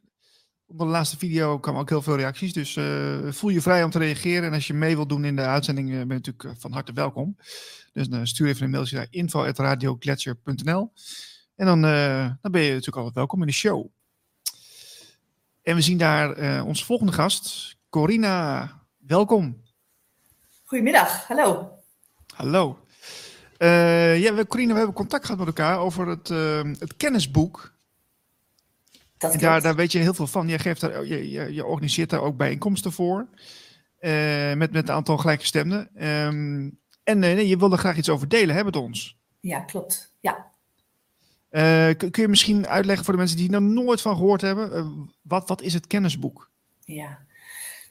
Onder 0.66 0.86
de 0.86 0.92
laatste 0.92 1.18
video 1.18 1.58
kwamen 1.58 1.80
ook 1.80 1.88
heel 1.88 2.02
veel 2.02 2.16
reacties. 2.16 2.52
Dus 2.52 2.76
uh, 2.76 3.32
voel 3.32 3.50
je 3.50 3.60
vrij 3.60 3.84
om 3.84 3.90
te 3.90 3.98
reageren. 3.98 4.44
En 4.44 4.52
als 4.52 4.66
je 4.66 4.74
mee 4.74 4.94
wilt 4.94 5.08
doen 5.08 5.24
in 5.24 5.36
de 5.36 5.42
uitzending, 5.42 5.88
uh, 5.88 5.94
ben 5.94 6.06
je 6.06 6.14
natuurlijk 6.14 6.60
van 6.60 6.72
harte 6.72 6.92
welkom. 6.92 7.36
Dus 7.92 8.08
uh, 8.08 8.20
stuur 8.22 8.48
even 8.48 8.64
een 8.64 8.70
mailtje 8.70 8.96
naar 8.96 9.06
info.radioglacier.nl. 9.10 10.92
En 11.56 11.66
dan, 11.66 11.80
dan 12.40 12.52
ben 12.52 12.62
je 12.62 12.68
natuurlijk 12.68 12.96
altijd 12.96 13.14
welkom 13.14 13.40
in 13.40 13.46
de 13.46 13.52
show. 13.52 13.86
En 15.62 15.74
we 15.74 15.80
zien 15.80 15.98
daar 15.98 16.62
onze 16.64 16.84
volgende 16.84 17.12
gast, 17.12 17.76
Corina. 17.88 18.70
Welkom. 18.98 19.62
Goedemiddag, 20.64 21.26
hallo. 21.26 21.78
Hallo. 22.34 22.78
ja, 23.58 24.34
we, 24.34 24.44
Corina, 24.48 24.72
we 24.72 24.78
hebben 24.78 24.96
contact 24.96 25.24
gehad 25.24 25.38
met 25.38 25.46
elkaar 25.46 25.78
over 25.78 26.08
het, 26.08 26.28
het 26.78 26.96
kennisboek 26.96 27.73
en 29.32 29.38
daar, 29.38 29.62
daar 29.62 29.74
weet 29.74 29.92
je 29.92 29.98
heel 29.98 30.14
veel 30.14 30.26
van. 30.26 30.48
Je, 30.48 30.59
geeft 30.59 30.80
daar, 30.80 31.06
je, 31.06 31.30
je, 31.30 31.55
je 31.55 31.64
organiseert 31.64 32.10
daar 32.10 32.20
ook 32.20 32.36
bijeenkomsten 32.36 32.92
voor. 32.92 33.26
Uh, 34.01 34.55
met, 34.55 34.72
met 34.72 34.88
een 34.88 34.94
aantal 34.94 35.16
gelijkgestemden. 35.16 36.06
Um, 36.06 36.78
en 37.05 37.22
uh, 37.22 37.48
je 37.48 37.56
wilde 37.56 37.76
graag 37.76 37.96
iets 37.96 38.09
over 38.09 38.28
delen 38.28 38.55
hè, 38.55 38.64
met 38.64 38.76
ons. 38.76 39.18
Ja, 39.40 39.60
klopt. 39.60 40.12
Ja. 40.20 40.52
Uh, 41.51 41.94
kun, 41.96 42.10
kun, 42.10 42.22
je 42.22 42.28
misschien 42.28 42.66
uitleggen 42.66 43.05
voor 43.05 43.14
de 43.14 43.20
mensen 43.20 43.36
die 43.36 43.52
er 43.52 43.62
nooit 43.62 44.01
van 44.01 44.16
gehoord 44.16 44.40
hebben? 44.40 45.10
wat, 45.22 45.48
wat 45.48 45.62
is 45.62 45.74
het 45.74 45.86
kennisboek? 45.86 46.51
Ja. 46.84 47.18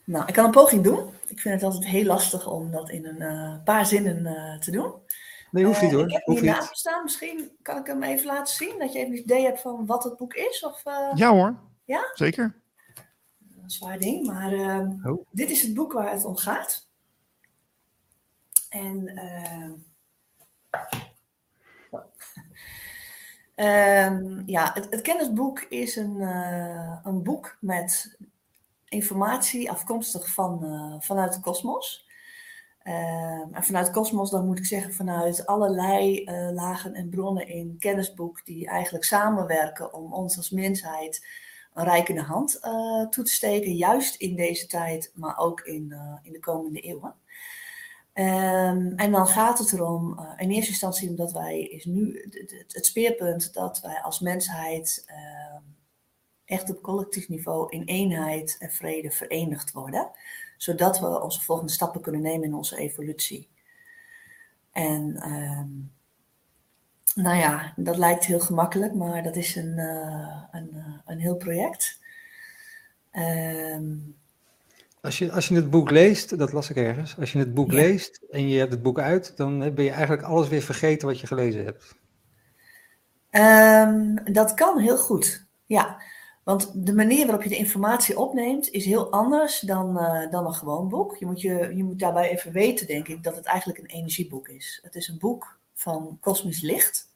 Nou, 0.06 0.26
ik 0.26 0.34
kan 0.34 0.46
een 0.46 0.52
poging 0.52 0.84
doen. 0.84 1.10
Ik 1.28 1.40
vind 1.40 1.54
het 1.54 1.64
altijd 1.64 1.86
heel 1.86 2.06
lastig 2.06 2.48
om 2.48 2.72
dat 2.72 2.90
in 2.90 3.06
een 3.06 3.64
paar 3.64 3.86
zinnen 3.86 4.60
te 4.60 4.72
doen. 4.72 4.92
Nee, 5.54 5.66
hoeft 5.66 5.82
niet 5.82 5.92
uh, 5.92 5.98
hoor. 5.98 6.08
Ik 6.08 6.14
heb 6.14 6.24
hoeft 6.24 6.42
hier 6.42 6.52
naast 6.52 6.78
staan. 6.78 7.04
Misschien 7.04 7.52
kan 7.62 7.78
ik 7.78 7.88
hem 7.88 8.04
even 8.04 8.26
laten 8.26 8.56
zien. 8.56 8.80
Dat 8.80 8.94
je 8.94 9.00
even 9.00 9.12
een 9.12 9.20
idee 9.20 9.44
hebt 9.44 9.62
van 9.62 9.86
wat 9.86 10.04
het 10.04 10.18
boek 10.18 10.34
is. 10.34 10.64
Of, 10.64 10.86
uh... 10.86 11.12
Ja 11.16 11.32
hoor. 11.32 11.60
Ja? 11.86 12.12
Zeker. 12.14 12.62
Een 13.62 13.70
zwaar 13.70 14.00
ding. 14.00 14.26
Maar 14.26 14.54
uh, 14.54 14.90
oh. 15.04 15.26
dit 15.32 15.50
is 15.50 15.62
het 15.62 15.74
boek 15.74 15.94
waar 15.94 16.12
het 16.12 16.26
om 16.26 16.36
gaat. 16.36 16.88
En... 18.70 19.20
Um, 23.56 24.44
ja, 24.46 24.72
het, 24.74 24.88
het, 24.90 25.02
kennisboek 25.02 25.60
is 25.60 25.96
een, 25.96 26.22
een 27.04 27.24
boek 27.24 27.58
met 27.60 28.18
informatie 28.86 29.72
afkomstig 29.72 30.34
van, 30.34 30.98
vanuit 31.04 31.34
de 31.34 31.40
kosmos. 31.40 32.03
Uh, 32.84 32.94
en 33.52 33.64
vanuit 33.64 33.92
Cosmos, 33.92 34.30
dan 34.30 34.46
moet 34.46 34.60
ik 34.60 34.66
zeggen, 34.66 34.94
vanuit 34.94 35.46
allerlei 35.46 36.24
uh, 36.24 36.50
lagen 36.54 36.94
en 36.94 37.10
bronnen 37.10 37.48
in 37.48 37.76
kennisboek 37.80 38.46
die 38.46 38.68
eigenlijk 38.68 39.06
samenwerken 39.06 39.94
om 39.94 40.14
ons 40.14 40.38
als 40.38 40.50
mensheid 40.50 41.28
een 41.74 41.84
rijkende 41.84 42.22
hand 42.22 42.60
uh, 42.64 43.08
toe 43.08 43.24
te 43.24 43.32
steken, 43.32 43.76
juist 43.76 44.16
in 44.16 44.36
deze 44.36 44.68
tijd, 44.68 45.12
maar 45.16 45.38
ook 45.38 45.62
in, 45.62 45.96
in 46.24 46.32
de 46.32 46.40
komende 46.40 46.80
eeuwen. 46.80 47.16
Um, 48.16 48.94
en 48.96 49.12
dan 49.12 49.28
gaat 49.28 49.60
het 49.60 49.74
erom, 49.74 50.20
in 50.38 50.52
eerste 50.52 50.72
instantie 50.72 51.10
omdat 51.10 51.32
wij, 51.32 51.62
is 51.62 51.86
nu 51.86 52.30
het, 52.32 52.66
het 52.68 52.86
speerpunt 52.86 53.54
dat 53.54 53.82
wij 53.82 54.02
als 54.02 54.20
mensheid 54.20 55.04
ehm, 55.06 55.62
echt 56.46 56.70
op 56.70 56.82
collectief 56.82 57.30
niveau 57.30 57.70
in 57.70 57.84
eenheid 57.84 58.56
en 58.60 58.72
vrede 58.72 59.12
verenigd 59.12 59.72
worden 59.72 60.12
zodat 60.64 61.00
we 61.00 61.22
onze 61.22 61.42
volgende 61.42 61.72
stappen 61.72 62.02
kunnen 62.02 62.22
nemen 62.22 62.48
in 62.48 62.54
onze 62.54 62.78
evolutie. 62.78 63.50
En 64.72 65.32
um, 65.32 65.92
nou 67.16 67.38
ja, 67.38 67.74
dat 67.76 67.98
lijkt 67.98 68.26
heel 68.26 68.40
gemakkelijk, 68.40 68.94
maar 68.94 69.24
dat 69.24 69.36
is 69.36 69.56
een, 69.56 69.78
uh, 69.78 70.44
een, 70.52 70.70
uh, 70.74 70.98
een 71.06 71.20
heel 71.20 71.36
project. 71.36 72.00
Um, 73.12 74.16
als, 75.02 75.18
je, 75.18 75.32
als 75.32 75.48
je 75.48 75.56
het 75.56 75.70
boek 75.70 75.90
leest, 75.92 76.38
dat 76.38 76.52
las 76.52 76.70
ik 76.70 76.76
ergens, 76.76 77.18
als 77.18 77.32
je 77.32 77.40
het 77.40 77.54
boek 77.54 77.72
ja. 77.72 77.76
leest 77.76 78.22
en 78.32 78.48
je 78.48 78.60
hebt 78.60 78.72
het 78.72 78.82
boek 78.82 79.00
uit, 79.00 79.38
dan 79.38 79.60
ben 79.60 79.84
je 79.84 79.92
eigenlijk 79.92 80.22
alles 80.22 80.48
weer 80.48 80.62
vergeten 80.62 81.08
wat 81.08 81.20
je 81.20 81.28
gelezen 81.28 81.66
hebt. 81.66 81.96
Um, 83.32 84.34
dat 84.34 84.54
kan 84.54 84.80
heel 84.80 84.98
goed, 84.98 85.46
ja. 85.66 86.02
Want 86.44 86.86
de 86.86 86.94
manier 86.94 87.26
waarop 87.26 87.44
je 87.44 87.50
de 87.50 87.58
informatie 87.58 88.20
opneemt 88.20 88.72
is 88.72 88.86
heel 88.86 89.12
anders 89.12 89.60
dan, 89.60 89.98
uh, 89.98 90.32
dan 90.32 90.46
een 90.46 90.54
gewoon 90.54 90.90
boek. 90.90 91.18
Je 91.18 91.26
moet, 91.26 91.42
je, 91.42 91.72
je 91.76 91.84
moet 91.84 92.00
daarbij 92.00 92.30
even 92.30 92.52
weten, 92.52 92.88
denk 92.88 93.08
ik, 93.08 93.24
dat 93.24 93.36
het 93.36 93.46
eigenlijk 93.46 93.80
een 93.80 93.86
energieboek 93.86 94.48
is. 94.48 94.80
Het 94.84 94.96
is 94.96 95.08
een 95.08 95.20
boek 95.20 95.60
van 95.74 96.18
kosmisch 96.20 96.62
licht. 96.62 97.12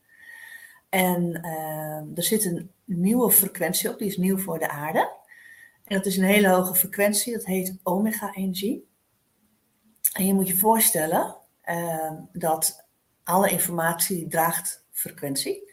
En 0.89 1.39
uh, 1.45 2.17
er 2.17 2.23
zit 2.23 2.45
een 2.45 2.71
nieuwe 2.85 3.31
frequentie 3.31 3.89
op, 3.89 3.97
die 3.97 4.07
is 4.07 4.17
nieuw 4.17 4.37
voor 4.37 4.59
de 4.59 4.69
aarde. 4.69 5.15
En 5.83 5.95
dat 5.95 6.05
is 6.05 6.17
een 6.17 6.23
hele 6.23 6.49
hoge 6.49 6.75
frequentie, 6.75 7.33
dat 7.33 7.45
heet 7.45 7.79
omega-energie. 7.83 8.87
En 10.13 10.25
je 10.25 10.33
moet 10.33 10.47
je 10.47 10.57
voorstellen 10.57 11.35
uh, 11.65 12.11
dat 12.31 12.85
alle 13.23 13.49
informatie 13.49 14.27
draagt 14.27 14.85
frequentie. 14.91 15.66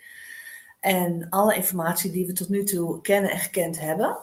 En 0.84 1.26
alle 1.30 1.54
informatie 1.54 2.10
die 2.10 2.26
we 2.26 2.32
tot 2.32 2.48
nu 2.48 2.64
toe 2.64 3.00
kennen 3.00 3.30
en 3.30 3.38
gekend 3.38 3.80
hebben, 3.80 4.18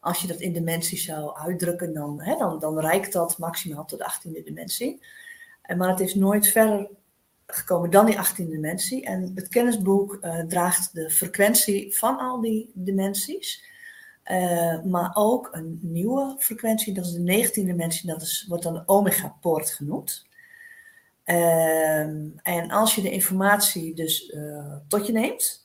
als 0.00 0.20
je 0.20 0.26
dat 0.26 0.40
in 0.40 0.52
dimensies 0.52 1.04
zou 1.04 1.36
uitdrukken, 1.36 1.94
dan, 1.94 2.22
hè, 2.22 2.36
dan, 2.36 2.58
dan 2.58 2.80
reikt 2.80 3.12
dat 3.12 3.38
maximaal 3.38 3.84
tot 3.84 3.98
de 3.98 4.12
18e 4.12 4.44
dimensie. 4.44 5.00
Maar 5.76 5.88
het 5.88 6.00
is 6.00 6.14
nooit 6.14 6.48
verder 6.48 6.88
gekomen 7.46 7.90
dan 7.90 8.06
die 8.06 8.16
18e 8.16 8.50
dimensie. 8.50 9.04
En 9.04 9.32
het 9.34 9.48
kennisboek 9.48 10.18
uh, 10.20 10.40
draagt 10.40 10.94
de 10.94 11.10
frequentie 11.10 11.96
van 11.96 12.18
al 12.18 12.40
die 12.40 12.70
dimensies. 12.74 13.64
Uh, 14.24 14.82
maar 14.82 15.10
ook 15.14 15.48
een 15.52 15.78
nieuwe 15.82 16.36
frequentie, 16.38 16.94
dat 16.94 17.04
is 17.04 17.12
de 17.12 17.48
19e 17.48 17.64
dimensie, 17.64 18.10
dat 18.10 18.22
is, 18.22 18.44
wordt 18.48 18.64
dan 18.64 18.74
de 18.74 18.82
omega-poort 18.86 19.70
genoemd. 19.70 20.26
Uh, 21.24 22.00
en 22.42 22.70
als 22.70 22.94
je 22.94 23.02
de 23.02 23.10
informatie 23.10 23.94
dus 23.94 24.36
tot 24.88 25.06
je 25.06 25.12
neemt, 25.12 25.64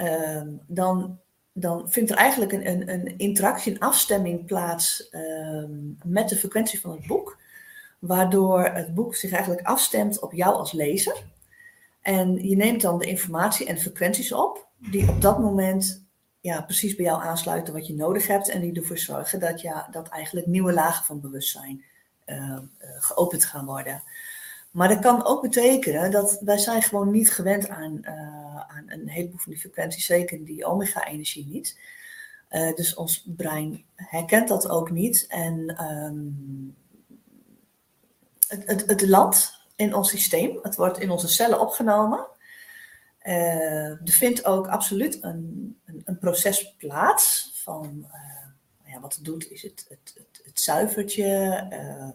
uh, 0.00 0.42
dan, 0.66 1.18
dan 1.52 1.90
vindt 1.90 2.10
er 2.10 2.16
eigenlijk 2.16 2.52
een, 2.52 2.68
een, 2.68 2.88
een 2.88 3.18
interactie, 3.18 3.72
een 3.72 3.80
afstemming 3.80 4.46
plaats 4.46 5.08
uh, 5.10 5.64
met 6.04 6.28
de 6.28 6.36
frequentie 6.36 6.80
van 6.80 6.90
het 6.90 7.06
boek. 7.06 7.38
waardoor 8.00 8.64
het 8.64 8.94
boek 8.94 9.14
zich 9.14 9.32
eigenlijk 9.32 9.66
afstemt 9.66 10.20
op 10.20 10.32
jou 10.32 10.54
als 10.54 10.72
lezer. 10.72 11.24
En 12.00 12.48
je 12.48 12.56
neemt 12.56 12.80
dan 12.80 12.98
de 12.98 13.06
informatie 13.06 13.66
en 13.66 13.78
frequenties 13.78 14.32
op, 14.32 14.66
die 14.76 15.08
op 15.08 15.20
dat 15.20 15.38
moment 15.38 16.04
ja, 16.40 16.62
precies 16.62 16.94
bij 16.94 17.04
jou 17.04 17.22
aansluiten 17.22 17.72
wat 17.72 17.86
je 17.86 17.94
nodig 17.94 18.26
hebt 18.26 18.48
en 18.48 18.60
die 18.60 18.80
ervoor 18.80 18.98
zorgen 18.98 19.40
dat, 19.40 19.60
ja, 19.60 19.88
dat 19.90 20.08
eigenlijk 20.08 20.46
nieuwe 20.46 20.72
lagen 20.72 21.04
van 21.04 21.20
bewustzijn 21.20 21.84
uh, 22.26 22.58
geopend 22.80 23.44
gaan 23.44 23.64
worden. 23.64 24.02
Maar 24.70 24.88
dat 24.88 24.98
kan 24.98 25.24
ook 25.24 25.42
betekenen 25.42 26.10
dat 26.10 26.38
wij 26.40 26.58
zijn 26.58 26.82
gewoon 26.82 27.10
niet 27.10 27.30
gewend 27.32 27.68
aan, 27.68 27.98
uh, 28.02 28.60
aan 28.60 28.84
een 28.86 29.08
heleboel 29.08 29.38
van 29.38 29.52
die 29.52 29.60
frequenties, 29.60 30.06
zeker 30.06 30.44
die 30.44 30.64
omega-energie 30.64 31.46
niet. 31.46 31.78
Uh, 32.50 32.74
dus 32.74 32.94
ons 32.94 33.24
brein 33.36 33.84
herkent 33.94 34.48
dat 34.48 34.68
ook 34.68 34.90
niet. 34.90 35.26
En 35.28 35.84
um, 35.84 36.76
het, 38.48 38.66
het, 38.66 38.86
het 38.86 39.08
landt 39.08 39.66
in 39.76 39.94
ons 39.94 40.10
systeem, 40.10 40.58
het 40.62 40.76
wordt 40.76 40.98
in 40.98 41.10
onze 41.10 41.28
cellen 41.28 41.60
opgenomen. 41.60 42.26
Uh, 43.22 43.90
er 43.90 44.00
vindt 44.04 44.44
ook 44.44 44.66
absoluut 44.66 45.22
een, 45.22 45.78
een, 45.84 46.02
een 46.04 46.18
proces 46.18 46.74
plaats 46.78 47.52
van 47.54 48.06
ja, 48.84 49.00
wat 49.00 49.14
het 49.14 49.24
doet 49.24 49.50
is 49.50 49.62
het, 49.62 49.86
het, 49.88 50.14
het, 50.14 50.40
het 50.44 50.60
zuivert 50.60 51.14
je, 51.14 51.24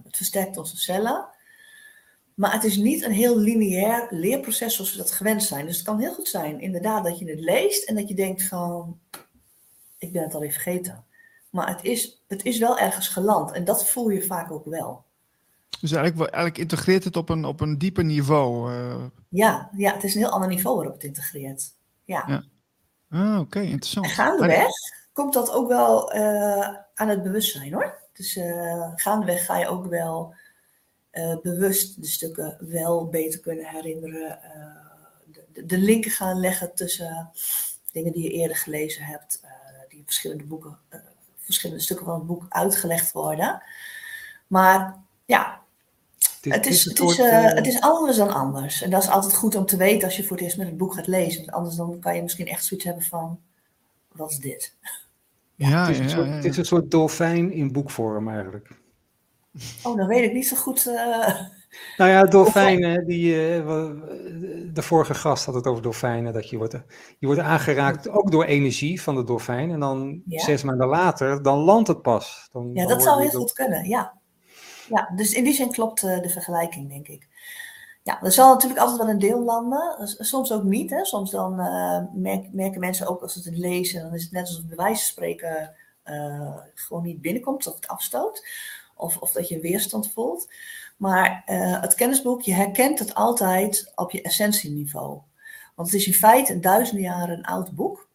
het 0.03 0.15
versterkt 0.15 0.57
onze 0.57 0.77
cellen. 0.77 1.33
Maar 2.35 2.53
het 2.53 2.63
is 2.63 2.77
niet 2.77 3.03
een 3.03 3.11
heel 3.11 3.37
lineair 3.37 4.07
leerproces 4.09 4.75
zoals 4.75 4.91
we 4.91 4.97
dat 4.97 5.11
gewend 5.11 5.43
zijn. 5.43 5.65
Dus 5.65 5.75
het 5.75 5.85
kan 5.85 5.99
heel 5.99 6.13
goed 6.13 6.27
zijn, 6.27 6.59
inderdaad, 6.59 7.03
dat 7.03 7.19
je 7.19 7.29
het 7.29 7.39
leest 7.39 7.89
en 7.89 7.95
dat 7.95 8.07
je 8.07 8.15
denkt 8.15 8.43
van, 8.43 8.99
ik 9.97 10.11
ben 10.11 10.23
het 10.23 10.33
alweer 10.33 10.51
vergeten. 10.51 11.05
Maar 11.49 11.69
het 11.69 11.83
is, 11.83 12.23
het 12.27 12.45
is 12.45 12.59
wel 12.59 12.79
ergens 12.79 13.07
geland 13.07 13.51
en 13.51 13.65
dat 13.65 13.89
voel 13.89 14.09
je 14.09 14.21
vaak 14.21 14.51
ook 14.51 14.65
wel. 14.65 15.03
Dus 15.81 15.91
eigenlijk, 15.91 16.31
eigenlijk 16.31 16.57
integreert 16.57 17.03
het 17.03 17.15
op 17.15 17.29
een, 17.29 17.45
op 17.45 17.61
een 17.61 17.77
dieper 17.77 18.03
niveau? 18.03 18.73
Uh... 18.73 19.03
Ja, 19.29 19.69
ja, 19.77 19.93
het 19.93 20.03
is 20.03 20.15
een 20.15 20.21
heel 20.21 20.29
ander 20.29 20.49
niveau 20.49 20.75
waarop 20.75 20.93
het 20.93 21.03
integreert. 21.03 21.73
Ja. 22.03 22.23
ja. 22.27 22.43
Ah, 23.09 23.39
oké, 23.39 23.59
interessant. 23.59 24.05
En 24.05 24.11
gaandeweg 24.11 24.71
komt 25.13 25.33
dat 25.33 25.51
ook 25.51 25.67
wel 25.67 26.15
uh, 26.15 26.67
aan 26.93 27.07
het 27.07 27.23
bewustzijn 27.23 27.73
hoor. 27.73 28.01
Dus 28.13 28.35
uh, 28.35 28.91
gaandeweg 28.95 29.45
ga 29.45 29.57
je 29.57 29.67
ook 29.67 29.85
wel 29.85 30.35
uh, 31.15 31.35
bewust 31.41 32.01
de 32.01 32.07
stukken 32.07 32.57
wel 32.59 33.07
beter 33.07 33.39
kunnen 33.39 33.65
herinneren. 33.65 34.39
Uh, 34.55 35.41
de, 35.53 35.65
de, 35.65 35.77
linken 35.77 36.11
gaan 36.11 36.39
leggen 36.39 36.75
tussen 36.75 37.29
dingen 37.91 38.11
die 38.11 38.23
je 38.23 38.31
eerder 38.31 38.57
gelezen 38.57 39.03
hebt, 39.03 39.41
uh, 39.43 39.49
die 39.89 39.97
in 39.97 40.03
verschillende 40.05 40.43
boeken, 40.43 40.77
verschillende 41.37 41.81
stukken 41.83 42.05
van 42.05 42.15
het 42.15 42.25
boek 42.25 42.45
uitgelegd 42.49 43.11
worden. 43.11 43.63
Maar 44.47 45.03
ja, 45.25 45.61
het 46.41 46.65
is, 46.65 46.85
het, 46.85 46.99
is, 46.99 47.17
het 47.17 47.67
is 47.67 47.81
anders 47.81 48.17
dan 48.17 48.33
anders. 48.33 48.81
En 48.81 48.89
dat 48.89 49.03
is 49.03 49.09
altijd 49.09 49.35
goed 49.35 49.55
om 49.55 49.65
te 49.65 49.77
weten 49.77 50.07
als 50.07 50.17
je 50.17 50.23
voor 50.23 50.35
het 50.35 50.45
eerst 50.45 50.57
met 50.57 50.67
het 50.67 50.77
boek 50.77 50.93
gaat 50.93 51.07
lezen. 51.07 51.39
Want 51.39 51.51
anders 51.51 51.75
dan 51.75 51.99
kan 51.99 52.15
je 52.15 52.21
misschien 52.21 52.47
echt 52.47 52.65
zoiets 52.65 52.85
hebben 52.85 53.03
van, 53.03 53.39
wat 54.11 54.31
is 54.31 54.37
dit? 54.37 54.75
Ja, 55.55 55.87
het, 55.87 55.99
is 55.99 56.11
ja, 56.11 56.19
ja, 56.19 56.31
het 56.31 56.45
is 56.45 56.57
een 56.57 56.65
soort 56.65 56.91
dolfijn 56.91 57.51
in 57.51 57.71
boekvorm 57.71 58.29
eigenlijk. 58.29 58.69
Oh, 59.83 59.97
dan 59.97 60.07
weet 60.07 60.23
ik 60.23 60.33
niet 60.33 60.47
zo 60.47 60.55
goed. 60.55 60.85
Uh... 60.85 61.39
Nou 61.97 62.11
ja, 62.11 62.23
dolfijnen, 62.23 63.05
die, 63.05 63.57
uh, 63.57 63.91
de 64.73 64.81
vorige 64.81 65.13
gast 65.13 65.45
had 65.45 65.55
het 65.55 65.67
over 65.67 65.83
dolfijnen, 65.83 66.33
dat 66.33 66.49
je 66.49 66.57
wordt, 66.57 66.73
je 67.19 67.25
wordt 67.25 67.41
aangeraakt 67.41 68.09
ook 68.09 68.31
door 68.31 68.43
energie 68.43 69.01
van 69.01 69.15
de 69.15 69.23
dolfijn. 69.23 69.71
En 69.71 69.79
dan 69.79 70.21
zes 70.27 70.63
maanden 70.63 70.87
later, 70.87 71.43
dan 71.43 71.57
landt 71.57 71.87
het 71.87 72.01
pas. 72.01 72.49
Dan, 72.51 72.71
ja, 72.73 72.87
dat 72.87 73.03
zou 73.03 73.21
heel 73.21 73.39
goed 73.39 73.53
kunnen, 73.53 73.87
ja. 73.87 74.13
Ja, 74.89 75.11
dus 75.15 75.33
in 75.33 75.43
die 75.43 75.53
zin 75.53 75.71
klopt 75.71 76.03
uh, 76.03 76.21
de 76.21 76.29
vergelijking, 76.29 76.89
denk 76.89 77.07
ik. 77.07 77.27
Ja, 78.03 78.21
er 78.21 78.31
zal 78.31 78.53
natuurlijk 78.53 78.81
altijd 78.81 78.97
wel 78.97 79.09
een 79.09 79.19
deel 79.19 79.43
landen, 79.43 79.95
soms 80.05 80.51
ook 80.51 80.63
niet. 80.63 80.89
Hè. 80.89 81.05
Soms 81.05 81.31
dan 81.31 81.55
merk, 82.13 82.53
merken 82.53 82.79
mensen 82.79 83.07
ook 83.07 83.21
als 83.21 83.33
ze 83.33 83.49
het 83.49 83.57
lezen, 83.57 84.01
dan 84.01 84.13
is 84.13 84.23
het 84.23 84.31
net 84.31 84.47
alsof 84.47 84.65
bij 84.65 84.77
wijze 84.77 85.01
van 85.01 85.11
spreken 85.11 85.75
gewoon 86.73 87.03
niet 87.03 87.21
binnenkomt 87.21 87.67
of 87.67 87.75
het 87.75 87.87
afstoot 87.87 88.47
of, 88.95 89.17
of 89.17 89.31
dat 89.31 89.47
je 89.47 89.59
weerstand 89.59 90.11
voelt. 90.11 90.47
Maar 90.97 91.43
uh, 91.49 91.81
het 91.81 91.93
kennisboek, 91.93 92.41
je 92.41 92.53
herkent 92.53 92.99
het 92.99 93.13
altijd 93.13 93.91
op 93.95 94.11
je 94.11 94.21
essentieniveau. 94.21 95.21
Want 95.75 95.91
het 95.91 95.99
is 95.99 96.07
in 96.07 96.13
feite 96.13 96.53
een 96.53 96.61
duizenden 96.61 97.03
jaren 97.03 97.37
een 97.37 97.45
oud 97.45 97.71
boek. 97.71 98.09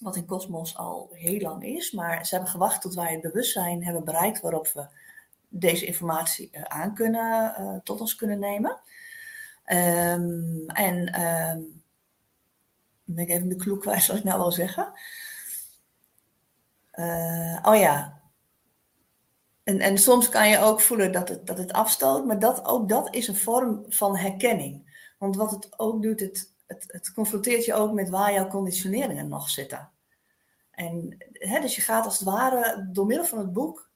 Wat 0.00 0.16
in 0.16 0.26
Cosmos 0.26 0.76
al 0.76 1.10
heel 1.12 1.40
lang 1.40 1.64
is. 1.64 1.90
Maar 1.90 2.26
ze 2.26 2.34
hebben 2.34 2.52
gewacht 2.52 2.80
tot 2.80 2.94
wij 2.94 3.12
het 3.12 3.20
bewustzijn 3.20 3.84
hebben 3.84 4.04
bereikt 4.04 4.40
waarop 4.40 4.68
we 4.68 4.86
deze 5.48 5.86
informatie 5.86 6.50
uh, 6.52 6.62
aan 6.62 6.94
kunnen, 6.94 7.54
uh, 7.58 7.76
tot 7.84 8.00
ons 8.00 8.14
kunnen 8.14 8.38
nemen. 8.38 8.80
Um, 9.66 10.66
en 10.66 11.20
um, 11.20 11.82
ben 13.04 13.24
ik 13.24 13.28
even 13.28 13.48
de 13.48 13.56
kloek 13.56 13.80
kwijt, 13.80 14.06
wat 14.06 14.16
ik 14.16 14.24
nou 14.24 14.38
wil 14.38 14.52
zeggen. 14.52 14.92
oh 17.62 17.76
ja, 17.76 18.21
en, 19.64 19.80
en 19.80 19.98
soms 19.98 20.28
kan 20.28 20.48
je 20.48 20.58
ook 20.58 20.80
voelen 20.80 21.12
dat 21.12 21.28
het, 21.28 21.46
dat 21.46 21.58
het 21.58 21.72
afstoot, 21.72 22.26
maar 22.26 22.38
dat, 22.38 22.64
ook 22.64 22.88
dat 22.88 23.14
is 23.14 23.28
een 23.28 23.36
vorm 23.36 23.84
van 23.88 24.16
herkenning. 24.16 25.00
Want 25.18 25.36
wat 25.36 25.50
het 25.50 25.78
ook 25.78 26.02
doet, 26.02 26.20
het, 26.20 26.52
het, 26.66 26.84
het 26.86 27.12
confronteert 27.12 27.64
je 27.64 27.74
ook 27.74 27.92
met 27.92 28.08
waar 28.08 28.32
jouw 28.32 28.48
conditioneringen 28.48 29.28
nog 29.28 29.50
zitten. 29.50 29.90
En 30.70 31.16
hè, 31.32 31.60
dus 31.60 31.76
je 31.76 31.82
gaat 31.82 32.04
als 32.04 32.18
het 32.18 32.28
ware 32.28 32.88
door 32.92 33.06
middel 33.06 33.26
van 33.26 33.38
het 33.38 33.52
boek 33.52 33.90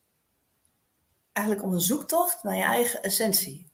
eigenlijk 1.33 1.67
om 1.67 1.73
een 1.73 1.81
zoektocht 1.81 2.43
naar 2.43 2.57
je 2.57 2.63
eigen 2.63 3.03
essentie. 3.03 3.71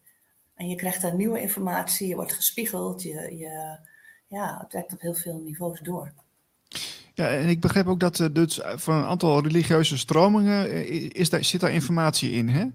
En 0.55 0.69
je 0.69 0.77
krijgt 0.77 1.03
daar 1.03 1.15
nieuwe 1.15 1.41
informatie, 1.41 2.09
je 2.09 2.15
wordt 2.15 2.33
gespiegeld, 2.33 3.03
je, 3.03 3.37
je, 3.37 3.79
ja, 4.27 4.59
het 4.63 4.73
werkt 4.73 4.93
op 4.93 5.01
heel 5.01 5.15
veel 5.15 5.39
niveaus 5.39 5.81
door. 5.81 6.13
Ja, 7.15 7.29
en 7.29 7.49
ik 7.49 7.61
begreep 7.61 7.87
ook 7.87 8.01
dat 8.01 8.19
uh, 8.19 8.27
dus 8.33 8.61
van 8.65 8.95
een 8.95 9.05
aantal 9.05 9.43
religieuze 9.43 9.99
stromingen 9.99 10.71
uh, 10.71 11.11
is 11.13 11.31
daar, 11.31 11.45
zit 11.45 11.61
daar 11.61 11.71
informatie 11.71 12.31
in. 12.31 12.49
Hè? 12.49 12.67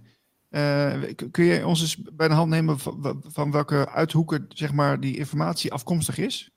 Uh, 0.49 1.13
kun 1.31 1.45
je 1.45 1.67
ons 1.67 1.81
eens 1.81 1.97
bij 2.13 2.27
de 2.27 2.33
hand 2.33 2.49
nemen 2.49 2.79
van, 2.79 3.21
van, 3.27 3.51
welke 3.51 3.89
uithoeken 3.89 4.45
zeg 4.49 4.73
maar, 4.73 4.99
die 4.99 5.17
informatie 5.17 5.73
afkomstig 5.73 6.17
is? 6.17 6.51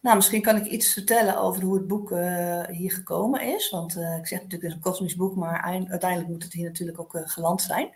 Nou, 0.00 0.16
misschien 0.16 0.42
kan 0.42 0.56
ik 0.56 0.64
iets 0.64 0.92
vertellen 0.92 1.40
over 1.40 1.62
hoe 1.62 1.74
het 1.74 1.86
boek 1.86 2.10
hier 2.70 2.92
gekomen 2.92 3.54
is. 3.54 3.70
Want 3.70 3.96
ik 3.96 4.26
zeg 4.26 4.42
natuurlijk, 4.42 4.62
het 4.62 4.72
een 4.72 4.80
kosmisch 4.80 5.16
boek, 5.16 5.36
maar 5.36 5.62
uiteindelijk 5.88 6.30
moet 6.30 6.42
het 6.42 6.52
hier 6.52 6.64
natuurlijk 6.64 7.00
ook 7.00 7.22
geland 7.24 7.62
zijn. 7.62 7.90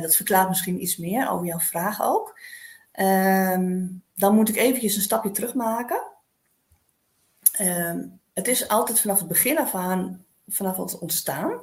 dat 0.00 0.16
verklaart 0.16 0.48
misschien 0.48 0.82
iets 0.82 0.96
meer 0.96 1.30
over 1.30 1.46
jouw 1.46 1.58
vraag 1.58 2.02
ook. 2.02 2.38
Ehm, 2.92 3.86
dan 4.14 4.34
moet 4.34 4.48
ik 4.48 4.56
eventjes 4.56 4.96
een 4.96 5.02
stapje 5.02 5.30
terug 5.30 5.54
Ehm, 7.52 8.06
het 8.32 8.48
is 8.48 8.68
altijd 8.68 9.00
vanaf 9.00 9.18
het 9.18 9.28
begin 9.28 9.58
af 9.58 9.74
aan, 9.74 10.24
vanaf 10.46 10.76
het 10.76 10.98
ontstaan, 10.98 11.60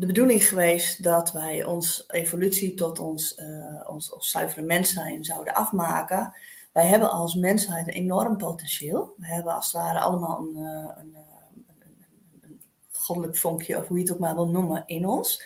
de 0.00 0.06
bedoeling 0.06 0.44
geweest 0.44 1.02
dat 1.02 1.32
wij 1.32 1.64
ons 1.64 2.04
evolutie 2.08 2.74
tot 2.74 2.98
ons, 2.98 3.38
uh, 3.38 3.90
ons, 3.90 4.12
ons 4.12 4.30
zuivere 4.30 4.62
mens 4.62 4.92
zijn 4.92 5.24
zouden 5.24 5.54
afmaken. 5.54 6.34
Wij 6.72 6.86
hebben 6.86 7.10
als 7.10 7.34
mensheid 7.34 7.86
een 7.86 7.94
enorm 7.94 8.36
potentieel. 8.36 9.14
We 9.16 9.26
hebben 9.26 9.54
als 9.54 9.72
het 9.72 9.82
ware 9.82 9.98
allemaal 9.98 10.38
een, 10.38 10.56
uh, 10.56 10.90
een, 10.96 11.16
een, 11.16 12.06
een 12.40 12.60
goddelijk 12.92 13.36
vonkje, 13.36 13.78
of 13.78 13.86
hoe 13.88 13.96
je 13.96 14.02
het 14.02 14.12
ook 14.12 14.18
maar 14.18 14.34
wil 14.34 14.48
noemen, 14.48 14.82
in 14.86 15.06
ons. 15.06 15.44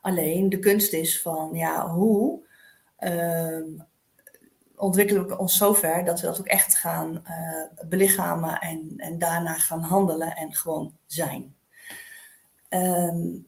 Alleen 0.00 0.48
de 0.48 0.58
kunst 0.58 0.92
is 0.92 1.22
van, 1.22 1.50
ja, 1.52 1.90
hoe 1.90 2.40
uh, 3.00 3.82
ontwikkelen 4.78 5.28
we 5.28 5.38
ons 5.38 5.56
zover 5.56 6.04
dat 6.04 6.20
we 6.20 6.26
dat 6.26 6.38
ook 6.38 6.46
echt 6.46 6.74
gaan 6.74 7.24
uh, 7.24 7.88
belichamen 7.88 8.60
en, 8.60 8.94
en 8.96 9.18
daarna 9.18 9.54
gaan 9.54 9.82
handelen 9.82 10.36
en 10.36 10.54
gewoon 10.54 10.96
zijn. 11.06 11.56
Um, 12.68 13.46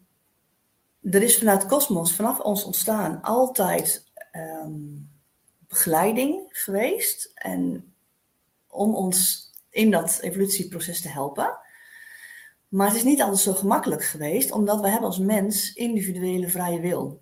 er 1.03 1.23
is 1.23 1.39
vanuit 1.39 1.67
Kosmos, 1.67 2.15
vanaf 2.15 2.41
ons 2.41 2.65
ontstaan, 2.65 3.23
altijd 3.23 4.05
um, 4.33 5.11
begeleiding 5.69 6.47
geweest 6.49 7.31
en 7.35 7.93
om 8.69 8.95
ons 8.95 9.49
in 9.71 9.91
dat 9.91 10.19
evolutieproces 10.21 11.01
te 11.01 11.09
helpen. 11.09 11.59
Maar 12.69 12.87
het 12.87 12.97
is 12.97 13.05
niet 13.05 13.21
altijd 13.21 13.41
zo 13.41 13.53
gemakkelijk 13.53 14.05
geweest, 14.05 14.51
omdat 14.51 14.81
we 14.81 14.89
hebben 14.89 15.09
als 15.09 15.19
mens 15.19 15.73
individuele 15.73 16.49
vrije 16.49 16.81
wil. 16.81 17.21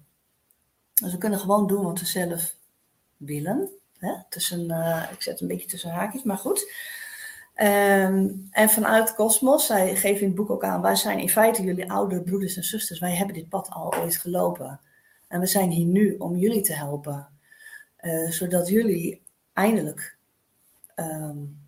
Dus 0.95 1.13
we 1.13 1.19
kunnen 1.19 1.39
gewoon 1.39 1.67
doen 1.67 1.85
wat 1.85 2.01
we 2.01 2.07
zelf 2.07 2.57
willen. 3.17 3.78
Hè? 3.99 4.13
Tussen, 4.29 4.71
uh, 4.71 5.03
ik 5.13 5.23
zet 5.23 5.41
een 5.41 5.49
beetje 5.49 5.69
tussen 5.69 5.91
haakjes, 5.91 6.23
maar 6.23 6.39
goed. 6.39 6.73
Um, 7.55 8.49
en 8.51 8.71
vanuit 8.71 9.15
Cosmos, 9.15 9.67
zij 9.67 9.97
geven 9.97 10.21
in 10.21 10.27
het 10.27 10.37
boek 10.37 10.51
ook 10.51 10.65
aan, 10.65 10.83
wij 10.83 10.97
zijn 10.97 11.19
in 11.19 11.29
feite 11.29 11.63
jullie 11.63 11.91
oudere 11.91 12.23
broeders 12.23 12.57
en 12.57 12.65
zusters. 12.65 12.99
Wij 12.99 13.15
hebben 13.15 13.35
dit 13.35 13.49
pad 13.49 13.71
al 13.71 13.95
ooit 13.95 14.17
gelopen. 14.17 14.81
En 15.29 15.41
we 15.41 15.47
zijn 15.47 15.71
hier 15.71 15.87
nu 15.87 16.15
om 16.17 16.37
jullie 16.37 16.61
te 16.61 16.73
helpen. 16.73 17.29
Uh, 18.01 18.31
zodat 18.31 18.69
jullie 18.69 19.23
eindelijk 19.53 20.17
um, 20.97 21.59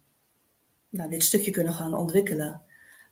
nou, 0.88 1.10
dit 1.10 1.22
stukje 1.22 1.50
kunnen 1.50 1.74
gaan 1.74 1.94
ontwikkelen. 1.94 2.62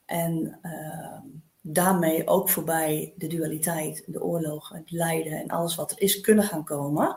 En 0.05 0.59
uh, 0.63 1.19
daarmee 1.61 2.27
ook 2.27 2.49
voorbij 2.49 3.13
de 3.17 3.27
dualiteit, 3.27 4.03
de 4.07 4.23
oorlog, 4.23 4.69
het 4.69 4.91
lijden 4.91 5.33
en 5.33 5.49
alles 5.49 5.75
wat 5.75 5.91
er 5.91 6.01
is 6.01 6.21
kunnen 6.21 6.45
gaan 6.45 6.65
komen. 6.65 7.17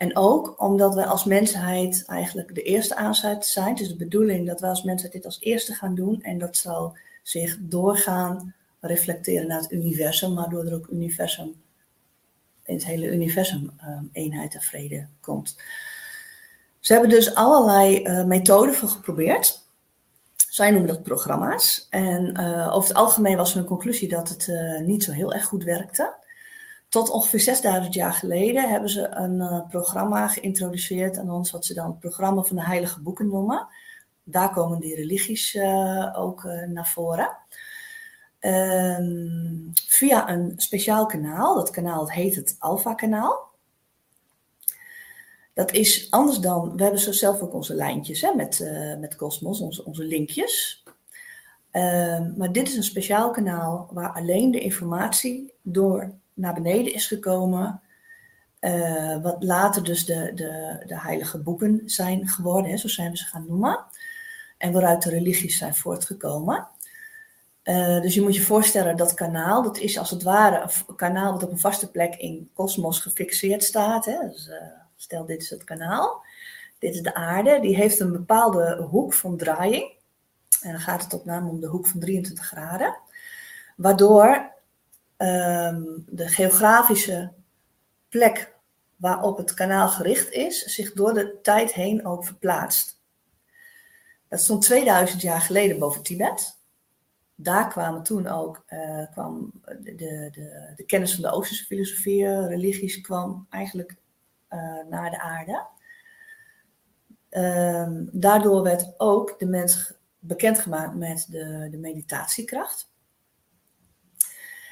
En 0.00 0.16
ook 0.16 0.62
omdat 0.62 0.94
we 0.94 1.06
als 1.06 1.24
mensheid 1.24 2.04
eigenlijk 2.06 2.54
de 2.54 2.62
eerste 2.62 2.96
aanzet 2.96 3.46
zijn. 3.46 3.76
Is 3.76 3.88
de 3.88 3.96
bedoeling 3.96 4.46
dat 4.46 4.60
we 4.60 4.66
als 4.66 4.82
mensheid 4.82 5.12
dit 5.12 5.24
als 5.24 5.40
eerste 5.40 5.74
gaan 5.74 5.94
doen. 5.94 6.22
En 6.22 6.38
dat 6.38 6.56
zal 6.56 6.96
zich 7.22 7.56
doorgaan 7.60 8.54
reflecteren 8.80 9.48
naar 9.48 9.60
het 9.60 9.72
universum, 9.72 10.34
waardoor 10.34 10.64
er 10.64 10.74
ook 10.74 10.88
universum, 10.90 11.54
in 12.64 12.74
het 12.74 12.84
hele 12.84 13.10
universum 13.10 13.70
um, 13.84 14.08
eenheid 14.12 14.54
en 14.54 14.60
vrede 14.60 15.06
komt. 15.20 15.56
Ze 16.78 16.92
hebben 16.92 17.10
dus 17.10 17.34
allerlei 17.34 18.02
uh, 18.02 18.24
methoden 18.24 18.74
voor 18.74 18.88
geprobeerd. 18.88 19.68
Zij 20.48 20.70
noemen 20.70 20.88
dat 20.88 21.02
programma's. 21.02 21.86
En 21.90 22.40
uh, 22.40 22.74
over 22.74 22.88
het 22.88 22.98
algemeen 22.98 23.36
was 23.36 23.54
hun 23.54 23.64
conclusie 23.64 24.08
dat 24.08 24.28
het 24.28 24.46
uh, 24.46 24.80
niet 24.80 25.04
zo 25.04 25.12
heel 25.12 25.32
erg 25.32 25.44
goed 25.44 25.64
werkte. 25.64 26.18
Tot 26.90 27.10
ongeveer 27.10 27.40
6000 27.40 27.94
jaar 27.94 28.12
geleden 28.12 28.68
hebben 28.68 28.90
ze 28.90 29.08
een 29.08 29.34
uh, 29.34 29.68
programma 29.68 30.28
geïntroduceerd 30.28 31.18
aan 31.18 31.30
ons, 31.30 31.50
wat 31.50 31.64
ze 31.66 31.74
dan 31.74 31.86
het 31.86 31.98
programma 31.98 32.42
van 32.42 32.56
de 32.56 32.64
Heilige 32.64 33.00
Boeken 33.00 33.28
noemen. 33.28 33.68
Daar 34.22 34.50
komen 34.50 34.80
die 34.80 34.94
religies 34.94 35.58
ook 36.14 36.44
naar 36.68 36.88
voren. 36.88 37.36
Um, 38.40 39.70
via 39.86 40.30
een 40.30 40.52
speciaal 40.56 41.06
kanaal, 41.06 41.54
dat 41.54 41.70
kanaal 41.70 42.10
heet 42.10 42.34
het 42.34 42.56
Alpha-kanaal. 42.58 43.48
Dat 45.54 45.72
is 45.72 46.10
anders 46.10 46.38
dan, 46.38 46.76
we 46.76 46.82
hebben 46.82 47.00
zo 47.00 47.12
zelf 47.12 47.40
ook 47.40 47.54
onze 47.54 47.74
lijntjes 47.74 48.20
hè, 48.20 48.34
met, 48.34 48.70
met 49.00 49.16
Cosmos, 49.16 49.60
onze, 49.60 49.84
onze 49.84 50.04
linkjes. 50.04 50.84
Uh, 51.72 52.20
maar 52.36 52.52
dit 52.52 52.68
is 52.68 52.76
een 52.76 52.82
speciaal 52.82 53.30
kanaal 53.30 53.88
waar 53.92 54.12
alleen 54.12 54.50
de 54.50 54.60
informatie 54.60 55.52
door 55.62 56.12
naar 56.40 56.54
beneden 56.54 56.94
is 56.94 57.06
gekomen. 57.06 57.80
Uh, 58.60 59.22
wat 59.22 59.42
later 59.42 59.84
dus 59.84 60.04
de, 60.04 60.32
de, 60.34 60.82
de 60.86 61.00
heilige 61.00 61.38
boeken 61.38 61.82
zijn 61.86 62.28
geworden, 62.28 62.70
hè, 62.70 62.76
zo 62.76 62.88
zijn 62.88 63.10
we 63.10 63.16
ze 63.16 63.24
gaan 63.24 63.46
noemen. 63.48 63.84
En 64.58 64.72
waaruit 64.72 65.02
de 65.02 65.10
religies 65.10 65.58
zijn 65.58 65.74
voortgekomen. 65.74 66.68
Uh, 67.64 68.00
dus 68.00 68.14
je 68.14 68.20
moet 68.20 68.34
je 68.34 68.42
voorstellen 68.42 68.96
dat 68.96 69.14
kanaal, 69.14 69.62
dat 69.62 69.78
is 69.78 69.98
als 69.98 70.10
het 70.10 70.22
ware 70.22 70.70
een 70.86 70.96
kanaal 70.96 71.32
dat 71.32 71.42
op 71.42 71.50
een 71.50 71.58
vaste 71.58 71.90
plek 71.90 72.14
in 72.14 72.50
kosmos 72.54 73.00
gefixeerd 73.00 73.64
staat. 73.64 74.04
Hè? 74.04 74.28
Dus, 74.28 74.48
uh, 74.48 74.54
stel, 74.96 75.26
dit 75.26 75.42
is 75.42 75.50
het 75.50 75.64
kanaal. 75.64 76.24
Dit 76.78 76.94
is 76.94 77.02
de 77.02 77.14
aarde. 77.14 77.60
Die 77.60 77.76
heeft 77.76 78.00
een 78.00 78.12
bepaalde 78.12 78.86
hoek 78.90 79.14
van 79.14 79.36
draaiing. 79.36 79.92
En 80.62 80.70
dan 80.70 80.80
gaat 80.80 81.02
het 81.02 81.14
op 81.14 81.24
name 81.24 81.50
om 81.50 81.60
de 81.60 81.66
hoek 81.66 81.86
van 81.86 82.00
23 82.00 82.46
graden. 82.46 82.98
Waardoor 83.76 84.52
um, 85.22 86.04
de 86.06 86.28
geografische 86.28 87.32
plek 88.08 88.54
waarop 88.96 89.36
het 89.36 89.54
kanaal 89.54 89.88
gericht 89.88 90.30
is, 90.30 90.64
zich 90.64 90.92
door 90.92 91.14
de 91.14 91.38
tijd 91.42 91.72
heen 91.72 92.06
ook 92.06 92.24
verplaatst. 92.24 93.00
Dat 94.28 94.40
stond 94.40 94.62
2000 94.62 95.22
jaar 95.22 95.40
geleden 95.40 95.78
boven 95.78 96.02
Tibet 96.02 96.58
daar 97.42 97.68
kwamen 97.68 98.02
toen 98.02 98.26
ook 98.26 98.64
uh, 98.68 99.06
kwam 99.12 99.52
de, 99.62 99.94
de, 99.94 100.30
de, 100.76 100.84
kennis 100.86 101.14
van 101.14 101.22
de 101.22 101.30
Oosterse 101.30 101.64
filosofie, 101.64 102.46
religies, 102.46 103.00
kwam 103.00 103.46
eigenlijk 103.50 103.96
uh, 104.50 104.84
naar 104.88 105.10
de 105.10 105.20
aarde. 105.20 105.66
Um, 107.30 108.08
daardoor 108.12 108.62
werd 108.62 108.94
ook 108.96 109.38
de 109.38 109.46
mens 109.46 109.92
bekendgemaakt 110.18 110.94
met 110.94 111.26
de, 111.28 111.68
de 111.70 111.76
meditatiekracht. 111.76 112.89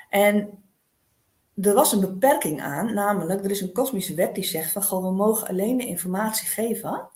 En 0.08 0.62
er 1.62 1.74
was 1.74 1.92
een 1.92 2.00
beperking 2.00 2.60
aan, 2.60 2.94
namelijk 2.94 3.44
er 3.44 3.50
is 3.50 3.60
een 3.60 3.72
kosmische 3.72 4.14
wet 4.14 4.34
die 4.34 4.44
zegt 4.44 4.72
van 4.72 4.82
goh, 4.82 5.02
we 5.02 5.10
mogen 5.10 5.48
alleen 5.48 5.76
de 5.76 5.86
informatie 5.86 6.48
geven 6.48 7.08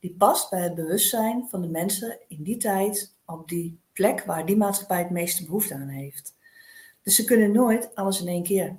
die 0.00 0.14
past 0.18 0.50
bij 0.50 0.60
het 0.60 0.74
bewustzijn 0.74 1.46
van 1.48 1.62
de 1.62 1.68
mensen 1.68 2.18
in 2.28 2.42
die 2.42 2.56
tijd 2.56 3.16
op 3.24 3.48
die 3.48 3.80
plek 3.92 4.24
waar 4.24 4.46
die 4.46 4.56
maatschappij 4.56 4.98
het 4.98 5.10
meeste 5.10 5.44
behoefte 5.44 5.74
aan 5.74 5.88
heeft. 5.88 6.34
Dus 7.02 7.14
ze 7.14 7.24
kunnen 7.24 7.52
nooit 7.52 7.94
alles 7.94 8.20
in 8.20 8.28
één 8.28 8.42
keer 8.42 8.76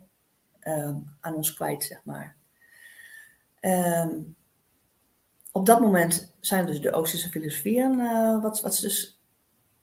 um, 0.68 1.16
aan 1.20 1.36
ons 1.36 1.54
kwijt, 1.54 1.84
zeg 1.84 2.02
maar. 2.04 2.36
Um, 3.62 4.36
op 5.52 5.66
dat 5.66 5.80
moment 5.80 6.34
zijn 6.40 6.66
dus 6.66 6.82
de 6.82 6.92
Oosterse 6.92 7.30
filosofieën 7.30 8.00
uh, 8.00 8.42
wat, 8.42 8.62
wat 8.62 8.76
ze 8.76 8.82
dus 8.82 9.22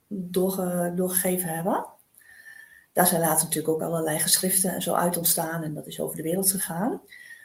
doorge, 0.07 0.93
doorgegeven 0.97 1.49
hebben. 1.49 1.87
Daar 2.99 3.07
zijn 3.07 3.21
later 3.21 3.45
natuurlijk 3.45 3.75
ook 3.75 3.83
allerlei 3.83 4.19
geschriften 4.19 4.75
en 4.75 4.83
zo 4.83 4.95
uit 4.95 5.17
ontstaan 5.17 5.63
en 5.63 5.75
dat 5.75 5.87
is 5.87 6.01
over 6.01 6.17
de 6.17 6.23
wereld 6.23 6.51
gegaan. 6.51 7.01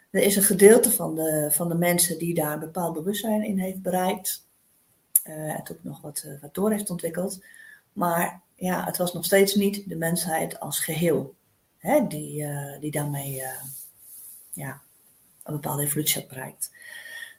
Er 0.10 0.22
is 0.22 0.36
een 0.36 0.44
gedeelte 0.44 0.92
van 0.92 1.16
de, 1.16 1.48
van 1.52 1.70
de 1.70 1.76
mensen 1.76 2.18
die 2.18 2.34
daar 2.34 2.54
een 2.54 2.60
bepaald 2.60 2.94
bewustzijn 2.94 3.44
in 3.44 3.60
heeft 3.60 3.82
bereikt. 3.82 4.46
Uh, 5.24 5.34
het 5.56 5.72
ook 5.72 5.84
nog 5.84 6.02
wat, 6.02 6.24
uh, 6.26 6.42
wat 6.42 6.54
door 6.54 6.72
heeft 6.72 6.90
ontwikkeld. 6.90 7.44
Maar 7.92 8.42
ja, 8.56 8.86
het 8.86 8.98
was 8.98 9.14
nog 9.14 9.26
steeds 9.26 9.56
niet 9.56 9.90
de 9.90 9.96
mensheid 9.96 10.60
als 10.60 10.80
geheel 10.80 11.36
hè, 11.78 12.08
die, 12.08 12.42
uh, 12.42 12.80
die 12.80 12.92
daarmee 12.92 13.42
ja, 14.52 14.82
een 15.44 15.54
bepaalde 15.54 15.84
evolutie 15.84 16.20
had 16.22 16.30
bereikt. 16.30 16.72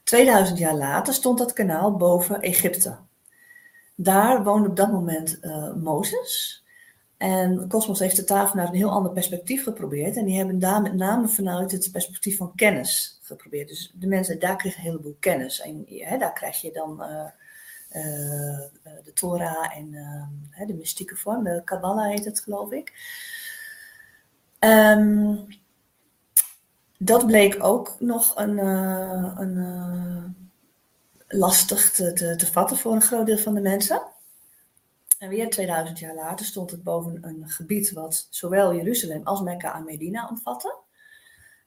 2000 0.03 0.57
jaar 0.57 0.75
later 0.75 1.13
stond 1.13 1.37
dat 1.37 1.53
kanaal 1.53 1.95
boven 1.95 2.41
Egypte. 2.41 2.97
Daar 3.95 4.43
woonde 4.43 4.69
op 4.69 4.75
dat 4.75 4.91
moment 4.91 5.39
Mozes. 5.75 6.63
En 7.25 7.67
Cosmos 7.67 7.99
heeft 7.99 8.15
de 8.15 8.23
tafel 8.23 8.55
naar 8.55 8.67
een 8.67 8.75
heel 8.75 8.89
ander 8.89 9.11
perspectief 9.11 9.63
geprobeerd. 9.63 10.17
En 10.17 10.25
die 10.25 10.37
hebben 10.37 10.59
daar 10.59 10.81
met 10.81 10.93
name 10.93 11.27
vanuit 11.27 11.71
het 11.71 11.91
perspectief 11.91 12.37
van 12.37 12.55
kennis 12.55 13.19
geprobeerd. 13.21 13.67
Dus 13.67 13.91
de 13.95 14.07
mensen 14.07 14.39
daar 14.39 14.55
kregen 14.55 14.79
een 14.79 14.85
heleboel 14.85 15.17
kennis. 15.19 15.61
En 15.61 15.85
hè, 15.87 16.17
daar 16.17 16.33
krijg 16.33 16.61
je 16.61 16.71
dan 16.71 17.01
uh, 17.01 17.25
de 19.03 19.11
Torah 19.13 19.77
en 19.77 19.91
de 20.67 20.73
mystieke 20.73 21.15
vorm, 21.15 21.43
de 21.43 21.61
Kabbalah 21.63 22.09
heet 22.09 22.25
het 22.25 22.39
geloof 22.39 22.71
ik. 22.71 22.93
Um, 24.59 25.47
dat 26.97 27.25
bleek 27.25 27.63
ook 27.63 27.95
nog 27.99 28.37
een, 28.37 28.57
een 29.37 30.35
lastig 31.27 31.91
te, 31.91 32.47
vatten 32.51 32.77
voor 32.77 32.93
een 32.93 33.01
groot 33.01 33.25
deel 33.25 33.37
van 33.37 33.53
de 33.53 33.61
mensen. 33.61 34.01
En 35.25 35.31
weer 35.31 35.49
2000 35.49 35.99
jaar 35.99 36.15
later 36.15 36.45
stond 36.45 36.71
het 36.71 36.83
boven 36.83 37.17
een 37.21 37.49
gebied 37.49 37.91
wat 37.91 38.27
zowel 38.29 38.75
Jeruzalem 38.75 39.23
als 39.23 39.41
Mekka 39.41 39.75
en 39.75 39.83
Medina 39.83 40.27
omvatte. 40.27 40.77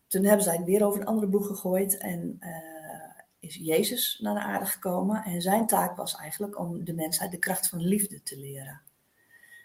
Toen 0.07 0.25
hebben 0.25 0.45
zij 0.45 0.57
het 0.57 0.65
weer 0.65 0.85
over 0.85 1.01
een 1.01 1.07
andere 1.07 1.27
boeg 1.27 1.47
gegooid 1.47 1.97
en 1.97 2.39
is 3.39 3.55
Jezus 3.55 4.19
naar 4.23 4.35
de 4.35 4.41
aarde 4.41 4.67
gekomen 4.67 5.25
en 5.25 5.43
zijn 5.43 5.67
taak 5.67 5.97
was 5.97 6.15
eigenlijk 6.15 6.59
om 6.59 6.85
de 6.85 6.95
mensheid 6.95 7.31
de 7.31 7.39
kracht 7.39 7.69
van 7.69 7.81
liefde 7.81 8.23
te 8.23 8.39
leren. 8.39 8.81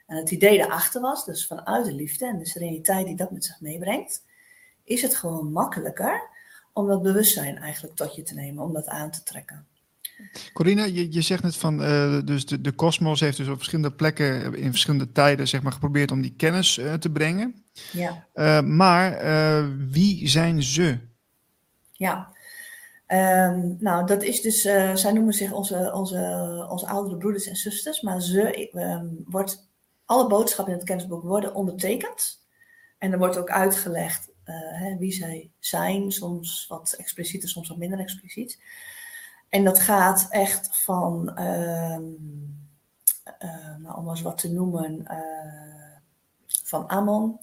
En 0.06 0.18
het 0.18 0.32
idee 0.32 0.57
daarachter 0.57 1.02
was, 1.02 1.26
dus 1.26 1.48
vanuit 1.48 1.86
de 1.86 1.94
liefde 1.94 2.26
en 2.26 2.38
de 2.38 2.45
sereniteit 2.45 3.06
die 3.06 3.15
dat 3.15 3.32
met 3.32 3.45
zich 3.45 3.61
meebrengt, 3.61 4.26
is 4.84 5.02
het 5.02 5.15
gewoon 5.15 5.52
makkelijker 5.52 6.30
om 6.72 6.88
dat 6.88 7.02
bewustzijn 7.02 7.57
eigenlijk 7.57 7.95
tot 7.95 8.15
je 8.15 8.24
te 8.24 8.34
nemen, 8.34 8.64
om 8.64 8.74
dat 8.74 8.88
aan 8.88 9.11
te 9.11 9.24
trekken. 9.24 9.68
Corina, 10.54 10.84
je, 10.84 11.12
je 11.12 11.22
zegt 11.22 11.44
net 11.44 11.56
van, 11.56 11.82
uh, 11.82 12.20
dus 12.26 12.45
de 12.45 12.72
kosmos 12.72 13.20
heeft 13.20 13.38
dus 13.38 13.48
op 13.48 13.56
verschillende 13.56 13.95
plekken 13.95 14.56
in 14.56 14.70
verschillende 14.70 15.12
tijden 15.12 15.48
zeg 15.48 15.62
maar, 15.62 15.72
geprobeerd 15.72 16.12
om 16.12 16.22
die 16.22 16.36
kennis 16.38 16.78
uh, 16.78 16.94
te 16.94 17.10
brengen. 17.10 17.64
Ja. 17.91 18.28
Uh, 18.36 18.62
maar 18.62 19.18
wie 19.90 20.28
zijn 20.28 20.64
ze? 20.64 21.00
Ja, 21.91 22.32
Um, 23.08 23.78
nou, 23.80 24.06
dat 24.06 24.24
is 24.24 24.41
dus, 24.41 24.62
zij 24.94 25.12
noemen 25.12 25.34
zich 25.34 25.52
onze, 25.52 25.91
onze, 25.94 26.68
onze 26.70 26.88
oudere 26.88 27.18
broeders 27.18 27.48
en 27.48 27.56
zusters, 27.56 28.02
maar 28.02 28.22
ze 28.22 28.70
um, 28.74 29.24
wordt, 29.26 29.70
alle 30.06 30.28
boodschappen 30.28 30.74
in 30.74 30.80
het 30.80 30.88
kennisboek 30.88 31.24
worden 31.24 31.56
ondertekend. 31.56 32.41
En 32.98 33.12
er 33.12 33.18
wordt 33.18 33.38
ook 33.38 33.50
uitgelegd 33.50 34.30
hè, 34.44 34.98
wie 34.98 35.12
zij 35.12 35.52
zijn, 35.60 36.12
soms 36.12 36.66
wat 36.68 36.95
explicieter, 36.98 37.50
soms 37.50 37.68
wat 37.68 37.78
minder 37.78 38.00
expliciet. 38.00 38.60
En 39.53 39.63
dat 39.63 39.80
gaat 39.80 40.27
echt 40.30 40.69
van, 40.71 41.30
uh, 41.30 41.97
nou, 43.77 43.97
om 43.97 44.09
eens 44.09 44.21
wat 44.21 44.38
te 44.38 44.51
noemen, 44.51 45.05
van 46.63 46.89
Amon 46.89 47.39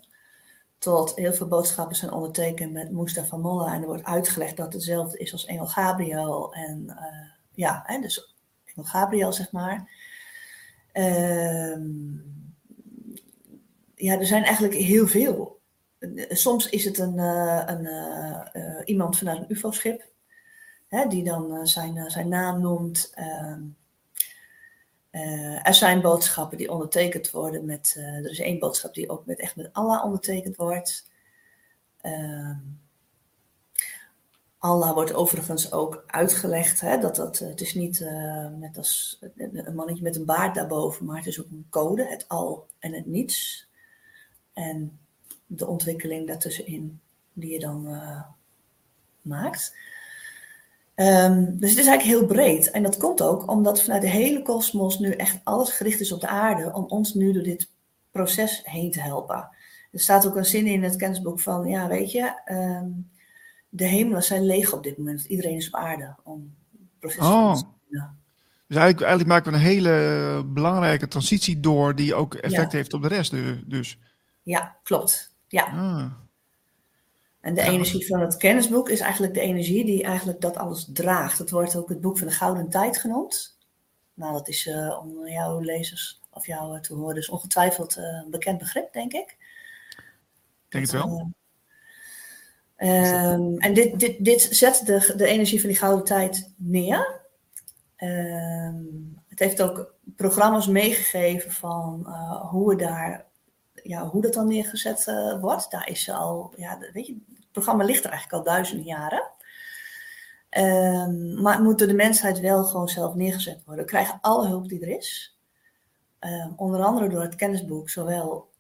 tot 0.78 1.14
heel 1.14 1.32
veel 1.32 1.48
boodschappen 1.48 1.96
zijn 1.96 2.12
ondertekend 2.12 2.72
met 2.72 2.90
Mustafa 2.90 3.36
Molla. 3.36 3.74
En 3.74 3.80
er 3.80 3.86
wordt 3.86 4.04
uitgelegd 4.04 4.56
dat 4.56 4.64
het 4.64 4.74
hetzelfde 4.74 5.18
is 5.18 5.32
als 5.32 5.44
Engel 5.44 5.66
Gabriel. 5.66 6.54
En 6.54 6.84
uh, 6.88 7.30
ja, 7.54 7.82
hè, 7.86 8.00
dus 8.00 8.34
Engel 8.64 8.84
Gabriel, 8.84 9.32
zeg 9.32 9.52
maar. 9.52 9.90
Uh, 10.92 11.76
ja, 13.94 14.18
er 14.18 14.26
zijn 14.26 14.44
eigenlijk 14.44 14.74
heel 14.74 15.06
veel. 15.06 15.60
Soms 16.28 16.68
is 16.68 16.84
het 16.84 16.98
een, 16.98 17.16
uh, 17.16 17.62
een 17.66 17.84
uh, 18.52 18.80
iemand 18.84 19.18
vanuit 19.18 19.38
een 19.38 19.52
UFO-schip, 19.56 20.09
die 21.08 21.24
dan 21.24 21.66
zijn, 21.66 22.10
zijn 22.10 22.28
naam 22.28 22.60
noemt. 22.60 23.10
Ehm, 23.14 23.62
Uh, 25.10 25.66
er 25.66 25.74
zijn 25.74 26.00
boodschappen 26.00 26.58
die 26.58 26.70
ondertekend 26.70 27.30
worden 27.30 27.64
met. 27.64 27.94
Er 27.98 28.30
is 28.30 28.38
één 28.38 28.58
boodschap 28.58 28.94
die 28.94 29.10
ook 29.10 29.26
met, 29.26 29.38
echt 29.38 29.56
met 29.56 29.72
Allah 29.72 30.04
ondertekend 30.04 30.56
wordt. 30.56 31.10
Uh, 32.02 32.56
Allah 34.58 34.92
wordt 34.92 35.14
overigens 35.14 35.72
ook 35.72 36.04
uitgelegd. 36.06 36.80
Hè, 36.80 36.98
dat 36.98 37.16
dat, 37.16 37.38
het 37.38 37.60
is 37.60 37.74
niet 37.74 38.00
net 38.58 38.76
als 38.76 39.18
een 39.36 39.74
mannetje 39.74 40.02
met 40.02 40.16
een 40.16 40.24
baard 40.24 40.54
daarboven, 40.54 41.06
maar 41.06 41.16
het 41.16 41.26
is 41.26 41.40
ook 41.40 41.50
een 41.50 41.66
code, 41.70 42.06
het 42.06 42.28
al 42.28 42.66
en 42.78 42.92
het 42.92 43.06
niets. 43.06 43.68
En 44.52 44.98
de 45.46 45.66
ontwikkeling 45.66 46.26
daartussenin 46.26 47.00
die 47.32 47.52
je 47.52 47.58
dan 47.58 48.02
maakt. 49.22 49.76
Um, 51.01 51.59
dus 51.59 51.70
het 51.70 51.78
is 51.78 51.86
eigenlijk 51.86 52.02
heel 52.02 52.27
breed. 52.27 52.70
En 52.70 52.82
dat 52.82 52.97
komt 52.97 53.22
ook 53.22 53.51
omdat 53.51 53.82
vanuit 53.82 54.02
de 54.02 54.09
hele 54.09 54.43
kosmos 54.43 54.98
nu 54.98 55.10
echt 55.10 55.40
alles 55.44 55.70
gericht 55.70 56.01
is 56.01 56.12
op 56.12 56.20
de 56.20 56.28
aarde 56.28 56.72
om 56.72 56.85
ons 56.85 57.14
nu 57.14 57.32
door 57.32 57.43
dit 57.43 57.70
proces 58.10 58.60
heen 58.64 58.90
te 58.90 59.01
helpen. 59.01 59.48
Er 59.93 60.01
staat 60.01 60.27
ook 60.27 60.36
een 60.36 60.44
zin 60.44 60.66
in 60.66 60.82
het 60.82 60.97
kennisboek 60.97 61.40
van, 61.40 61.68
ja 61.68 61.89
weet 61.89 62.12
je, 62.12 62.40
um, 62.52 63.10
de 63.68 63.85
hemelen 63.85 64.22
zijn 64.22 64.47
leeg 64.47 64.72
op 64.72 64.82
dit 64.82 64.98
moment. 64.98 65.24
Iedereen 65.24 65.56
is 65.56 65.66
op 65.66 65.74
aarde 65.74 66.16
om 66.24 66.55
het 66.72 66.98
proces 66.98 67.27
oh. 67.27 67.55
te 67.55 67.64
doen. 67.89 68.18
Dus 68.66 68.78
eigenlijk, 68.78 69.01
eigenlijk 69.01 69.28
maken 69.28 69.52
we 69.52 69.59
een 69.59 69.64
hele 69.64 70.44
belangrijke 70.47 71.09
transitie 71.09 71.60
door 71.60 71.94
die 71.94 72.14
ook 72.14 72.35
effect 72.35 72.72
heeft 72.72 72.93
op 72.93 73.02
de 73.02 73.09
rest. 73.09 73.35
Dus. 73.66 73.98
Ja, 74.43 74.77
klopt. 74.82 75.35
Ja. 75.48 75.64
Ah. 75.64 76.05
En 77.40 77.54
de 77.54 77.62
energie 77.62 78.06
van 78.06 78.20
het 78.20 78.36
kennisboek 78.36 78.88
is 78.88 79.00
eigenlijk 79.00 79.34
de 79.34 79.40
energie 79.40 79.84
die 79.84 80.02
eigenlijk 80.02 80.40
dat 80.40 80.56
alles 80.56 80.88
draagt. 80.92 81.38
Het 81.38 81.50
wordt 81.50 81.76
ook 81.76 81.88
het 81.88 82.00
boek 82.00 82.18
van 82.18 82.26
de 82.26 82.32
gouden 82.32 82.68
tijd 82.68 82.98
genoemd. 82.98 83.58
Nou, 84.14 84.32
dat 84.32 84.48
is 84.48 84.66
uh, 84.66 85.00
om 85.02 85.26
jouw 85.26 85.60
lezers 85.60 86.20
of 86.30 86.46
jou 86.46 86.80
te 86.80 86.94
horen, 86.94 87.14
dus 87.14 87.28
ongetwijfeld 87.28 87.96
uh, 87.96 88.04
een 88.04 88.30
bekend 88.30 88.58
begrip, 88.58 88.92
denk 88.92 89.12
ik. 89.12 89.36
Denk 90.68 90.84
het 90.84 90.92
wel. 90.92 91.32
Um, 92.76 93.58
en 93.58 93.74
dit, 93.74 94.00
dit, 94.00 94.24
dit 94.24 94.40
zet 94.50 94.82
de, 94.86 95.12
de 95.16 95.26
energie 95.26 95.60
van 95.60 95.68
die 95.68 95.78
gouden 95.78 96.04
tijd 96.04 96.52
neer. 96.56 97.20
Um, 97.96 99.18
het 99.28 99.38
heeft 99.38 99.62
ook 99.62 99.94
programma's 100.16 100.66
meegegeven 100.66 101.52
van 101.52 102.06
hoe 102.50 102.68
we 102.68 102.76
daar 102.76 103.30
ja, 103.82 104.07
hoe 104.07 104.23
dat 104.23 104.35
dan 104.35 104.47
neergezet 104.47 105.07
uh, 105.09 105.40
wordt, 105.40 105.70
daar 105.70 105.89
is 105.89 106.05
ze 106.05 106.12
al, 106.12 106.52
ja, 106.57 106.78
weet 106.93 107.07
je, 107.07 107.16
het 107.35 107.51
programma 107.52 107.85
ligt 107.85 108.05
er 108.05 108.11
eigenlijk 108.11 108.39
al 108.39 108.52
duizenden 108.52 108.86
jaren. 108.86 109.31
Um, 110.59 111.40
maar 111.43 111.62
moet 111.62 111.78
door 111.78 111.89
de 111.89 111.94
mensheid 111.94 112.40
wel 112.40 112.65
gewoon 112.65 112.89
zelf 112.89 113.15
neergezet 113.15 113.65
worden. 113.65 113.85
We 113.85 113.90
krijgen 113.90 114.19
alle 114.20 114.48
hulp 114.48 114.69
die 114.69 114.81
er 114.81 114.97
is. 114.97 115.39
Um, 116.20 116.52
onder 116.57 116.82
andere 116.85 117.09
door 117.09 117.23
het 117.23 117.35
kennisboek, 117.35 117.90
zowel 117.90 118.51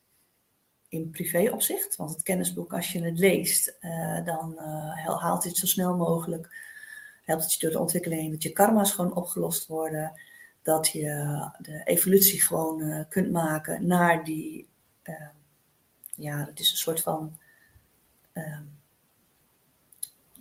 in 0.88 1.10
privéopzicht, 1.10 1.96
want 1.96 2.10
het 2.10 2.22
kennisboek, 2.22 2.72
als 2.72 2.92
je 2.92 3.02
het 3.02 3.18
leest, 3.18 3.76
uh, 3.80 4.24
dan 4.24 4.52
uh, 4.56 5.20
haalt 5.20 5.44
het 5.44 5.56
zo 5.56 5.66
snel 5.66 5.96
mogelijk, 5.96 6.54
helpt 7.22 7.42
het 7.42 7.52
je 7.52 7.60
door 7.60 7.70
de 7.70 7.78
ontwikkeling 7.78 8.30
dat 8.30 8.42
je 8.42 8.52
karma's 8.52 8.92
gewoon 8.92 9.14
opgelost 9.14 9.66
worden, 9.66 10.20
dat 10.62 10.88
je 10.88 11.02
de 11.58 11.80
evolutie 11.84 12.42
gewoon 12.42 13.06
kunt 13.08 13.32
maken 13.32 13.86
naar 13.86 14.24
die 14.24 14.69
ja, 16.14 16.44
het 16.46 16.60
is 16.60 16.70
een 16.70 16.76
soort 16.76 17.02
van. 17.02 17.38
Uh, 18.34 18.58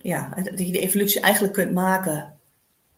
ja, 0.02 0.30
dat 0.30 0.60
je 0.60 0.72
de 0.72 0.80
evolutie 0.80 1.22
eigenlijk 1.22 1.53
kunt 1.53 1.73
maken. 1.73 2.34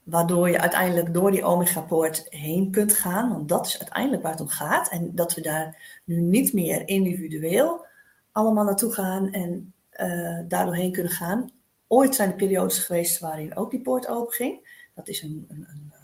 Waardoor 0.04 0.50
je 0.50 0.60
uiteindelijk 0.60 1.14
door 1.14 1.32
die 1.32 1.44
omega-poort 1.44 2.26
heen 2.30 2.72
kunt 2.72 2.94
gaan. 2.94 3.30
Want 3.30 3.50
dat 3.50 3.66
is 3.66 3.80
uiteindelijk 3.80 4.22
waar 4.22 4.32
het 4.32 4.42
om 4.42 4.48
gaat. 4.48 4.90
En 4.90 5.16
dat 5.16 5.34
we 5.34 5.42
daar 5.42 6.00
nu 6.06 6.20
niet 6.22 6.54
meer 6.54 6.88
individueel 6.88 7.86
allemaal 8.32 8.64
naartoe 8.64 8.94
gaan 8.94 9.32
en 9.32 9.74
uh, 10.00 10.40
daardoor 10.48 10.76
heen 10.76 10.92
kunnen 10.92 11.12
gaan. 11.12 11.52
Ooit 11.88 12.16
zijn 12.16 12.30
er 12.30 12.36
periodes 12.36 12.80
geweest 12.80 13.20
waarin 13.20 13.56
ook 13.56 13.72
die 13.72 13.82
poort 13.82 14.08
open 14.08 14.34
ging. 14.34 14.86
Dat 14.94 15.08
is 15.08 15.22
een, 15.22 15.46
een, 15.50 15.68
een 15.70 15.92
uh, 15.94 16.00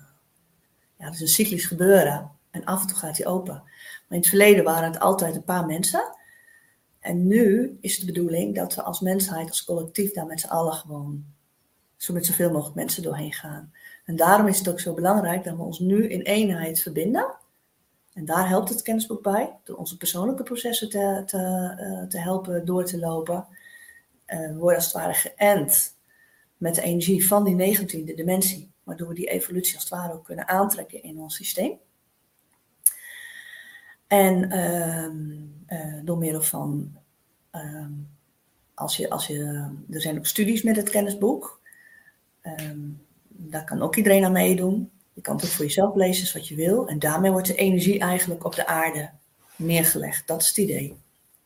ja, 0.97 1.05
dat 1.05 1.13
is 1.13 1.21
een 1.21 1.27
cyclisch 1.27 1.65
gebeuren. 1.65 2.31
En 2.51 2.65
af 2.65 2.81
en 2.81 2.88
toe 2.88 2.97
gaat 2.97 3.15
die 3.15 3.25
open. 3.25 3.63
In 4.09 4.17
het 4.17 4.27
verleden 4.27 4.63
waren 4.63 4.91
het 4.91 4.99
altijd 4.99 5.35
een 5.35 5.43
paar 5.43 5.65
mensen. 5.65 6.15
En 6.99 7.27
nu 7.27 7.77
is 7.81 7.99
de 7.99 8.05
bedoeling 8.05 8.55
dat 8.55 8.75
we 8.75 8.84
als 8.84 8.99
mensheid, 8.99 9.49
als 9.49 9.63
collectief, 9.63 10.11
daar 10.11 10.25
met 10.25 10.39
z'n 10.39 10.47
allen 10.47 10.73
gewoon 10.73 11.25
zo 11.97 12.13
met 12.13 12.25
zoveel 12.25 12.51
mogelijk 12.51 12.75
mensen 12.75 13.03
doorheen 13.03 13.34
gaan. 13.34 13.71
En 14.05 14.15
daarom 14.15 14.47
is 14.47 14.57
het 14.57 14.69
ook 14.69 14.79
zo 14.79 14.93
belangrijk 14.93 15.43
dat 15.43 15.55
we 15.55 15.61
ons 15.61 15.79
nu 15.79 16.07
in 16.07 16.21
eenheid 16.21 16.79
verbinden. 16.79 17.35
En 18.13 18.25
daar 18.25 18.47
helpt 18.47 18.69
het 18.69 18.81
kennisboek 18.81 19.23
bij, 19.23 19.55
door 19.63 19.77
onze 19.77 19.97
persoonlijke 19.97 20.43
processen 20.43 20.89
te, 20.89 21.23
te, 21.25 21.38
uh, 21.79 22.07
te 22.07 22.19
helpen 22.19 22.65
door 22.65 22.85
te 22.85 22.99
lopen. 22.99 23.47
Uh, 24.27 24.39
we 24.39 24.55
worden 24.55 24.75
als 24.75 24.85
het 24.85 24.93
ware 24.93 25.13
geënt 25.13 25.95
met 26.57 26.75
de 26.75 26.81
energie 26.81 27.27
van 27.27 27.43
die 27.43 27.55
negentiende 27.55 28.13
dimensie, 28.13 28.71
waardoor 28.84 29.07
we 29.07 29.13
die 29.13 29.29
evolutie 29.29 29.73
als 29.73 29.84
het 29.84 29.93
ware 29.93 30.13
ook 30.13 30.25
kunnen 30.25 30.47
aantrekken 30.47 31.03
in 31.03 31.19
ons 31.19 31.35
systeem. 31.35 31.79
En 34.07 34.51
uh, 35.67 35.93
door 36.03 36.17
middel 36.17 36.41
van, 36.41 36.91
uh, 37.55 37.85
als 38.73 38.97
je, 38.97 39.09
als 39.09 39.27
je, 39.27 39.69
er 39.89 40.01
zijn 40.01 40.17
ook 40.17 40.25
studies 40.25 40.61
met 40.61 40.75
het 40.75 40.89
kennisboek. 40.89 41.61
Ehm, 42.41 42.79
daar 43.27 43.63
kan 43.63 43.81
ook 43.81 43.95
iedereen 43.95 44.25
aan 44.25 44.31
meedoen. 44.31 44.89
Je 45.13 45.21
kan 45.21 45.35
het 45.35 45.45
ook 45.45 45.51
voor 45.51 45.65
jezelf 45.65 45.95
lezen, 45.95 46.38
wat 46.38 46.47
je 46.47 46.55
wil. 46.55 46.88
En 46.88 46.99
daarmee 46.99 47.31
wordt 47.31 47.47
de 47.47 47.55
energie 47.55 47.99
eigenlijk 47.99 48.45
op 48.45 48.55
de 48.55 48.67
aarde 48.67 49.09
neergelegd. 49.55 50.27
Dat 50.27 50.41
is 50.41 50.47
het 50.47 50.57
idee. 50.57 50.95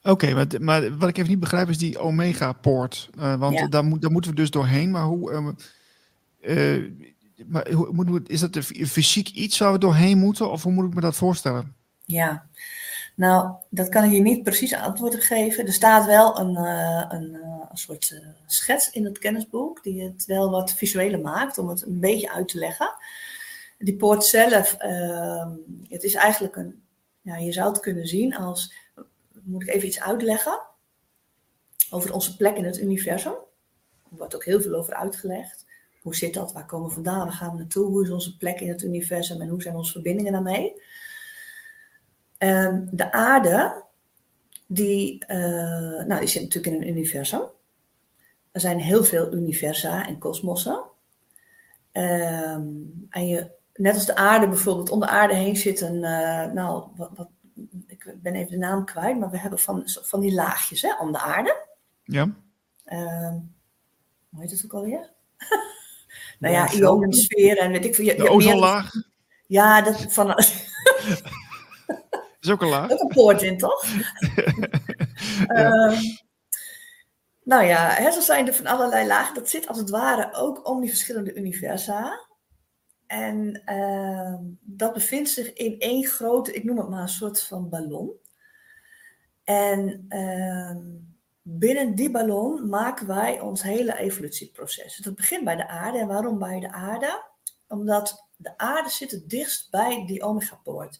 Oké, 0.04 0.34
maar, 0.34 0.48
maar, 0.60 0.98
wat 0.98 1.10
ik 1.10 1.18
even 1.18 1.30
niet 1.30 1.40
begrijp 1.40 1.70
is 1.70 1.78
die 1.78 2.00
Omega-poort. 2.00 3.10
Uh, 3.18 3.36
want 3.36 3.58
ja. 3.58 3.68
daar, 3.68 3.84
moet, 3.84 4.02
daar 4.02 4.12
moeten 4.12 4.32
we 4.32 4.38
dus 4.38 4.50
doorheen. 4.50 4.92
Maar 4.92 5.04
hoe, 5.04 5.56
uh, 6.42 6.78
maar 7.48 7.72
hoe, 7.72 7.94
moet, 7.94 8.30
is 8.30 8.40
dat 8.40 8.56
een 8.56 8.88
fysiek 8.88 9.30
iets 9.30 9.58
waar 9.58 9.72
we 9.72 9.78
doorheen 9.78 10.18
moeten? 10.18 10.52
Of 10.52 10.64
hoe 10.64 10.72
moet 10.72 10.88
ik 10.88 10.94
me 10.94 11.02
dat 11.02 11.16
voorstellen? 11.16 11.76
Ja, 12.12 12.46
nou, 13.16 13.56
dat 13.70 13.90
kan 13.90 14.04
ik 14.04 14.12
je 14.12 14.20
niet 14.20 14.44
precies 14.44 14.74
antwoord 14.74 15.14
op 15.14 15.20
geven. 15.20 15.66
Er 15.66 15.74
staat 15.74 16.06
wel 16.06 16.40
een, 16.40 16.52
uh, 16.52 17.06
een, 17.10 17.34
uh, 17.34 17.66
een 17.70 17.78
soort 17.78 18.12
uh, 18.14 18.28
schets 18.46 18.90
in 18.90 19.06
het 19.06 19.18
kennisboek, 19.18 19.84
die 19.84 20.04
het 20.04 20.26
wel 20.26 20.50
wat 20.50 20.74
visueler 20.74 21.20
maakt, 21.20 21.58
om 21.58 21.70
het 21.70 21.86
een 21.86 22.00
beetje 22.00 22.32
uit 22.32 22.48
te 22.48 22.58
leggen. 22.58 22.94
Die 23.78 23.96
poort 23.96 24.26
zelf, 24.26 24.74
ehm, 24.74 25.50
het 25.90 26.04
is 26.04 26.14
eigenlijk 26.14 26.56
een, 26.56 26.84
ja, 27.22 27.38
je 27.38 27.52
zou 27.52 27.70
het 27.70 27.80
kunnen 27.80 28.08
zien 28.08 28.36
als, 28.36 28.74
moet 29.44 29.62
ik 29.62 29.70
even 29.70 29.88
iets 29.88 30.02
uitleggen, 30.02 30.62
over 31.90 32.14
onze 32.14 32.38
plek 32.38 32.58
in 32.58 32.66
het 32.66 32.80
universum. 32.80 33.36
Er 34.12 34.18
wordt 34.18 34.36
ook 34.36 34.46
heel 34.46 34.62
veel 34.62 34.74
over 34.74 34.94
uitgelegd. 34.94 35.66
Hoe 36.02 36.16
zit 36.16 36.34
dat? 36.34 36.54
Waar 36.54 36.66
komen 36.66 36.88
we 36.88 36.94
vandaan? 36.94 37.26
Waar 37.28 37.36
gaan 37.36 37.52
we 37.52 37.58
naartoe? 37.58 37.86
Hoe 37.86 38.04
is 38.04 38.10
onze 38.10 38.38
plek 38.38 38.60
in 38.60 38.70
het 38.70 38.82
universum 38.82 39.42
en 39.42 39.48
hoe 39.48 39.62
zijn 39.62 39.76
onze 39.76 39.92
verbindingen 39.92 40.32
daarmee? 40.32 40.82
Um, 42.44 42.90
de 42.92 43.12
aarde, 43.12 43.84
die, 44.68 45.26
uh, 45.28 46.04
nou, 46.06 46.20
die 46.20 46.28
zit 46.28 46.42
natuurlijk 46.42 46.76
in 46.76 46.82
een 46.82 46.88
universum. 46.88 47.42
Er 48.52 48.60
zijn 48.60 48.80
heel 48.80 49.04
veel 49.04 49.34
universa 49.34 50.08
en 50.08 50.18
kosmossen. 50.18 50.84
Um, 51.94 53.08
en 53.10 53.28
je, 53.28 53.52
net 53.74 53.94
als 53.94 54.06
de 54.06 54.16
aarde 54.16 54.48
bijvoorbeeld, 54.48 54.90
om 54.90 55.00
de 55.00 55.08
aarde 55.08 55.34
heen 55.34 55.56
zit 55.56 55.82
een, 55.82 55.96
uh, 55.96 56.52
nou, 56.52 56.88
wat, 56.96 57.10
wat, 57.16 57.30
ik 57.88 58.16
ben 58.22 58.36
even 58.36 58.52
de 58.52 58.58
naam 58.58 58.86
kwijt, 58.86 59.20
maar 59.20 59.30
we 59.30 59.40
hebben 59.40 59.60
van, 59.60 59.82
van 59.86 60.20
die 60.20 60.34
laagjes 60.34 60.82
hè, 60.82 60.98
om 61.00 61.12
de 61.12 61.20
aarde. 61.20 61.66
Ja. 62.04 62.22
Um, 62.86 63.54
hoe 64.30 64.42
heet 64.42 64.52
het 64.52 64.66
ook 64.66 64.74
alweer? 64.74 65.10
nou 66.40 66.54
ja, 66.54 66.74
ionosfeer 66.74 67.58
en 67.58 67.72
weet 67.72 67.86
ik 67.86 67.96
veel. 67.96 68.18
De 68.18 68.30
ozonlaag? 68.30 68.92
Ja, 69.48 69.82
dat 69.82 70.14
van... 70.14 70.36
is 72.42 72.50
ook 72.50 72.62
een 72.62 72.68
laag. 72.68 72.92
Ook 72.92 73.02
een 73.02 73.08
poort 73.08 73.42
in, 73.42 73.58
toch? 73.58 73.86
ja. 75.48 75.92
Uh, 75.92 76.00
nou 77.44 77.64
ja, 77.64 77.90
hè, 77.90 78.12
zo 78.12 78.20
zijn 78.20 78.48
er 78.48 78.54
van 78.54 78.66
allerlei 78.66 79.08
lagen. 79.08 79.36
Dat 79.36 79.50
zit 79.50 79.68
als 79.68 79.78
het 79.78 79.90
ware 79.90 80.34
ook 80.34 80.68
om 80.70 80.82
die 80.82 80.90
verschillende 80.90 81.34
universa. 81.34 82.28
En 83.08 83.62
uh, 83.66 84.36
dat 84.62 84.94
bevindt 84.94 85.30
zich 85.30 85.54
in 85.54 85.80
één 85.80 86.06
grote, 86.06 86.54
ik 86.54 86.64
noem 86.64 86.78
het 86.78 86.90
maar 86.90 87.02
een 87.02 87.08
soort 87.08 87.44
van 87.44 87.70
ballon. 87.70 88.12
En 89.44 90.06
uh, 90.10 90.76
binnen 91.42 91.96
die 91.96 92.12
ballon 92.12 92.70
maken 92.70 93.08
wij 93.08 93.40
ons 93.40 93.62
hele 93.62 93.98
evolutieproces. 93.98 94.98
Dat 94.98 95.16
begint 95.16 95.44
bij 95.44 95.56
de 95.56 95.68
aarde. 95.68 95.98
En 95.98 96.08
waarom 96.08 96.40
bij 96.40 96.60
de 96.60 96.72
aarde? 96.72 97.24
Omdat 97.68 98.28
de 98.36 98.58
aarde 98.58 98.90
zit 98.90 99.12
het 99.12 99.30
dichtst 99.30 99.72
bij 99.72 100.04
die 100.06 100.24
omega-poort. 100.24 101.00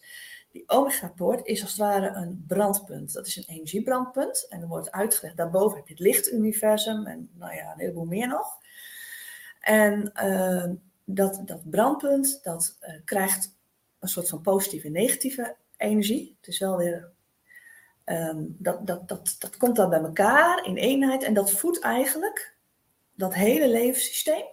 Die 0.52 0.68
omega-poort 0.68 1.46
is 1.46 1.62
als 1.62 1.70
het 1.70 1.80
ware 1.80 2.08
een 2.08 2.44
brandpunt. 2.46 3.12
Dat 3.12 3.26
is 3.26 3.36
een 3.36 3.44
energiebrandpunt. 3.46 4.46
En 4.48 4.60
er 4.60 4.68
wordt 4.68 4.90
uitgelegd, 4.90 5.36
daarboven 5.36 5.76
heb 5.76 5.86
je 5.86 5.94
het 5.94 6.02
lichtuniversum 6.02 7.06
en 7.06 7.30
nou 7.34 7.54
ja, 7.54 7.72
een 7.72 7.78
heleboel 7.78 8.04
meer 8.04 8.28
nog. 8.28 8.60
En 9.60 10.12
uh, 10.24 10.70
dat, 11.04 11.42
dat 11.44 11.70
brandpunt, 11.70 12.40
dat 12.42 12.76
uh, 12.80 12.94
krijgt 13.04 13.56
een 13.98 14.08
soort 14.08 14.28
van 14.28 14.40
positieve 14.40 14.86
en 14.86 14.92
negatieve 14.92 15.56
energie. 15.76 16.36
Het 16.40 16.48
is 16.48 16.58
wel 16.58 16.76
weer. 16.76 17.10
ehm, 18.04 18.44
dat, 18.48 18.86
dat, 18.86 19.08
dat, 19.08 19.36
dat 19.38 19.56
komt 19.56 19.76
dan 19.76 19.90
bij 19.90 20.00
elkaar 20.00 20.66
in 20.66 20.76
eenheid 20.76 21.22
en 21.22 21.34
dat 21.34 21.52
voedt 21.52 21.80
eigenlijk 21.80 22.56
dat 23.14 23.34
hele 23.34 23.68
levenssysteem 23.68 24.44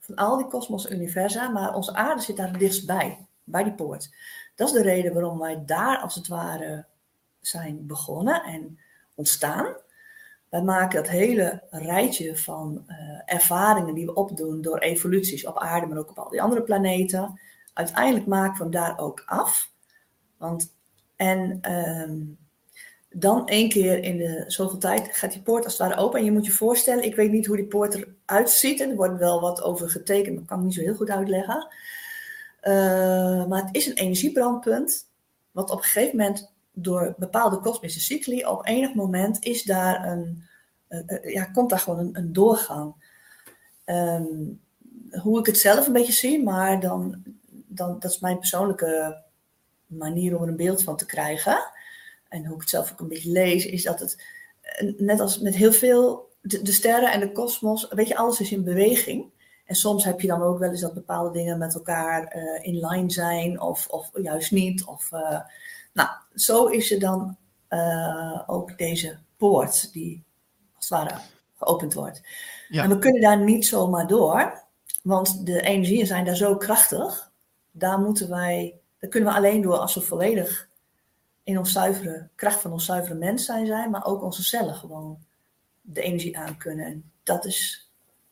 van 0.00 0.14
al 0.14 0.36
die 0.36 0.46
kosmos 0.46 0.86
en 0.86 0.96
universa, 0.96 1.48
maar 1.48 1.74
onze 1.74 1.94
aarde 1.94 2.22
zit 2.22 2.36
daar 2.36 2.50
het 2.50 2.58
dichtst 2.58 2.86
bij, 2.86 3.26
bij 3.44 3.64
die 3.64 3.74
poort. 3.74 4.10
Dat 4.58 4.68
is 4.68 4.74
de 4.74 4.82
reden 4.82 5.12
waarom 5.12 5.38
wij 5.38 5.62
daar 5.66 5.98
als 5.98 6.14
het 6.14 6.28
ware 6.28 6.84
zijn 7.40 7.86
begonnen 7.86 8.42
en 8.42 8.78
ontstaan. 9.14 9.76
Wij 10.48 10.62
maken 10.62 11.02
dat 11.02 11.10
hele 11.10 11.62
rijtje 11.70 12.36
van 12.36 12.84
eh, 12.86 13.34
ervaringen 13.34 13.94
die 13.94 14.06
we 14.06 14.14
opdoen 14.14 14.60
door 14.60 14.78
evoluties 14.78 15.46
op 15.46 15.58
aarde, 15.58 15.86
maar 15.86 15.98
ook 15.98 16.10
op 16.10 16.18
al 16.18 16.28
die 16.28 16.42
andere 16.42 16.62
planeten. 16.62 17.40
Uiteindelijk 17.72 18.26
maken 18.26 18.64
we 18.64 18.70
daar 18.70 18.98
ook 18.98 19.22
af. 19.26 19.70
Want, 20.36 20.74
en 21.16 21.58
ehm, 21.60 22.16
dan 23.10 23.46
één 23.48 23.68
keer 23.68 24.02
in 24.02 24.16
de 24.16 24.44
zoveel 24.46 24.78
tijd 24.78 25.08
gaat 25.16 25.32
die 25.32 25.42
poort 25.42 25.64
als 25.64 25.78
het 25.78 25.88
ware 25.88 26.00
open. 26.00 26.18
En 26.18 26.24
je 26.24 26.32
moet 26.32 26.46
je 26.46 26.52
voorstellen, 26.52 27.04
ik 27.04 27.16
weet 27.16 27.30
niet 27.30 27.46
hoe 27.46 27.56
die 27.56 27.66
poort 27.66 27.94
eruit 27.94 28.50
ziet. 28.50 28.80
En 28.80 28.90
er 28.90 28.96
wordt 28.96 29.18
wel 29.18 29.40
wat 29.40 29.62
over 29.62 29.90
getekend, 29.90 30.36
maar 30.36 30.44
kan 30.44 30.58
ik 30.58 30.64
niet 30.64 30.74
zo 30.74 30.80
heel 30.80 30.94
goed 30.94 31.10
uitleggen. 31.10 31.68
Uh, 32.62 33.46
maar 33.46 33.64
het 33.64 33.74
is 33.74 33.86
een 33.86 33.96
energiebrandpunt, 33.96 35.08
wat 35.50 35.70
op 35.70 35.78
een 35.78 35.84
gegeven 35.84 36.16
moment 36.16 36.52
door 36.72 37.14
bepaalde 37.18 37.58
kosmische 37.58 38.00
cycli, 38.00 38.44
op 38.44 38.66
enig 38.66 38.94
moment 38.94 39.44
is 39.44 39.62
daar 39.62 40.06
een, 40.06 40.42
uh, 40.88 41.34
ja, 41.34 41.44
komt 41.44 41.70
daar 41.70 41.78
gewoon 41.78 41.98
een, 41.98 42.16
een 42.16 42.32
doorgang. 42.32 42.94
Um, 43.84 44.60
hoe 45.10 45.38
ik 45.38 45.46
het 45.46 45.58
zelf 45.58 45.86
een 45.86 45.92
beetje 45.92 46.12
zie, 46.12 46.42
maar 46.42 46.80
dan, 46.80 47.22
dan, 47.50 47.98
dat 47.98 48.10
is 48.10 48.20
mijn 48.20 48.38
persoonlijke 48.38 49.22
manier 49.86 50.36
om 50.36 50.42
er 50.42 50.48
een 50.48 50.56
beeld 50.56 50.82
van 50.82 50.96
te 50.96 51.06
krijgen. 51.06 51.58
En 52.28 52.44
hoe 52.44 52.54
ik 52.54 52.60
het 52.60 52.70
zelf 52.70 52.92
ook 52.92 53.00
een 53.00 53.08
beetje 53.08 53.30
lees, 53.30 53.66
is 53.66 53.82
dat 53.82 54.00
het, 54.00 54.24
net 54.96 55.20
als 55.20 55.38
met 55.38 55.54
heel 55.54 55.72
veel, 55.72 56.28
de, 56.40 56.62
de 56.62 56.72
sterren 56.72 57.12
en 57.12 57.20
de 57.20 57.32
kosmos, 57.32 57.88
weet 57.90 58.08
je, 58.08 58.16
alles 58.16 58.40
is 58.40 58.52
in 58.52 58.64
beweging. 58.64 59.30
En 59.68 59.74
soms 59.74 60.04
heb 60.04 60.20
je 60.20 60.26
dan 60.26 60.42
ook 60.42 60.58
wel 60.58 60.70
eens 60.70 60.80
dat 60.80 60.94
bepaalde 60.94 61.30
dingen 61.30 61.58
met 61.58 61.74
elkaar 61.74 62.36
uh, 62.36 62.64
in 62.64 62.86
line 62.86 63.10
zijn, 63.10 63.60
of, 63.60 63.88
of 63.88 64.10
juist 64.22 64.50
niet. 64.50 64.84
Of, 64.84 65.12
uh, 65.12 65.40
nou, 65.92 66.08
zo 66.34 66.66
is 66.66 66.92
er 66.92 67.00
dan 67.00 67.36
uh, 67.70 68.42
ook 68.46 68.78
deze 68.78 69.18
poort, 69.36 69.92
die 69.92 70.24
als 70.76 70.88
het 70.88 70.98
ware 70.98 71.20
geopend 71.56 71.94
wordt. 71.94 72.22
Ja. 72.68 72.82
En 72.82 72.88
we 72.88 72.98
kunnen 72.98 73.20
daar 73.20 73.44
niet 73.44 73.66
zomaar 73.66 74.06
door, 74.06 74.62
want 75.02 75.46
de 75.46 75.60
energieën 75.60 76.06
zijn 76.06 76.24
daar 76.24 76.36
zo 76.36 76.56
krachtig. 76.56 77.30
Daar 77.70 77.98
moeten 77.98 78.28
wij, 78.28 78.80
daar 78.98 79.10
kunnen 79.10 79.28
we 79.28 79.36
alleen 79.36 79.62
door 79.62 79.76
als 79.76 79.94
we 79.94 80.00
volledig 80.00 80.68
in 81.42 81.58
ons 81.58 81.72
zuivere, 81.72 82.28
kracht 82.34 82.60
van 82.60 82.72
ons 82.72 82.84
zuivere 82.84 83.14
mens 83.14 83.44
zijn, 83.44 83.66
zijn, 83.66 83.90
maar 83.90 84.06
ook 84.06 84.22
onze 84.22 84.44
cellen 84.44 84.74
gewoon 84.74 85.18
de 85.80 86.00
energie 86.02 86.38
aan 86.38 86.56
kunnen. 86.56 86.86
En 86.86 87.12
dat 87.22 87.44
is 87.44 87.87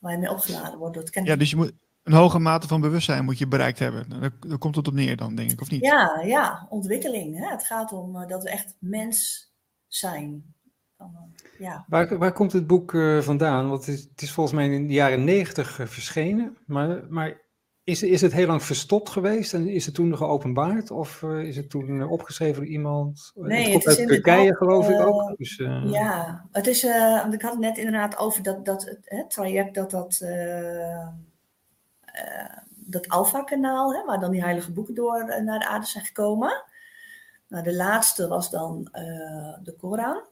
waar 0.06 0.14
je 0.14 0.20
mee 0.20 0.30
opgeladen 0.30 0.78
wordt. 0.78 0.94
Dat 0.94 1.10
ken 1.10 1.24
ja, 1.24 1.36
dus 1.36 1.50
je 1.50 1.56
moet 1.56 1.72
een 2.02 2.12
hoge 2.12 2.38
mate 2.38 2.68
van 2.68 2.80
bewustzijn 2.80 3.24
moet 3.24 3.38
je 3.38 3.48
bereikt 3.48 3.78
hebben. 3.78 4.20
Daar, 4.20 4.30
daar 4.40 4.58
komt 4.58 4.76
het 4.76 4.88
op 4.88 4.94
neer 4.94 5.16
dan, 5.16 5.34
denk 5.34 5.50
ik, 5.50 5.60
of 5.60 5.70
niet? 5.70 5.84
Ja, 5.84 6.20
ja 6.24 6.66
ontwikkeling. 6.70 7.38
Hè? 7.38 7.50
Het 7.50 7.66
gaat 7.66 7.92
om 7.92 8.16
uh, 8.16 8.26
dat 8.26 8.42
we 8.42 8.50
echt 8.50 8.76
mens 8.78 9.48
zijn. 9.86 10.54
Uh, 11.00 11.06
ja. 11.58 11.84
waar, 11.88 12.18
waar 12.18 12.32
komt 12.32 12.52
het 12.52 12.66
boek 12.66 12.92
uh, 12.92 13.20
vandaan? 13.20 13.68
Want 13.68 13.86
het 13.86 13.94
is, 13.94 14.02
het 14.02 14.22
is, 14.22 14.32
volgens 14.32 14.56
mij 14.56 14.68
in 14.68 14.86
de 14.86 14.92
jaren 14.92 15.24
negentig 15.24 15.70
verschenen. 15.74 16.56
Maar, 16.66 17.04
maar 17.08 17.40
is, 17.86 18.02
is 18.02 18.20
het 18.20 18.32
heel 18.32 18.46
lang 18.46 18.62
verstopt 18.62 19.08
geweest 19.08 19.54
en 19.54 19.68
is 19.68 19.86
het 19.86 19.94
toen 19.94 20.16
geopenbaard? 20.16 20.90
Of 20.90 21.22
uh, 21.22 21.42
is 21.42 21.56
het 21.56 21.70
toen 21.70 22.02
opgeschreven 22.02 22.54
door 22.62 22.70
iemand? 22.70 23.32
Nee, 23.34 23.72
het, 23.72 23.84
het 23.84 23.92
is 23.92 23.98
uit 23.98 24.08
Turkije 24.08 24.56
geloof 24.56 24.88
ik 24.88 25.00
ook. 25.00 25.36
Dus, 25.36 25.58
uh... 25.58 25.90
Ja, 25.90 26.44
het 26.52 26.66
is, 26.66 26.84
uh, 26.84 27.20
want 27.20 27.34
ik 27.34 27.42
had 27.42 27.50
het 27.50 27.60
net 27.60 27.76
inderdaad 27.78 28.18
over 28.18 28.42
dat, 28.42 28.64
dat 28.64 28.96
het 29.04 29.30
traject 29.30 29.74
dat 29.74 29.90
dat, 29.90 30.24
dat 32.70 33.08
Alpha-kanaal, 33.08 34.04
waar 34.06 34.20
dan 34.20 34.30
die 34.30 34.42
heilige 34.42 34.72
boeken 34.72 34.94
door 34.94 35.42
naar 35.44 35.58
de 35.58 35.68
aarde 35.68 35.86
zijn 35.86 36.04
gekomen. 36.04 36.64
Nou, 37.48 37.64
de 37.64 37.74
laatste 37.74 38.28
was 38.28 38.50
dan 38.50 38.88
de 39.62 39.74
Koran. 39.78 40.22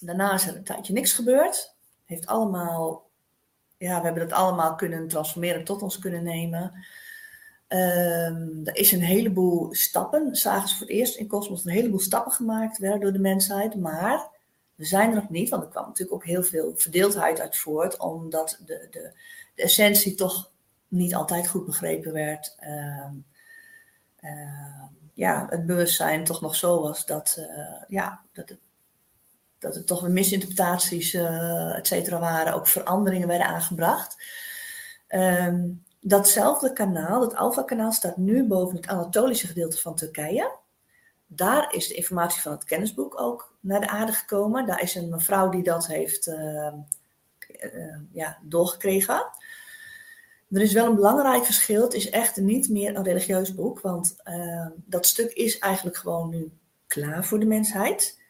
Daarna 0.00 0.32
is 0.34 0.46
er 0.46 0.56
een 0.56 0.64
tijdje 0.64 0.92
niks 0.92 1.12
gebeurd. 1.12 1.74
Heeft 2.04 2.26
allemaal 2.26 3.05
ja, 3.78 3.98
we 3.98 4.04
hebben 4.04 4.28
dat 4.28 4.38
allemaal 4.38 4.74
kunnen 4.74 5.08
transformeren, 5.08 5.64
tot 5.64 5.82
ons 5.82 5.98
kunnen 5.98 6.22
nemen. 6.22 6.72
Um, 7.68 8.60
er 8.64 8.76
is 8.76 8.92
een 8.92 9.02
heleboel 9.02 9.74
stappen, 9.74 10.36
zagen 10.36 10.68
ze 10.68 10.76
voor 10.76 10.86
het 10.86 10.96
eerst 10.96 11.16
in 11.16 11.26
Cosmos, 11.26 11.64
een 11.64 11.72
heleboel 11.72 12.00
stappen 12.00 12.32
gemaakt 12.32 12.78
werden 12.78 13.00
door 13.00 13.12
de 13.12 13.18
mensheid. 13.18 13.74
Maar 13.74 14.28
we 14.74 14.84
zijn 14.84 15.08
er 15.08 15.14
nog 15.14 15.28
niet, 15.28 15.48
want 15.48 15.62
er 15.62 15.68
kwam 15.68 15.86
natuurlijk 15.86 16.16
ook 16.16 16.24
heel 16.24 16.42
veel 16.42 16.72
verdeeldheid 16.76 17.40
uit 17.40 17.56
voort, 17.56 17.98
omdat 17.98 18.58
de, 18.66 18.88
de, 18.90 19.12
de 19.54 19.62
essentie 19.62 20.14
toch 20.14 20.50
niet 20.88 21.14
altijd 21.14 21.48
goed 21.48 21.66
begrepen 21.66 22.12
werd. 22.12 22.56
Um, 22.60 23.24
uh, 24.20 24.82
ja, 25.12 25.46
het 25.48 25.66
bewustzijn 25.66 26.24
toch 26.24 26.40
nog 26.40 26.54
zo 26.54 26.80
was 26.80 27.06
dat, 27.06 27.36
uh, 27.38 27.82
ja, 27.88 28.20
dat 28.32 28.48
het 28.48 28.58
dat 29.66 29.76
er 29.76 29.84
toch 29.84 30.00
weer 30.00 30.10
misinterpretaties, 30.10 31.14
uh, 31.14 31.78
et 31.78 31.86
cetera, 31.86 32.18
waren, 32.18 32.54
ook 32.54 32.66
veranderingen 32.66 33.28
werden 33.28 33.46
aangebracht. 33.46 34.22
Um, 35.08 35.84
datzelfde 36.00 36.72
kanaal, 36.72 37.20
het 37.20 37.34
Alpha-kanaal, 37.34 37.92
staat 37.92 38.16
nu 38.16 38.46
boven 38.46 38.76
het 38.76 38.86
Anatolische 38.86 39.46
gedeelte 39.46 39.78
van 39.78 39.94
Turkije. 39.94 40.50
Daar 41.26 41.74
is 41.74 41.88
de 41.88 41.94
informatie 41.94 42.40
van 42.40 42.52
het 42.52 42.64
kennisboek 42.64 43.20
ook 43.20 43.54
naar 43.60 43.80
de 43.80 43.88
aarde 43.88 44.12
gekomen. 44.12 44.66
Daar 44.66 44.82
is 44.82 44.94
een 44.94 45.08
mevrouw 45.08 45.48
die 45.48 45.62
dat 45.62 45.86
heeft 45.86 46.26
uh, 46.26 46.72
uh, 47.48 47.96
ja, 48.12 48.38
doorgekregen. 48.42 49.26
Er 50.50 50.60
is 50.60 50.72
wel 50.72 50.86
een 50.86 50.94
belangrijk 50.94 51.44
verschil. 51.44 51.82
Het 51.82 51.94
is 51.94 52.10
echt 52.10 52.36
niet 52.36 52.68
meer 52.68 52.96
een 52.96 53.02
religieus 53.02 53.54
boek, 53.54 53.80
want 53.80 54.16
uh, 54.24 54.66
dat 54.74 55.06
stuk 55.06 55.32
is 55.32 55.58
eigenlijk 55.58 55.96
gewoon 55.96 56.28
nu 56.28 56.52
klaar 56.86 57.24
voor 57.24 57.38
de 57.40 57.46
mensheid. 57.46 58.20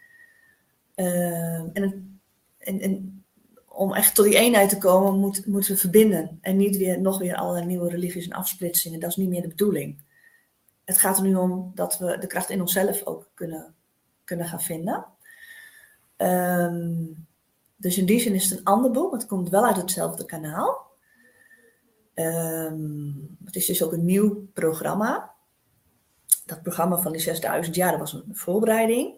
Uh, 0.97 1.59
en, 1.59 2.18
en, 2.59 2.81
en, 2.81 3.24
om 3.68 3.94
echt 3.94 4.14
tot 4.14 4.24
die 4.24 4.36
eenheid 4.36 4.68
te 4.68 4.78
komen, 4.78 5.18
moet, 5.18 5.47
moeten 5.47 5.73
we 5.73 5.78
verbinden. 5.78 6.39
En 6.40 6.56
niet 6.56 6.77
weer 6.77 7.01
nog 7.01 7.18
weer 7.18 7.35
allerlei 7.35 7.66
nieuwe 7.66 7.89
religies 7.89 8.28
en 8.28 8.36
afsplitsingen. 8.36 9.01
Dat 9.01 9.10
is 9.10 9.16
niet 9.16 9.28
meer 9.28 9.43
de 9.43 9.48
bedoeling. 9.48 10.05
Het 10.85 10.98
gaat 10.98 11.16
er 11.16 11.23
nu 11.23 11.35
om 11.35 11.73
dat 11.74 11.98
we 11.98 12.18
de 12.18 12.27
kracht 12.27 12.51
in 12.51 12.60
onszelf 12.60 13.05
ook 13.05 13.31
kunnen, 13.35 13.74
kunnen 14.24 14.47
gaan 14.47 14.62
vinden. 14.62 15.06
Um, 16.16 17.27
dus 17.77 17.98
in 17.98 18.06
die 18.06 18.20
zin 18.20 18.35
is 18.35 18.51
het 18.51 18.59
een 18.59 18.64
ander 18.64 18.90
boek. 18.90 19.12
Het 19.12 19.27
komt 19.27 19.48
wel 19.48 19.66
uit 19.66 19.77
hetzelfde 19.77 20.24
kanaal. 20.24 20.86
Um, 22.14 23.36
het 23.44 23.56
is 23.56 23.66
dus 23.66 23.82
ook 23.82 23.93
een 23.93 24.05
nieuw 24.05 24.47
programma. 24.52 25.35
Dat 26.47 26.62
programma 26.62 26.97
van 26.97 27.12
die 27.12 27.20
6000 27.20 27.77
jaar, 27.77 27.98
was 27.98 28.12
een 28.12 28.24
voorbereiding 28.32 29.14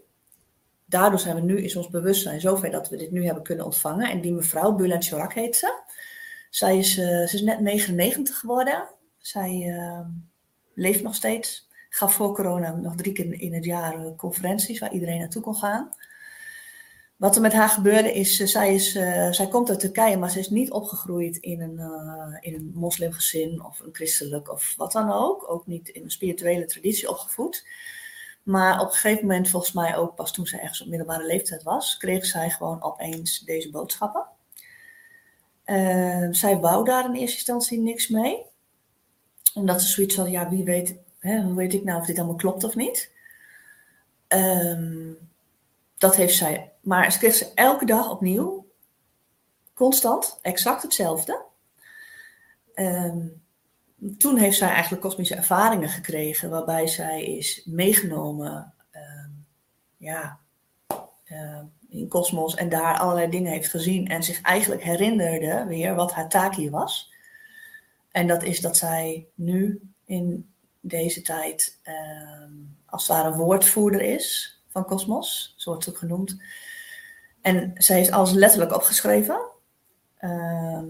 daardoor 0.89 1.19
zijn 1.19 1.35
we 1.35 1.43
nu, 1.43 1.63
is 1.63 1.77
ons 1.77 1.89
bewustzijn 1.89 2.41
zover 2.41 2.71
dat 2.71 2.89
we 2.89 2.97
dit 2.97 3.11
nu 3.11 3.25
hebben 3.25 3.43
kunnen 3.43 3.65
ontvangen. 3.65 4.11
En 4.11 4.21
die 4.21 4.33
mevrouw, 4.33 4.73
Bulan 4.73 5.03
Chorak 5.03 5.35
heet 5.35 5.57
ze. 5.57 5.83
Zij 6.51 6.79
is, 6.79 6.99
uh, 6.99 7.05
ze 7.07 7.35
is 7.35 7.43
net 7.43 7.61
99 7.61 8.39
geworden. 8.39 8.89
Zij 9.19 9.67
uh, 9.67 10.01
leeft 10.75 11.03
nog 11.03 11.15
steeds. 11.15 11.69
Gaf 11.89 12.15
voor 12.15 12.35
corona 12.35 12.75
nog 12.75 12.95
drie 12.95 13.13
keer 13.13 13.41
in 13.41 13.55
het 13.55 13.65
jaar 13.65 14.05
uh, 14.05 14.17
conferenties 14.17 14.79
waar 14.79 14.93
iedereen 14.93 15.19
naartoe 15.19 15.43
kon 15.43 15.55
gaan. 15.55 15.95
Wat 17.17 17.37
er 17.37 17.43
met 17.43 17.53
haar 17.53 17.69
gebeurde 17.69 18.13
is, 18.13 18.37
zij, 18.37 18.75
is 18.75 18.93
zij 19.31 19.49
komt 19.51 19.69
uit 19.71 19.81
Turkije, 19.81 20.17
maar 20.17 20.31
ze 20.31 20.39
is 20.39 20.51
niet 20.51 20.71
opgegroeid 20.71 21.37
in 21.37 21.61
een, 21.61 21.81
in 22.41 22.55
een 22.55 22.71
moslimgezin 22.75 23.65
of 23.65 23.81
een 23.81 23.95
christelijk 23.95 24.53
of 24.53 24.75
wat 24.77 24.93
dan 24.93 25.13
ook. 25.13 25.51
Ook 25.51 25.67
niet 25.67 25.89
in 25.89 26.03
een 26.03 26.11
spirituele 26.11 26.65
traditie 26.65 27.09
opgevoed. 27.09 27.65
Maar 28.49 28.81
op 28.81 28.87
een 28.87 28.93
gegeven 28.93 29.27
moment, 29.27 29.49
volgens 29.49 29.73
mij 29.73 29.97
ook 29.97 30.15
pas 30.15 30.33
toen 30.33 30.47
ze 30.47 30.61
ergens 30.61 30.81
op 30.81 30.89
middelbare 30.89 31.27
leeftijd 31.27 31.63
was, 31.63 31.97
kreeg 31.97 32.27
zij 32.27 32.51
gewoon 32.51 32.83
opeens 32.83 33.39
deze 33.39 33.71
boodschappen. 33.71 34.27
Uh, 35.67 36.29
zij 36.31 36.59
wou 36.59 36.85
daar 36.85 37.05
in 37.05 37.15
eerste 37.15 37.37
instantie 37.37 37.79
niks 37.79 38.09
mee. 38.09 38.47
Omdat 39.55 39.83
ze 39.83 39.89
zoiets 39.89 40.17
had, 40.17 40.29
ja, 40.29 40.49
wie 40.49 40.65
weet, 40.65 40.95
hè, 41.19 41.43
hoe 41.43 41.55
weet 41.55 41.75
ik 41.75 41.85
nou 41.85 42.01
of 42.01 42.07
dit 42.07 42.19
allemaal 42.19 42.37
klopt 42.37 42.65
of 42.65 42.75
niet. 42.75 43.13
Um, 44.29 45.19
dat 45.99 46.17
heeft 46.17 46.37
zij. 46.37 46.73
Maar 46.81 47.13
ze 47.13 47.19
kreeg 47.19 47.35
ze 47.35 47.53
elke 47.55 47.85
dag 47.85 48.11
opnieuw, 48.11 48.67
constant, 49.75 50.39
exact 50.43 50.83
hetzelfde. 50.83 51.45
Um, 52.75 53.43
toen 54.19 54.37
heeft 54.37 54.59
zij 54.59 54.69
eigenlijk 54.69 55.03
kosmische 55.03 55.35
ervaringen 55.35 55.89
gekregen, 55.89 56.51
waarbij 56.51 56.87
zij 56.87 57.25
is 57.25 57.63
meegenomen 57.65 58.75
uh, 58.93 59.27
ja, 59.97 60.39
uh, 61.25 61.61
in 61.89 62.09
kosmos 62.09 62.55
en 62.55 62.69
daar 62.69 62.99
allerlei 62.99 63.31
dingen 63.31 63.53
heeft 63.53 63.71
gezien 63.71 64.09
en 64.09 64.23
zich 64.23 64.41
eigenlijk 64.41 64.83
herinnerde 64.83 65.65
weer 65.67 65.95
wat 65.95 66.13
haar 66.13 66.29
taak 66.29 66.55
hier 66.55 66.71
was. 66.71 67.13
En 68.11 68.27
dat 68.27 68.43
is 68.43 68.61
dat 68.61 68.77
zij 68.77 69.27
nu 69.35 69.81
in 70.05 70.53
deze 70.81 71.23
tijd 71.23 71.79
ehm, 71.83 72.53
als 72.87 73.09
het 73.09 73.17
ware 73.17 73.37
woordvoerder 73.37 74.01
is 74.01 74.59
van 74.69 74.85
Cosmos, 74.85 75.55
zo 75.57 75.71
wordt 75.71 75.85
ze 75.85 75.91
ook 75.91 75.99
genoemd. 75.99 76.43
En 77.41 77.73
zij 77.75 77.97
heeft 77.97 78.11
alles 78.11 78.33
letterlijk 78.33 78.75
opgeschreven. 78.75 79.41
Ehm, 80.17 80.87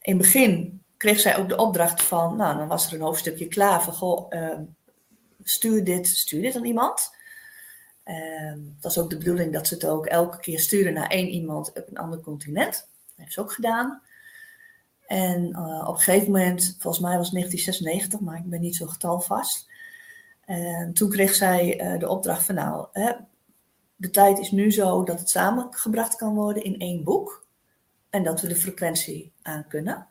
in 0.00 0.16
het 0.16 0.18
begin 0.18 0.79
kreeg 1.00 1.20
zij 1.20 1.36
ook 1.36 1.48
de 1.48 1.56
opdracht 1.56 2.02
van, 2.02 2.36
nou, 2.36 2.56
dan 2.56 2.68
was 2.68 2.86
er 2.86 2.94
een 2.94 3.00
hoofdstukje 3.00 3.48
klaar 3.48 3.82
van, 3.82 3.92
goh, 3.92 4.26
ehm, 4.28 4.62
stuur 5.42 5.84
dit, 5.84 6.06
stuur 6.08 6.42
dit 6.42 6.56
aan 6.56 6.64
iemand. 6.64 7.14
Um, 8.04 8.76
dat 8.80 8.90
is 8.90 8.98
ook 8.98 9.10
de 9.10 9.16
bedoeling 9.16 9.52
dat 9.52 9.66
ze 9.66 9.74
het 9.74 9.86
ook 9.86 10.06
elke 10.06 10.40
keer 10.40 10.58
sturen 10.60 10.92
naar 10.92 11.08
één 11.08 11.28
iemand 11.28 11.68
op 11.68 11.88
een 11.88 11.96
ander 11.96 12.20
continent. 12.20 12.72
Dat 12.72 13.16
heeft 13.16 13.32
ze 13.32 13.40
ook 13.40 13.52
gedaan. 13.52 14.02
En 15.06 15.48
uh, 15.48 15.84
op 15.88 15.94
een 15.94 16.00
gegeven 16.00 16.30
moment, 16.30 16.76
volgens 16.78 17.02
mij 17.02 17.16
was 17.16 17.26
het 17.26 17.34
1996, 17.34 18.20
maar 18.20 18.38
ik 18.38 18.50
ben 18.50 18.60
niet 18.60 18.76
zo 18.76 18.86
getalvast. 18.86 19.70
En 20.44 20.92
toen 20.92 21.10
kreeg 21.10 21.34
zij 21.34 21.82
uh, 21.82 21.98
de 21.98 22.08
opdracht 22.08 22.44
van, 22.44 22.54
nou, 22.54 22.86
de 23.96 24.10
tijd 24.10 24.38
is 24.38 24.50
nu 24.50 24.72
zo 24.72 25.04
dat 25.04 25.18
het 25.18 25.30
samengebracht 25.30 26.16
kan 26.16 26.34
worden 26.34 26.64
in 26.64 26.78
één 26.78 27.04
boek. 27.04 27.46
En 28.10 28.22
dat 28.24 28.40
we 28.40 28.48
de 28.48 28.56
frequentie 28.56 29.32
aan 29.42 29.68
kunnen. 29.68 30.09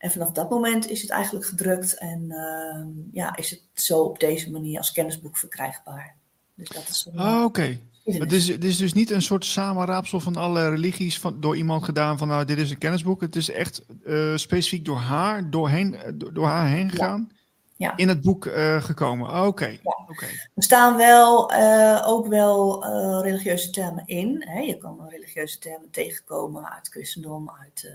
En 0.00 0.10
vanaf 0.10 0.30
dat 0.30 0.50
moment 0.50 0.90
is 0.90 1.02
het 1.02 1.10
eigenlijk 1.10 1.46
gedrukt 1.46 1.98
en 1.98 2.24
uh, 2.28 3.04
ja, 3.12 3.36
is 3.36 3.50
het 3.50 3.60
zo 3.74 4.02
op 4.02 4.20
deze 4.20 4.50
manier 4.50 4.78
als 4.78 4.92
kennisboek 4.92 5.36
verkrijgbaar. 5.36 6.14
Dus 6.54 6.68
dat 6.68 6.88
is. 6.88 7.08
Ah, 7.14 7.36
oké. 7.36 7.44
Okay. 7.44 7.80
Het 8.04 8.32
is, 8.32 8.48
het 8.48 8.64
is 8.64 8.76
dus 8.76 8.92
niet 8.92 9.10
een 9.10 9.22
soort 9.22 9.44
samenraapsel 9.44 10.20
van 10.20 10.36
alle 10.36 10.68
religies 10.68 11.18
van, 11.18 11.40
door 11.40 11.56
iemand 11.56 11.84
gedaan 11.84 12.18
van 12.18 12.28
nou 12.28 12.44
dit 12.44 12.58
is 12.58 12.70
een 12.70 12.78
kennisboek. 12.78 13.20
Het 13.20 13.36
is 13.36 13.50
echt 13.50 13.82
uh, 14.04 14.36
specifiek 14.36 14.84
door 14.84 14.96
haar, 14.96 15.50
doorheen, 15.50 15.96
door, 16.14 16.32
door 16.32 16.46
haar 16.46 16.68
heen 16.68 16.90
gegaan. 16.90 17.28
Ja. 17.30 17.38
Ja. 17.76 17.96
In 17.96 18.08
het 18.08 18.20
boek 18.20 18.44
uh, 18.44 18.82
gekomen. 18.82 19.28
Oké. 19.28 19.46
Okay. 19.46 19.80
Ja. 19.82 19.98
Okay. 20.08 20.28
Er 20.54 20.62
staan 20.62 20.96
wel 20.96 21.52
uh, 21.52 22.04
ook 22.06 22.26
wel 22.26 22.84
religieuze 23.22 23.70
termen 23.70 24.02
in. 24.06 24.44
Hè? 24.48 24.60
Je 24.60 24.76
kan 24.76 25.08
religieuze 25.08 25.58
termen 25.58 25.90
tegenkomen 25.90 26.72
uit 26.72 26.88
christendom, 26.88 27.50
uit 27.60 27.90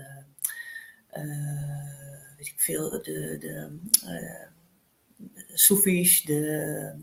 weet 2.36 2.46
ik 2.46 2.60
veel, 2.60 2.90
de, 2.90 3.36
de, 3.40 3.78
de 3.96 4.48
Soefies, 5.54 6.22
de, 6.22 6.94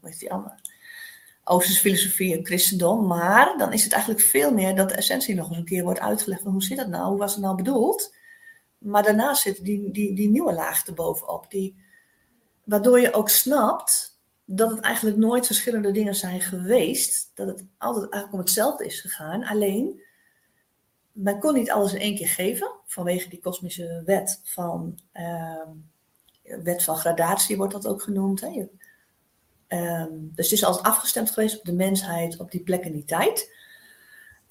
hoe 0.00 0.10
heet 0.10 0.18
die 0.18 0.32
andere? 0.32 0.54
Oosterse 1.44 1.80
filosofie 1.80 2.36
en 2.36 2.46
christendom. 2.46 3.06
Maar 3.06 3.58
dan 3.58 3.72
is 3.72 3.84
het 3.84 3.92
eigenlijk 3.92 4.24
veel 4.24 4.52
meer 4.52 4.76
dat 4.76 4.88
de 4.88 4.94
essentie 4.94 5.34
nog 5.34 5.48
eens 5.48 5.58
een 5.58 5.64
keer 5.64 5.82
wordt 5.82 6.00
uitgelegd. 6.00 6.42
Van 6.42 6.52
hoe 6.52 6.62
zit 6.62 6.76
dat 6.76 6.88
nou? 6.88 7.08
Hoe 7.08 7.18
was 7.18 7.32
het 7.32 7.42
nou 7.42 7.56
bedoeld? 7.56 8.14
Maar 8.78 9.02
daarnaast 9.02 9.42
zit 9.42 9.64
die, 9.64 9.90
die, 9.90 10.14
die 10.14 10.28
nieuwe 10.28 10.52
laag 10.52 10.86
erbovenop. 10.86 11.50
Die, 11.50 11.76
waardoor 12.64 13.00
je 13.00 13.12
ook 13.12 13.28
snapt 13.28 14.20
dat 14.44 14.70
het 14.70 14.80
eigenlijk 14.80 15.16
nooit 15.16 15.46
verschillende 15.46 15.90
dingen 15.90 16.14
zijn 16.14 16.40
geweest. 16.40 17.30
Dat 17.34 17.46
het 17.46 17.64
altijd 17.78 18.02
eigenlijk 18.12 18.32
om 18.32 18.38
hetzelfde 18.38 18.84
is 18.84 19.00
gegaan. 19.00 19.44
Alleen, 19.44 20.02
men 21.16 21.38
kon 21.38 21.54
niet 21.54 21.70
alles 21.70 21.92
in 21.92 22.00
één 22.00 22.16
keer 22.16 22.28
geven. 22.28 22.74
Vanwege 22.86 23.28
die 23.28 23.40
kosmische 23.40 24.02
wet 24.04 24.40
van... 24.44 24.98
Uh, 25.12 25.68
wet 26.62 26.82
van 26.82 26.96
gradatie 26.96 27.56
wordt 27.56 27.72
dat 27.72 27.86
ook 27.86 28.02
genoemd. 28.02 28.40
Hè? 28.40 28.68
Um, 29.68 30.30
dus 30.34 30.50
het 30.50 30.58
is 30.58 30.64
altijd 30.64 30.86
afgestemd 30.86 31.30
geweest 31.30 31.58
op 31.58 31.64
de 31.64 31.72
mensheid, 31.72 32.40
op 32.40 32.50
die 32.50 32.62
plek 32.62 32.84
en 32.84 32.92
die 32.92 33.04
tijd. 33.04 33.54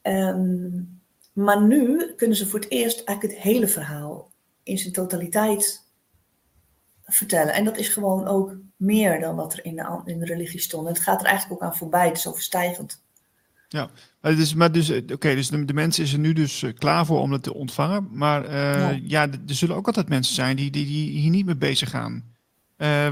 Um, 0.01 1.01
maar 1.33 1.63
nu 1.63 2.13
kunnen 2.15 2.37
ze 2.37 2.47
voor 2.47 2.59
het 2.59 2.69
eerst 2.69 3.03
eigenlijk 3.03 3.37
het 3.37 3.47
hele 3.47 3.67
verhaal 3.67 4.31
in 4.63 4.77
zijn 4.77 4.93
totaliteit 4.93 5.85
vertellen. 7.03 7.53
En 7.53 7.65
dat 7.65 7.77
is 7.77 7.89
gewoon 7.89 8.27
ook 8.27 8.55
meer 8.75 9.19
dan 9.19 9.35
wat 9.35 9.53
er 9.53 9.65
in 9.65 9.75
de, 9.75 10.01
in 10.05 10.19
de 10.19 10.25
religie 10.25 10.59
stond. 10.59 10.87
En 10.87 10.93
het 10.93 11.01
gaat 11.01 11.21
er 11.21 11.27
eigenlijk 11.27 11.61
ook 11.61 11.69
aan 11.69 11.77
voorbij, 11.77 12.07
het 12.07 12.17
is 12.17 12.27
overstijgend. 12.27 13.03
Ja, 13.67 13.89
maar 14.21 14.35
dus, 14.35 14.53
maar 14.53 14.71
dus, 14.71 14.91
oké, 14.91 15.35
dus 15.35 15.49
de, 15.49 15.65
de 15.65 15.73
mensen 15.73 16.03
is 16.03 16.13
er 16.13 16.19
nu 16.19 16.33
dus 16.33 16.63
eh, 16.63 16.73
klaar 16.73 17.05
voor 17.05 17.19
om 17.19 17.31
het 17.31 17.43
te 17.43 17.53
ontvangen. 17.53 18.07
Maar 18.11 18.45
uh, 18.45 18.51
ja. 18.51 18.99
ja, 19.03 19.21
er 19.47 19.55
zullen 19.55 19.75
ook 19.75 19.87
altijd 19.87 20.09
mensen 20.09 20.35
zijn 20.35 20.55
die, 20.55 20.71
die, 20.71 20.85
die 20.85 21.09
hier 21.09 21.29
niet 21.29 21.45
mee 21.45 21.55
bezig 21.55 21.89
gaan. 21.89 22.33
Uh, 22.77 23.07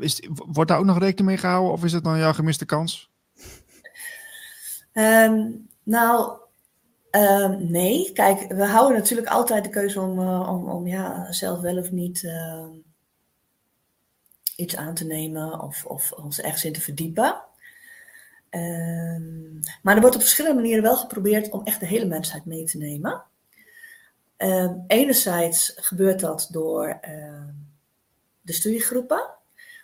is, 0.00 0.28
wordt 0.34 0.70
daar 0.70 0.78
ook 0.78 0.84
nog 0.84 0.98
rekening 0.98 1.26
mee 1.26 1.36
gehouden 1.36 1.72
of 1.72 1.84
is 1.84 1.92
het 1.92 2.04
dan 2.04 2.18
jouw 2.18 2.32
gemiste 2.32 2.64
kans? 2.64 3.10
Um, 4.92 5.68
nou, 5.82 6.38
um, 7.10 7.70
nee. 7.70 8.12
Kijk, 8.12 8.52
we 8.52 8.64
houden 8.64 8.98
natuurlijk 8.98 9.28
altijd 9.28 9.64
de 9.64 9.70
keuze 9.70 10.00
om, 10.00 10.18
uh, 10.18 10.48
om, 10.48 10.68
om 10.68 10.86
ja, 10.86 11.32
zelf 11.32 11.60
wel 11.60 11.76
of 11.76 11.90
niet 11.90 12.22
uh, 12.22 12.66
iets 14.56 14.76
aan 14.76 14.94
te 14.94 15.04
nemen 15.04 15.60
of, 15.60 15.84
of 15.84 16.12
ons 16.12 16.40
ergens 16.40 16.64
in 16.64 16.72
te 16.72 16.80
verdiepen. 16.80 17.42
Um, 18.54 19.60
maar 19.82 19.94
er 19.94 20.00
wordt 20.00 20.16
op 20.16 20.22
verschillende 20.22 20.60
manieren 20.60 20.82
wel 20.82 20.96
geprobeerd 20.96 21.50
om 21.50 21.64
echt 21.64 21.80
de 21.80 21.86
hele 21.86 22.06
mensheid 22.06 22.44
mee 22.44 22.64
te 22.64 22.78
nemen. 22.78 23.22
enerzijds 24.86 25.72
gebeurt 25.76 26.20
dat 26.20 26.48
door 26.50 27.00
de 28.40 28.52
studiegroepen. 28.52 29.30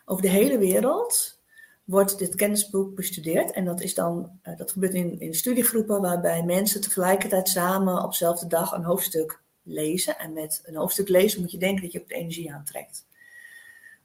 Over 0.05 0.23
de 0.23 0.29
hele 0.29 0.59
wereld 0.59 1.41
wordt 1.85 2.19
dit 2.19 2.35
kennisboek 2.35 2.95
bestudeerd. 2.95 3.51
En 3.51 3.65
dat, 3.65 3.81
is 3.81 3.95
dan, 3.95 4.39
uh, 4.43 4.57
dat 4.57 4.73
gebeurt 4.73 4.95
in, 4.95 5.21
in 5.21 5.35
studiegroepen 5.35 6.01
waarbij 6.01 6.43
mensen 6.43 6.81
tegelijkertijd 6.81 7.49
samen 7.49 8.03
op 8.03 8.11
dezelfde 8.11 8.47
dag 8.47 8.73
een 8.73 8.85
hoofdstuk 8.85 9.43
lezen. 9.63 10.19
En 10.19 10.33
met 10.33 10.63
een 10.65 10.77
hoofdstuk 10.77 11.09
lezen 11.09 11.41
moet 11.41 11.51
je 11.51 11.59
denken 11.59 11.83
dat 11.83 11.93
je 11.93 12.01
ook 12.01 12.09
de 12.09 12.15
energie 12.15 12.53
aantrekt. 12.53 13.07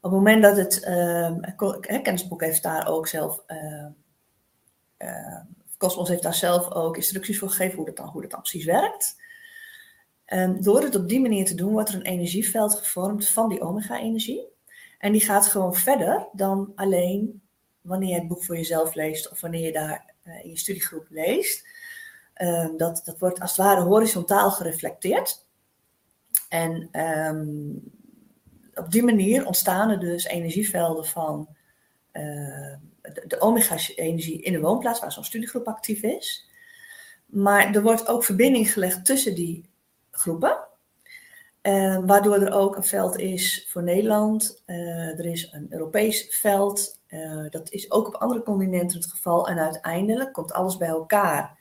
Op 0.02 0.12
het 0.12 0.20
moment 0.20 0.44
dat 0.44 0.58
het 0.58 0.80
kennisboek 2.02 2.42
heeft 2.42 2.64
daar 2.64 2.88
ook 2.88 3.08
zelf, 3.08 3.44
uh, 3.48 3.86
Cosmos 5.78 6.10
heeft 6.10 6.24
daar 6.24 6.34
zelf 6.34 6.72
ook 6.72 6.96
instructies 6.96 7.40
voor 7.40 7.50
gegeven 7.50 7.76
hoe 7.76 7.86
dat 7.86 7.96
dan, 7.96 8.08
hoe 8.08 8.22
dat 8.22 8.40
precies 8.40 8.66
werkt. 8.66 9.24
Um, 10.28 10.62
door 10.62 10.82
het 10.82 10.96
op 10.96 11.08
die 11.08 11.20
manier 11.20 11.46
te 11.46 11.56
doen, 11.56 11.72
wordt 11.72 11.90
er 11.90 11.96
een 11.96 12.02
energieveld 12.02 12.76
gevormd 12.76 13.30
van 13.30 13.50
die 13.50 13.62
omega-energie. 13.62 14.48
En 14.98 15.12
die 15.12 15.22
gaat 15.22 15.48
gewoon 15.48 15.76
verder 15.76 16.28
dan 16.32 16.72
alleen 16.76 17.42
wanneer 17.82 18.10
je 18.10 18.16
het 18.16 18.28
boek 18.28 18.44
voor 18.44 18.56
jezelf 18.56 18.94
leest 18.94 19.32
of 19.32 19.42
wanneer 19.42 19.66
je 19.66 19.72
daar 19.72 20.14
uh, 20.24 20.44
in 20.44 20.50
je 20.50 20.58
studiegroep 20.58 21.06
leest. 21.10 21.68
Um, 22.42 22.78
dat, 22.78 23.02
dat 23.06 23.20
wordt 23.20 23.40
als 23.40 23.58
het 23.58 23.66
ware 23.66 23.82
horizontaal 23.82 24.52
gereflecteerd. 24.52 25.46
En 26.50 27.00
um, 27.02 27.84
op 28.74 28.92
die 28.92 29.04
manier 29.04 29.46
ontstaan 29.46 29.90
er 29.90 30.00
dus 30.00 30.26
energievelden 30.26 31.06
van 31.06 31.48
uh, 32.14 32.76
de, 33.28 33.40
omega-energie 33.40 34.42
in 34.42 34.54
de 34.54 34.60
woonplaats, 34.60 35.00
waar 35.00 35.12
zo'n 35.12 35.24
studiegroep 35.24 35.68
actief 35.68 36.02
is. 36.02 36.50
Maar 37.26 37.76
er 37.76 37.82
wordt 37.82 38.08
ook 38.08 38.24
verbinding 38.24 38.72
gelegd 38.72 39.06
tussen 39.06 39.36
die 39.36 39.70
groepen. 40.12 40.58
Uh, 41.62 42.00
waardoor 42.06 42.36
er 42.36 42.54
ook 42.54 42.76
een 42.76 42.84
veld 42.84 43.18
is 43.18 43.68
voor 43.70 43.84
Nederland. 43.84 44.64
Uh, 44.66 45.20
er 45.20 45.26
is 45.26 45.50
een 45.52 45.68
Europees 45.70 46.28
veld. 46.40 47.00
Uh, 47.08 47.46
dat 47.50 47.72
is 47.72 47.92
ook 47.92 48.08
op 48.08 48.16
andere 48.16 48.44
continenten 48.44 48.98
het 48.98 49.10
geval. 49.10 49.48
En 49.48 49.60
uiteindelijk 49.60 50.34
komt 50.34 50.54
alles 50.54 50.78
bij 50.78 50.88
elkaar 50.88 51.60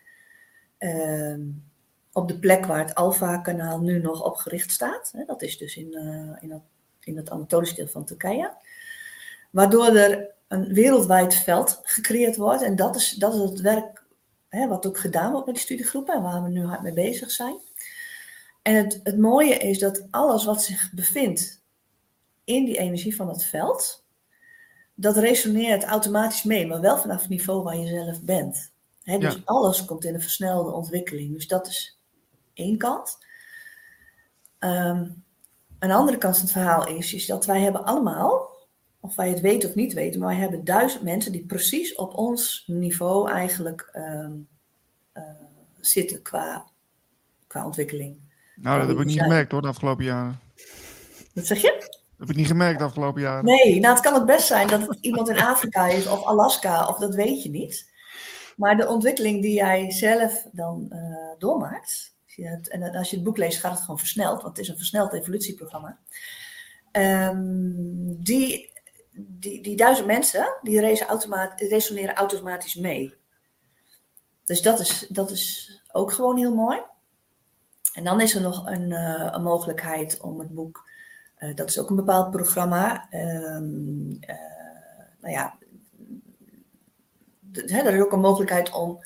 ehm, 0.79 1.41
op 2.13 2.29
de 2.29 2.39
plek 2.39 2.67
waar 2.67 2.79
het 2.79 2.95
Alfa-kanaal 2.95 3.81
nu 3.81 4.01
nog 4.01 4.25
op 4.25 4.37
gericht 4.37 4.71
staat. 4.71 5.13
dat 5.27 5.43
is 5.43 5.59
dus 5.59 5.77
in, 5.77 5.93
in, 6.41 6.49
dat, 6.49 6.63
in 7.01 7.75
deel 7.75 7.87
van 7.87 8.05
Turkije. 8.05 8.53
Waardoor 9.51 9.97
er 9.97 10.34
een 10.49 10.75
wereldwijd 10.75 11.35
veld 11.35 11.81
gecreëerd 11.83 12.37
wordt. 12.37 12.63
En 12.63 12.77
dat 12.77 12.97
is, 12.97 13.11
dat 13.11 13.35
is 13.35 13.41
het 13.41 13.61
werk 13.61 14.05
hè, 14.49 14.69
wat 14.69 14.87
ook 14.87 14.99
gedaan 14.99 15.31
wordt 15.31 15.47
met 15.47 15.55
de 15.55 15.61
studiegroepen 15.61 16.15
en 16.15 16.23
waar 16.23 16.43
we 16.43 16.49
nu 16.49 16.65
hard 16.65 16.83
mee 16.83 16.93
bezig 16.93 17.31
zijn. 17.31 17.57
En 18.63 18.75
het, 18.75 19.01
het 19.03 19.19
mooie 19.19 19.57
is 19.57 19.79
dat 19.79 20.07
alles 20.11 20.45
wat 20.45 20.63
zich 20.63 20.91
bevindt 20.93 21.63
in 22.45 22.65
die 22.65 22.79
energie 22.79 23.17
van 23.17 23.29
het 23.29 23.45
veld, 23.45 24.05
dat 24.95 25.17
resoneert 25.17 25.85
automatisch 25.85 26.43
mee, 26.43 26.67
maar 26.67 26.81
wel 26.81 26.99
vanaf 26.99 27.21
het 27.21 27.31
niveau 27.31 27.63
waar 27.63 27.77
je 27.77 27.87
zelf 27.87 28.23
bent. 28.23 28.73
dus 29.05 29.43
alles 29.45 29.85
komt 29.85 30.05
in 30.05 30.15
een 30.15 30.21
versnelde 30.21 30.73
ontwikkeling. 30.73 31.33
Dus 31.33 31.47
dat 31.47 31.67
is 31.67 31.99
één 32.55 32.79
kant. 32.79 33.19
Um, 34.59 35.25
een 35.79 35.91
andere 35.91 36.19
kant 36.19 36.35
van 36.35 36.45
het 36.45 36.53
verhaal 36.53 36.87
is, 36.87 37.15
is 37.15 37.27
dat 37.27 37.47
wij 37.47 37.61
hebben 37.61 37.85
allemaal, 37.85 38.54
of 39.05 39.15
wij 39.15 39.29
het 39.29 39.41
weten 39.41 39.69
of 39.69 39.75
niet 39.75 39.93
weten, 39.93 40.21
maar 40.21 40.29
wij 40.29 40.39
hebben 40.39 40.65
duizend 40.65 41.03
mensen 41.03 41.33
die 41.33 41.45
precies 41.47 41.95
op 41.95 42.15
ons 42.15 42.65
niveau 42.67 43.31
eigenlijk 43.31 43.91
um, 43.93 44.49
uh, 45.15 45.23
zitten 45.81 46.23
qua, 46.23 46.65
qua 47.47 47.65
ontwikkeling. 47.65 48.17
Nou, 48.57 48.79
dat 48.79 48.89
heb 48.89 48.99
ik 48.99 49.05
niet 49.05 49.21
gemerkt 49.21 49.53
hoor, 49.53 49.63
de 49.63 49.69
afgelopen 49.69 50.05
jaren. 50.05 50.41
Wat 51.35 51.47
zeg 51.47 51.61
je? 51.61 51.75
Dat 51.79 52.19
heb 52.19 52.31
ik 52.31 52.37
niet 52.37 52.47
gemerkt 52.47 52.79
de 52.79 52.85
afgelopen 52.85 53.21
jaren. 53.21 53.45
Nee, 53.45 53.81
nou 53.81 53.95
het 53.95 54.03
kan 54.03 54.15
ook 54.15 54.27
best 54.27 54.47
zijn 54.47 54.69
dat 54.69 54.87
het 54.87 54.99
iemand 55.01 55.29
in 55.29 55.39
Afrika 55.39 55.87
is 55.87 56.07
of 56.07 56.25
Alaska, 56.25 56.87
of 56.87 56.99
dat 56.99 57.15
weet 57.15 57.43
je 57.43 57.51
niet. 57.51 57.93
Maar 58.57 58.77
de 58.77 58.89
ontwikkeling 58.89 59.43
die 59.43 59.55
jij 59.55 59.91
zelf 59.91 60.47
dan 60.53 60.87
uh, 60.93 60.99
doormaakt, 61.39 62.15
en 62.69 62.95
als 62.95 63.11
je 63.11 63.17
het 63.17 63.25
boek 63.25 63.37
leest 63.37 63.61
gaat 63.61 63.73
het 63.73 63.81
gewoon 63.81 63.99
versneld, 63.99 64.43
want 64.43 64.57
het 64.57 64.67
is 64.67 64.69
een 64.69 64.77
versneld 64.77 65.13
evolutieprogramma. 65.13 65.99
Ehm, 66.91 67.41
die, 68.07 68.73
die, 69.15 69.63
die 69.63 69.77
duizend 69.77 70.07
mensen, 70.07 70.59
die 70.63 70.81
resoneren 71.57 72.15
automatisch 72.15 72.75
mee. 72.75 73.15
Dus 74.45 74.63
dat 74.63 74.81
is, 74.81 75.07
dat 75.09 75.31
is 75.31 75.73
ook 75.93 76.13
gewoon 76.13 76.37
heel 76.37 76.55
mooi. 76.55 76.83
En 77.93 78.05
dan 78.05 78.21
is 78.21 78.35
er 78.35 78.41
nog 78.41 78.67
een, 78.67 78.91
uh, 78.91 79.29
een 79.31 79.43
mogelijkheid 79.43 80.21
om 80.21 80.39
het 80.39 80.55
boek, 80.55 80.91
uh, 81.39 81.55
dat 81.55 81.69
is 81.69 81.79
ook 81.79 81.91
een 81.91 81.97
bepaald 81.97 82.31
programma. 82.31 83.07
Um, 83.11 84.19
uh, 84.21 84.35
nou 85.21 85.33
ja, 85.35 85.59
hè, 87.53 87.79
er 87.79 87.95
is 87.95 88.03
ook 88.03 88.13
een 88.13 88.21
mogelijkheid 88.21 88.73
om 88.73 89.05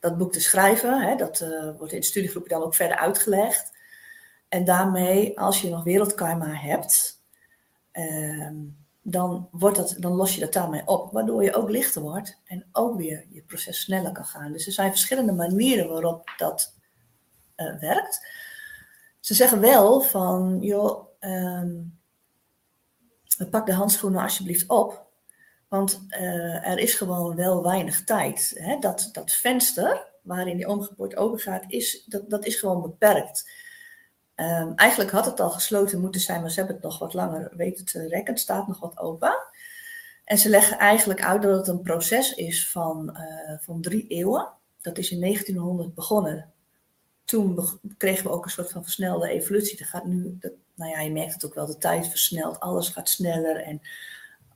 dat 0.00 0.18
boek 0.18 0.32
te 0.32 0.40
schrijven. 0.40 1.00
Hè, 1.00 1.16
dat 1.16 1.46
wordt 1.78 1.92
in 1.92 2.00
de 2.00 2.42
dan 2.46 2.62
ook 2.62 2.74
verder 2.74 2.96
uitgelegd. 2.96 3.74
En 4.48 4.64
daarmee, 4.64 5.38
als 5.40 5.60
je 5.60 5.70
nog 5.70 5.84
wereldkarma 5.84 6.52
hebt, 6.52 7.22
ehm, 7.92 8.56
dan, 9.08 9.48
wordt 9.50 9.76
dat, 9.76 9.96
dan 9.98 10.12
los 10.12 10.34
je 10.34 10.40
dat 10.40 10.52
daarmee 10.52 10.86
op, 10.86 11.12
waardoor 11.12 11.42
je 11.42 11.54
ook 11.54 11.70
lichter 11.70 12.02
wordt 12.02 12.40
en 12.44 12.66
ook 12.72 12.96
weer 12.96 13.26
je 13.28 13.42
proces 13.42 13.80
sneller 13.80 14.12
kan 14.12 14.24
gaan. 14.24 14.52
Dus 14.52 14.66
er 14.66 14.72
zijn 14.72 14.90
verschillende 14.90 15.32
manieren 15.32 15.88
waarop 15.88 16.30
dat 16.36 16.74
uh, 17.56 17.78
werkt. 17.78 18.26
Ze 19.20 19.34
zeggen 19.34 19.60
wel 19.60 20.00
van, 20.00 20.58
joh, 20.60 21.06
um, 21.20 21.98
pak 23.50 23.66
de 23.66 23.72
handschoenen 23.72 24.22
alsjeblieft 24.22 24.68
op, 24.68 25.06
want 25.68 26.06
uh, 26.10 26.68
er 26.68 26.78
is 26.78 26.94
gewoon 26.94 27.36
wel 27.36 27.62
weinig 27.62 28.04
tijd. 28.04 28.52
Hè? 28.54 28.78
Dat, 28.78 29.08
dat 29.12 29.32
venster 29.32 30.06
waarin 30.22 30.56
die 30.56 30.68
omgeboord 30.68 31.16
open 31.16 31.38
gaat, 31.38 31.64
is, 31.66 32.04
dat, 32.06 32.30
dat 32.30 32.44
is 32.44 32.56
gewoon 32.56 32.82
beperkt. 32.82 33.50
Um, 34.36 34.72
eigenlijk 34.74 35.10
had 35.10 35.24
het 35.24 35.40
al 35.40 35.50
gesloten 35.50 36.00
moeten 36.00 36.20
zijn, 36.20 36.40
maar 36.40 36.50
ze 36.50 36.58
hebben 36.58 36.74
het 36.74 36.84
nog 36.84 36.98
wat 36.98 37.14
langer 37.14 37.52
weten 37.56 37.84
te 37.84 38.08
rekken. 38.08 38.32
Het 38.32 38.42
staat 38.42 38.66
nog 38.66 38.80
wat 38.80 38.98
open. 38.98 39.36
En 40.24 40.38
ze 40.38 40.48
leggen 40.48 40.78
eigenlijk 40.78 41.22
uit 41.22 41.42
dat 41.42 41.56
het 41.56 41.68
een 41.68 41.82
proces 41.82 42.34
is 42.34 42.70
van, 42.70 43.16
uh, 43.16 43.58
van 43.60 43.80
drie 43.80 44.06
eeuwen. 44.06 44.48
Dat 44.80 44.98
is 44.98 45.10
in 45.10 45.20
1900 45.20 45.94
begonnen. 45.94 46.52
Toen 47.24 47.58
kregen 47.96 48.24
we 48.24 48.30
ook 48.30 48.44
een 48.44 48.50
soort 48.50 48.72
van 48.72 48.82
versnelde 48.82 49.28
evolutie. 49.28 49.78
Dat 49.78 49.86
gaat 49.86 50.04
nu, 50.04 50.36
dat, 50.40 50.52
nou 50.74 50.90
ja, 50.90 51.00
je 51.00 51.12
merkt 51.12 51.32
het 51.32 51.46
ook 51.46 51.54
wel, 51.54 51.66
de 51.66 51.78
tijd 51.78 52.08
versnelt. 52.08 52.60
Alles 52.60 52.88
gaat 52.88 53.08
sneller 53.08 53.56
en 53.56 53.80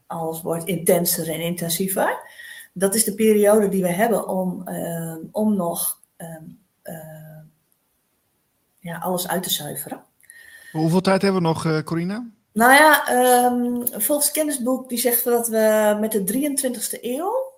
alles 0.07 0.43
wordt 0.43 0.65
intenser 0.65 1.28
en 1.31 1.40
intensiever. 1.40 2.31
Dat 2.73 2.94
is 2.94 3.05
de 3.05 3.15
periode 3.15 3.69
die 3.69 3.82
we 3.82 3.93
hebben 3.93 4.28
om, 4.28 4.69
uh, 4.69 5.16
om 5.31 5.57
nog 5.57 6.01
um, 6.16 6.61
uh, 6.85 7.30
ja, 8.81 8.98
alles 8.98 9.28
uit 9.28 9.43
te 9.43 9.51
zuiveren. 9.51 10.05
Hoeveel 10.73 11.01
tijd 11.01 11.23
hebben 11.23 11.43
we 11.43 11.48
nog, 11.48 11.65
uh, 11.65 11.78
Corina? 11.78 12.27
Nou 12.52 12.73
ja, 12.73 13.12
um, 13.44 13.86
volgens 13.86 14.27
het 14.27 14.36
kennisboek 14.36 14.89
die 14.89 14.98
zegt 14.98 15.24
dat 15.24 15.48
we 15.48 15.97
met 16.01 16.12
de 16.12 16.24
23e 16.24 17.01
eeuw, 17.01 17.52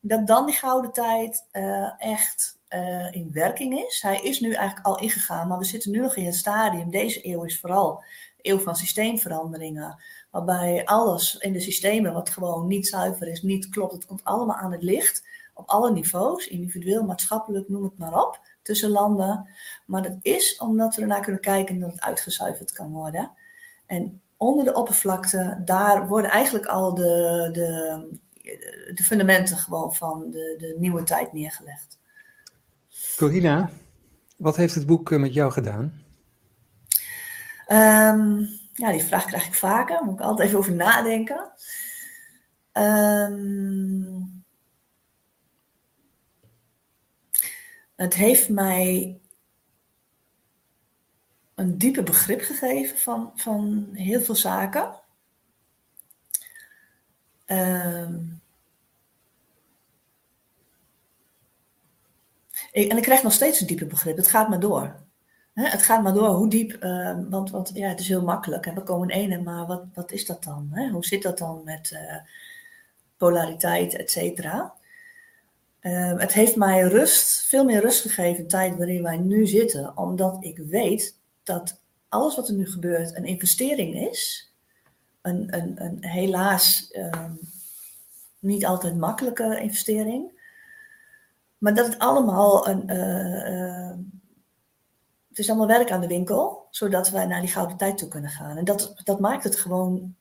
dat 0.00 0.26
dan 0.26 0.46
die 0.46 0.54
gouden 0.54 0.92
tijd 0.92 1.46
uh, 1.52 1.90
echt 1.98 2.58
uh, 2.68 3.12
in 3.12 3.32
werking 3.32 3.78
is. 3.78 4.02
Hij 4.02 4.20
is 4.20 4.40
nu 4.40 4.52
eigenlijk 4.52 4.86
al 4.86 4.98
ingegaan, 4.98 5.48
maar 5.48 5.58
we 5.58 5.64
zitten 5.64 5.90
nu 5.90 5.98
nog 5.98 6.16
in 6.16 6.24
het 6.24 6.34
stadium. 6.34 6.90
Deze 6.90 7.26
eeuw 7.26 7.44
is 7.44 7.60
vooral 7.60 8.04
de 8.36 8.50
eeuw 8.50 8.58
van 8.58 8.76
systeemveranderingen. 8.76 10.02
Waarbij 10.30 10.84
alles 10.84 11.36
in 11.36 11.52
de 11.52 11.60
systemen 11.60 12.12
wat 12.12 12.30
gewoon 12.30 12.66
niet 12.66 12.88
zuiver 12.88 13.28
is, 13.28 13.42
niet 13.42 13.68
klopt, 13.68 13.92
het 13.92 14.06
komt 14.06 14.24
allemaal 14.24 14.56
aan 14.56 14.72
het 14.72 14.82
licht. 14.82 15.26
Op 15.54 15.68
alle 15.68 15.92
niveaus, 15.92 16.46
individueel, 16.48 17.04
maatschappelijk, 17.04 17.68
noem 17.68 17.84
het 17.84 17.98
maar 17.98 18.22
op 18.22 18.40
tussen 18.66 18.90
landen. 18.90 19.48
Maar 19.86 20.02
dat 20.02 20.16
is 20.22 20.56
omdat 20.56 20.94
we 20.94 21.02
ernaar 21.02 21.20
kunnen 21.20 21.40
kijken 21.40 21.78
dat 21.78 21.90
het 21.90 22.00
uitgezuiverd 22.00 22.72
kan 22.72 22.92
worden. 22.92 23.30
En 23.86 24.20
onder 24.36 24.64
de 24.64 24.74
oppervlakte, 24.74 25.62
daar 25.64 26.08
worden 26.08 26.30
eigenlijk 26.30 26.66
al 26.66 26.94
de, 26.94 27.48
de, 27.52 28.18
de 28.94 29.02
fundamenten 29.02 29.56
gewoon 29.56 29.94
van 29.94 30.30
de, 30.30 30.54
de 30.58 30.74
nieuwe 30.78 31.02
tijd 31.02 31.32
neergelegd. 31.32 31.98
Corina, 33.16 33.70
wat 34.36 34.56
heeft 34.56 34.74
het 34.74 34.86
boek 34.86 35.12
eh, 35.12 35.18
met 35.18 35.34
jou 35.34 35.52
gedaan? 35.52 36.04
Um, 37.68 38.48
ja, 38.72 38.90
die 38.90 39.04
vraag 39.04 39.24
krijg 39.24 39.46
ik 39.46 39.54
vaker. 39.54 40.04
Moet 40.04 40.14
ik 40.14 40.20
altijd 40.20 40.48
even 40.48 40.58
over 40.58 40.74
nadenken. 40.74 41.52
Um, 42.72 44.35
Het 47.96 48.14
heeft 48.14 48.48
mij 48.48 49.18
een 51.54 51.78
diepe 51.78 52.02
begrip 52.02 52.40
gegeven 52.40 52.98
van, 52.98 53.32
van 53.34 53.88
heel 53.92 54.20
veel 54.20 54.34
zaken. 54.34 54.94
Um, 57.46 58.40
ik, 62.72 62.90
en 62.90 62.96
ik 62.96 63.02
krijg 63.02 63.22
nog 63.22 63.32
steeds 63.32 63.60
een 63.60 63.66
diepe 63.66 63.86
begrip. 63.86 64.16
Het 64.16 64.28
gaat 64.28 64.48
maar 64.48 64.60
door. 64.60 65.04
het 65.52 65.82
gaat 65.82 66.02
maar 66.02 66.12
door. 66.12 66.28
Hoe 66.28 66.48
diep? 66.48 66.84
Uh, 66.84 67.18
want, 67.28 67.50
want 67.50 67.70
ja, 67.74 67.88
het 67.88 68.00
is 68.00 68.08
heel 68.08 68.22
makkelijk. 68.22 68.64
We 68.64 68.82
komen 68.82 69.08
in 69.08 69.16
ene, 69.16 69.42
maar 69.42 69.66
wat, 69.66 69.84
wat 69.94 70.12
is 70.12 70.26
dat 70.26 70.44
dan? 70.44 70.88
Hoe 70.92 71.04
zit 71.04 71.22
dat 71.22 71.38
dan 71.38 71.64
met 71.64 71.90
uh, 71.90 72.16
polariteit, 73.16 73.96
et 73.96 74.10
cetera? 74.10 74.75
Uh, 75.86 76.18
het 76.18 76.32
heeft 76.32 76.56
mij 76.56 76.82
rust, 76.82 77.46
veel 77.46 77.64
meer 77.64 77.80
rust 77.80 78.00
gegeven, 78.00 78.42
de 78.42 78.48
tijd 78.48 78.76
waarin 78.76 79.02
wij 79.02 79.16
nu 79.16 79.46
zitten, 79.46 79.96
omdat 79.96 80.36
ik 80.40 80.58
weet 80.58 81.18
dat 81.42 81.80
alles 82.08 82.36
wat 82.36 82.48
er 82.48 82.54
nu 82.54 82.66
gebeurt 82.70 83.16
een 83.16 83.24
investering 83.24 84.10
is. 84.10 84.52
Een, 85.22 85.56
een, 85.56 85.84
een 85.84 86.04
helaas 86.04 86.94
um, 86.96 87.38
niet 88.38 88.66
altijd 88.66 88.96
makkelijke 88.96 89.60
investering. 89.60 90.40
Maar 91.58 91.74
dat 91.74 91.86
het 91.86 91.98
allemaal 91.98 92.68
een. 92.68 92.90
Uh, 92.90 93.50
uh, 93.52 93.96
het 95.28 95.38
is 95.38 95.48
allemaal 95.48 95.66
werk 95.66 95.90
aan 95.90 96.00
de 96.00 96.06
winkel, 96.06 96.66
zodat 96.70 97.10
wij 97.10 97.26
naar 97.26 97.40
die 97.40 97.50
gouden 97.50 97.76
tijd 97.76 97.98
toe 97.98 98.08
kunnen 98.08 98.30
gaan. 98.30 98.56
En 98.56 98.64
dat, 98.64 98.94
dat 99.04 99.20
maakt 99.20 99.44
het 99.44 99.56
gewoon 99.56 100.14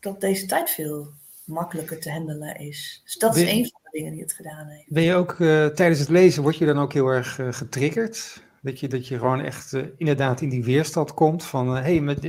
dat 0.00 0.20
deze 0.20 0.46
tijd 0.46 0.70
veel 0.70 1.12
makkelijker 1.44 2.00
te 2.00 2.10
handelen 2.10 2.56
is. 2.56 3.00
Dus 3.04 3.14
dat 3.14 3.36
is 3.36 3.50
een 3.50 3.70
van 3.70 3.80
dingen 3.98 4.12
die 4.12 4.22
het 4.22 4.32
gedaan 4.32 4.66
heeft. 4.66 4.84
Ben 4.88 5.02
je 5.02 5.14
ook 5.14 5.38
uh, 5.38 5.66
tijdens 5.66 6.00
het 6.00 6.08
lezen, 6.08 6.42
word 6.42 6.56
je 6.56 6.66
dan 6.66 6.78
ook 6.78 6.92
heel 6.92 7.06
erg 7.06 7.38
uh, 7.38 7.52
getriggerd? 7.52 8.42
Dat 8.62 8.80
je, 8.80 8.88
dat 8.88 9.08
je 9.08 9.18
gewoon 9.18 9.40
echt 9.40 9.72
uh, 9.72 9.84
inderdaad 9.96 10.40
in 10.40 10.48
die 10.48 10.64
weerstand 10.64 11.14
komt 11.14 11.44
van, 11.44 11.68
hé, 11.68 11.80
hey, 11.80 12.00
met, 12.00 12.22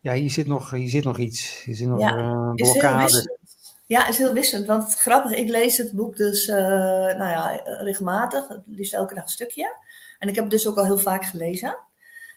ja, 0.00 0.12
hier 0.12 0.30
zit, 0.30 0.46
nog, 0.46 0.70
hier 0.70 0.88
zit 0.88 1.04
nog 1.04 1.18
iets, 1.18 1.62
hier 1.64 1.74
zit 1.74 1.88
nog 1.88 2.00
ja, 2.00 2.16
een 2.16 2.54
blokkade. 2.54 3.38
Ja, 3.86 4.08
is 4.08 4.18
heel 4.18 4.32
wisselend. 4.32 4.66
Want 4.66 4.82
het 4.82 4.94
grappige, 4.94 5.36
ik 5.36 5.48
lees 5.48 5.76
het 5.76 5.92
boek 5.92 6.16
dus 6.16 6.46
nou 6.46 7.18
ja, 7.18 7.60
regelmatig, 7.64 8.44
liefst 8.66 8.94
elke 8.94 9.14
dag 9.14 9.22
een 9.22 9.30
stukje. 9.30 9.76
En 10.18 10.28
ik 10.28 10.34
heb 10.34 10.44
het 10.44 10.52
dus 10.52 10.68
ook 10.68 10.76
al 10.76 10.84
heel 10.84 10.98
vaak 10.98 11.24
gelezen. 11.24 11.78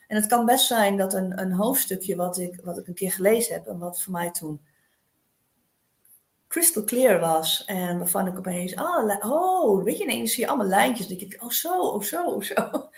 En 0.08 0.16
het 0.16 0.28
kan 0.28 0.46
best 0.46 0.66
zijn 0.66 0.98
dat 0.98 1.14
een, 1.14 1.42
een 1.42 1.52
hoofdstukje 1.52 2.16
wat 2.16 2.38
ik, 2.38 2.60
wat 2.64 2.78
ik 2.78 2.88
een 2.88 2.94
keer 2.94 3.12
gelezen 3.12 3.54
heb 3.54 3.68
en 3.68 3.78
wat 3.78 4.02
voor 4.02 4.12
mij 4.12 4.32
toen 4.32 4.62
crystal 6.54 6.84
clear 6.84 7.20
was. 7.20 7.66
En 7.66 7.98
waarvan 7.98 8.28
ik 8.28 8.38
opeens, 8.38 8.74
oh, 8.74 9.32
oh 9.32 9.84
weet 9.84 9.98
je, 9.98 10.04
ineens 10.04 10.34
zie 10.34 10.44
je 10.44 10.50
allemaal 10.50 10.68
lijntjes. 10.68 11.08
Dan 11.08 11.18
denk 11.18 11.34
ik, 11.34 11.44
oh 11.44 11.50
zo, 11.50 11.80
oh 11.80 12.02
zo, 12.02 12.24
oh 12.24 12.42
zo. 12.42 12.54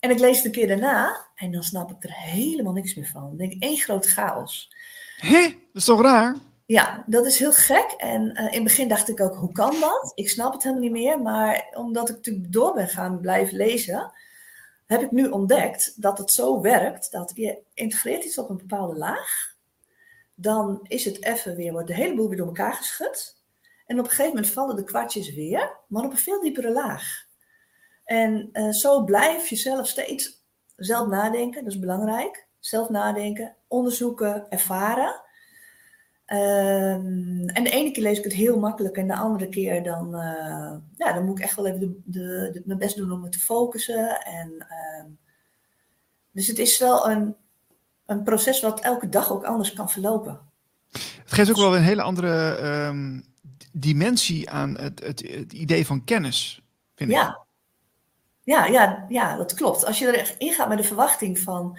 En 0.00 0.10
ik 0.10 0.18
lees 0.18 0.36
het 0.36 0.44
een 0.44 0.52
keer 0.52 0.68
daarna 0.68 1.26
en 1.34 1.52
dan 1.52 1.62
snap 1.62 1.90
ik 1.90 2.04
er 2.04 2.12
helemaal 2.12 2.72
niks 2.72 2.94
meer 2.94 3.06
van. 3.06 3.22
Dan 3.22 3.36
denk 3.36 3.52
ik, 3.52 3.62
één 3.62 3.76
grote 3.76 4.08
chaos. 4.08 4.70
Hé, 5.16 5.42
dat 5.42 5.56
is 5.72 5.84
toch 5.84 6.02
raar? 6.02 6.36
Ja, 6.66 7.04
dat 7.06 7.26
is 7.26 7.38
heel 7.38 7.52
gek. 7.52 7.94
En 7.96 8.22
uh, 8.22 8.44
in 8.44 8.52
het 8.52 8.62
begin 8.62 8.88
dacht 8.88 9.08
ik 9.08 9.20
ook, 9.20 9.34
hoe 9.34 9.52
kan 9.52 9.80
dat? 9.80 10.12
Ik 10.14 10.28
snap 10.28 10.52
het 10.52 10.62
helemaal 10.62 10.82
niet 10.82 10.92
meer. 10.92 11.22
Maar 11.22 11.66
omdat 11.74 12.08
ik 12.08 12.14
natuurlijk 12.14 12.52
door 12.52 12.74
ben 12.74 12.88
gaan 12.88 13.20
blijven 13.20 13.56
lezen, 13.56 14.12
heb 14.86 15.02
ik 15.02 15.10
nu 15.10 15.28
ontdekt 15.28 16.02
dat 16.02 16.18
het 16.18 16.30
zo 16.30 16.60
werkt 16.60 17.12
dat 17.12 17.32
je 17.34 17.58
integreert 17.74 18.24
iets 18.24 18.38
op 18.38 18.50
een 18.50 18.56
bepaalde 18.56 18.96
laag 18.96 19.53
dan 20.34 20.80
is 20.82 21.04
het 21.04 21.24
even 21.24 21.56
weer, 21.56 21.72
wordt 21.72 21.88
de 21.88 21.94
hele 21.94 22.14
boel 22.14 22.28
weer 22.28 22.36
door 22.36 22.46
elkaar 22.46 22.74
geschud. 22.74 23.42
En 23.86 23.98
op 23.98 24.04
een 24.04 24.10
gegeven 24.10 24.34
moment 24.34 24.52
vallen 24.52 24.76
de 24.76 24.84
kwartjes 24.84 25.34
weer, 25.34 25.76
maar 25.88 26.04
op 26.04 26.10
een 26.10 26.18
veel 26.18 26.40
diepere 26.40 26.72
laag. 26.72 27.26
En 28.04 28.48
uh, 28.52 28.70
zo 28.70 29.04
blijf 29.04 29.48
je 29.48 29.56
zelf 29.56 29.88
steeds 29.88 30.44
zelf 30.76 31.08
nadenken, 31.08 31.64
dat 31.64 31.72
is 31.72 31.78
belangrijk. 31.78 32.46
Zelf 32.58 32.88
nadenken, 32.88 33.56
onderzoeken, 33.68 34.50
ervaren. 34.50 35.22
Um, 36.26 37.48
en 37.48 37.64
de 37.64 37.70
ene 37.70 37.90
keer 37.90 38.02
lees 38.02 38.18
ik 38.18 38.24
het 38.24 38.32
heel 38.32 38.58
makkelijk 38.58 38.96
en 38.96 39.06
de 39.06 39.14
andere 39.14 39.48
keer 39.48 39.82
dan, 39.82 40.14
uh, 40.14 40.74
ja, 40.96 41.12
dan 41.12 41.24
moet 41.24 41.38
ik 41.38 41.44
echt 41.44 41.56
wel 41.56 41.66
even 41.66 42.02
de, 42.04 42.50
de, 42.52 42.62
mijn 42.64 42.78
best 42.78 42.96
doen 42.96 43.12
om 43.12 43.20
me 43.20 43.28
te 43.28 43.38
focussen. 43.38 44.20
En, 44.20 44.52
uh, 44.52 45.04
dus 46.30 46.46
het 46.46 46.58
is 46.58 46.78
wel 46.78 47.10
een, 47.10 47.36
een 48.06 48.22
proces 48.22 48.60
wat 48.60 48.80
elke 48.80 49.08
dag 49.08 49.32
ook 49.32 49.44
anders 49.44 49.72
kan 49.72 49.90
verlopen. 49.90 50.40
Het 50.92 51.32
geeft 51.32 51.50
ook 51.50 51.56
wel 51.56 51.76
een 51.76 51.82
hele 51.82 52.02
andere 52.02 52.58
um, 52.86 53.24
dimensie 53.72 54.50
aan 54.50 54.78
het, 54.78 55.04
het, 55.04 55.28
het, 55.28 55.52
idee 55.52 55.86
van 55.86 56.04
kennis, 56.04 56.62
vind 56.94 57.10
ja. 57.10 57.28
ik. 57.28 57.42
Ja, 58.42 58.66
ja, 58.66 59.04
ja, 59.08 59.36
dat 59.36 59.54
klopt. 59.54 59.84
Als 59.84 59.98
je 59.98 60.06
er 60.06 60.18
echt 60.18 60.38
ingaat 60.38 60.68
met 60.68 60.78
de 60.78 60.84
verwachting 60.84 61.38
van, 61.38 61.78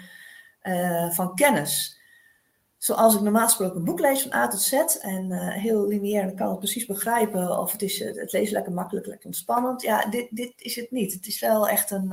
uh, 0.62 1.10
van 1.10 1.34
kennis, 1.34 2.00
zoals 2.78 3.14
ik 3.14 3.20
normaal 3.20 3.44
gesproken 3.44 3.76
een 3.76 3.84
boek 3.84 4.00
lees 4.00 4.22
van 4.22 4.32
A 4.32 4.48
tot 4.48 4.60
Z 4.60 4.72
en 5.00 5.30
uh, 5.30 5.48
heel 5.48 5.86
lineair 5.86 6.22
en 6.22 6.28
ik 6.28 6.36
kan 6.36 6.50
het 6.50 6.58
precies 6.58 6.86
begrijpen 6.86 7.58
of 7.58 7.72
het 7.72 7.82
is 7.82 7.98
het 7.98 8.32
lezen 8.32 8.54
lekker 8.54 8.72
makkelijk, 8.72 9.06
lekker 9.06 9.26
ontspannend. 9.26 9.82
Ja, 9.82 10.04
dit, 10.04 10.28
dit 10.30 10.52
is 10.56 10.76
het 10.76 10.90
niet. 10.90 11.12
Het 11.12 11.26
is 11.26 11.40
wel 11.40 11.68
echt 11.68 11.90
een, 11.90 12.12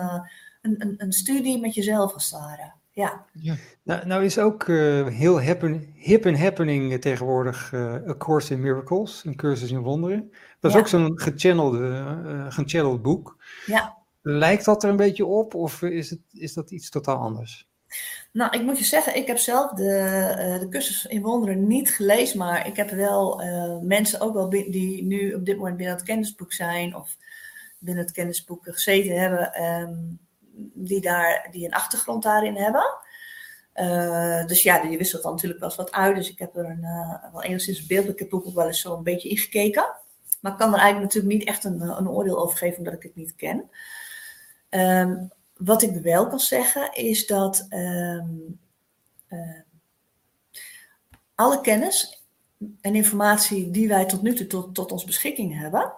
een, 0.61 0.81
een, 0.81 0.93
een, 0.97 1.11
studie 1.11 1.59
met 1.59 1.73
jezelf 1.73 2.13
als 2.13 2.31
het 2.31 2.39
ware. 2.39 2.71
Ja. 2.93 3.25
ja. 3.31 3.55
Nou, 3.83 4.05
nou 4.05 4.23
is 4.23 4.39
ook 4.39 4.67
uh, 4.67 5.07
heel 5.07 5.41
happen, 5.41 5.93
hip 5.95 6.25
en 6.25 6.39
happening 6.39 7.01
tegenwoordig 7.01 7.73
A 8.07 8.15
Course 8.17 8.53
in 8.53 8.61
Miracles, 8.61 9.23
een 9.25 9.35
cursus 9.35 9.71
in 9.71 9.79
wonderen. 9.79 10.31
Dat 10.59 10.71
is 10.71 10.73
Ja. 10.73 10.79
ook 10.79 10.87
zo'n 10.87 11.19
gechannelde, 11.19 12.05
gechanneld 12.49 13.01
boek. 13.01 13.37
Ja. 13.65 13.97
Lijkt 14.21 14.65
dat 14.65 14.83
er 14.83 14.89
een 14.89 14.95
beetje 14.95 15.25
op 15.25 15.55
of 15.55 15.81
is, 15.81 16.09
het, 16.09 16.19
is 16.31 16.53
dat 16.53 16.71
iets 16.71 16.89
totaal 16.89 17.17
anders? 17.17 17.67
Nou, 18.31 18.57
ik 18.57 18.63
moet 18.63 18.77
je 18.77 18.83
zeggen, 18.83 19.15
ik 19.15 19.27
heb 19.27 19.37
zelf 19.37 19.71
de, 19.71 19.83
uh, 19.83 20.59
de 20.59 20.67
cursus 20.69 21.05
in 21.05 21.21
wonderen 21.21 21.67
niet 21.67 21.95
gelezen, 21.95 22.37
maar 22.37 22.67
ik 22.67 22.75
heb 22.75 22.89
wel 22.89 23.43
uh, 23.43 23.79
mensen 23.81 24.19
ook 24.19 24.33
wel 24.33 24.49
die 24.49 25.03
nu 25.03 25.33
op 25.33 25.45
dit 25.45 25.57
moment 25.57 25.77
binnen 25.77 25.95
het 25.95 26.05
kennisboek 26.05 26.53
zijn 26.53 26.95
of 26.95 27.17
binnen 27.79 28.03
het 28.03 28.13
kennisboek 28.13 28.59
gezeten 28.63 29.19
hebben, 29.19 29.63
um, 29.63 30.19
die, 30.73 31.01
daar, 31.01 31.47
die 31.51 31.65
een 31.65 31.73
achtergrond 31.73 32.23
daarin 32.23 32.55
hebben. 32.55 32.97
Uh, 33.75 34.45
dus 34.45 34.63
ja, 34.63 34.81
die 34.81 34.97
wisselt 34.97 35.23
dan 35.23 35.31
natuurlijk 35.31 35.59
wel 35.59 35.69
eens 35.69 35.77
wat 35.77 35.91
uit. 35.91 36.15
Dus 36.15 36.31
ik 36.31 36.39
heb 36.39 36.55
er 36.55 36.65
een, 36.65 36.83
uh, 36.83 37.31
wel 37.31 37.43
enigszins 37.43 37.79
een 37.79 37.87
beeld. 37.87 38.09
Ik 38.09 38.19
heb 38.19 38.33
ook 38.33 38.53
wel 38.53 38.67
eens 38.67 38.81
zo 38.81 38.95
een 38.95 39.03
beetje 39.03 39.29
ingekeken. 39.29 39.95
Maar 40.41 40.51
ik 40.51 40.57
kan 40.57 40.73
er 40.73 40.79
eigenlijk 40.79 41.13
natuurlijk 41.13 41.33
niet 41.33 41.47
echt 41.47 41.63
een, 41.63 41.81
een 41.81 42.09
oordeel 42.09 42.37
over 42.37 42.57
geven, 42.57 42.77
omdat 42.77 42.93
ik 42.93 43.03
het 43.03 43.15
niet 43.15 43.35
ken. 43.35 43.69
Um, 44.69 45.31
wat 45.57 45.81
ik 45.81 45.95
wel 45.95 46.27
kan 46.27 46.39
zeggen 46.39 46.93
is 46.93 47.27
dat 47.27 47.65
uh, 47.69 48.23
alle 51.35 51.61
kennis 51.61 52.23
en 52.81 52.95
informatie 52.95 53.71
die 53.71 53.87
wij 53.87 54.05
tot 54.05 54.21
nu 54.21 54.33
toe 54.33 54.47
tot, 54.47 54.75
tot 54.75 54.91
ons 54.91 55.03
beschikking 55.03 55.59
hebben, 55.59 55.93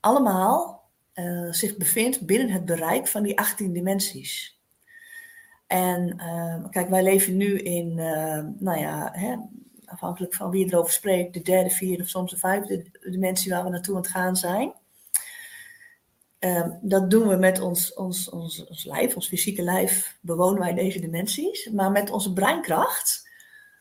allemaal 0.00 0.73
uh, 1.14 1.52
zich 1.52 1.76
bevindt 1.76 2.26
binnen 2.26 2.50
het 2.50 2.64
bereik 2.64 3.08
van 3.08 3.22
die 3.22 3.38
18 3.38 3.72
dimensies. 3.72 4.62
En 5.66 6.14
uh, 6.16 6.70
kijk, 6.70 6.88
wij 6.88 7.02
leven 7.02 7.36
nu 7.36 7.58
in, 7.58 7.94
nou 8.58 8.78
ja, 8.78 9.10
hè, 9.12 9.36
afhankelijk 9.84 10.34
van 10.34 10.50
wie 10.50 10.66
erover 10.66 10.92
spreekt, 10.92 11.34
de 11.34 11.42
derde, 11.42 11.70
vierde 11.70 12.02
of 12.02 12.08
soms 12.08 12.30
de 12.30 12.38
vijfde 12.38 12.86
dimensie 13.00 13.52
waar 13.52 13.64
we 13.64 13.70
naartoe 13.70 13.94
aan 13.94 14.02
het 14.02 14.10
gaan 14.10 14.36
zijn. 14.36 14.72
Um, 16.38 16.78
dat 16.82 17.10
doen 17.10 17.28
we 17.28 17.36
met 17.36 17.60
ons, 17.60 17.94
ons, 17.94 18.30
ons, 18.30 18.66
ons 18.66 18.84
lijf, 18.84 19.14
ons 19.14 19.28
fysieke 19.28 19.62
lijf, 19.62 20.18
bewonen 20.20 20.60
wij 20.60 20.74
deze 20.74 21.00
dimensies. 21.00 21.70
Maar 21.70 21.90
met 21.90 22.10
onze 22.10 22.32
breinkracht 22.32 23.28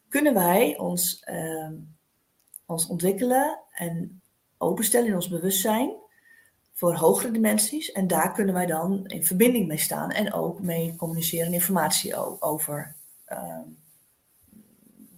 kunnen 0.09 0.33
wij 0.33 0.77
ons, 0.77 1.27
um, 1.29 1.95
ons 2.65 2.87
ontwikkelen 2.87 3.59
en 3.71 4.21
openstellen 4.57 5.07
in 5.07 5.15
ons 5.15 5.29
bewustzijn 5.29 5.95
voor 6.73 6.95
hogere 6.95 7.31
dimensies. 7.31 7.91
En 7.91 8.07
daar 8.07 8.33
kunnen 8.33 8.53
wij 8.53 8.65
dan 8.65 9.05
in 9.05 9.25
verbinding 9.25 9.67
mee 9.67 9.77
staan 9.77 10.11
en 10.11 10.33
ook 10.33 10.61
mee 10.61 10.95
communiceren 10.95 11.47
en 11.47 11.53
informatie 11.53 12.41
over 12.41 12.95
um, 13.31 13.77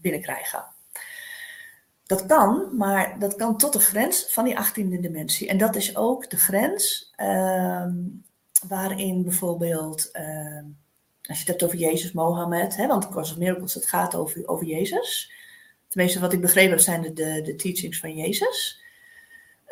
binnenkrijgen. 0.02 0.66
Dat 2.06 2.26
kan, 2.26 2.70
maar 2.78 3.20
dat 3.20 3.36
kan 3.36 3.58
tot 3.58 3.74
de 3.74 3.80
grens 3.80 4.26
van 4.30 4.46
die 4.46 4.56
18e 4.56 5.00
dimensie. 5.00 5.48
En 5.48 5.58
dat 5.58 5.76
is 5.76 5.96
ook 5.96 6.30
de 6.30 6.38
grens 6.38 7.14
uh, 7.18 7.86
waarin 8.68 9.24
bijvoorbeeld, 9.24 10.10
uh, 10.14 10.62
als 11.22 11.38
je 11.38 11.44
het 11.44 11.48
hebt 11.48 11.64
over 11.64 11.78
Jezus, 11.78 12.12
Mohammed, 12.12 12.76
hè, 12.76 12.88
want 12.88 13.10
Course 13.10 13.32
of 13.32 13.40
Miracles, 13.40 13.74
het 13.74 13.86
gaat 13.86 14.16
over, 14.16 14.48
over 14.48 14.66
Jezus. 14.66 15.32
Tenminste, 15.88 16.20
wat 16.20 16.34
ik 16.34 16.42
begrepen 16.42 16.72
heb, 16.72 16.80
zijn 16.80 17.02
de, 17.02 17.14
de, 17.14 17.42
de 17.42 17.56
teachings 17.56 18.00
van 18.00 18.16
Jezus. 18.16 18.84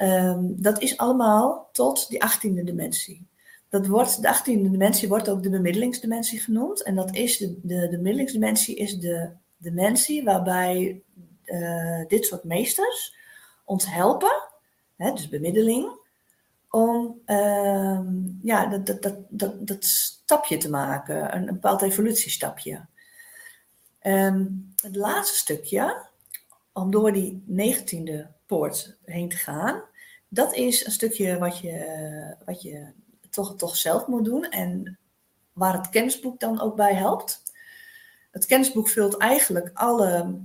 Um, 0.02 0.62
dat 0.62 0.82
is 0.82 0.98
allemaal 0.98 1.70
tot 1.72 2.10
die 2.10 2.24
18e 2.24 2.64
dimensie. 2.64 3.28
Dat 3.70 3.88
wordt, 3.88 4.22
de 4.22 4.36
18e 4.36 4.72
dimensie 4.72 5.08
wordt 5.08 5.30
ook 5.30 5.44
de 5.44 5.50
bemiddelingsdimensie 5.50 6.40
genoemd. 6.40 6.84
En 6.84 6.96
dat 6.96 7.16
is 7.16 7.38
de, 7.38 7.60
de, 7.62 7.80
de 7.80 7.90
bemiddelingsdimensie 7.90 8.76
is 8.76 9.00
de 9.00 9.30
dimensie 9.58 10.24
waarbij 10.24 11.02
uh, 11.46 12.06
dit 12.08 12.26
soort 12.26 12.44
meesters 12.44 13.16
ons 13.66 13.86
helpen, 13.86 14.44
hè, 14.96 15.12
dus 15.12 15.30
bemiddeling, 15.30 16.02
om 16.70 17.22
uh, 17.26 18.00
ja, 18.42 18.66
dat, 18.66 19.02
dat, 19.02 19.18
dat, 19.30 19.68
dat, 19.68 19.84
stapje 19.84 20.58
te 20.58 20.70
maken, 20.70 21.36
een, 21.36 21.46
bepaald 21.46 21.82
evolutiestapje. 21.82 22.86
Um, 24.02 24.74
het 24.82 24.96
laatste 24.96 25.38
stukje, 25.38 26.06
om 26.74 26.92
door 26.92 27.12
die 27.12 27.44
negentiende 27.46 28.28
heen 29.06 29.30
te 29.30 29.38
gaan, 29.38 29.84
dat 30.28 30.54
is 30.54 30.86
een 30.86 30.92
stukje 30.92 31.38
wat 31.38 31.60
je, 31.60 32.36
wat 32.46 32.62
je 32.62 32.92
toch, 33.30 33.56
toch 33.56 33.76
zelf 33.76 34.08
moet 34.08 34.26
doen 34.26 34.50
en 34.50 35.00
waar 35.54 35.74
het 35.74 35.90
kennisboek 35.90 36.40
dan 36.40 36.62
ook 36.62 36.76
bij 36.76 36.94
helpt. 36.94 37.44
Het 38.32 38.46
kennisboek 38.46 38.90
vult 38.90 39.18
eigenlijk 39.18 39.70
alle 39.74 40.42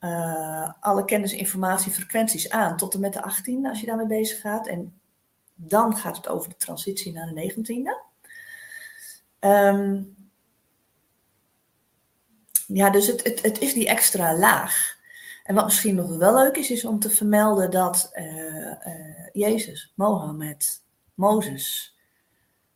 uh, 0.00 0.72
alle 0.80 1.04
kennis, 1.04 1.32
informatie, 1.32 1.92
frequenties 1.92 2.50
aan 2.50 2.76
tot 2.76 2.94
en 2.94 3.00
met 3.00 3.12
de 3.12 3.20
18e 3.20 3.68
als 3.68 3.80
je 3.80 3.86
daarmee 3.86 4.06
bezig 4.06 4.40
gaat. 4.40 4.66
En 4.66 5.00
dan 5.54 5.96
gaat 5.96 6.16
het 6.16 6.28
over 6.28 6.48
de 6.48 6.56
transitie 6.56 7.12
naar 7.12 7.34
de 7.34 7.52
19e. 7.54 8.08
Um, 9.40 10.14
ja, 12.66 12.90
dus 12.90 13.06
het, 13.06 13.24
het, 13.24 13.42
het 13.42 13.58
is 13.58 13.72
die 13.72 13.88
extra 13.88 14.36
laag. 14.36 14.98
En 15.50 15.56
wat 15.56 15.64
misschien 15.64 15.94
nog 15.94 16.16
wel 16.16 16.34
leuk 16.34 16.56
is, 16.56 16.70
is 16.70 16.84
om 16.84 16.98
te 16.98 17.10
vermelden 17.10 17.70
dat 17.70 18.10
uh, 18.14 18.64
uh, 18.64 18.74
Jezus, 19.32 19.92
Mohammed, 19.94 20.82
Mozes, 21.14 21.96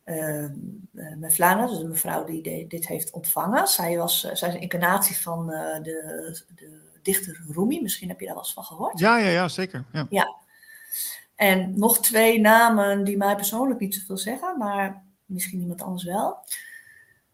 uh, 0.05 0.47
Mevlana, 0.91 1.67
dus 1.67 1.79
een 1.79 1.89
mevrouw 1.89 2.25
die 2.25 2.43
de, 2.43 2.65
dit 2.69 2.87
heeft 2.87 3.11
ontvangen. 3.11 3.67
Zij, 3.67 3.97
was, 3.97 4.21
zij 4.21 4.49
is 4.49 4.55
een 4.55 4.61
incarnatie 4.61 5.17
van 5.17 5.47
de, 5.47 6.43
de 6.55 6.81
dichter 7.03 7.45
Rumi. 7.49 7.83
Misschien 7.83 8.09
heb 8.09 8.21
je 8.21 8.27
daar 8.27 8.35
wel 8.35 8.45
eens 8.45 8.53
van 8.53 8.65
gehoord. 8.65 8.99
Ja, 8.99 9.19
ja, 9.19 9.29
ja 9.31 9.49
zeker. 9.49 9.85
Ja. 9.93 10.07
ja. 10.11 10.35
En 11.35 11.79
nog 11.79 11.99
twee 11.99 12.41
namen 12.41 13.05
die 13.05 13.17
mij 13.17 13.37
persoonlijk 13.37 13.81
niet 13.81 13.95
zoveel 13.95 14.19
zeggen, 14.19 14.59
maar 14.59 15.05
misschien 15.25 15.61
iemand 15.61 15.83
anders 15.83 16.05
wel. 16.05 16.39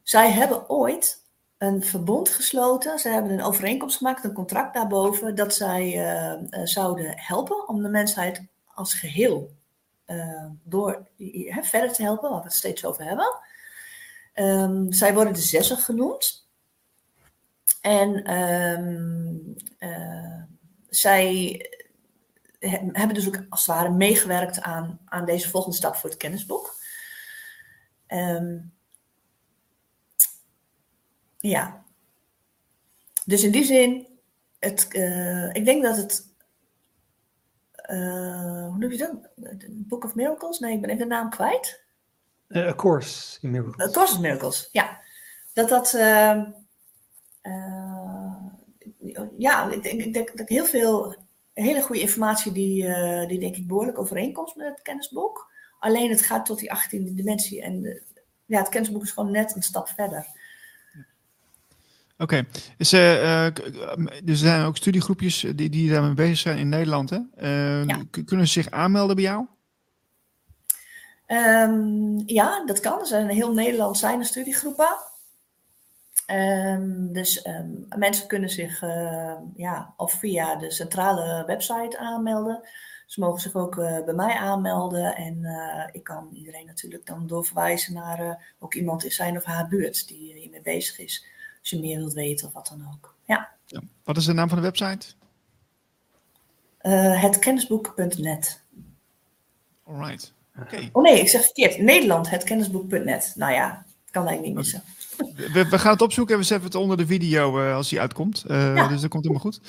Zij 0.02 0.30
hebben 0.30 0.70
ooit 0.70 1.19
een 1.60 1.84
verbond 1.84 2.28
gesloten. 2.28 2.98
Ze 2.98 3.08
hebben 3.08 3.32
een 3.32 3.42
overeenkomst 3.42 3.96
gemaakt, 3.96 4.24
een 4.24 4.32
contract 4.32 4.74
daarboven, 4.74 5.34
dat 5.34 5.54
zij 5.54 5.86
uh, 5.86 6.60
uh, 6.60 6.66
zouden 6.66 7.12
helpen 7.16 7.68
om 7.68 7.82
de 7.82 7.88
mensheid 7.88 8.42
als 8.74 8.94
geheel 8.94 9.50
uh, 10.06 10.46
door 10.62 11.08
verder 11.62 11.92
te 11.92 12.02
helpen, 12.02 12.30
waar 12.30 12.38
we 12.38 12.44
het 12.44 12.54
steeds 12.54 12.84
over 12.84 13.04
hebben. 13.04 13.38
Um, 14.34 14.92
zij 14.92 15.14
worden 15.14 15.32
de 15.32 15.40
zessen 15.40 15.76
genoemd. 15.76 16.48
En 17.80 18.30
uh, 19.78 20.42
zij 20.88 21.60
hebben 22.92 23.14
dus 23.14 23.26
ook 23.26 23.44
als 23.48 23.66
het 23.66 23.76
ware 23.76 23.90
meegewerkt 23.90 24.60
aan, 24.60 25.00
aan 25.04 25.24
deze 25.24 25.50
volgende 25.50 25.76
stap 25.76 25.96
voor 25.96 26.10
het 26.10 26.18
kennisboek. 26.18 26.74
Um, 28.08 28.72
ja. 31.40 31.84
Dus 33.24 33.42
in 33.42 33.50
die 33.50 33.64
zin, 33.64 34.06
het, 34.58 34.86
uh, 34.90 35.54
ik 35.54 35.64
denk 35.64 35.82
dat 35.82 35.96
het. 35.96 36.28
Uh, 37.90 38.66
hoe 38.66 38.78
noem 38.78 38.90
je 38.90 38.98
dat? 38.98 39.12
Book 39.68 40.04
of 40.04 40.14
Miracles? 40.14 40.58
Nee, 40.58 40.74
ik 40.74 40.80
ben 40.80 40.90
even 40.90 41.08
de 41.08 41.14
naam 41.14 41.30
kwijt. 41.30 41.84
Uh, 42.48 42.66
A 42.66 42.74
Course 42.74 43.38
in 43.40 43.50
Miracles. 43.50 43.88
A 43.88 43.90
Course 43.92 44.14
of 44.14 44.20
Miracles, 44.20 44.68
ja. 44.72 45.00
Dat 45.52 45.68
dat. 45.68 45.90
Ja, 49.38 49.70
ik 49.70 49.82
denk, 49.82 50.00
ik 50.00 50.12
denk 50.12 50.30
dat 50.30 50.40
ik 50.40 50.48
heel 50.48 50.64
veel 50.64 51.16
hele 51.52 51.82
goede 51.82 52.00
informatie 52.00 52.52
die, 52.52 52.84
uh, 52.84 53.26
die 53.26 53.38
denk 53.38 53.56
ik 53.56 53.66
behoorlijk 53.66 53.98
overeenkomt 53.98 54.56
met 54.56 54.66
het 54.66 54.82
kennisboek. 54.82 55.52
Alleen 55.78 56.10
het 56.10 56.22
gaat 56.22 56.46
tot 56.46 56.58
die 56.58 56.70
18e 56.76 57.14
dimensie. 57.14 57.62
En 57.62 58.02
ja, 58.46 58.58
het 58.58 58.68
kennisboek 58.68 59.02
is 59.02 59.10
gewoon 59.10 59.30
net 59.30 59.56
een 59.56 59.62
stap 59.62 59.88
verder. 59.88 60.26
Oké, 62.20 62.22
okay. 62.22 62.46
uh, 62.78 63.46
er 64.28 64.36
zijn 64.36 64.64
ook 64.64 64.76
studiegroepjes 64.76 65.46
die, 65.54 65.68
die 65.68 65.90
daarmee 65.90 66.14
bezig 66.14 66.38
zijn 66.38 66.58
in 66.58 66.68
Nederland. 66.68 67.10
Hè? 67.10 67.18
Ja. 67.80 68.02
Kunnen 68.24 68.46
ze 68.46 68.52
zich 68.52 68.70
aanmelden 68.70 69.16
bij 69.16 69.24
jou? 69.24 69.46
Um, 71.26 72.22
ja, 72.26 72.64
dat 72.66 72.80
kan. 72.80 73.00
Er 73.00 73.06
zijn 73.06 73.28
in 73.28 73.36
heel 73.36 73.52
Nederland 73.52 73.98
zijn 73.98 74.18
er 74.18 74.24
studiegroepen. 74.24 74.96
Um, 76.26 77.12
dus 77.12 77.46
um, 77.46 77.86
mensen 77.96 78.26
kunnen 78.26 78.50
zich 78.50 78.82
uh, 78.82 79.34
ja, 79.56 79.94
of 79.96 80.12
via 80.12 80.56
de 80.56 80.70
centrale 80.70 81.44
website 81.46 81.98
aanmelden. 81.98 82.68
Ze 83.06 83.20
mogen 83.20 83.40
zich 83.40 83.54
ook 83.54 83.76
uh, 83.76 84.04
bij 84.04 84.14
mij 84.14 84.34
aanmelden. 84.34 85.16
En 85.16 85.38
uh, 85.42 85.84
ik 85.92 86.04
kan 86.04 86.28
iedereen 86.32 86.66
natuurlijk 86.66 87.06
dan 87.06 87.26
doorverwijzen 87.26 87.94
naar 87.94 88.54
ook 88.58 88.74
iemand 88.74 89.04
in 89.04 89.12
zijn 89.12 89.36
of 89.36 89.44
haar 89.44 89.68
buurt 89.68 90.08
die 90.08 90.34
hiermee 90.34 90.62
bezig 90.62 90.98
is. 90.98 91.26
Als 91.60 91.70
je 91.70 91.78
meer 91.78 91.98
wilt 91.98 92.12
weten 92.12 92.46
of 92.46 92.52
wat 92.52 92.68
dan 92.68 92.88
ook. 92.94 93.14
Ja. 93.24 93.48
ja. 93.66 93.80
Wat 94.04 94.16
is 94.16 94.24
de 94.24 94.32
naam 94.32 94.48
van 94.48 94.58
de 94.58 94.64
website? 94.64 95.06
Uh, 96.82 97.22
hetkennisboek.net. 97.22 98.60
Alright. 99.86 100.32
Okay. 100.60 100.88
Oh 100.92 101.02
nee, 101.02 101.20
ik 101.20 101.28
zeg 101.28 101.42
verkeerd. 101.42 101.78
Nederland, 101.78 102.30
hetkennisboek.net. 102.30 103.32
Nou 103.36 103.52
ja, 103.52 103.84
kan 104.10 104.26
eigenlijk 104.26 104.56
niet 104.56 104.56
missen. 104.56 104.82
We, 105.52 105.68
we, 105.68 105.78
gaan 105.78 105.92
het 105.92 106.02
opzoeken 106.02 106.34
en 106.34 106.40
we 106.40 106.46
zetten 106.46 106.66
het 106.66 106.76
onder 106.76 106.96
de 106.96 107.06
video 107.06 107.60
uh, 107.60 107.74
als 107.74 107.88
die 107.88 108.00
uitkomt. 108.00 108.44
Uh, 108.48 108.76
ja. 108.76 108.88
Dus 108.88 109.00
dat 109.00 109.10
komt 109.10 109.24
helemaal 109.24 109.44
goed. 109.44 109.60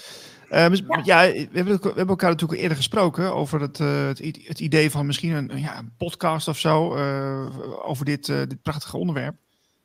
Uh, 0.51 0.68
dus, 0.68 0.84
ja. 0.88 1.01
ja, 1.03 1.31
we, 1.31 1.47
hebben, 1.51 1.80
we 1.81 1.88
hebben 1.88 2.07
elkaar 2.07 2.30
natuurlijk 2.30 2.61
eerder 2.61 2.77
gesproken 2.77 3.34
over 3.34 3.61
het, 3.61 3.77
het, 3.77 4.19
het, 4.47 4.59
idee 4.59 4.91
van 4.91 5.05
misschien 5.05 5.31
een, 5.31 5.51
ja, 5.59 5.77
een 5.77 5.93
podcast 5.97 6.47
of 6.47 6.57
zo 6.57 6.95
over 7.84 8.05
dit, 8.05 8.26
dit 8.26 8.61
prachtige 8.61 8.97
onderwerp. 8.97 9.35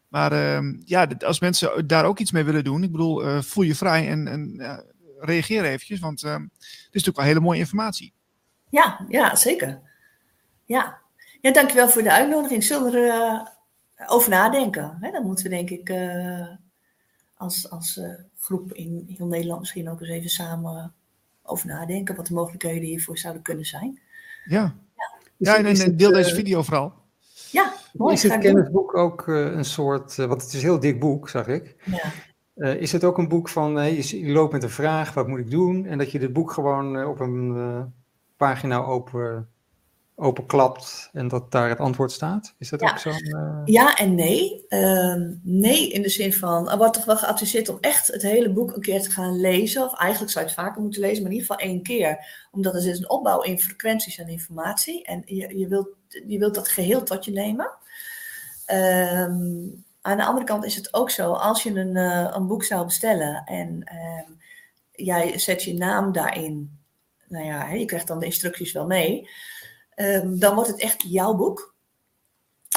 Maar 0.09 0.33
ehm, 0.33 0.75
ja, 0.85 1.09
als 1.19 1.41
mensen 1.41 1.87
daar 1.87 2.05
ook 2.05 2.19
iets 2.19 2.31
mee 2.31 2.45
willen 2.45 2.65
doen, 2.65 2.83
ik 2.83 2.93
bedoel, 2.93 3.43
voel 3.43 3.65
je 3.65 3.75
vrij 3.75 4.09
en, 4.09 4.29
en 4.29 4.61
reageer 5.19 5.65
eventjes, 5.65 6.01
want 6.01 6.23
ehm, 6.23 6.43
het 6.43 6.51
is 6.61 6.87
natuurlijk 6.91 7.17
wel 7.17 7.27
hele 7.27 7.41
mooie 7.41 7.59
informatie. 7.59 8.13
Ja, 8.71 9.07
ja, 9.09 9.37
zeker. 9.37 9.81
Ja. 10.65 10.99
ja, 11.41 11.53
dankjewel 11.53 11.89
voor 11.89 12.03
de 12.03 12.13
uitnodiging. 12.13 12.65
Zullen 12.65 12.93
we 12.93 12.99
er 12.99 13.55
over 14.07 14.31
nadenken? 14.31 14.97
Hè? 15.01 15.11
Dan 15.11 15.27
moeten 15.27 15.45
we 15.45 15.51
denk 15.51 15.71
ik 15.71 15.89
uh, 15.89 16.49
als, 17.37 17.71
als 17.71 17.97
uh, 17.97 18.15
groep 18.39 18.73
in 18.73 19.05
heel 19.17 19.27
Nederland 19.27 19.61
misschien 19.61 19.91
ook 19.91 20.01
eens 20.01 20.11
even 20.11 20.31
samen 20.31 20.95
over 21.43 21.67
nadenken 21.67 22.17
wat 22.17 22.27
de 22.27 22.35
mogelijkheden 22.35 22.89
hiervoor 22.89 23.19
zouden 23.19 23.43
kunnen 23.43 23.65
zijn. 23.65 24.01
Ja, 24.45 24.75
ja. 24.97 25.19
ja 25.37 25.57
en, 25.57 25.67
en 25.67 25.97
deel 25.97 26.13
deze 26.13 26.35
video 26.35 26.63
vooral. 26.63 26.93
Ja, 27.51 27.73
mooi. 27.93 28.15
Is 28.15 28.23
het 28.23 28.39
kennisboek 28.39 28.97
ook 28.97 29.27
uh, 29.27 29.53
een 29.53 29.65
soort, 29.65 30.17
want 30.17 30.43
het 30.43 30.53
is 30.53 30.55
een 30.55 30.69
heel 30.69 30.81
dik 30.81 31.01
boek, 31.01 31.29
zag 31.29 31.47
ik. 31.47 31.75
Ja. 31.85 32.13
Uh, 32.57 32.81
is 32.81 32.93
het 32.93 33.05
ook 33.05 33.19
een 33.19 33.29
boek 33.29 33.49
van, 33.49 33.95
je, 33.95 34.33
loopt 34.33 34.53
met 34.53 34.63
een 34.63 34.71
vraag, 34.71 35.15
wat 35.15 35.29
moet 35.29 35.39
ik 35.39 35.51
doen? 35.51 35.87
En 35.87 35.99
dat 35.99 36.11
je 36.11 36.19
dit 36.19 36.33
boek 36.33 36.53
gewoon 36.53 36.97
uh, 36.97 37.09
op 37.09 37.21
een 37.21 37.93
pagina 38.37 38.85
open, 38.85 39.49
openklapt 40.19 41.11
en 41.13 41.29
dat 41.29 41.51
daar 41.53 41.69
het 41.69 41.79
antwoord 41.79 42.13
staat? 42.13 42.55
Is 42.59 42.69
dat 42.69 42.81
ja. 42.81 42.91
ook 42.91 42.99
zo? 42.99 43.11
Ja 43.65 43.97
en 43.97 44.15
nee. 44.15 44.65
Ehm, 44.69 45.33
nee 45.43 45.91
in 45.91 46.03
de 46.03 46.09
zin 46.09 46.33
van, 46.33 46.71
er 46.71 46.77
wordt 46.77 46.95
toch 46.95 47.05
wel 47.05 47.17
geadviseerd 47.17 47.69
om 47.69 47.79
echt 47.81 48.07
het 48.07 48.23
hele 48.23 48.53
boek 48.53 48.75
een 48.75 48.83
keer 48.83 49.03
te 49.03 49.11
gaan 49.11 49.41
lezen. 49.41 49.85
Of 49.85 49.99
eigenlijk 49.99 50.33
zou 50.33 50.45
je 50.45 50.51
het 50.51 50.61
vaker 50.61 50.83
moeten 50.83 51.01
lezen, 51.01 51.23
maar 51.23 51.33
in 51.33 51.39
ieder 51.39 51.55
geval 51.55 51.69
één 51.69 51.83
keer. 51.83 52.27
Omdat 52.51 52.75
er 52.75 52.81
zit 52.81 52.99
een 52.99 53.11
opbouw 53.11 53.43
in 53.43 53.61
frequenties 53.61 54.19
en 54.19 54.29
informatie. 54.29 55.05
En 55.05 55.23
je, 55.25 55.59
je, 55.59 55.69
wilt, 55.69 55.89
je 56.27 56.39
wilt 56.39 56.55
dat 56.55 56.69
geheel 56.69 57.03
tot 57.03 57.25
je 57.25 57.33
nemen. 57.33 57.71
Um, 58.73 59.85
aan 60.01 60.17
de 60.17 60.25
andere 60.25 60.47
kant 60.47 60.65
is 60.65 60.77
het 60.77 60.95
ook 60.95 61.11
zo, 61.11 61.33
als 61.33 61.63
je 61.63 61.71
een, 61.71 61.97
uh, 61.97 62.31
een 62.33 62.47
boek 62.47 62.65
zou 62.65 62.85
bestellen 62.85 63.43
en 63.45 63.93
uh, 63.93 64.37
jij 64.93 65.39
zet 65.39 65.63
je 65.63 65.75
naam 65.75 66.13
daarin, 66.13 66.79
nou 67.29 67.45
ja, 67.45 67.69
je 67.69 67.85
krijgt 67.85 68.07
dan 68.07 68.19
de 68.19 68.27
instructies 68.27 68.73
wel 68.73 68.87
mee, 68.87 69.29
um, 69.97 70.39
dan 70.39 70.55
wordt 70.55 70.71
het 70.71 70.81
echt 70.81 71.03
jouw 71.07 71.35
boek. 71.35 71.75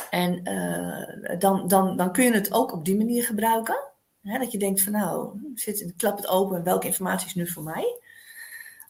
En 0.09 0.49
uh, 0.49 1.39
dan, 1.39 1.67
dan, 1.67 1.97
dan 1.97 2.11
kun 2.11 2.23
je 2.23 2.33
het 2.33 2.53
ook 2.53 2.73
op 2.73 2.85
die 2.85 2.97
manier 2.97 3.23
gebruiken. 3.23 3.79
Hè, 4.21 4.39
dat 4.39 4.51
je 4.51 4.57
denkt 4.57 4.81
van 4.81 4.91
nou, 4.91 5.39
zit, 5.55 5.93
klap 5.97 6.17
het 6.17 6.27
open, 6.27 6.63
welke 6.63 6.87
informatie 6.87 7.27
is 7.27 7.35
nu 7.35 7.47
voor 7.47 7.63
mij? 7.63 7.99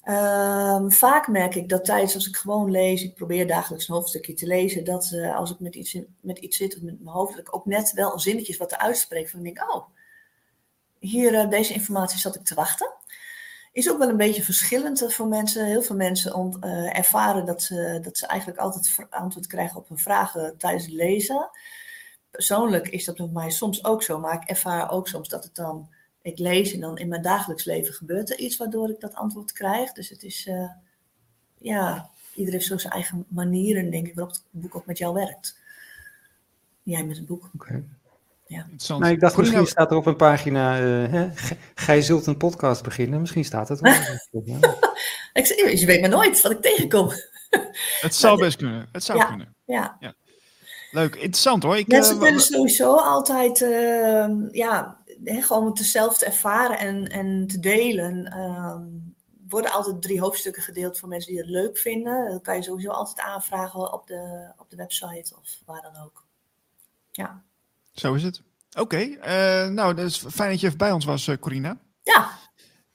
Um, 0.06 0.92
vaak 0.92 1.28
merk 1.28 1.56
ik 1.56 1.70
dat 1.70 1.86
tijdens 1.86 2.16
als 2.16 2.28
ik 2.28 2.36
gewoon 2.36 2.72
lees, 2.72 3.04
ik 3.04 3.16
probeer 3.16 3.48
dagelijks 3.48 3.88
een 3.88 3.96
hoofdstukje 3.96 4.34
te 4.34 4.48
lezen, 4.48 4.84
dat 4.84 5.12
uh, 5.14 5.36
als 5.36 5.52
ik 5.52 5.60
met 5.60 5.76
iets, 5.76 5.98
met 6.22 6.38
iets 6.38 6.58
zit 6.58 6.76
of 6.76 6.82
met 6.82 7.00
mijn 7.00 7.16
hoofd, 7.16 7.32
dat 7.32 7.48
ik 7.48 7.56
ook 7.56 7.66
net 7.66 7.92
wel 7.94 8.20
zinnetjes 8.20 8.58
wat 8.58 8.72
eruit 8.72 8.98
spreek. 8.98 9.30
Van 9.30 9.44
denk, 9.44 9.74
oh, 9.74 9.86
hier, 11.00 11.34
uh, 11.34 11.50
deze 11.50 11.74
informatie 11.74 12.20
zat 12.20 12.36
ik 12.36 12.44
te 12.44 12.56
wachten. 12.56 12.94
Is 13.72 13.92
ook 13.92 13.98
wel 13.98 14.10
een 14.10 14.18
beetje 14.18 14.44
verschillend 14.44 15.14
voor 15.14 15.28
mensen. 15.28 15.66
Heel 15.66 15.82
veel 15.82 15.96
mensen 15.96 16.60
ervaren 16.94 17.46
dat 17.46 17.62
ze, 17.62 18.00
dat 18.02 18.18
ze 18.18 18.28
eigenlijk 18.28 18.60
altijd 18.60 19.08
antwoord 19.10 19.48
krijgen 19.48 19.78
op 19.78 19.88
hun 19.88 19.98
vragen 19.98 20.58
tijdens 20.58 20.84
het 20.84 20.94
lezen. 20.94 21.50
Persoonlijk 22.32 22.88
is 22.88 23.06
dat 23.06 23.18
bij 23.18 23.30
mij 23.34 23.50
soms 23.50 23.86
ook 23.86 24.04
zo, 24.04 24.20
maar 24.20 24.34
ik 24.34 24.50
ervaar 24.50 24.92
ook 24.92 25.08
soms 25.08 25.30
dat 25.30 25.44
het 25.44 25.56
dan 25.56 25.90
ik 26.32 26.40
lees 26.40 26.74
en 26.74 26.80
dan 26.80 26.98
in 26.98 27.08
mijn 27.08 27.22
dagelijks 27.22 27.66
leven 27.66 27.94
gebeurt 27.94 28.30
er 28.30 28.38
iets 28.38 28.58
waardoor 28.58 28.90
ik 28.90 29.00
dat 29.00 29.16
antwoord 29.16 29.52
krijg. 29.52 29.92
Dus 29.92 30.10
het 30.10 30.24
is, 30.24 30.48
uh, 30.48 30.70
ja, 31.58 32.10
iedereen 32.30 32.60
heeft 32.60 32.72
zo 32.72 32.78
zijn 32.78 32.94
eigen 32.94 33.26
manieren, 33.28 33.92
denk 33.92 34.08
ik, 34.08 34.16
waarop 34.16 34.34
het 34.34 34.44
boek 34.50 34.76
ook 34.76 34.86
met 34.86 34.98
jou 34.98 35.14
werkt. 35.14 35.58
Jij 36.84 37.04
met 37.04 37.18
het 37.18 37.26
boek. 37.26 37.50
Oké. 37.54 37.66
Okay. 37.66 37.84
Ja. 38.50 38.66
Nou, 38.88 39.08
ik 39.08 39.20
dacht, 39.20 39.38
misschien 39.38 39.68
staat 39.68 39.92
er 39.92 39.98
op 39.98 40.06
een 40.06 40.16
pagina, 40.16 40.82
uh, 40.82 41.12
hè, 41.12 41.30
gij 41.76 42.02
zult 42.02 42.26
een 42.26 42.38
podcast 42.38 42.84
beginnen. 42.84 43.20
Misschien 43.20 43.46
staat 43.46 43.70
het 43.70 43.80
wel. 43.80 43.94
ik 45.34 45.46
zeg, 45.46 45.80
je 45.80 45.86
weet 45.86 46.02
maar 46.02 46.10
nooit 46.10 46.42
wat 46.42 46.52
ik 46.52 46.62
tegenkom. 46.62 47.12
het 48.02 48.16
zou 48.16 48.40
best 48.44 48.58
kunnen. 48.58 48.90
Het 48.92 49.04
zou 49.04 49.18
ja, 49.18 49.26
kunnen. 49.26 49.56
Ja. 49.66 49.98
ja. 50.00 50.14
Leuk, 50.92 51.16
interessant 51.16 51.64
hoor. 51.64 51.78
Ik, 51.78 51.88
Mensen 51.88 52.16
uh, 52.16 52.22
kunnen 52.22 52.42
sowieso 52.42 52.96
altijd, 52.96 53.62
uh, 53.62 54.28
ja, 54.52 54.99
he, 55.24 55.42
gewoon 55.42 55.66
het 55.66 55.78
zelf 55.78 56.18
te 56.18 56.26
ervaren 56.26 56.78
en, 56.78 57.08
en 57.08 57.48
te 57.48 57.60
delen. 57.60 58.40
Um, 58.40 59.16
worden 59.50 59.72
altijd 59.72 60.02
drie 60.02 60.20
hoofdstukken 60.20 60.64
gedeeld 60.64 61.00
voor 61.00 61.10
mensen 61.10 61.32
die 61.32 61.42
het 61.42 61.50
leuk 61.50 61.78
vinden. 61.78 62.32
Dat 62.32 62.42
kan 62.42 62.56
je 62.56 62.64
sowieso 62.64 62.90
altijd 62.90 63.28
aanvragen 63.28 63.94
op 63.94 64.08
de, 64.08 64.52
op 64.58 64.70
de 64.70 64.76
website 64.76 65.36
of 65.40 65.62
waar 65.66 65.82
dan 65.82 66.04
ook. 66.04 66.26
Ja. 67.12 67.44
Zo 67.92 68.14
is 68.14 68.24
het. 68.24 68.42
Oké, 68.72 68.82
okay. 68.82 69.66
uh, 69.66 69.74
nou, 69.74 69.94
dat 69.94 70.06
is 70.06 70.18
fijn 70.18 70.50
dat 70.50 70.60
je 70.60 70.66
even 70.66 70.78
bij 70.78 70.92
ons 70.92 71.06
was, 71.06 71.28
uh, 71.28 71.38
Corina. 71.38 71.78
Ja, 72.04 72.30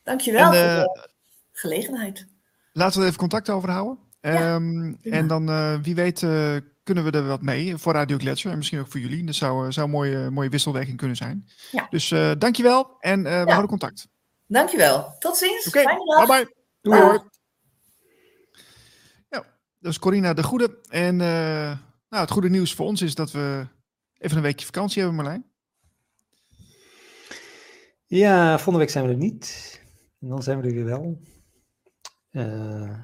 dankjewel 0.03 0.53
en, 0.53 0.67
uh, 0.67 0.75
voor 0.75 0.95
de 0.95 1.09
gelegenheid. 1.53 2.27
Laten 2.73 2.95
we 2.95 3.01
er 3.01 3.07
even 3.07 3.21
contact 3.21 3.51
over 3.51 3.71
houden. 3.71 3.99
Ja, 4.21 4.55
um, 4.55 4.99
en 5.03 5.27
dan, 5.27 5.51
uh, 5.51 5.79
wie 5.83 5.95
weet, 5.95 6.21
kunnen 6.85 7.05
we 7.05 7.11
er 7.11 7.27
wat 7.27 7.43
mee 7.43 7.77
voor 7.77 7.93
Radio 7.93 8.19
Gletscher 8.19 8.51
en 8.51 8.56
misschien 8.56 8.81
ook 8.81 8.90
voor 8.90 9.01
jullie. 9.01 9.24
Dat 9.24 9.35
zou, 9.35 9.73
zou 9.73 9.86
een 9.86 9.93
mooie, 9.93 10.31
mooie 10.31 10.48
wisselwerking 10.48 10.97
kunnen 10.97 11.16
zijn. 11.16 11.48
Ja. 11.70 11.86
Dus 11.90 12.11
uh, 12.11 12.32
dankjewel 12.39 12.97
en 13.01 13.23
we 13.23 13.28
ja. 13.28 13.44
houden 13.44 13.69
contact. 13.69 14.09
Dankjewel. 14.47 15.16
Tot 15.19 15.36
ziens. 15.36 15.66
Oké, 15.66 15.81
okay. 15.81 15.97
bye 15.97 16.27
bye. 16.27 16.55
Doei 16.81 17.01
hoor. 17.01 17.31
Ja, 19.28 19.44
dat 19.78 19.93
is 19.93 19.98
Corina 19.98 20.35
de 20.35 20.43
Goede. 20.43 20.78
En 20.89 21.16
nou, 21.16 21.77
het 22.09 22.31
goede 22.31 22.51
nieuws 22.51 22.74
voor 22.74 22.86
ons 22.86 23.02
is 23.02 23.15
dat 23.15 23.31
we 23.31 23.66
even 24.19 24.36
een 24.36 24.43
weekje 24.43 24.66
vakantie 24.66 25.02
hebben, 25.02 25.23
Marlijn. 25.23 25.52
Ja, 28.06 28.55
volgende 28.55 28.78
week 28.78 28.90
zijn 28.90 29.05
we 29.05 29.11
er 29.11 29.19
niet. 29.19 29.81
En 30.20 30.28
dan 30.28 30.43
zijn 30.43 30.61
we 30.61 30.66
er 30.66 30.74
weer 30.74 30.85
wel. 30.85 31.20
Uh, 32.31 32.98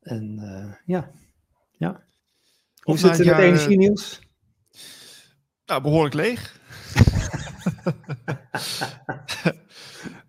en 0.00 0.38
uh, 0.40 0.74
ja, 0.84 1.10
ja. 1.72 2.04
Hoe 2.82 2.98
zit 2.98 3.18
het 3.18 3.26
met 3.26 3.38
energie, 3.38 3.76
Niels? 3.76 4.20
Nou, 5.66 5.82
behoorlijk 5.82 6.14
leeg. 6.14 6.60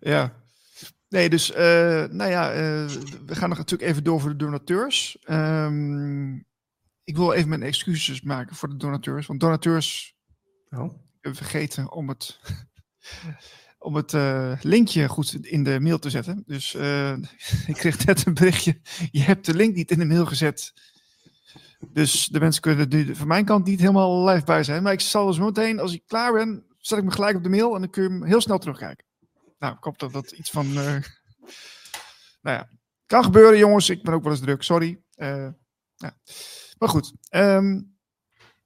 ja. 0.00 0.42
Nee, 1.08 1.30
dus, 1.30 1.50
uh, 1.50 1.56
nou 2.04 2.30
ja, 2.30 2.52
uh, 2.52 2.88
we 3.26 3.34
gaan 3.34 3.48
nog 3.48 3.58
natuurlijk 3.58 3.90
even 3.90 4.04
door 4.04 4.20
voor 4.20 4.30
de 4.30 4.36
donateurs. 4.36 5.18
Um, 5.24 6.46
ik 7.04 7.16
wil 7.16 7.32
even 7.32 7.48
mijn 7.48 7.62
excuses 7.62 8.22
maken 8.22 8.56
voor 8.56 8.68
de 8.68 8.76
donateurs. 8.76 9.26
Want 9.26 9.40
donateurs 9.40 10.16
oh. 10.70 10.94
hebben 11.20 11.34
vergeten 11.42 11.92
om 11.92 12.08
het 12.08 12.40
om 13.78 13.94
het 13.94 14.12
uh, 14.12 14.58
linkje 14.60 15.08
goed 15.08 15.46
in 15.46 15.64
de 15.64 15.80
mail 15.80 15.98
te 15.98 16.10
zetten. 16.10 16.42
Dus 16.46 16.74
uh, 16.74 17.12
ik 17.66 17.74
kreeg 17.74 18.06
net 18.06 18.26
een 18.26 18.34
berichtje. 18.34 18.80
Je 19.10 19.20
hebt 19.20 19.46
de 19.46 19.54
link 19.54 19.74
niet 19.74 19.90
in 19.90 19.98
de 19.98 20.04
mail 20.04 20.26
gezet. 20.26 20.72
Dus 21.92 22.26
de 22.26 22.40
mensen 22.40 22.62
kunnen 22.62 22.90
er 22.90 22.96
nu 22.96 23.14
van 23.14 23.26
mijn 23.26 23.44
kant 23.44 23.66
niet 23.66 23.80
helemaal 23.80 24.28
live 24.28 24.44
bij 24.44 24.62
zijn. 24.62 24.82
Maar 24.82 24.92
ik 24.92 25.00
zal 25.00 25.26
dus 25.26 25.38
meteen, 25.38 25.80
als 25.80 25.94
ik 25.94 26.02
klaar 26.06 26.32
ben, 26.32 26.66
zet 26.78 26.98
ik 26.98 27.04
me 27.04 27.10
gelijk 27.10 27.36
op 27.36 27.42
de 27.42 27.48
mail 27.48 27.74
en 27.74 27.80
dan 27.80 27.90
kun 27.90 28.02
je 28.02 28.08
hem 28.08 28.24
heel 28.24 28.40
snel 28.40 28.58
terugkijken. 28.58 29.06
Nou, 29.58 29.74
ik 29.76 29.84
hoop 29.84 29.98
dat 29.98 30.12
dat 30.12 30.30
iets 30.30 30.50
van. 30.50 30.66
Uh, 30.66 30.76
nou 32.42 32.56
ja, 32.56 32.68
kan 33.06 33.24
gebeuren, 33.24 33.58
jongens. 33.58 33.90
Ik 33.90 34.02
ben 34.02 34.14
ook 34.14 34.22
wel 34.22 34.32
eens 34.32 34.40
druk, 34.40 34.62
sorry. 34.62 35.02
ja. 35.14 36.16
Maar 36.78 36.88
goed, 36.88 37.12
um, 37.30 37.96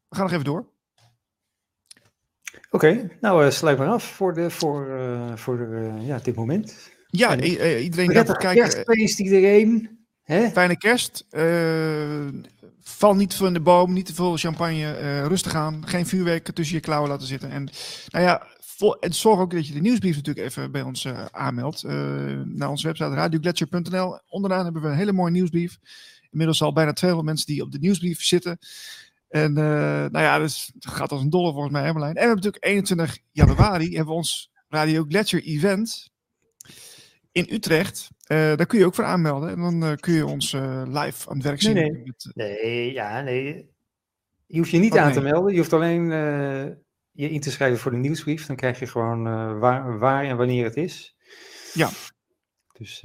we 0.08 0.16
gaan 0.16 0.24
nog 0.24 0.32
even 0.32 0.44
door. 0.44 0.76
Oké, 2.70 2.86
okay, 2.86 3.16
nou 3.20 3.44
uh, 3.44 3.50
sluit 3.50 3.78
maar 3.78 3.88
af 3.88 4.04
voor, 4.04 4.34
de, 4.34 4.50
voor, 4.50 4.86
voor 5.38 5.56
de, 5.56 5.92
ja, 6.00 6.18
dit 6.18 6.34
moment. 6.34 6.96
Ja, 7.06 7.30
en, 7.30 7.44
iedereen 7.82 8.12
gaat 8.12 8.36
kijken. 8.36 8.62
Kerstfeest 8.62 9.20
iedereen. 9.20 9.98
Hè? 10.22 10.48
Fijne 10.48 10.76
kerst. 10.76 11.26
Val 12.89 13.15
niet 13.15 13.35
van 13.35 13.52
de 13.52 13.60
boom, 13.60 13.93
niet 13.93 14.06
te 14.06 14.15
veel 14.15 14.36
champagne. 14.36 15.23
rustig 15.27 15.55
aan. 15.55 15.89
Geen 15.89 16.06
vuurwerk 16.06 16.51
tussen 16.51 16.77
je 16.77 16.82
klauwen 16.82 17.10
laten 17.10 17.27
zitten. 17.27 17.51
En 17.51 17.69
nou 18.09 18.24
ja, 18.24 18.47
en 19.01 19.15
zorg 19.15 19.40
ook 19.40 19.51
dat 19.51 19.66
je 19.66 19.73
de 19.73 19.81
nieuwsbrief 19.81 20.16
natuurlijk 20.16 20.47
even 20.47 20.73
bij 20.73 20.82
ons 20.82 21.06
aanmeldt. 21.31 21.82
naar 22.44 22.69
onze 22.69 22.86
website 22.86 23.15
radiogletscher.nl. 23.15 24.19
Onderaan 24.28 24.65
hebben 24.65 24.82
we 24.82 24.89
een 24.89 24.97
hele 24.97 25.12
mooie 25.12 25.32
nieuwsbrief. 25.32 25.78
Inmiddels 26.31 26.62
al 26.62 26.73
bijna 26.73 26.93
200 26.93 27.28
mensen 27.28 27.55
die 27.55 27.62
op 27.62 27.73
de 27.73 27.78
nieuwsbrief 27.78 28.23
zitten. 28.23 28.59
En 29.28 29.51
uh, 29.51 29.65
nou 30.10 30.20
ja, 30.20 30.39
dus, 30.39 30.70
het 30.74 30.86
gaat 30.86 31.12
als 31.12 31.20
een 31.20 31.31
dolle 31.31 31.52
volgens 31.52 31.73
mij, 31.73 31.85
Emmerlijn. 31.85 32.15
En 32.15 32.20
we 32.23 32.27
hebben 32.27 32.36
natuurlijk 32.36 32.65
21 32.65 33.19
januari 33.32 33.86
hebben 33.86 34.06
we 34.06 34.12
ons 34.12 34.51
Radio 34.69 35.05
Gletscher 35.09 35.43
event. 35.43 36.10
in 37.32 37.47
Utrecht. 37.51 38.09
Uh, 38.28 38.56
daar 38.56 38.66
kun 38.66 38.78
je 38.78 38.84
ook 38.84 38.94
voor 38.94 39.05
aanmelden. 39.05 39.50
En 39.50 39.60
dan 39.60 39.84
uh, 39.84 39.92
kun 39.94 40.12
je 40.12 40.26
ons 40.26 40.52
uh, 40.52 40.82
live 40.86 41.30
aan 41.30 41.36
het 41.36 41.44
werk 41.44 41.62
zien. 41.62 41.74
Nee, 41.74 41.90
nee. 41.90 42.02
Met, 42.05 42.30
nee 42.34 42.92
ja, 42.92 43.20
nee. 43.20 43.70
Je 44.46 44.59
hoeft 44.59 44.70
je 44.70 44.78
niet 44.78 44.92
oh, 44.92 44.98
aan 44.98 45.05
nee. 45.05 45.14
te 45.14 45.20
melden. 45.20 45.52
Je 45.52 45.59
hoeft 45.59 45.72
alleen 45.72 46.10
je 47.10 47.30
in 47.30 47.40
te 47.40 47.50
schrijven 47.50 47.78
voor 47.78 47.90
de 47.90 47.96
nieuwsbrief. 47.96 48.46
Dan 48.46 48.56
krijg 48.56 48.78
je 48.78 48.86
gewoon 48.86 49.22
waar, 49.59 49.98
waar, 49.98 50.24
en 50.24 50.36
wanneer 50.36 50.64
het 50.64 50.76
is. 50.76 51.16
Ja. 51.72 51.90
Dus 52.72 53.00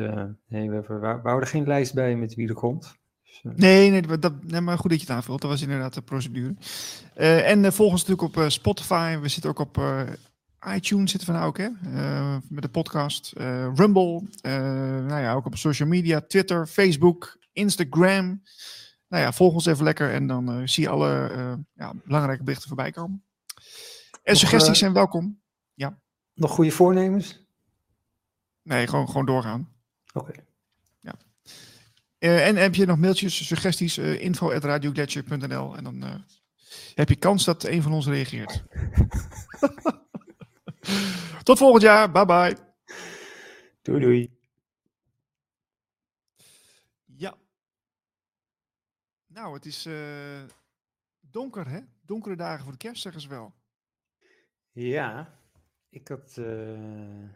nee, 0.48 0.70
we, 0.70 0.82
we, 0.88 1.00
we, 1.00 1.20
houden 1.24 1.50
geen 1.50 1.68
lijst 1.68 1.94
bij 1.94 2.16
met 2.16 2.36
wie 2.36 2.48
er 2.48 2.54
komt. 2.54 2.96
Dus, 3.24 3.42
nee, 3.56 3.90
nee, 3.90 4.18
dat, 4.18 4.44
nee, 4.44 4.62
maar 4.62 4.78
goed 4.78 4.90
dat 4.90 5.00
je 5.00 5.06
het 5.06 5.16
aanvult. 5.16 5.42
Dat 5.42 5.50
was 5.50 5.62
inderdaad 5.62 5.94
de 5.94 6.02
procedure. 6.02 6.56
en 7.44 7.74
volg 7.74 7.92
ons 7.92 8.06
natuurlijk 8.06 8.38
op 8.38 8.52
Spotify. 8.52 9.18
We 9.18 9.28
zitten 9.28 9.50
ook 9.50 9.60
op 9.60 9.78
iTunes 10.68 11.12
zitten 11.12 11.30
we 11.30 11.36
nou 11.36 11.48
ook, 11.48 11.58
hè? 11.58 11.68
Uh, 11.86 12.38
met 12.50 12.64
de 12.64 12.70
podcast. 12.70 13.34
Uh, 13.38 13.74
Rumble. 13.76 14.22
Uh, 14.42 14.52
nou 15.06 15.22
ja, 15.22 15.34
ook 15.34 15.46
op 15.46 15.58
social 15.58 15.88
media. 15.88 16.22
Twitter, 16.22 16.68
Facebook, 16.68 17.38
Instagram. 17.52 18.44
Nou 19.08 19.24
ja, 19.24 19.34
volg 19.34 19.54
ons 19.54 19.66
even 19.66 19.84
lekker 19.84 20.12
en 20.12 20.28
dan 20.28 20.68
zie 20.68 20.84
je 20.84 20.90
alle 20.90 21.32
ja, 21.74 21.94
belangrijke 22.06 22.44
berichten 22.44 22.68
voorbij 22.68 22.92
komen. 22.92 23.24
En 24.24 24.36
suggesties 24.36 24.80
zijn 24.80 24.94
welkom. 24.94 25.42
Ja. 25.74 26.00
Nog 26.34 26.52
goede 26.52 26.72
voornemens? 26.72 27.46
Nee, 28.62 28.88
gewoon, 28.88 29.08
gewoon 29.08 29.26
doorgaan. 29.26 29.70
Oké. 30.14 30.30
Okay. 30.30 30.46
Ja. 31.00 31.14
en 32.18 32.56
heb 32.56 32.76
je 32.76 32.86
nog 32.86 32.98
mailtjes, 32.98 33.48
suggesties? 33.48 33.98
radioglacier.nl 33.98 35.78
en 35.78 35.84
dan 35.84 36.26
heb 36.96 37.10
je 37.10 37.16
kans 37.16 37.44
dat 37.44 37.64
een 37.64 37.82
van 37.82 37.94
ons 37.94 38.08
reageert. 38.08 38.64
Tot 41.44 41.58
volgend 41.58 41.82
jaar. 41.84 42.12
Bye 42.12 42.26
bye. 42.26 42.58
Doei 43.82 44.00
doei. 44.00 44.38
Ja. 47.06 47.38
Nou, 49.28 49.54
het 49.54 49.66
is 49.66 49.86
uh, 49.86 50.44
donker, 51.20 51.68
hè? 51.68 51.80
Donkere 52.02 52.36
dagen 52.36 52.64
voor 52.64 52.72
de 52.72 52.78
kerst, 52.78 53.02
zeggen 53.02 53.22
ze 53.22 53.28
wel. 53.28 53.54
Ja, 54.72 55.40
ik 55.90 56.08
had. 56.08 56.36
Uh, 56.40 57.30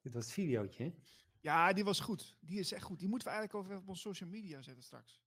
dit 0.00 0.12
was 0.12 0.24
het 0.24 0.32
videootje. 0.32 0.94
Ja, 1.40 1.72
die 1.72 1.84
was 1.84 2.00
goed. 2.00 2.36
Die 2.40 2.58
is 2.58 2.72
echt 2.72 2.82
goed. 2.82 2.98
Die 2.98 3.08
moeten 3.08 3.28
we 3.28 3.34
eigenlijk 3.34 3.64
over 3.64 3.80
op 3.82 3.88
onze 3.88 4.00
social 4.00 4.28
media 4.28 4.62
zetten 4.62 4.84
straks. 4.84 5.20